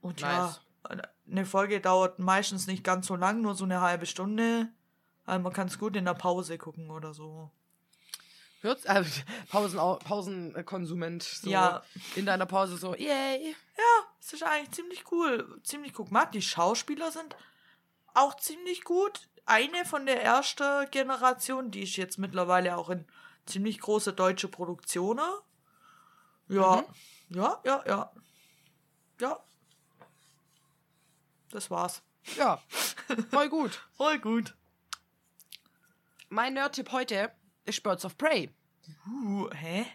Und 0.00 0.20
Nice. 0.20 0.60
ja, 0.90 1.02
eine 1.30 1.46
Folge 1.46 1.80
dauert 1.80 2.18
meistens 2.18 2.66
nicht 2.66 2.82
ganz 2.82 3.06
so 3.06 3.14
lang, 3.14 3.40
nur 3.40 3.54
so 3.54 3.64
eine 3.64 3.80
halbe 3.80 4.06
Stunde. 4.06 4.68
Also 5.24 5.40
man 5.40 5.52
kann 5.52 5.68
es 5.68 5.78
gut 5.78 5.94
in 5.94 6.04
der 6.04 6.14
Pause 6.14 6.58
gucken 6.58 6.90
oder 6.90 7.14
so. 7.14 7.50
Hört's? 8.62 8.84
Äh, 8.84 9.04
Pausen, 9.50 9.78
Pausenkonsument. 9.78 11.22
So 11.22 11.50
Ja. 11.50 11.82
In 12.14 12.26
deiner 12.26 12.46
Pause 12.46 12.76
so, 12.76 12.94
yay. 12.94 13.56
Ja, 13.76 14.06
es 14.20 14.32
ist 14.32 14.42
eigentlich 14.42 14.70
ziemlich 14.70 15.10
cool. 15.10 15.60
Ziemlich 15.64 15.98
cool 15.98 16.06
gemacht. 16.06 16.28
Die 16.32 16.42
Schauspieler 16.42 17.10
sind 17.10 17.36
auch 18.14 18.36
ziemlich 18.36 18.84
gut. 18.84 19.28
Eine 19.44 19.84
von 19.84 20.06
der 20.06 20.22
ersten 20.22 20.88
Generation, 20.90 21.72
die 21.72 21.82
ist 21.82 21.96
jetzt 21.96 22.18
mittlerweile 22.18 22.76
auch 22.76 22.90
in 22.90 23.04
ziemlich 23.46 23.80
große 23.80 24.12
deutsche 24.12 24.46
Produktionen. 24.48 25.28
Ja, 26.48 26.84
ja, 27.30 27.60
ja, 27.64 27.82
ja. 27.86 28.12
Ja. 29.20 29.40
Das 31.50 31.70
war's. 31.70 32.02
Ja, 32.36 32.62
voll 33.30 33.48
gut. 33.48 33.84
Voll 33.96 34.20
gut. 34.20 34.54
Mein 36.28 36.54
Nerd-Tipp 36.54 36.92
heute 36.92 37.32
ist 37.64 37.82
Birds 37.82 38.04
of 38.04 38.16
Prey. 38.18 38.50
Uh, 39.06 39.48
hä? 39.52 39.86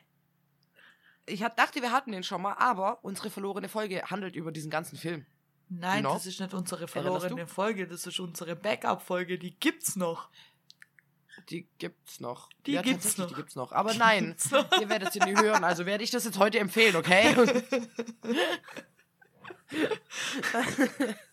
Ich 1.25 1.43
hat- 1.43 1.59
dachte, 1.59 1.81
wir 1.81 1.91
hatten 1.91 2.11
den 2.11 2.23
schon 2.23 2.41
mal, 2.41 2.53
aber 2.53 3.03
unsere 3.03 3.29
verlorene 3.29 3.67
Folge 3.69 4.01
handelt 4.03 4.35
über 4.35 4.51
diesen 4.51 4.71
ganzen 4.71 4.97
Film. 4.97 5.25
Nein, 5.69 5.97
Genau. 6.03 6.13
das 6.13 6.25
ist 6.25 6.39
nicht 6.39 6.53
unsere 6.53 6.87
verlorene? 6.87 7.45
Folge, 7.47 7.87
das 7.87 8.07
ist 8.07 8.19
unsere 8.19 8.55
Backup-Folge, 8.55 9.37
die 9.37 9.59
gibt's 9.59 9.97
noch. 9.97 10.29
Die 11.49 11.67
gibt's 11.77 12.19
noch. 12.19 12.49
Die 12.65 12.71
ja, 12.71 12.81
gibt's 12.81 13.17
noch. 13.17 13.27
Die 13.27 13.35
gibt's 13.35 13.55
noch. 13.55 13.71
Aber 13.73 13.93
nein, 13.93 14.35
noch. 14.49 14.81
ihr 14.81 14.89
werdet 14.89 15.11
sie 15.13 15.19
nie 15.19 15.35
hören. 15.35 15.63
Also 15.63 15.85
werde 15.85 16.03
ich 16.03 16.09
das 16.09 16.23
jetzt 16.25 16.39
heute 16.39 16.59
empfehlen, 16.59 16.95
okay? 16.95 17.35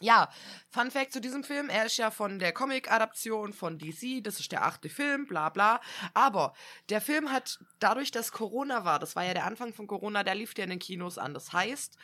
ja, 0.00 0.28
Fun 0.68 0.90
Fact 0.90 1.12
zu 1.12 1.20
diesem 1.20 1.42
Film: 1.44 1.68
Er 1.68 1.86
ist 1.86 1.96
ja 1.96 2.10
von 2.10 2.38
der 2.38 2.52
Comic-Adaption 2.52 3.52
von 3.52 3.78
DC. 3.78 4.22
Das 4.22 4.40
ist 4.40 4.52
der 4.52 4.64
achte 4.64 4.88
Film, 4.88 5.26
bla 5.26 5.48
bla. 5.48 5.80
Aber 6.14 6.52
der 6.90 7.00
Film 7.00 7.32
hat 7.32 7.58
dadurch, 7.78 8.10
dass 8.10 8.32
Corona 8.32 8.84
war, 8.84 8.98
das 8.98 9.16
war 9.16 9.24
ja 9.24 9.34
der 9.34 9.44
Anfang 9.46 9.72
von 9.72 9.86
Corona, 9.86 10.22
der 10.22 10.34
lief 10.34 10.52
ja 10.56 10.64
in 10.64 10.70
den 10.70 10.78
Kinos 10.78 11.18
an. 11.18 11.32
Das 11.34 11.52
heißt, 11.52 11.96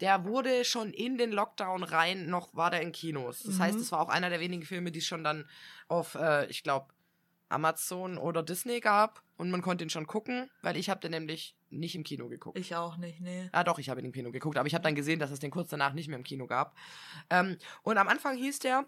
der 0.00 0.24
wurde 0.24 0.64
schon 0.64 0.92
in 0.92 1.18
den 1.18 1.30
Lockdown 1.32 1.84
rein, 1.84 2.26
noch 2.26 2.54
war 2.54 2.70
der 2.70 2.80
in 2.82 2.92
Kinos. 2.92 3.42
Das 3.44 3.58
heißt, 3.60 3.76
Mhm. 3.76 3.82
es 3.82 3.92
war 3.92 4.00
auch 4.00 4.08
einer 4.08 4.30
der 4.30 4.40
wenigen 4.40 4.64
Filme, 4.64 4.90
die 4.90 5.00
schon 5.00 5.22
dann 5.24 5.48
auf, 5.88 6.14
äh, 6.16 6.46
ich 6.46 6.62
glaube, 6.62 6.92
Amazon 7.52 8.18
oder 8.18 8.42
Disney 8.42 8.80
gab 8.80 9.22
und 9.36 9.50
man 9.50 9.62
konnte 9.62 9.84
ihn 9.84 9.90
schon 9.90 10.06
gucken, 10.06 10.50
weil 10.62 10.76
ich 10.76 10.90
habe 10.90 11.00
den 11.00 11.12
nämlich 11.12 11.56
nicht 11.70 11.94
im 11.94 12.04
Kino 12.04 12.28
geguckt. 12.28 12.58
Ich 12.58 12.74
auch 12.74 12.96
nicht, 12.96 13.20
nee. 13.20 13.48
Ah, 13.52 13.64
doch, 13.64 13.78
ich 13.78 13.88
habe 13.88 14.00
ihn 14.00 14.06
im 14.06 14.12
Kino 14.12 14.30
geguckt, 14.30 14.56
aber 14.56 14.66
ich 14.66 14.74
habe 14.74 14.84
dann 14.84 14.94
gesehen, 14.94 15.18
dass 15.18 15.30
es 15.30 15.38
den 15.38 15.50
kurz 15.50 15.70
danach 15.70 15.92
nicht 15.92 16.08
mehr 16.08 16.18
im 16.18 16.24
Kino 16.24 16.46
gab. 16.46 16.76
Ähm, 17.30 17.56
und 17.82 17.98
am 17.98 18.08
Anfang 18.08 18.36
hieß 18.36 18.60
der 18.60 18.86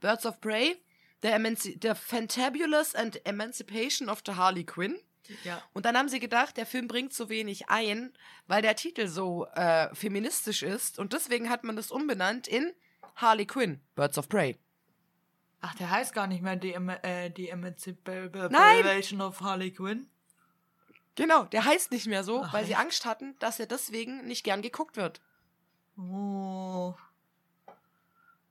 Birds 0.00 0.26
of 0.26 0.40
Prey, 0.40 0.76
The, 1.22 1.28
Emanci 1.28 1.78
the 1.80 1.92
Fantabulous 1.94 2.94
and 2.94 3.24
Emancipation 3.24 4.08
of 4.08 4.22
the 4.26 4.32
Harley 4.32 4.64
Quinn. 4.64 4.98
Ja. 5.44 5.62
Und 5.72 5.86
dann 5.86 5.96
haben 5.96 6.08
sie 6.08 6.18
gedacht, 6.18 6.56
der 6.56 6.66
Film 6.66 6.88
bringt 6.88 7.12
so 7.12 7.28
wenig 7.28 7.68
ein, 7.68 8.12
weil 8.48 8.60
der 8.60 8.74
Titel 8.74 9.06
so 9.06 9.46
äh, 9.54 9.94
feministisch 9.94 10.62
ist. 10.62 10.98
Und 10.98 11.12
deswegen 11.12 11.48
hat 11.48 11.62
man 11.62 11.76
das 11.76 11.92
umbenannt 11.92 12.48
in 12.48 12.72
Harley 13.14 13.46
Quinn, 13.46 13.80
Birds 13.94 14.18
of 14.18 14.28
Prey. 14.28 14.58
Ach, 15.64 15.74
der 15.76 15.90
heißt 15.90 16.12
gar 16.12 16.26
nicht 16.26 16.42
mehr 16.42 16.56
die, 16.56 16.74
äh, 16.74 17.30
die 17.30 17.48
Emancipation 17.48 19.20
of 19.20 19.40
Harley 19.40 19.70
Quinn. 19.70 20.08
Genau, 21.14 21.44
der 21.44 21.64
heißt 21.64 21.92
nicht 21.92 22.06
mehr 22.06 22.24
so, 22.24 22.42
Ach, 22.42 22.52
weil 22.52 22.64
sie 22.64 22.72
echt? 22.72 22.80
Angst 22.80 23.04
hatten, 23.06 23.38
dass 23.38 23.60
er 23.60 23.66
deswegen 23.66 24.24
nicht 24.26 24.42
gern 24.44 24.60
geguckt 24.60 24.96
wird. 24.96 25.20
Oh. 25.96 26.94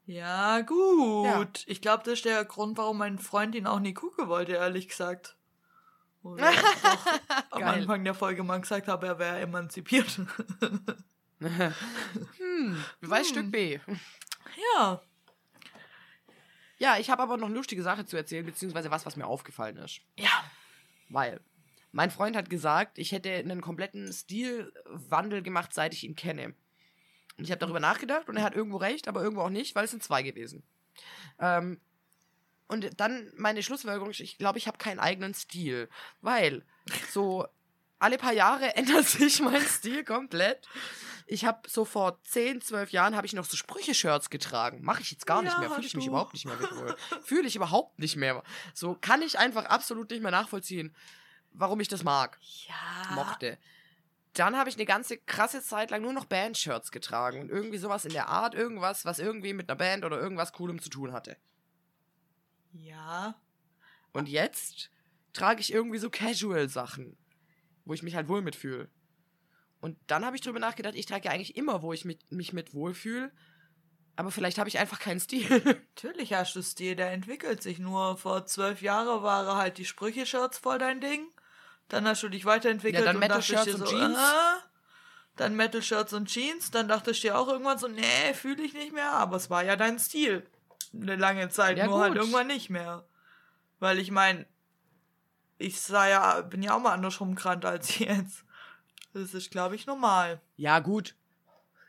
Ja, 0.05 0.62
gut. 0.62 1.26
Ja. 1.26 1.64
Ich 1.66 1.82
glaube, 1.82 2.03
das 2.03 2.14
ist 2.14 2.26
der 2.26 2.45
Grund, 2.45 2.78
warum 2.78 2.97
mein 2.99 3.20
Freund 3.20 3.55
ihn 3.55 3.68
auch 3.68 3.80
nie 3.80 3.93
gucken 3.93 4.28
wollte, 4.30 4.53
ehrlich 4.53 4.88
gesagt. 4.88 5.36
Oder 6.24 6.49
am. 7.49 7.64
Anfang 7.64 8.03
der 8.03 8.14
Folge 8.14 8.43
mal 8.43 8.62
gesagt 8.62 8.88
habe, 8.88 9.07
er 9.07 9.20
wäre 9.20 9.39
emanzipiert. 9.39 10.20
hm, 11.39 12.84
Beweis 12.99 13.28
Hm. 13.28 13.34
Stück 13.34 13.51
B. 13.51 13.80
ja. 14.76 15.01
Ja, 16.82 16.98
ich 16.98 17.12
habe 17.12 17.22
aber 17.22 17.38
noch 17.38 17.46
eine 17.46 17.54
lustige 17.54 17.84
Sache 17.84 18.08
zu 18.08 18.18
erzählen, 18.18 18.44
beziehungsweise 18.44 18.90
was, 18.90 19.06
was 19.06 19.16
mir 19.16 19.28
aufgefallen 19.28 19.78
ist. 19.78 20.02
Ja. 20.18 20.44
Weil 21.10 21.40
mein 21.92 22.10
Freund 22.10 22.36
hat 22.36 22.50
gesagt, 22.50 22.98
ich 22.98 23.12
hätte 23.12 23.32
einen 23.32 23.62
kompletten 23.62 24.12
Stilwandel 24.12 25.44
gemacht, 25.44 25.76
seit 25.76 25.94
ich 25.94 26.04
ihn 26.04 26.16
kenne. 26.16 26.56
Und 27.38 27.44
ich 27.44 27.52
habe 27.52 27.60
darüber 27.60 27.80
nachgedacht 27.80 28.30
und 28.30 28.38
er 28.38 28.42
hat 28.42 28.56
irgendwo 28.56 28.78
recht, 28.78 29.08
aber 29.08 29.22
irgendwo 29.22 29.44
auch 29.44 29.52
nicht, 29.52 29.76
weil 29.76 29.86
es 29.86 29.92
sind 29.92 30.02
zwei 30.02 30.24
gewesen. 30.24 30.64
Ähm, 31.38 31.80
und 32.68 33.00
dann 33.00 33.32
meine 33.38 33.62
Schlussfolgerung, 33.62 34.10
ich 34.10 34.40
glaube, 34.40 34.58
ich 34.58 34.66
habe 34.66 34.80
keinen 34.80 35.00
eigenen 35.00 35.36
Stil, 35.36 35.88
weil 36.22 36.66
so 37.12 37.46
alle 38.00 38.18
paar 38.18 38.34
Jahre 38.34 38.76
ändert 38.76 39.06
sich 39.06 39.40
mein 39.40 39.62
Stil 39.62 40.04
komplett. 40.04 40.68
Ich 41.32 41.46
habe 41.46 41.62
so 41.70 41.86
vor 41.86 42.22
10, 42.24 42.60
12 42.60 42.92
Jahren 42.92 43.16
habe 43.16 43.26
ich 43.26 43.32
noch 43.32 43.46
so 43.46 43.56
Sprüche-Shirts 43.56 44.30
getragen. 44.30 44.84
Mache 44.84 45.02
ich 45.02 45.12
jetzt 45.12 45.26
gar 45.26 45.42
nicht 45.42 45.54
Ja, 45.54 45.60
mehr. 45.60 45.70
Fühle 45.70 45.88
ich 45.88 45.96
mich 45.96 46.08
überhaupt 46.08 46.34
nicht 46.34 46.46
mehr 46.46 46.58
mit 46.58 46.76
wohl. 46.76 46.98
Fühle 47.24 47.48
ich 47.48 47.56
überhaupt 47.56 48.00
nicht 48.00 48.18
mehr. 48.18 48.44
So 48.74 48.98
kann 49.00 49.22
ich 49.22 49.40
einfach 49.40 49.64
absolut 49.64 50.12
nicht 50.12 50.22
mehr 50.22 50.32
nachvollziehen, 50.32 50.94
warum 51.54 51.80
ich 51.80 51.88
das 51.88 52.04
mag, 52.04 52.38
Ja. 52.68 53.16
mochte. 53.16 53.58
Dann 54.34 54.58
habe 54.58 54.70
ich 54.70 54.76
eine 54.76 54.84
ganze 54.86 55.18
krasse 55.20 55.62
Zeit 55.62 55.90
lang 55.90 56.02
nur 56.02 56.12
noch 56.12 56.26
Band-Shirts 56.26 56.92
getragen 56.92 57.40
und 57.40 57.50
irgendwie 57.50 57.78
sowas 57.78 58.04
in 58.04 58.12
der 58.12 58.28
Art, 58.28 58.54
irgendwas, 58.54 59.06
was 59.06 59.18
irgendwie 59.20 59.54
mit 59.54 59.70
einer 59.70 59.78
Band 59.78 60.04
oder 60.04 60.20
irgendwas 60.20 60.52
Coolem 60.52 60.82
zu 60.82 60.90
tun 60.90 61.14
hatte. 61.14 61.38
Ja. 62.74 63.36
Und 64.12 64.28
jetzt 64.28 64.90
trage 65.32 65.62
ich 65.62 65.72
irgendwie 65.72 65.98
so 65.98 66.10
Casual-Sachen, 66.10 67.16
wo 67.86 67.94
ich 67.94 68.04
mich 68.04 68.16
halt 68.16 68.28
wohl 68.28 68.42
mitfühle. 68.42 68.90
Und 69.82 69.98
dann 70.08 70.24
habe 70.26 70.36
ich 70.36 70.42
drüber 70.42 70.60
nachgedacht, 70.60 70.96
ich 70.96 71.06
trage 71.08 71.26
ja 71.26 71.32
eigentlich 71.32 71.58
immer, 71.58 71.82
wo 71.82 71.92
ich 71.92 72.06
mit, 72.06 72.32
mich 72.32 72.54
mit 72.54 72.74
wohlfühle. 72.74 73.32
Aber 74.16 74.30
vielleicht 74.32 74.58
habe 74.60 74.70
ich 74.70 74.78
einfach 74.78 75.00
keinen 75.00 75.20
Stil. 75.20 75.48
Natürlich 75.96 76.34
hast 76.34 76.56
du 76.56 76.62
Stil, 76.62 76.96
der 76.96 77.12
entwickelt 77.12 77.64
sich. 77.64 77.80
Nur 77.80 78.18
vor 78.18 78.46
zwölf 78.46 78.82
Jahren 78.82 79.24
waren 79.24 79.58
halt 79.58 79.78
die 79.80 79.86
Sprüche-Shirts 79.86 80.60
voll 80.60 80.78
dein 80.78 81.02
Ding. 81.02 81.26
Dann 81.88 82.08
hast 82.08 82.22
du 82.24 82.30
dich 82.30 82.46
weiterentwickelt 82.46 83.00
Ja, 83.00 83.06
dann 83.06 83.16
und 83.16 83.22
Metal-Shirts 83.22 83.66
dir 83.66 83.74
und 83.76 83.80
so, 83.80 83.86
Jeans. 83.88 84.18
ah, 84.18 84.58
dann 85.36 85.56
Metal-Shirts 85.56 86.14
und 86.14 86.28
Jeans. 86.28 86.70
Dann 86.72 86.88
dachtest 86.88 87.24
du 87.24 87.28
dir 87.28 87.38
auch 87.40 87.48
irgendwann 87.48 87.80
so, 87.80 87.88
nee, 87.88 88.34
fühle 88.36 88.62
ich 88.64 88.74
nicht 88.74 88.94
mehr. 88.94 89.12
Aber 89.12 89.36
es 89.38 89.50
war 89.50 89.64
ja 89.64 89.76
dein 89.76 89.98
Stil. 89.98 90.46
Eine 90.94 91.16
lange 91.16 91.50
Zeit, 91.50 91.78
Ja, 91.78 91.86
nur 91.88 92.00
halt 92.02 92.12
gut. 92.14 92.22
irgendwann 92.22 92.48
nicht 92.48 92.70
mehr. 92.70 93.06
Weil 93.80 93.98
ich 93.98 94.12
meine, 94.12 94.46
ich 95.58 95.82
sah 95.82 96.08
ja, 96.08 96.42
bin 96.42 96.62
ja 96.62 96.76
auch 96.76 96.80
mal 96.82 96.94
andersrum 96.94 97.34
krank 97.36 97.66
als 97.66 97.98
jetzt. 98.00 98.44
Das 99.14 99.34
ist, 99.34 99.51
glaube 99.51 99.76
ich, 99.76 99.86
normal. 99.86 100.41
ja, 100.57 100.80
gut. 100.80 101.16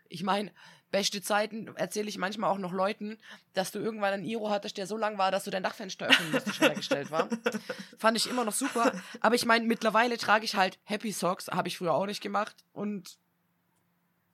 Ich 0.08 0.22
meine, 0.22 0.52
beste 0.92 1.22
Zeiten 1.22 1.74
erzähle 1.74 2.08
ich 2.08 2.18
manchmal 2.18 2.50
auch 2.50 2.58
noch 2.58 2.72
Leuten, 2.72 3.18
dass 3.54 3.72
du 3.72 3.78
irgendwann 3.78 4.12
einen 4.12 4.24
Iro 4.24 4.50
hattest, 4.50 4.76
der 4.76 4.86
so 4.86 4.96
lang 4.96 5.18
war, 5.18 5.30
dass 5.30 5.44
du 5.44 5.50
dein 5.50 5.62
Dachfenster 5.62 6.06
öffnen 6.06 6.30
musst, 6.30 6.54
schneller 6.54 6.74
gestellt 6.74 7.10
war. 7.10 7.28
Fand 7.98 8.16
ich 8.16 8.28
immer 8.28 8.44
noch 8.44 8.52
super. 8.52 8.92
Aber 9.20 9.34
ich 9.34 9.46
meine, 9.46 9.66
mittlerweile 9.66 10.18
trage 10.18 10.44
ich 10.44 10.54
halt 10.54 10.78
Happy 10.84 11.10
Socks, 11.10 11.48
habe 11.48 11.68
ich 11.68 11.78
früher 11.78 11.94
auch 11.94 12.06
nicht 12.06 12.20
gemacht. 12.20 12.64
Und 12.72 13.18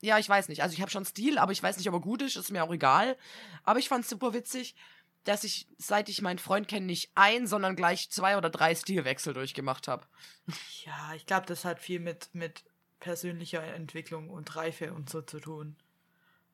ja, 0.00 0.18
ich 0.18 0.28
weiß 0.28 0.48
nicht. 0.48 0.62
Also 0.62 0.74
ich 0.74 0.80
habe 0.80 0.90
schon 0.90 1.04
Stil, 1.04 1.38
aber 1.38 1.52
ich 1.52 1.62
weiß 1.62 1.76
nicht, 1.78 1.88
ob 1.88 1.94
er 1.94 2.00
gut 2.00 2.22
ist, 2.22 2.36
ist 2.36 2.50
mir 2.50 2.64
auch 2.64 2.72
egal. 2.72 3.16
Aber 3.64 3.78
ich 3.78 3.88
fand 3.88 4.04
es 4.04 4.10
super 4.10 4.34
witzig, 4.34 4.74
dass 5.24 5.44
ich, 5.44 5.68
seit 5.78 6.08
ich 6.08 6.22
meinen 6.22 6.38
Freund 6.38 6.68
kenne, 6.68 6.86
nicht 6.86 7.10
ein, 7.14 7.46
sondern 7.46 7.76
gleich 7.76 8.10
zwei 8.10 8.36
oder 8.36 8.50
drei 8.50 8.74
Stilwechsel 8.74 9.34
durchgemacht 9.34 9.88
habe. 9.88 10.06
Ja, 10.84 11.14
ich 11.14 11.26
glaube, 11.26 11.46
das 11.46 11.64
hat 11.64 11.80
viel 11.80 12.00
mit, 12.00 12.30
mit 12.32 12.64
persönlicher 13.00 13.62
Entwicklung 13.62 14.30
und 14.30 14.54
Reife 14.56 14.92
und 14.92 15.10
so 15.10 15.22
zu 15.22 15.40
tun. 15.40 15.76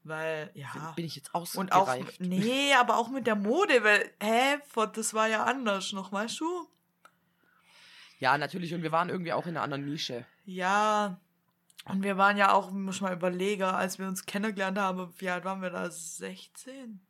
Weil, 0.03 0.51
ja. 0.55 0.93
Bin 0.97 1.07
ich 1.07 1.17
jetzt 1.17 1.35
Und 1.35 1.73
auch, 1.73 1.89
ausgereift? 1.89 2.21
nee, 2.21 2.75
aber 2.79 2.99
auch 2.99 3.09
mit 3.09 3.27
der 3.27 3.37
Mode, 3.37 3.83
weil, 3.83 4.11
hä, 4.21 4.59
das 4.93 5.15
war 5.15 5.29
ja 5.29 5.45
anders 5.45 5.93
noch, 5.93 6.13
weißt 6.13 6.41
du? 6.41 6.69
Ja, 8.19 8.37
natürlich. 8.37 8.75
Und 8.75 8.83
wir 8.83 8.93
waren 8.93 9.09
irgendwie 9.09 9.33
auch 9.33 9.47
in 9.47 9.57
einer 9.57 9.63
anderen 9.63 9.87
Nische. 9.87 10.27
Ja, 10.45 11.19
und 11.87 12.03
wir 12.03 12.17
waren 12.17 12.37
ja 12.37 12.53
auch, 12.53 12.71
muss 12.71 13.01
mal 13.01 13.13
überlegen, 13.13 13.65
als 13.65 13.99
wir 13.99 14.07
uns 14.07 14.25
kennengelernt 14.25 14.79
haben, 14.79 15.13
wie 15.19 15.29
alt 15.29 15.45
waren 15.45 15.61
wir 15.61 15.71
da? 15.71 15.91
16? 15.91 17.01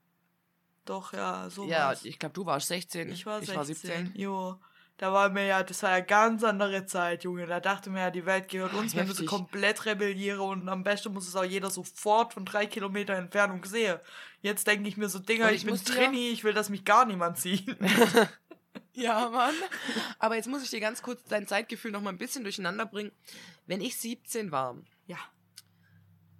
Doch, 0.85 1.13
ja, 1.13 1.49
so 1.49 1.67
ja, 1.67 1.95
ich 2.03 2.19
glaube, 2.19 2.35
du 2.35 2.45
warst 2.45 2.69
16. 2.69 3.11
Ich 3.13 3.25
war 3.25 3.39
16. 3.39 3.53
Ich 3.53 3.57
war 3.57 3.65
17. 3.65 4.13
Jo. 4.17 4.61
Da 4.97 5.13
war 5.13 5.29
mir 5.29 5.45
ja, 5.45 5.63
das 5.65 5.83
war 5.83 5.91
ja 5.91 6.01
ganz 6.01 6.45
andere 6.45 6.87
Zeit, 6.87 7.25
Junge. 7.25 7.47
Da 7.47 7.59
dachte 7.59 7.91
mir 7.91 8.01
ja, 8.01 8.11
die 8.11 8.27
Welt 8.27 8.49
gehört 8.49 8.75
uns, 8.75 8.95
wenn 8.95 9.09
wir 9.09 9.15
so 9.15 9.25
komplett 9.25 9.87
rebelliere 9.87 10.43
und 10.43 10.69
am 10.69 10.85
besten 10.85 11.13
muss 11.13 11.27
es 11.27 11.35
auch 11.35 11.45
jeder 11.45 11.71
sofort 11.71 12.33
von 12.35 12.45
drei 12.45 12.67
Kilometer 12.67 13.15
Entfernung 13.15 13.65
sehen. 13.65 13.99
Jetzt 14.41 14.69
denke 14.69 14.89
ich 14.89 14.97
mir 14.97 15.09
so, 15.09 15.19
Dinger, 15.19 15.51
ich, 15.51 15.65
ich 15.65 15.67
bin 15.67 15.77
Trini, 15.77 16.29
ich 16.29 16.45
will, 16.45 16.55
dass 16.55 16.71
mich 16.71 16.85
gar 16.85 17.07
niemand 17.07 17.39
sieht. 17.39 17.77
Ja, 18.95 19.29
Mann. 19.29 19.55
Aber 20.21 20.37
jetzt 20.37 20.47
muss 20.47 20.63
ich 20.63 20.71
dir 20.71 20.81
ganz 20.81 21.03
kurz 21.03 21.25
dein 21.25 21.49
Zeitgefühl 21.49 21.91
noch 21.91 22.01
mal 22.01 22.11
ein 22.11 22.19
bisschen 22.19 22.45
durcheinander 22.45 22.87
bringen. 22.87 23.11
Wenn 23.67 23.81
ich 23.81 23.97
17 23.99 24.53
war, 24.53 24.77
ja. 25.07 25.19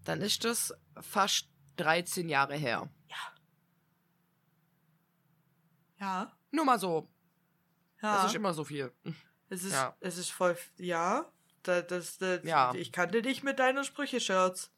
dann 0.05 0.21
ist 0.21 0.45
das 0.45 0.73
fast 1.01 1.49
13 1.77 2.29
Jahre 2.29 2.55
her. 2.55 2.89
Ja. 5.99 6.33
Nur 6.53 6.65
mal 6.65 6.79
so. 6.79 7.09
Ja. 8.05 8.17
Das 8.17 8.27
ist 8.27 8.35
immer 8.35 8.53
so 8.55 8.65
viel. 8.65 8.93
es 9.49 9.65
ist, 9.65 9.73
ja. 9.73 9.97
es 10.01 10.19
ist 10.19 10.31
voll, 10.31 10.57
ja. 10.77 11.25
Da, 11.63 11.81
das, 11.83 12.19
das, 12.19 12.45
Ja. 12.45 12.73
Ich 12.75 12.93
kannte 12.93 13.23
dich 13.23 13.43
mit 13.43 13.59
deinen 13.59 13.83
Sprüche-Shirts. 13.85 14.71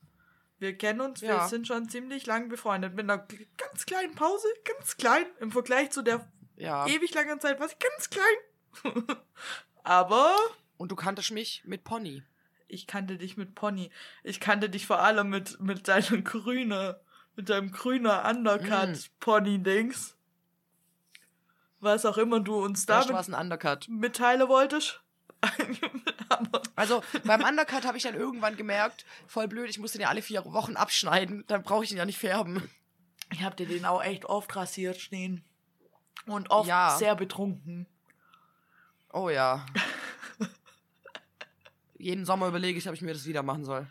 Wir 0.58 0.78
kennen 0.78 1.00
uns, 1.00 1.20
wir 1.20 1.28
Ja. 1.30 1.48
sind 1.48 1.66
schon 1.66 1.88
ziemlich 1.88 2.24
lang 2.26 2.48
befreundet. 2.48 2.94
Mit 2.94 3.04
einer 3.10 3.26
ganz 3.58 3.84
kleinen 3.84 4.14
Pause, 4.14 4.46
ganz 4.64 4.96
klein, 4.96 5.26
im 5.40 5.50
Vergleich 5.50 5.90
zu 5.90 6.02
der 6.02 6.26
Ja. 6.56 6.86
ewig 6.86 7.12
langen 7.14 7.40
Zeit 7.40 7.58
war 7.60 7.66
ich 7.66 7.76
ganz 7.78 8.08
klein. 8.08 8.36
Aber 9.82 10.34
Und 10.78 10.92
du 10.92 10.96
kanntest 10.96 11.30
mich 11.32 11.62
mit 11.64 11.84
Pony. 11.84 12.22
ich 12.68 12.86
kannte 12.86 13.18
dich 13.18 13.36
mit 13.36 13.54
Pony. 13.54 13.90
Ich 14.22 14.40
kannte 14.40 14.70
dich 14.70 14.86
vor 14.86 15.00
allem 15.00 15.28
mit, 15.28 15.60
mit 15.60 15.88
deinem 15.88 16.24
grünen, 16.24 16.94
mit 17.34 17.48
deinem 17.50 17.70
grüner 17.72 18.22
Mm. 18.22 18.36
Undercut-Pony-Dings. 18.38 20.15
Was 21.80 22.04
auch 22.06 22.16
immer 22.18 22.40
du 22.40 22.64
uns 22.64 22.86
Da 22.86 23.04
mitteilen 23.88 24.48
wolltest. 24.48 25.00
Also 26.74 27.02
beim 27.24 27.42
Undercut 27.42 27.84
habe 27.86 27.96
ich 27.96 28.02
dann 28.02 28.14
irgendwann 28.14 28.56
gemerkt, 28.56 29.04
voll 29.26 29.48
blöd, 29.48 29.70
ich 29.70 29.78
muss 29.78 29.92
den 29.92 30.00
ja 30.02 30.08
alle 30.08 30.22
vier 30.22 30.44
Wochen 30.44 30.76
abschneiden, 30.76 31.44
dann 31.46 31.62
brauche 31.62 31.84
ich 31.84 31.90
ihn 31.92 31.96
ja 31.98 32.04
nicht 32.04 32.18
färben. 32.18 32.68
ich 33.30 33.42
hab 33.42 33.56
dir 33.56 33.66
den 33.66 33.84
auch 33.84 34.02
echt 34.02 34.24
oft 34.24 34.54
rasiert 34.56 35.00
stehen. 35.00 35.44
Und 36.26 36.50
oft 36.50 36.68
Ja. 36.68 36.96
sehr 36.98 37.14
betrunken. 37.14 37.86
Oh 39.12 39.28
ja. 39.30 39.64
Jeden 41.98 42.24
Sommer 42.26 42.48
überlege 42.48 42.78
ich, 42.78 42.88
ob 42.88 42.94
ich 42.94 43.02
mir 43.02 43.12
das 43.14 43.24
wieder 43.26 43.42
machen 43.42 43.64
soll. 43.64 43.86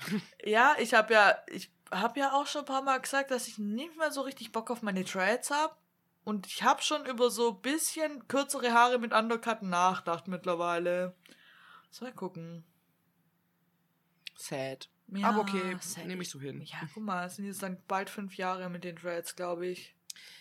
Ja, 0.44 0.74
ich 0.78 0.92
habe 0.92 1.14
ja, 1.14 1.36
ich 1.46 1.70
habe 1.90 2.18
ja 2.20 2.32
auch 2.32 2.46
schon 2.46 2.62
ein 2.62 2.66
paar 2.66 2.82
Mal 2.82 3.00
gesagt, 3.00 3.30
dass 3.30 3.46
ich 3.48 3.58
nicht 3.58 3.96
mehr 3.96 4.10
so 4.10 4.22
richtig 4.22 4.52
Bock 4.52 4.70
auf 4.70 4.82
meine 4.82 5.04
Dreads 5.04 5.50
habe. 5.50 5.74
Und 6.24 6.46
ich 6.46 6.62
habe 6.62 6.82
schon 6.82 7.04
über 7.06 7.30
so 7.30 7.50
ein 7.50 7.60
bisschen 7.60 8.26
kürzere 8.28 8.72
Haare 8.72 8.98
mit 8.98 9.12
Undercut 9.12 9.62
nachgedacht 9.62 10.26
mittlerweile. 10.26 11.14
So, 11.90 12.04
mal 12.04 12.12
gucken. 12.12 12.64
Sad. 14.36 14.88
Ja, 15.08 15.28
Aber 15.28 15.40
okay, 15.40 15.76
sad. 15.80 16.06
nehme 16.06 16.22
ich 16.22 16.30
so 16.30 16.40
hin. 16.40 16.62
Ja, 16.62 16.78
guck 16.92 17.02
mal, 17.02 17.26
es 17.26 17.36
sind 17.36 17.44
jetzt 17.44 17.62
dann 17.62 17.80
bald 17.86 18.08
fünf 18.08 18.36
Jahre 18.36 18.68
mit 18.70 18.84
den 18.84 18.96
Dreads, 18.96 19.36
glaube 19.36 19.66
ich. 19.66 19.94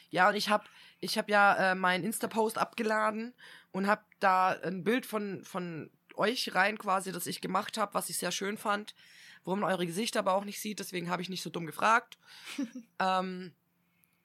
Ja, 0.10 0.30
und 0.30 0.35
ich 0.35 0.49
habe 0.49 0.65
ich 0.99 1.18
hab 1.18 1.30
ja 1.30 1.72
äh, 1.72 1.76
meinen 1.76 2.03
Insta-Post 2.03 2.57
abgeladen 2.57 3.34
und 3.72 3.88
habe 3.88 4.03
da 4.19 4.49
ein 4.49 4.84
Bild 4.84 5.05
von, 5.05 5.43
von 5.43 5.91
euch 6.15 6.55
rein 6.55 6.77
quasi, 6.77 7.11
das 7.11 7.27
ich 7.27 7.41
gemacht 7.41 7.77
habe, 7.77 7.93
was 7.93 8.10
ich 8.10 8.18
sehr 8.18 8.31
schön 8.31 8.57
fand, 8.57 8.95
wo 9.43 9.55
man 9.55 9.69
eure 9.69 9.85
Gesichter 9.85 10.19
aber 10.19 10.34
auch 10.34 10.45
nicht 10.45 10.61
sieht, 10.61 10.80
deswegen 10.80 11.10
habe 11.10 11.22
ich 11.22 11.30
nicht 11.30 11.41
so 11.41 11.49
dumm 11.49 11.65
gefragt. 11.65 12.18
ähm, 12.99 13.53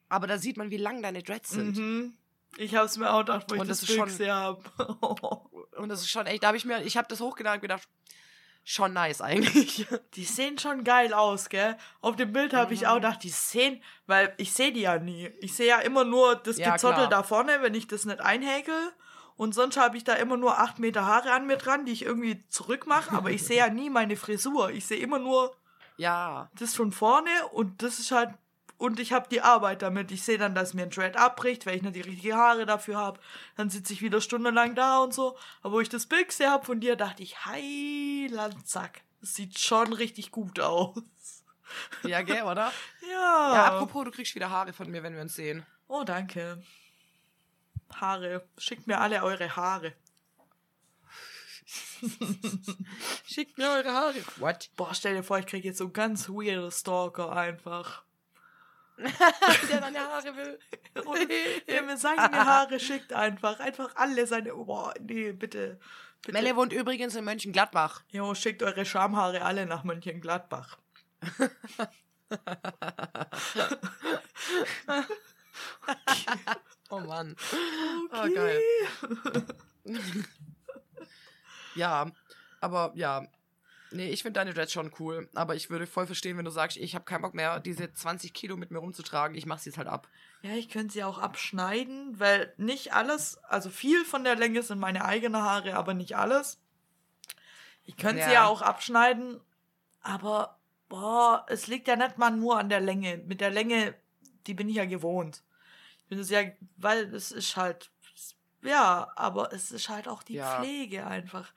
aber 0.09 0.27
da 0.27 0.37
sieht 0.37 0.57
man, 0.57 0.69
wie 0.71 0.77
lang 0.77 1.01
deine 1.01 1.23
Dreads 1.23 1.51
sind. 1.51 1.77
Mhm. 1.77 2.13
Ich 2.57 2.75
habe 2.75 2.85
es 2.87 2.97
mir 2.97 3.13
auch 3.13 3.19
gedacht, 3.19 3.45
wo 3.49 3.55
ich 3.55 3.63
das, 3.67 3.81
das 3.81 3.89
schon- 3.95 4.09
habe. 4.27 4.59
Und 5.77 5.89
das 5.89 6.01
ist 6.01 6.09
schon 6.09 6.25
echt, 6.25 6.43
da 6.43 6.47
habe 6.47 6.57
ich 6.57 6.65
mir, 6.65 6.81
ich 6.83 6.97
habe 6.97 7.07
das 7.07 7.21
hochgeladen 7.21 7.59
und 7.59 7.61
gedacht, 7.61 7.87
schon 8.65 8.91
nice 8.93 9.21
eigentlich. 9.21 9.87
Die 10.15 10.25
sehen 10.25 10.57
schon 10.59 10.83
geil 10.83 11.13
aus, 11.13 11.47
gell? 11.49 11.77
Auf 12.01 12.15
dem 12.17 12.33
Bild 12.33 12.53
habe 12.53 12.73
ich 12.73 12.81
Mhm. 12.81 12.87
auch 12.87 12.95
gedacht, 12.95 13.23
die 13.23 13.29
sehen, 13.29 13.81
weil 14.07 14.33
ich 14.37 14.51
sehe 14.51 14.73
die 14.73 14.81
ja 14.81 14.97
nie. 14.99 15.31
Ich 15.39 15.55
sehe 15.55 15.67
ja 15.67 15.79
immer 15.79 16.03
nur 16.03 16.35
das 16.35 16.57
Ja, 16.57 16.73
Gezottel 16.73 17.07
klar. 17.07 17.09
da 17.09 17.23
vorne, 17.23 17.61
wenn 17.61 17.73
ich 17.75 17.87
das 17.87 18.03
nicht 18.05 18.19
einhäkel. 18.19 18.75
Und 19.37 19.55
sonst 19.55 19.77
habe 19.77 19.95
ich 19.95 20.03
da 20.03 20.15
immer 20.15 20.35
nur 20.35 20.59
acht 20.59 20.79
Meter 20.79 21.05
Haare 21.05 21.31
an 21.31 21.47
mir 21.47 21.55
dran, 21.55 21.85
die 21.85 21.93
ich 21.93 22.01
irgendwie 22.03 22.43
zurückmache. 22.49 23.15
Aber 23.15 23.31
ich 23.31 23.43
sehe 23.45 23.57
ja 23.59 23.69
nie 23.69 23.89
meine 23.89 24.17
Frisur. 24.17 24.71
Ich 24.71 24.85
sehe 24.85 24.97
immer 24.99 25.19
nur 25.19 25.55
ja, 25.95 26.49
das 26.57 26.75
von 26.75 26.91
vorne 26.91 27.29
und 27.53 27.81
das 27.83 27.99
ist 27.99 28.11
halt 28.11 28.31
und 28.79 28.97
ich 29.01 29.11
habe 29.11 29.27
die 29.29 29.41
Arbeit 29.41 29.81
damit. 29.81 30.09
Ich 30.09 30.23
sehe 30.23 30.37
dann, 30.37 30.55
dass 30.55 30.73
mir 30.73 30.83
ein 30.83 30.89
Dread 30.89 31.17
abbricht, 31.17 31.65
weil 31.65 31.75
ich 31.75 31.81
nicht 31.81 31.97
die 31.97 32.01
richtigen 32.01 32.37
Haare 32.37 32.65
dafür 32.65 32.95
habe. 32.95 33.19
Dann 33.57 33.69
sitze 33.69 33.91
ich 33.91 34.01
wieder 34.01 34.21
stundenlang 34.21 34.73
da 34.73 34.99
und 34.99 35.13
so. 35.13 35.37
Aber 35.61 35.73
wo 35.73 35.79
ich 35.81 35.89
das 35.89 36.05
Bild 36.05 36.29
gesehen 36.29 36.49
habe 36.49 36.65
von 36.65 36.79
dir, 36.79 36.95
dachte 36.95 37.21
ich, 37.21 37.45
Heilandsack. 37.45 39.01
Das 39.19 39.35
sieht 39.35 39.59
schon 39.59 39.91
richtig 39.91 40.31
gut 40.31 40.61
aus. 40.61 41.43
Ja, 42.03 42.21
gell, 42.21 42.41
oder? 42.43 42.71
Ja. 43.01 43.53
Ja, 43.53 43.65
apropos, 43.65 44.05
du 44.05 44.11
kriegst 44.11 44.33
wieder 44.33 44.49
Haare 44.49 44.71
von 44.71 44.89
mir, 44.89 45.03
wenn 45.03 45.13
wir 45.13 45.21
uns 45.21 45.35
sehen. 45.35 45.65
Oh, 45.89 46.03
danke. 46.05 46.63
Haare. 47.93 48.47
Schickt 48.57 48.87
mir 48.87 49.01
alle 49.01 49.21
eure 49.23 49.57
Haare. 49.57 49.93
Schickt 53.25 53.57
mir 53.57 53.69
eure 53.71 53.91
Haare. 53.91 54.23
What? 54.37 54.69
Boah, 54.77 54.93
stell 54.93 55.15
dir 55.15 55.23
vor, 55.23 55.37
ich 55.37 55.47
krieg 55.47 55.65
jetzt 55.65 55.79
so 55.79 55.89
ganz 55.89 56.29
weirde 56.29 56.71
Stalker 56.71 57.33
einfach. 57.35 58.05
Der 59.69 59.81
deine 59.81 59.99
Haare 59.99 60.35
will. 60.35 60.59
Und 61.05 61.29
der 61.67 61.81
mir 61.83 61.97
seine 61.97 62.45
Haare 62.45 62.79
schickt 62.79 63.13
einfach. 63.13 63.59
Einfach 63.59 63.95
alle 63.95 64.27
seine. 64.27 64.53
Boah, 64.53 64.93
nee, 64.99 65.31
bitte. 65.31 65.79
bitte. 66.21 66.33
Melle 66.33 66.55
wohnt 66.55 66.73
übrigens 66.73 67.15
in 67.15 67.23
Mönchengladbach. 67.23 68.03
Jo, 68.09 68.33
schickt 68.35 68.61
eure 68.63 68.85
Schamhaare 68.85 69.41
alle 69.43 69.65
nach 69.65 69.83
Mönchengladbach. 69.83 70.77
Oh 76.91 76.99
Mann. 76.99 77.35
Okay. 78.11 78.11
Ah, 78.11 78.27
geil. 78.27 78.61
Ja, 81.75 82.11
aber 82.61 82.91
ja. 82.95 83.27
Nee, 83.91 84.09
ich 84.09 84.21
finde 84.21 84.39
deine 84.39 84.53
Dreads 84.53 84.71
schon 84.71 84.91
cool. 84.99 85.29
Aber 85.33 85.55
ich 85.55 85.69
würde 85.69 85.87
voll 85.87 86.05
verstehen, 86.05 86.37
wenn 86.37 86.45
du 86.45 86.51
sagst, 86.51 86.77
ich 86.77 86.93
habe 86.95 87.05
keinen 87.05 87.21
Bock 87.23 87.33
mehr, 87.33 87.59
diese 87.59 87.91
20 87.91 88.33
Kilo 88.33 88.55
mit 88.55 88.69
mir 88.71 88.77
rumzutragen. 88.79 89.35
Ich 89.35 89.45
mache 89.45 89.59
sie 89.61 89.69
jetzt 89.69 89.77
halt 89.77 89.87
ab. 89.87 90.07
Ja, 90.41 90.51
ich 90.51 90.69
könnte 90.69 90.93
sie 90.93 91.03
auch 91.03 91.17
abschneiden, 91.17 92.19
weil 92.19 92.53
nicht 92.57 92.93
alles, 92.93 93.37
also 93.43 93.69
viel 93.69 94.05
von 94.05 94.23
der 94.23 94.35
Länge 94.35 94.61
sind 94.63 94.79
meine 94.79 95.05
eigenen 95.05 95.41
Haare, 95.41 95.75
aber 95.75 95.93
nicht 95.93 96.15
alles. 96.15 96.59
Ich 97.85 97.97
könnte 97.97 98.21
sie 98.23 98.29
Ja. 98.29 98.33
ja 98.43 98.45
auch 98.45 98.61
abschneiden, 98.61 99.41
aber 100.01 100.59
boah, 100.87 101.45
es 101.49 101.67
liegt 101.67 101.87
ja 101.87 101.95
nicht 101.95 102.17
mal 102.17 102.29
nur 102.29 102.59
an 102.59 102.69
der 102.69 102.81
Länge. 102.81 103.17
Mit 103.25 103.41
der 103.41 103.49
Länge, 103.49 103.95
die 104.47 104.53
bin 104.53 104.69
ich 104.69 104.75
ja 104.75 104.85
gewohnt. 104.85 105.43
Ich 105.97 106.05
bin 106.05 106.19
es 106.19 106.29
ja, 106.29 106.41
weil 106.77 107.13
es 107.13 107.31
ist 107.31 107.57
halt, 107.57 107.89
ja, 108.61 109.11
aber 109.15 109.51
es 109.53 109.71
ist 109.71 109.89
halt 109.89 110.07
auch 110.07 110.21
die 110.23 110.35
Ja. 110.35 110.59
Pflege 110.59 111.05
einfach. 111.07 111.51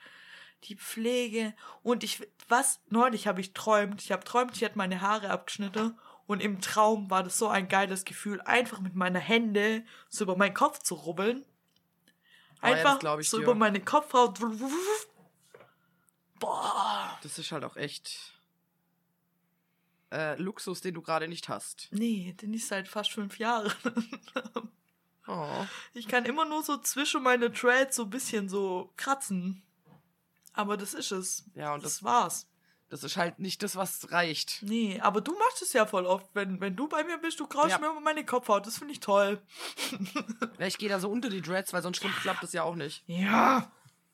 Die 0.64 0.76
Pflege. 0.76 1.55
Und 1.82 2.05
ich, 2.05 2.26
was, 2.48 2.80
neulich 2.89 3.26
habe 3.26 3.40
ich 3.40 3.52
träumt, 3.52 4.02
ich 4.02 4.12
habe 4.12 4.24
träumt, 4.24 4.55
ich 4.55 4.62
hätte 4.62 4.78
meine 4.78 5.01
Haare 5.01 5.30
abgeschnitten 5.30 5.98
und 6.26 6.40
im 6.40 6.60
Traum 6.60 7.10
war 7.10 7.22
das 7.24 7.36
so 7.39 7.48
ein 7.48 7.68
geiles 7.68 8.05
Gefühl, 8.05 8.40
einfach 8.43 8.80
mit 8.80 8.94
meinen 8.94 9.20
Händen 9.20 9.86
so 10.09 10.24
über 10.24 10.36
meinen 10.36 10.55
Kopf 10.55 10.78
zu 10.78 10.94
rubbeln. 10.94 11.44
Oh 12.62 12.66
ja, 12.66 12.74
Einfach 12.74 12.98
glaub 13.01 13.18
ich 13.20 13.28
so 13.28 13.39
dir. 13.39 13.43
über 13.43 13.55
meine 13.55 13.80
Kopfhaut. 13.80 14.39
Boah. 16.39 17.18
Das 17.22 17.39
ist 17.39 17.51
halt 17.51 17.64
auch 17.64 17.76
echt 17.76 18.32
äh, 20.12 20.40
Luxus, 20.40 20.80
den 20.80 20.94
du 20.94 21.02
gerade 21.02 21.26
nicht 21.26 21.48
hast. 21.48 21.89
Nee, 21.90 22.34
den 22.40 22.55
ist 22.55 22.68
seit 22.68 22.86
fast 22.86 23.12
fünf 23.12 23.39
Jahren. 23.39 23.72
Oh. 25.28 25.64
Ich 25.94 26.09
kann 26.09 26.24
immer 26.24 26.44
nur 26.44 26.64
so 26.64 26.78
zwischen 26.78 27.22
meine 27.22 27.48
Dreads 27.48 27.94
so 27.94 28.02
ein 28.02 28.10
bisschen 28.10 28.48
so 28.48 28.93
kratzen. 28.97 29.62
Aber 30.53 30.77
das 30.77 30.95
ist 30.95 31.11
es. 31.12 31.45
Ja, 31.55 31.74
und 31.74 31.85
das, 31.85 31.95
das, 31.95 32.03
war's. 32.03 32.47
das 32.91 33.05
ist 33.05 33.16
halt 33.16 33.39
nicht 33.39 33.62
das, 33.62 33.74
was 33.77 34.11
reicht. 34.12 34.59
Nee, 34.62 35.01
aber 35.01 35.20
du 35.20 35.33
machst 35.39 35.62
es 35.62 35.73
ja 35.73 35.87
voll 35.87 36.05
oft. 36.07 36.27
Wenn, 36.35 36.61
wenn 36.61 36.77
du 36.77 36.89
bei 36.89 37.05
mir 37.05 37.19
bist, 37.19 37.41
du 37.41 37.47
kraust 37.47 37.70
Ja. 37.70 37.79
mir 37.79 37.89
über 37.91 38.01
meine 38.01 38.24
Kopfhaut. 38.27 38.66
Das 38.66 38.79
finde 38.79 38.93
ich 38.93 39.01
toll. 39.01 39.41
Ja, 40.59 40.66
ich 40.66 40.79
gehe 40.79 40.89
da 40.89 41.01
so 41.01 41.11
unter 41.11 41.29
die 41.31 41.41
Dreads, 41.43 41.73
weil 41.73 41.83
sonst 41.83 41.97
stimmt, 41.97 42.15
klappt 42.16 42.43
das 42.43 42.53
ja 42.53 42.62
auch 42.62 42.74
nicht. 42.77 43.03
Ja. 43.07 43.73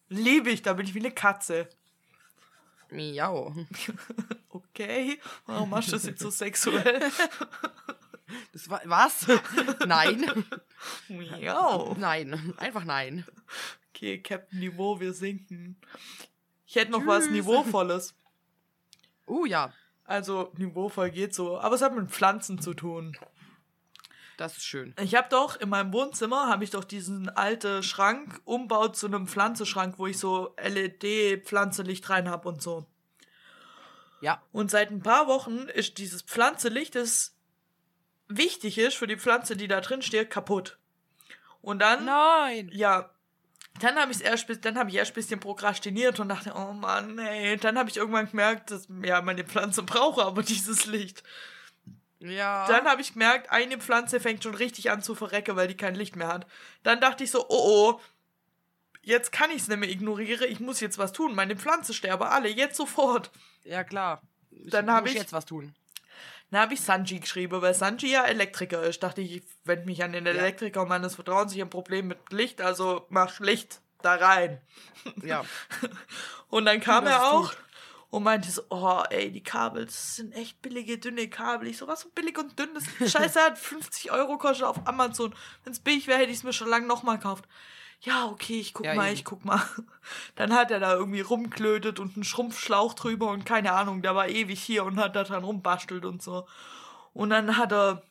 Liebe 0.08 0.50
ich, 0.50 0.62
da 0.62 0.72
bin 0.72 0.86
ich 0.86 0.94
wie 0.94 1.00
eine 1.00 1.10
Katze. 1.10 1.68
Miau. 2.90 3.54
Okay. 4.50 5.20
Warum 5.46 5.70
machst 5.70 5.88
du 5.88 5.92
das 5.92 6.06
jetzt 6.06 6.20
so 6.20 6.30
sexuell? 6.30 7.02
Das 8.52 8.68
war, 8.68 8.80
was? 8.84 9.26
nein. 9.86 10.44
Miau. 11.08 11.94
Nein. 11.98 12.54
Einfach 12.58 12.84
nein. 12.84 13.24
Okay, 13.88 14.20
Captain 14.20 14.58
Niveau, 14.58 15.00
wir 15.00 15.12
sinken. 15.14 15.76
Ich 16.68 16.76
hätte 16.76 16.92
noch 16.92 17.06
was 17.06 17.24
Tschüss. 17.24 17.32
Niveauvolles. 17.32 18.14
Uh, 19.26 19.44
ja. 19.44 19.74
Also, 20.04 20.50
niveauvoll 20.56 21.10
geht 21.10 21.34
so. 21.34 21.58
Aber 21.60 21.74
es 21.74 21.82
hat 21.82 21.94
mit 21.94 22.10
Pflanzen 22.10 22.62
zu 22.62 22.72
tun. 22.72 23.14
Das 24.38 24.56
ist 24.56 24.64
schön. 24.64 24.94
Ich 24.98 25.14
habe 25.14 25.28
doch 25.28 25.60
in 25.60 25.68
meinem 25.68 25.92
Wohnzimmer 25.92 26.48
habe 26.48 26.64
ich 26.64 26.70
doch 26.70 26.84
diesen 26.84 27.28
alten 27.28 27.82
Schrank 27.82 28.40
umbaut 28.46 28.96
zu 28.96 29.04
einem 29.06 29.26
Pflanzenschrank, 29.26 29.98
wo 29.98 30.06
ich 30.06 30.16
so 30.18 30.54
LED-Pflanzenlicht 30.56 32.08
rein 32.08 32.30
habe 32.30 32.48
und 32.48 32.62
so. 32.62 32.86
Ja. 34.22 34.40
Und 34.50 34.70
seit 34.70 34.90
ein 34.90 35.02
paar 35.02 35.26
Wochen 35.26 35.68
ist 35.74 35.98
dieses 35.98 36.22
Pflanzenlicht, 36.22 36.94
das 36.94 37.36
wichtig 38.28 38.78
ist 38.78 38.94
für 38.94 39.06
die 39.06 39.18
Pflanze, 39.18 39.56
die 39.56 39.68
da 39.68 39.82
drin 39.82 40.00
steht, 40.00 40.30
kaputt. 40.30 40.78
Und 41.60 41.80
dann, 41.80 42.06
Nein. 42.06 42.70
ja, 42.72 43.10
dann 43.82 43.96
habe 43.96 44.12
ich 44.12 44.22
erst, 44.24 44.46
dann 44.64 44.78
habe 44.78 44.90
ich 44.90 44.96
erst 44.96 45.12
ein 45.12 45.14
bisschen 45.14 45.40
prokrastiniert 45.40 46.20
und 46.20 46.28
dachte, 46.28 46.52
oh 46.56 46.72
Mann, 46.72 47.18
ey. 47.18 47.56
Dann 47.56 47.78
habe 47.78 47.88
ich 47.90 47.96
irgendwann 47.96 48.30
gemerkt, 48.30 48.70
dass 48.70 48.88
ja 49.02 49.20
meine 49.22 49.44
Pflanze 49.44 49.82
braucht 49.82 50.20
aber 50.24 50.42
dieses 50.44 50.86
Licht. 50.86 51.22
Ja. 52.20 52.66
Dann 52.66 52.86
habe 52.86 53.00
ich 53.00 53.12
gemerkt, 53.12 53.50
eine 53.50 53.78
Pflanze 53.78 54.18
fängt 54.20 54.42
schon 54.42 54.54
richtig 54.54 54.90
an 54.90 55.02
zu 55.02 55.14
verrecken, 55.14 55.54
weil 55.56 55.68
die 55.68 55.76
kein 55.76 55.94
Licht 55.94 56.16
mehr 56.16 56.28
hat. 56.28 56.46
Dann 56.82 57.00
dachte 57.00 57.22
ich 57.24 57.30
so, 57.30 57.46
oh 57.48 57.92
oh, 57.94 58.00
jetzt 59.02 59.30
kann 59.32 59.50
ich 59.50 59.58
es 59.62 59.68
nicht 59.68 59.78
mehr 59.78 59.88
ignorieren, 59.88 60.50
ich 60.50 60.58
muss 60.60 60.80
jetzt 60.80 60.98
was 60.98 61.12
tun. 61.12 61.34
Meine 61.34 61.56
Pflanze 61.56 61.94
sterbe 61.94 62.28
alle, 62.30 62.48
jetzt 62.48 62.76
sofort. 62.76 63.30
ja, 63.64 63.84
klar. 63.84 64.20
Ich 64.50 64.70
Dann 64.70 64.90
hab 64.90 65.02
muss 65.04 65.12
ich- 65.12 65.18
jetzt 65.18 65.32
was 65.32 65.44
tun. 65.46 65.74
Dann 66.50 66.60
habe 66.62 66.74
ich 66.74 66.80
Sanji 66.80 67.20
geschrieben, 67.20 67.60
weil 67.60 67.74
Sanji 67.74 68.10
ja 68.10 68.24
Elektriker 68.24 68.82
ist. 68.82 69.02
Dachte 69.02 69.20
ich, 69.20 69.36
ich 69.36 69.42
wende 69.64 69.86
mich 69.86 70.02
an 70.02 70.12
den 70.12 70.26
Elektriker 70.26 70.86
meines 70.86 71.16
Vertrauens. 71.16 71.52
Ich 71.52 71.60
habe 71.60 71.68
ein 71.68 71.70
Problem 71.70 72.08
mit 72.08 72.18
Licht, 72.32 72.60
also 72.60 73.06
mach 73.10 73.40
Licht 73.40 73.80
da 74.02 74.14
rein. 74.14 74.60
Ja. 75.22 75.44
Und 76.48 76.64
dann 76.64 76.80
kam 76.80 77.04
dass 77.04 77.14
er 77.14 77.32
auch 77.32 77.52
und 78.10 78.22
meinte 78.22 78.50
so, 78.50 78.62
oh 78.70 79.02
ey, 79.10 79.30
die 79.30 79.42
Kabel, 79.42 79.84
das 79.84 80.16
sind 80.16 80.32
echt 80.32 80.62
billige, 80.62 80.98
dünne 80.98 81.28
Kabel. 81.28 81.68
Ich 81.68 81.78
so, 81.78 81.86
was 81.86 82.00
so 82.00 82.08
billig 82.08 82.38
und 82.38 82.58
dünn? 82.58 82.70
Das 82.74 83.12
Scheiße 83.12 83.38
hat 83.38 83.58
50 83.58 84.10
Euro 84.12 84.38
kostet 84.38 84.66
auf 84.66 84.86
Amazon. 84.86 85.34
Wenn 85.64 85.72
es 85.72 85.80
billig 85.80 86.06
wäre, 86.06 86.18
hätte 86.18 86.30
ich 86.30 86.38
es 86.38 86.42
mir 86.42 86.54
schon 86.54 86.68
lange 86.68 86.86
nochmal 86.86 87.18
gekauft. 87.18 87.44
Ja, 88.00 88.26
okay, 88.26 88.60
ich 88.60 88.74
guck 88.74 88.86
Ja, 88.86 88.94
mal, 88.94 89.06
eben. 89.06 89.14
ich 89.14 89.24
guck 89.24 89.44
mal. 89.44 89.60
Dann 90.36 90.54
hat 90.54 90.70
er 90.70 90.78
da 90.80 90.94
irgendwie 90.94 91.20
rumklötet 91.20 91.98
und 91.98 92.14
einen 92.14 92.24
Schrumpfschlauch 92.24 92.94
drüber 92.94 93.28
und 93.30 93.44
keine 93.44 93.72
Ahnung, 93.72 94.02
der 94.02 94.14
war 94.14 94.28
ewig 94.28 94.60
hier 94.62 94.84
und 94.84 94.98
hat 94.98 95.16
da 95.16 95.24
dran 95.24 95.44
rumbastelt 95.44 96.04
und 96.04 96.22
so. 96.22 96.46
Und 97.12 97.30
dann 97.30 97.56
hat 97.56 97.72
er, 97.72 98.02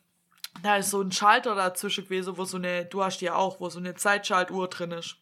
da 0.64 0.76
ist 0.78 0.90
so 0.90 1.02
ein 1.02 1.12
Schalter 1.14 1.56
dazwischen 1.56 2.04
gewesen, 2.04 2.38
wo 2.38 2.44
so 2.44 2.58
eine, 2.58 2.86
du 2.86 3.04
hast 3.04 3.20
die 3.20 3.26
ja 3.26 3.36
auch, 3.36 3.60
wo 3.62 3.70
so 3.70 3.80
eine 3.80 3.96
Zeitschaltuhr 3.96 4.68
drin 4.68 4.92
ist. 4.92 5.16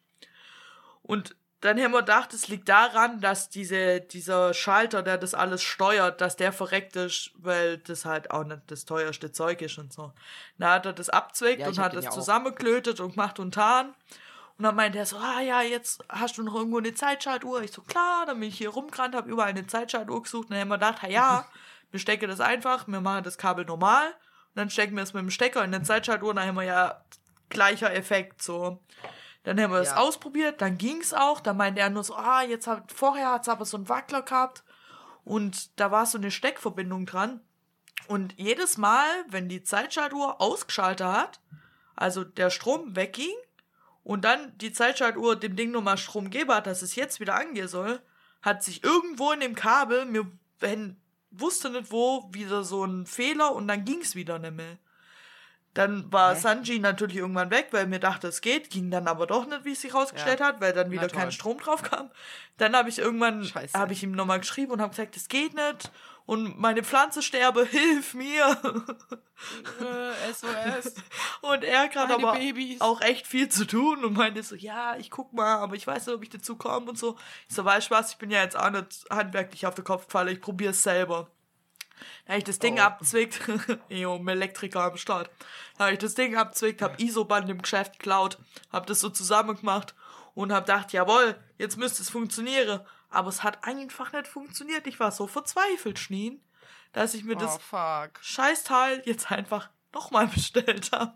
Und 1.03 1.35
dann 1.61 1.79
haben 1.81 1.91
wir 1.91 1.99
gedacht, 1.99 2.33
es 2.33 2.47
liegt 2.47 2.67
daran, 2.69 3.21
dass 3.21 3.49
diese, 3.49 4.01
dieser 4.01 4.53
Schalter, 4.53 5.03
der 5.03 5.17
das 5.17 5.33
alles 5.33 5.61
steuert, 5.61 6.21
dass 6.21 6.35
der 6.35 6.51
verreckt 6.51 6.95
ist, 6.95 7.31
weil 7.35 7.77
das 7.79 8.05
halt 8.05 8.31
auch 8.31 8.43
nicht 8.43 8.61
das 8.67 8.85
teuerste 8.85 9.31
Zeug 9.31 9.61
ist 9.61 9.77
und 9.77 9.93
so. 9.93 10.11
Dann 10.57 10.69
hat 10.71 10.85
er 10.85 10.93
das 10.93 11.09
abzwickt 11.09 11.59
Ja, 11.61 11.67
und 11.67 11.77
hat 11.79 11.93
das 11.95 12.05
ja 12.05 12.09
auch. 12.11 12.15
zusammengelötet 12.15 12.99
und 12.99 13.11
gemacht 13.11 13.39
und 13.39 13.53
tan. 13.53 13.93
Und 14.57 14.63
dann 14.63 14.75
meinte 14.75 14.97
er 14.97 15.05
so, 15.05 15.17
ah 15.17 15.41
ja, 15.41 15.61
jetzt 15.61 16.03
hast 16.07 16.37
du 16.37 16.43
noch 16.43 16.55
irgendwo 16.55 16.77
eine 16.77 16.93
Zeitschaltuhr. 16.93 17.61
Ich 17.63 17.71
so, 17.71 17.81
klar, 17.81 18.25
dann 18.25 18.39
bin 18.39 18.47
ich 18.49 18.57
hier 18.57 18.69
rumgerannt, 18.69 19.13
habe 19.15 19.29
überall 19.29 19.49
eine 19.49 19.67
Zeitschaltuhr 19.67 20.23
gesucht. 20.23 20.45
Und 20.45 20.51
dann 20.51 20.61
haben 20.61 20.69
wir 20.69 20.77
gedacht, 20.77 21.03
ja, 21.03 21.09
ja, 21.09 21.45
wir 21.91 21.99
stecken 21.99 22.29
das 22.29 22.39
einfach, 22.39 22.87
wir 22.87 23.01
machen 23.01 23.23
das 23.23 23.37
Kabel 23.37 23.65
normal. 23.65 24.07
Und 24.07 24.55
dann 24.55 24.69
stecken 24.69 24.95
wir 24.95 25.03
es 25.03 25.13
mit 25.13 25.21
dem 25.21 25.29
Stecker 25.29 25.63
in 25.63 25.73
eine 25.75 25.83
Zeitschaltuhr, 25.83 26.33
dann 26.33 26.47
haben 26.47 26.55
wir 26.55 26.63
ja 26.63 27.03
gleicher 27.49 27.93
Effekt, 27.93 28.41
so. 28.41 28.81
Dann 29.43 29.61
haben 29.61 29.71
wir 29.71 29.81
es 29.81 29.89
Ja. 29.89 29.97
ausprobiert, 29.97 30.61
dann 30.61 30.77
ging's 30.77 31.13
auch. 31.13 31.39
Dann 31.41 31.57
meinte 31.57 31.81
er 31.81 31.89
nur 31.89 32.03
so, 32.03 32.15
ah, 32.15 32.41
jetzt 32.41 32.65
hat, 32.65 32.91
vorher 32.91 33.31
hat's 33.31 33.49
aber 33.49 33.65
so 33.65 33.77
einen 33.77 33.89
Wackler 33.89 34.21
gehabt. 34.23 34.63
Und 35.23 35.79
da 35.79 35.91
war 35.91 36.05
so 36.05 36.17
eine 36.17 36.31
Steckverbindung 36.31 37.05
dran. 37.05 37.41
Und 38.07 38.33
jedes 38.37 38.77
Mal, 38.77 39.05
wenn 39.27 39.49
die 39.49 39.63
Zeitschaltuhr 39.63 40.39
ausgeschaltet 40.41 41.05
hat, 41.07 41.39
also 41.95 42.23
der 42.23 42.49
Strom 42.49 42.95
wegging 42.95 43.35
und 44.05 44.23
dann 44.23 44.55
die 44.59 44.71
Zeitschaltuhr 44.71 45.35
dem 45.35 45.55
Ding 45.55 45.71
nochmal 45.71 45.97
Strom 45.97 46.29
hat, 46.31 46.67
dass 46.67 46.83
es 46.83 46.95
jetzt 46.95 47.19
wieder 47.19 47.35
angehen 47.35 47.67
soll, 47.67 47.99
hat 48.43 48.63
sich 48.63 48.83
irgendwo 48.83 49.31
in 49.31 49.39
dem 49.39 49.55
Kabel, 49.55 50.05
mir 50.05 50.31
wenn, 50.59 50.97
wusste 51.31 51.71
nicht 51.71 51.91
wo, 51.91 52.29
wieder 52.31 52.63
so 52.63 52.85
ein 52.85 53.07
Fehler 53.07 53.53
und 53.53 53.67
dann 53.67 53.83
ging's 53.83 54.13
wieder 54.13 54.37
nicht 54.37 54.53
mehr. 54.53 54.77
Dann 55.75 56.11
war 56.11 56.33
Hä? 56.33 56.39
Sanji 56.39 56.79
natürlich 56.79 57.17
irgendwann 57.17 57.51
weg, 57.51 57.67
weil 57.71 57.85
mir 57.85 57.99
dachte, 57.99 58.27
es 58.29 58.41
geht, 58.41 58.69
ging 58.71 58.89
dann 58.89 59.07
aber 59.07 59.27
doch 59.27 59.45
nicht, 59.45 59.65
wie 59.65 59.73
es 59.73 59.81
sich 59.81 59.93
rausgestellt 59.93 60.39
Ja. 60.39 60.47
hat, 60.47 60.61
weil 60.61 60.73
dann 60.73 60.89
wieder 60.89 61.07
kein 61.09 61.31
Strom 61.31 61.59
drauf 61.59 61.83
kam. 61.83 62.09
Dann 62.57 62.75
habe 62.75 62.89
ich 62.89 62.97
irgendwann, 62.97 63.43
habe 63.73 63.93
ich 63.93 64.01
ihm 64.01 64.13
nochmal 64.13 64.39
geschrieben 64.39 64.71
und 64.71 64.81
habe 64.81 64.91
gesagt, 64.91 65.17
es 65.17 65.27
geht 65.27 65.53
nicht 65.53 65.91
und 66.25 66.57
meine 66.57 66.81
Pflanze 66.81 67.21
sterbe, 67.21 67.65
hilf 67.69 68.13
mir. 68.13 68.57
Äh, 69.81 70.33
SOS. 70.33 70.95
Und 71.41 71.63
er 71.63 71.81
hat 71.81 71.97
aber 71.97 72.33
Babys. 72.33 72.79
auch 72.81 73.01
echt 73.01 73.27
viel 73.27 73.49
zu 73.49 73.67
tun 73.67 74.03
und 74.05 74.13
meinte 74.13 74.41
so, 74.41 74.55
ja, 74.55 74.95
ich 74.97 75.11
guck 75.11 75.33
mal, 75.33 75.57
aber 75.57 75.75
ich 75.75 75.85
weiß 75.85 76.07
nicht, 76.07 76.15
ob 76.15 76.23
ich 76.23 76.29
dazu 76.29 76.55
komme 76.55 76.89
und 76.89 76.97
so. 76.97 77.17
Ich 77.49 77.55
so, 77.55 77.63
weißt 77.65 77.91
du 77.91 77.95
was, 77.95 78.11
ich 78.13 78.17
bin 78.17 78.31
ja 78.31 78.41
jetzt 78.41 78.57
auch 78.57 78.69
nicht 78.71 79.05
handwerklich 79.11 79.67
auf 79.67 79.75
der 79.75 79.83
Kopffalle, 79.83 80.31
ich 80.31 80.41
probiere 80.41 80.71
es 80.71 80.81
selber. 80.81 81.29
Da 82.25 82.33
hab 82.33 82.37
ich 82.39 82.43
das 82.43 82.59
Ding 82.59 82.77
Oh. 82.79 82.83
abzwickt, 82.83 83.39
jo, 83.89 84.15
Elektriker 84.27 84.83
am 84.83 84.97
Start. 84.97 85.29
Da 85.77 85.85
hab 85.85 85.93
ich 85.93 85.99
das 85.99 86.15
Ding 86.15 86.35
abzwickt, 86.35 86.81
hab 86.81 86.99
ISO-Band 86.99 87.49
im 87.49 87.61
Geschäft 87.61 87.93
geklaut, 87.99 88.37
hab 88.71 88.85
das 88.87 88.99
so 88.99 89.09
zusammen 89.09 89.55
gemacht 89.57 89.95
und 90.33 90.51
hab 90.51 90.65
gedacht, 90.65 90.91
jawohl, 90.93 91.35
jetzt 91.57 91.77
müsste 91.77 92.01
es 92.01 92.09
funktionieren. 92.09 92.81
Aber 93.09 93.29
es 93.29 93.43
hat 93.43 93.63
einfach 93.63 94.11
nicht 94.11 94.27
funktioniert. 94.27 94.87
Ich 94.87 94.99
war 94.99 95.11
so 95.11 95.25
verzweifelt, 95.27 95.99
Schneen, 95.99 96.41
dass 96.91 97.13
ich 97.13 97.23
mir 97.23 97.35
das 97.37 97.55
Oh, 97.55 97.59
fuck. 97.59 98.19
Scheißteil 98.21 99.01
jetzt 99.05 99.31
einfach 99.31 99.69
nochmal 99.93 100.27
bestellt 100.33 100.91
habe. 100.91 101.13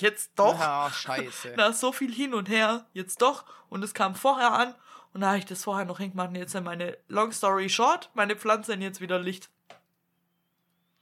Jetzt 0.00 0.32
doch. 0.36 0.58
Ja, 0.58 0.90
scheiße. 0.94 1.54
Nach 1.56 1.74
so 1.74 1.92
viel 1.92 2.12
hin 2.12 2.32
und 2.34 2.48
her. 2.48 2.86
Jetzt 2.94 3.20
doch. 3.22 3.44
Und 3.68 3.82
es 3.84 3.92
kam 3.94 4.14
vorher 4.14 4.52
an. 4.52 4.74
Und 5.12 5.20
da 5.20 5.28
habe 5.28 5.38
ich 5.38 5.44
das 5.44 5.62
vorher 5.64 5.84
noch 5.84 5.98
hingemacht. 5.98 6.30
Und 6.30 6.34
jetzt 6.36 6.52
sind 6.52 6.64
meine 6.64 6.96
Long 7.08 7.30
Story 7.30 7.68
Short, 7.68 8.10
meine 8.14 8.34
Pflanzen 8.36 8.80
jetzt 8.82 9.00
wieder 9.00 9.18
Licht. 9.20 9.50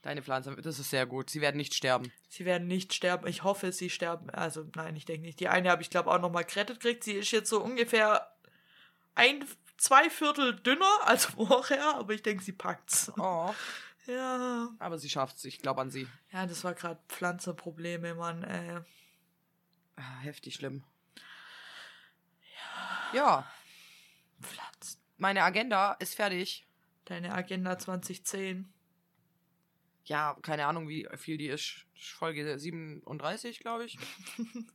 Deine 0.03 0.21
Pflanze, 0.21 0.53
das 0.57 0.79
ist 0.79 0.89
sehr 0.89 1.05
gut. 1.05 1.29
Sie 1.29 1.39
werden 1.39 1.55
nicht 1.55 1.73
sterben. 1.73 2.11
Sie 2.27 2.43
werden 2.43 2.67
nicht 2.67 2.93
sterben. 2.93 3.25
Ich 3.25 3.43
hoffe, 3.43 3.71
sie 3.71 3.89
sterben. 3.89 4.29
Also, 4.29 4.67
nein, 4.75 4.97
ich 4.97 5.05
denke 5.05 5.25
nicht. 5.25 5.39
Die 5.39 5.47
eine 5.47 5.71
habe 5.71 5.81
ich, 5.81 5.89
glaube 5.89 6.11
auch 6.11 6.19
nochmal 6.19 6.43
gerettet 6.43 6.81
gekriegt. 6.81 7.05
Sie 7.05 7.13
ist 7.13 7.31
jetzt 7.31 7.49
so 7.49 7.63
ungefähr 7.63 8.29
ein, 9.15 9.45
zwei 9.77 10.09
Viertel 10.09 10.59
dünner 10.59 10.99
als 11.05 11.25
vorher. 11.37 11.95
Aber 11.95 12.13
ich 12.13 12.21
denke, 12.21 12.43
sie 12.43 12.51
packt's. 12.51 13.11
Oh. 13.17 13.53
Ja. 14.05 14.67
Aber 14.79 14.97
sie 14.97 15.09
schafft's. 15.09 15.45
Ich 15.45 15.59
glaube 15.59 15.79
an 15.79 15.89
sie. 15.89 16.09
Ja, 16.33 16.45
das 16.45 16.65
war 16.65 16.73
gerade 16.73 16.99
Pflanzenprobleme, 17.07 18.15
Mann. 18.15 18.43
Äh, 18.43 18.81
heftig 20.23 20.55
schlimm. 20.55 20.83
Ja, 23.13 23.49
Pflanzen. 24.41 24.99
meine 25.15 25.43
Agenda 25.43 25.93
ist 25.93 26.15
fertig. 26.15 26.67
Deine 27.05 27.33
Agenda 27.33 27.79
2010. 27.79 28.72
Ja, 30.05 30.35
keine 30.41 30.65
Ahnung, 30.67 30.87
wie 30.89 31.07
viel 31.15 31.37
die 31.37 31.47
ist. 31.47 31.85
Folge 31.97 32.57
37, 32.59 33.59
glaube 33.59 33.85
ich. 33.85 33.97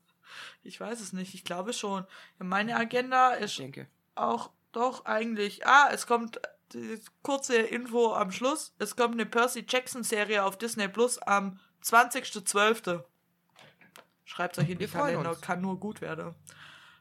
Ich 0.63 0.79
weiß 0.79 1.01
es 1.01 1.15
nicht, 1.15 1.33
ich 1.33 1.43
glaube 1.43 1.73
schon. 1.73 2.05
Meine 2.39 2.77
Agenda 2.77 3.37
Ich 3.39 3.45
ist 3.45 3.59
denke. 3.59 3.89
auch 4.15 4.51
doch 4.73 5.07
eigentlich. 5.07 5.67
Ah, 5.67 5.89
es 5.91 6.07
kommt 6.07 6.39
die 6.75 7.01
kurze 7.23 7.57
Info 7.57 8.13
am 8.13 8.31
Schluss. 8.31 8.75
Es 8.79 8.95
kommt 8.95 9.15
eine 9.15 9.25
Percy 9.25 9.65
Jackson 9.67 10.05
Serie 10.05 10.45
auf 10.45 10.59
Disney 10.59 10.87
Plus 10.87 11.17
am 11.19 11.59
20.12. 11.83 13.03
Schreibt 14.27 14.59
euch 14.59 14.69
in 14.69 14.79
die 14.79 14.81
Wir 14.81 14.89
Kalender, 14.89 15.35
kann 15.37 15.63
nur 15.63 15.81
gut 15.81 16.03
werden. 16.03 16.35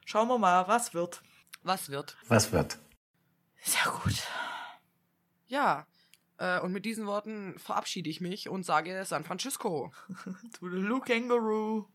Schauen 0.06 0.28
wir 0.28 0.38
mal, 0.38 0.66
was 0.66 0.94
wird. 0.94 1.22
Was 1.62 1.90
wird? 1.90 2.16
Was 2.28 2.50
wird? 2.52 2.78
Sehr 3.62 3.92
gut. 3.92 4.22
Ja. 5.48 5.86
Äh, 6.38 6.60
und 6.60 6.72
mit 6.72 6.84
diesen 6.84 7.06
Worten 7.06 7.58
verabschiede 7.58 8.08
ich 8.08 8.20
mich 8.20 8.48
und 8.48 8.64
sage 8.64 9.04
San 9.04 9.24
Francisco. 9.24 9.92
Toodaloo 10.58 11.00
Kangaroo. 11.00 11.86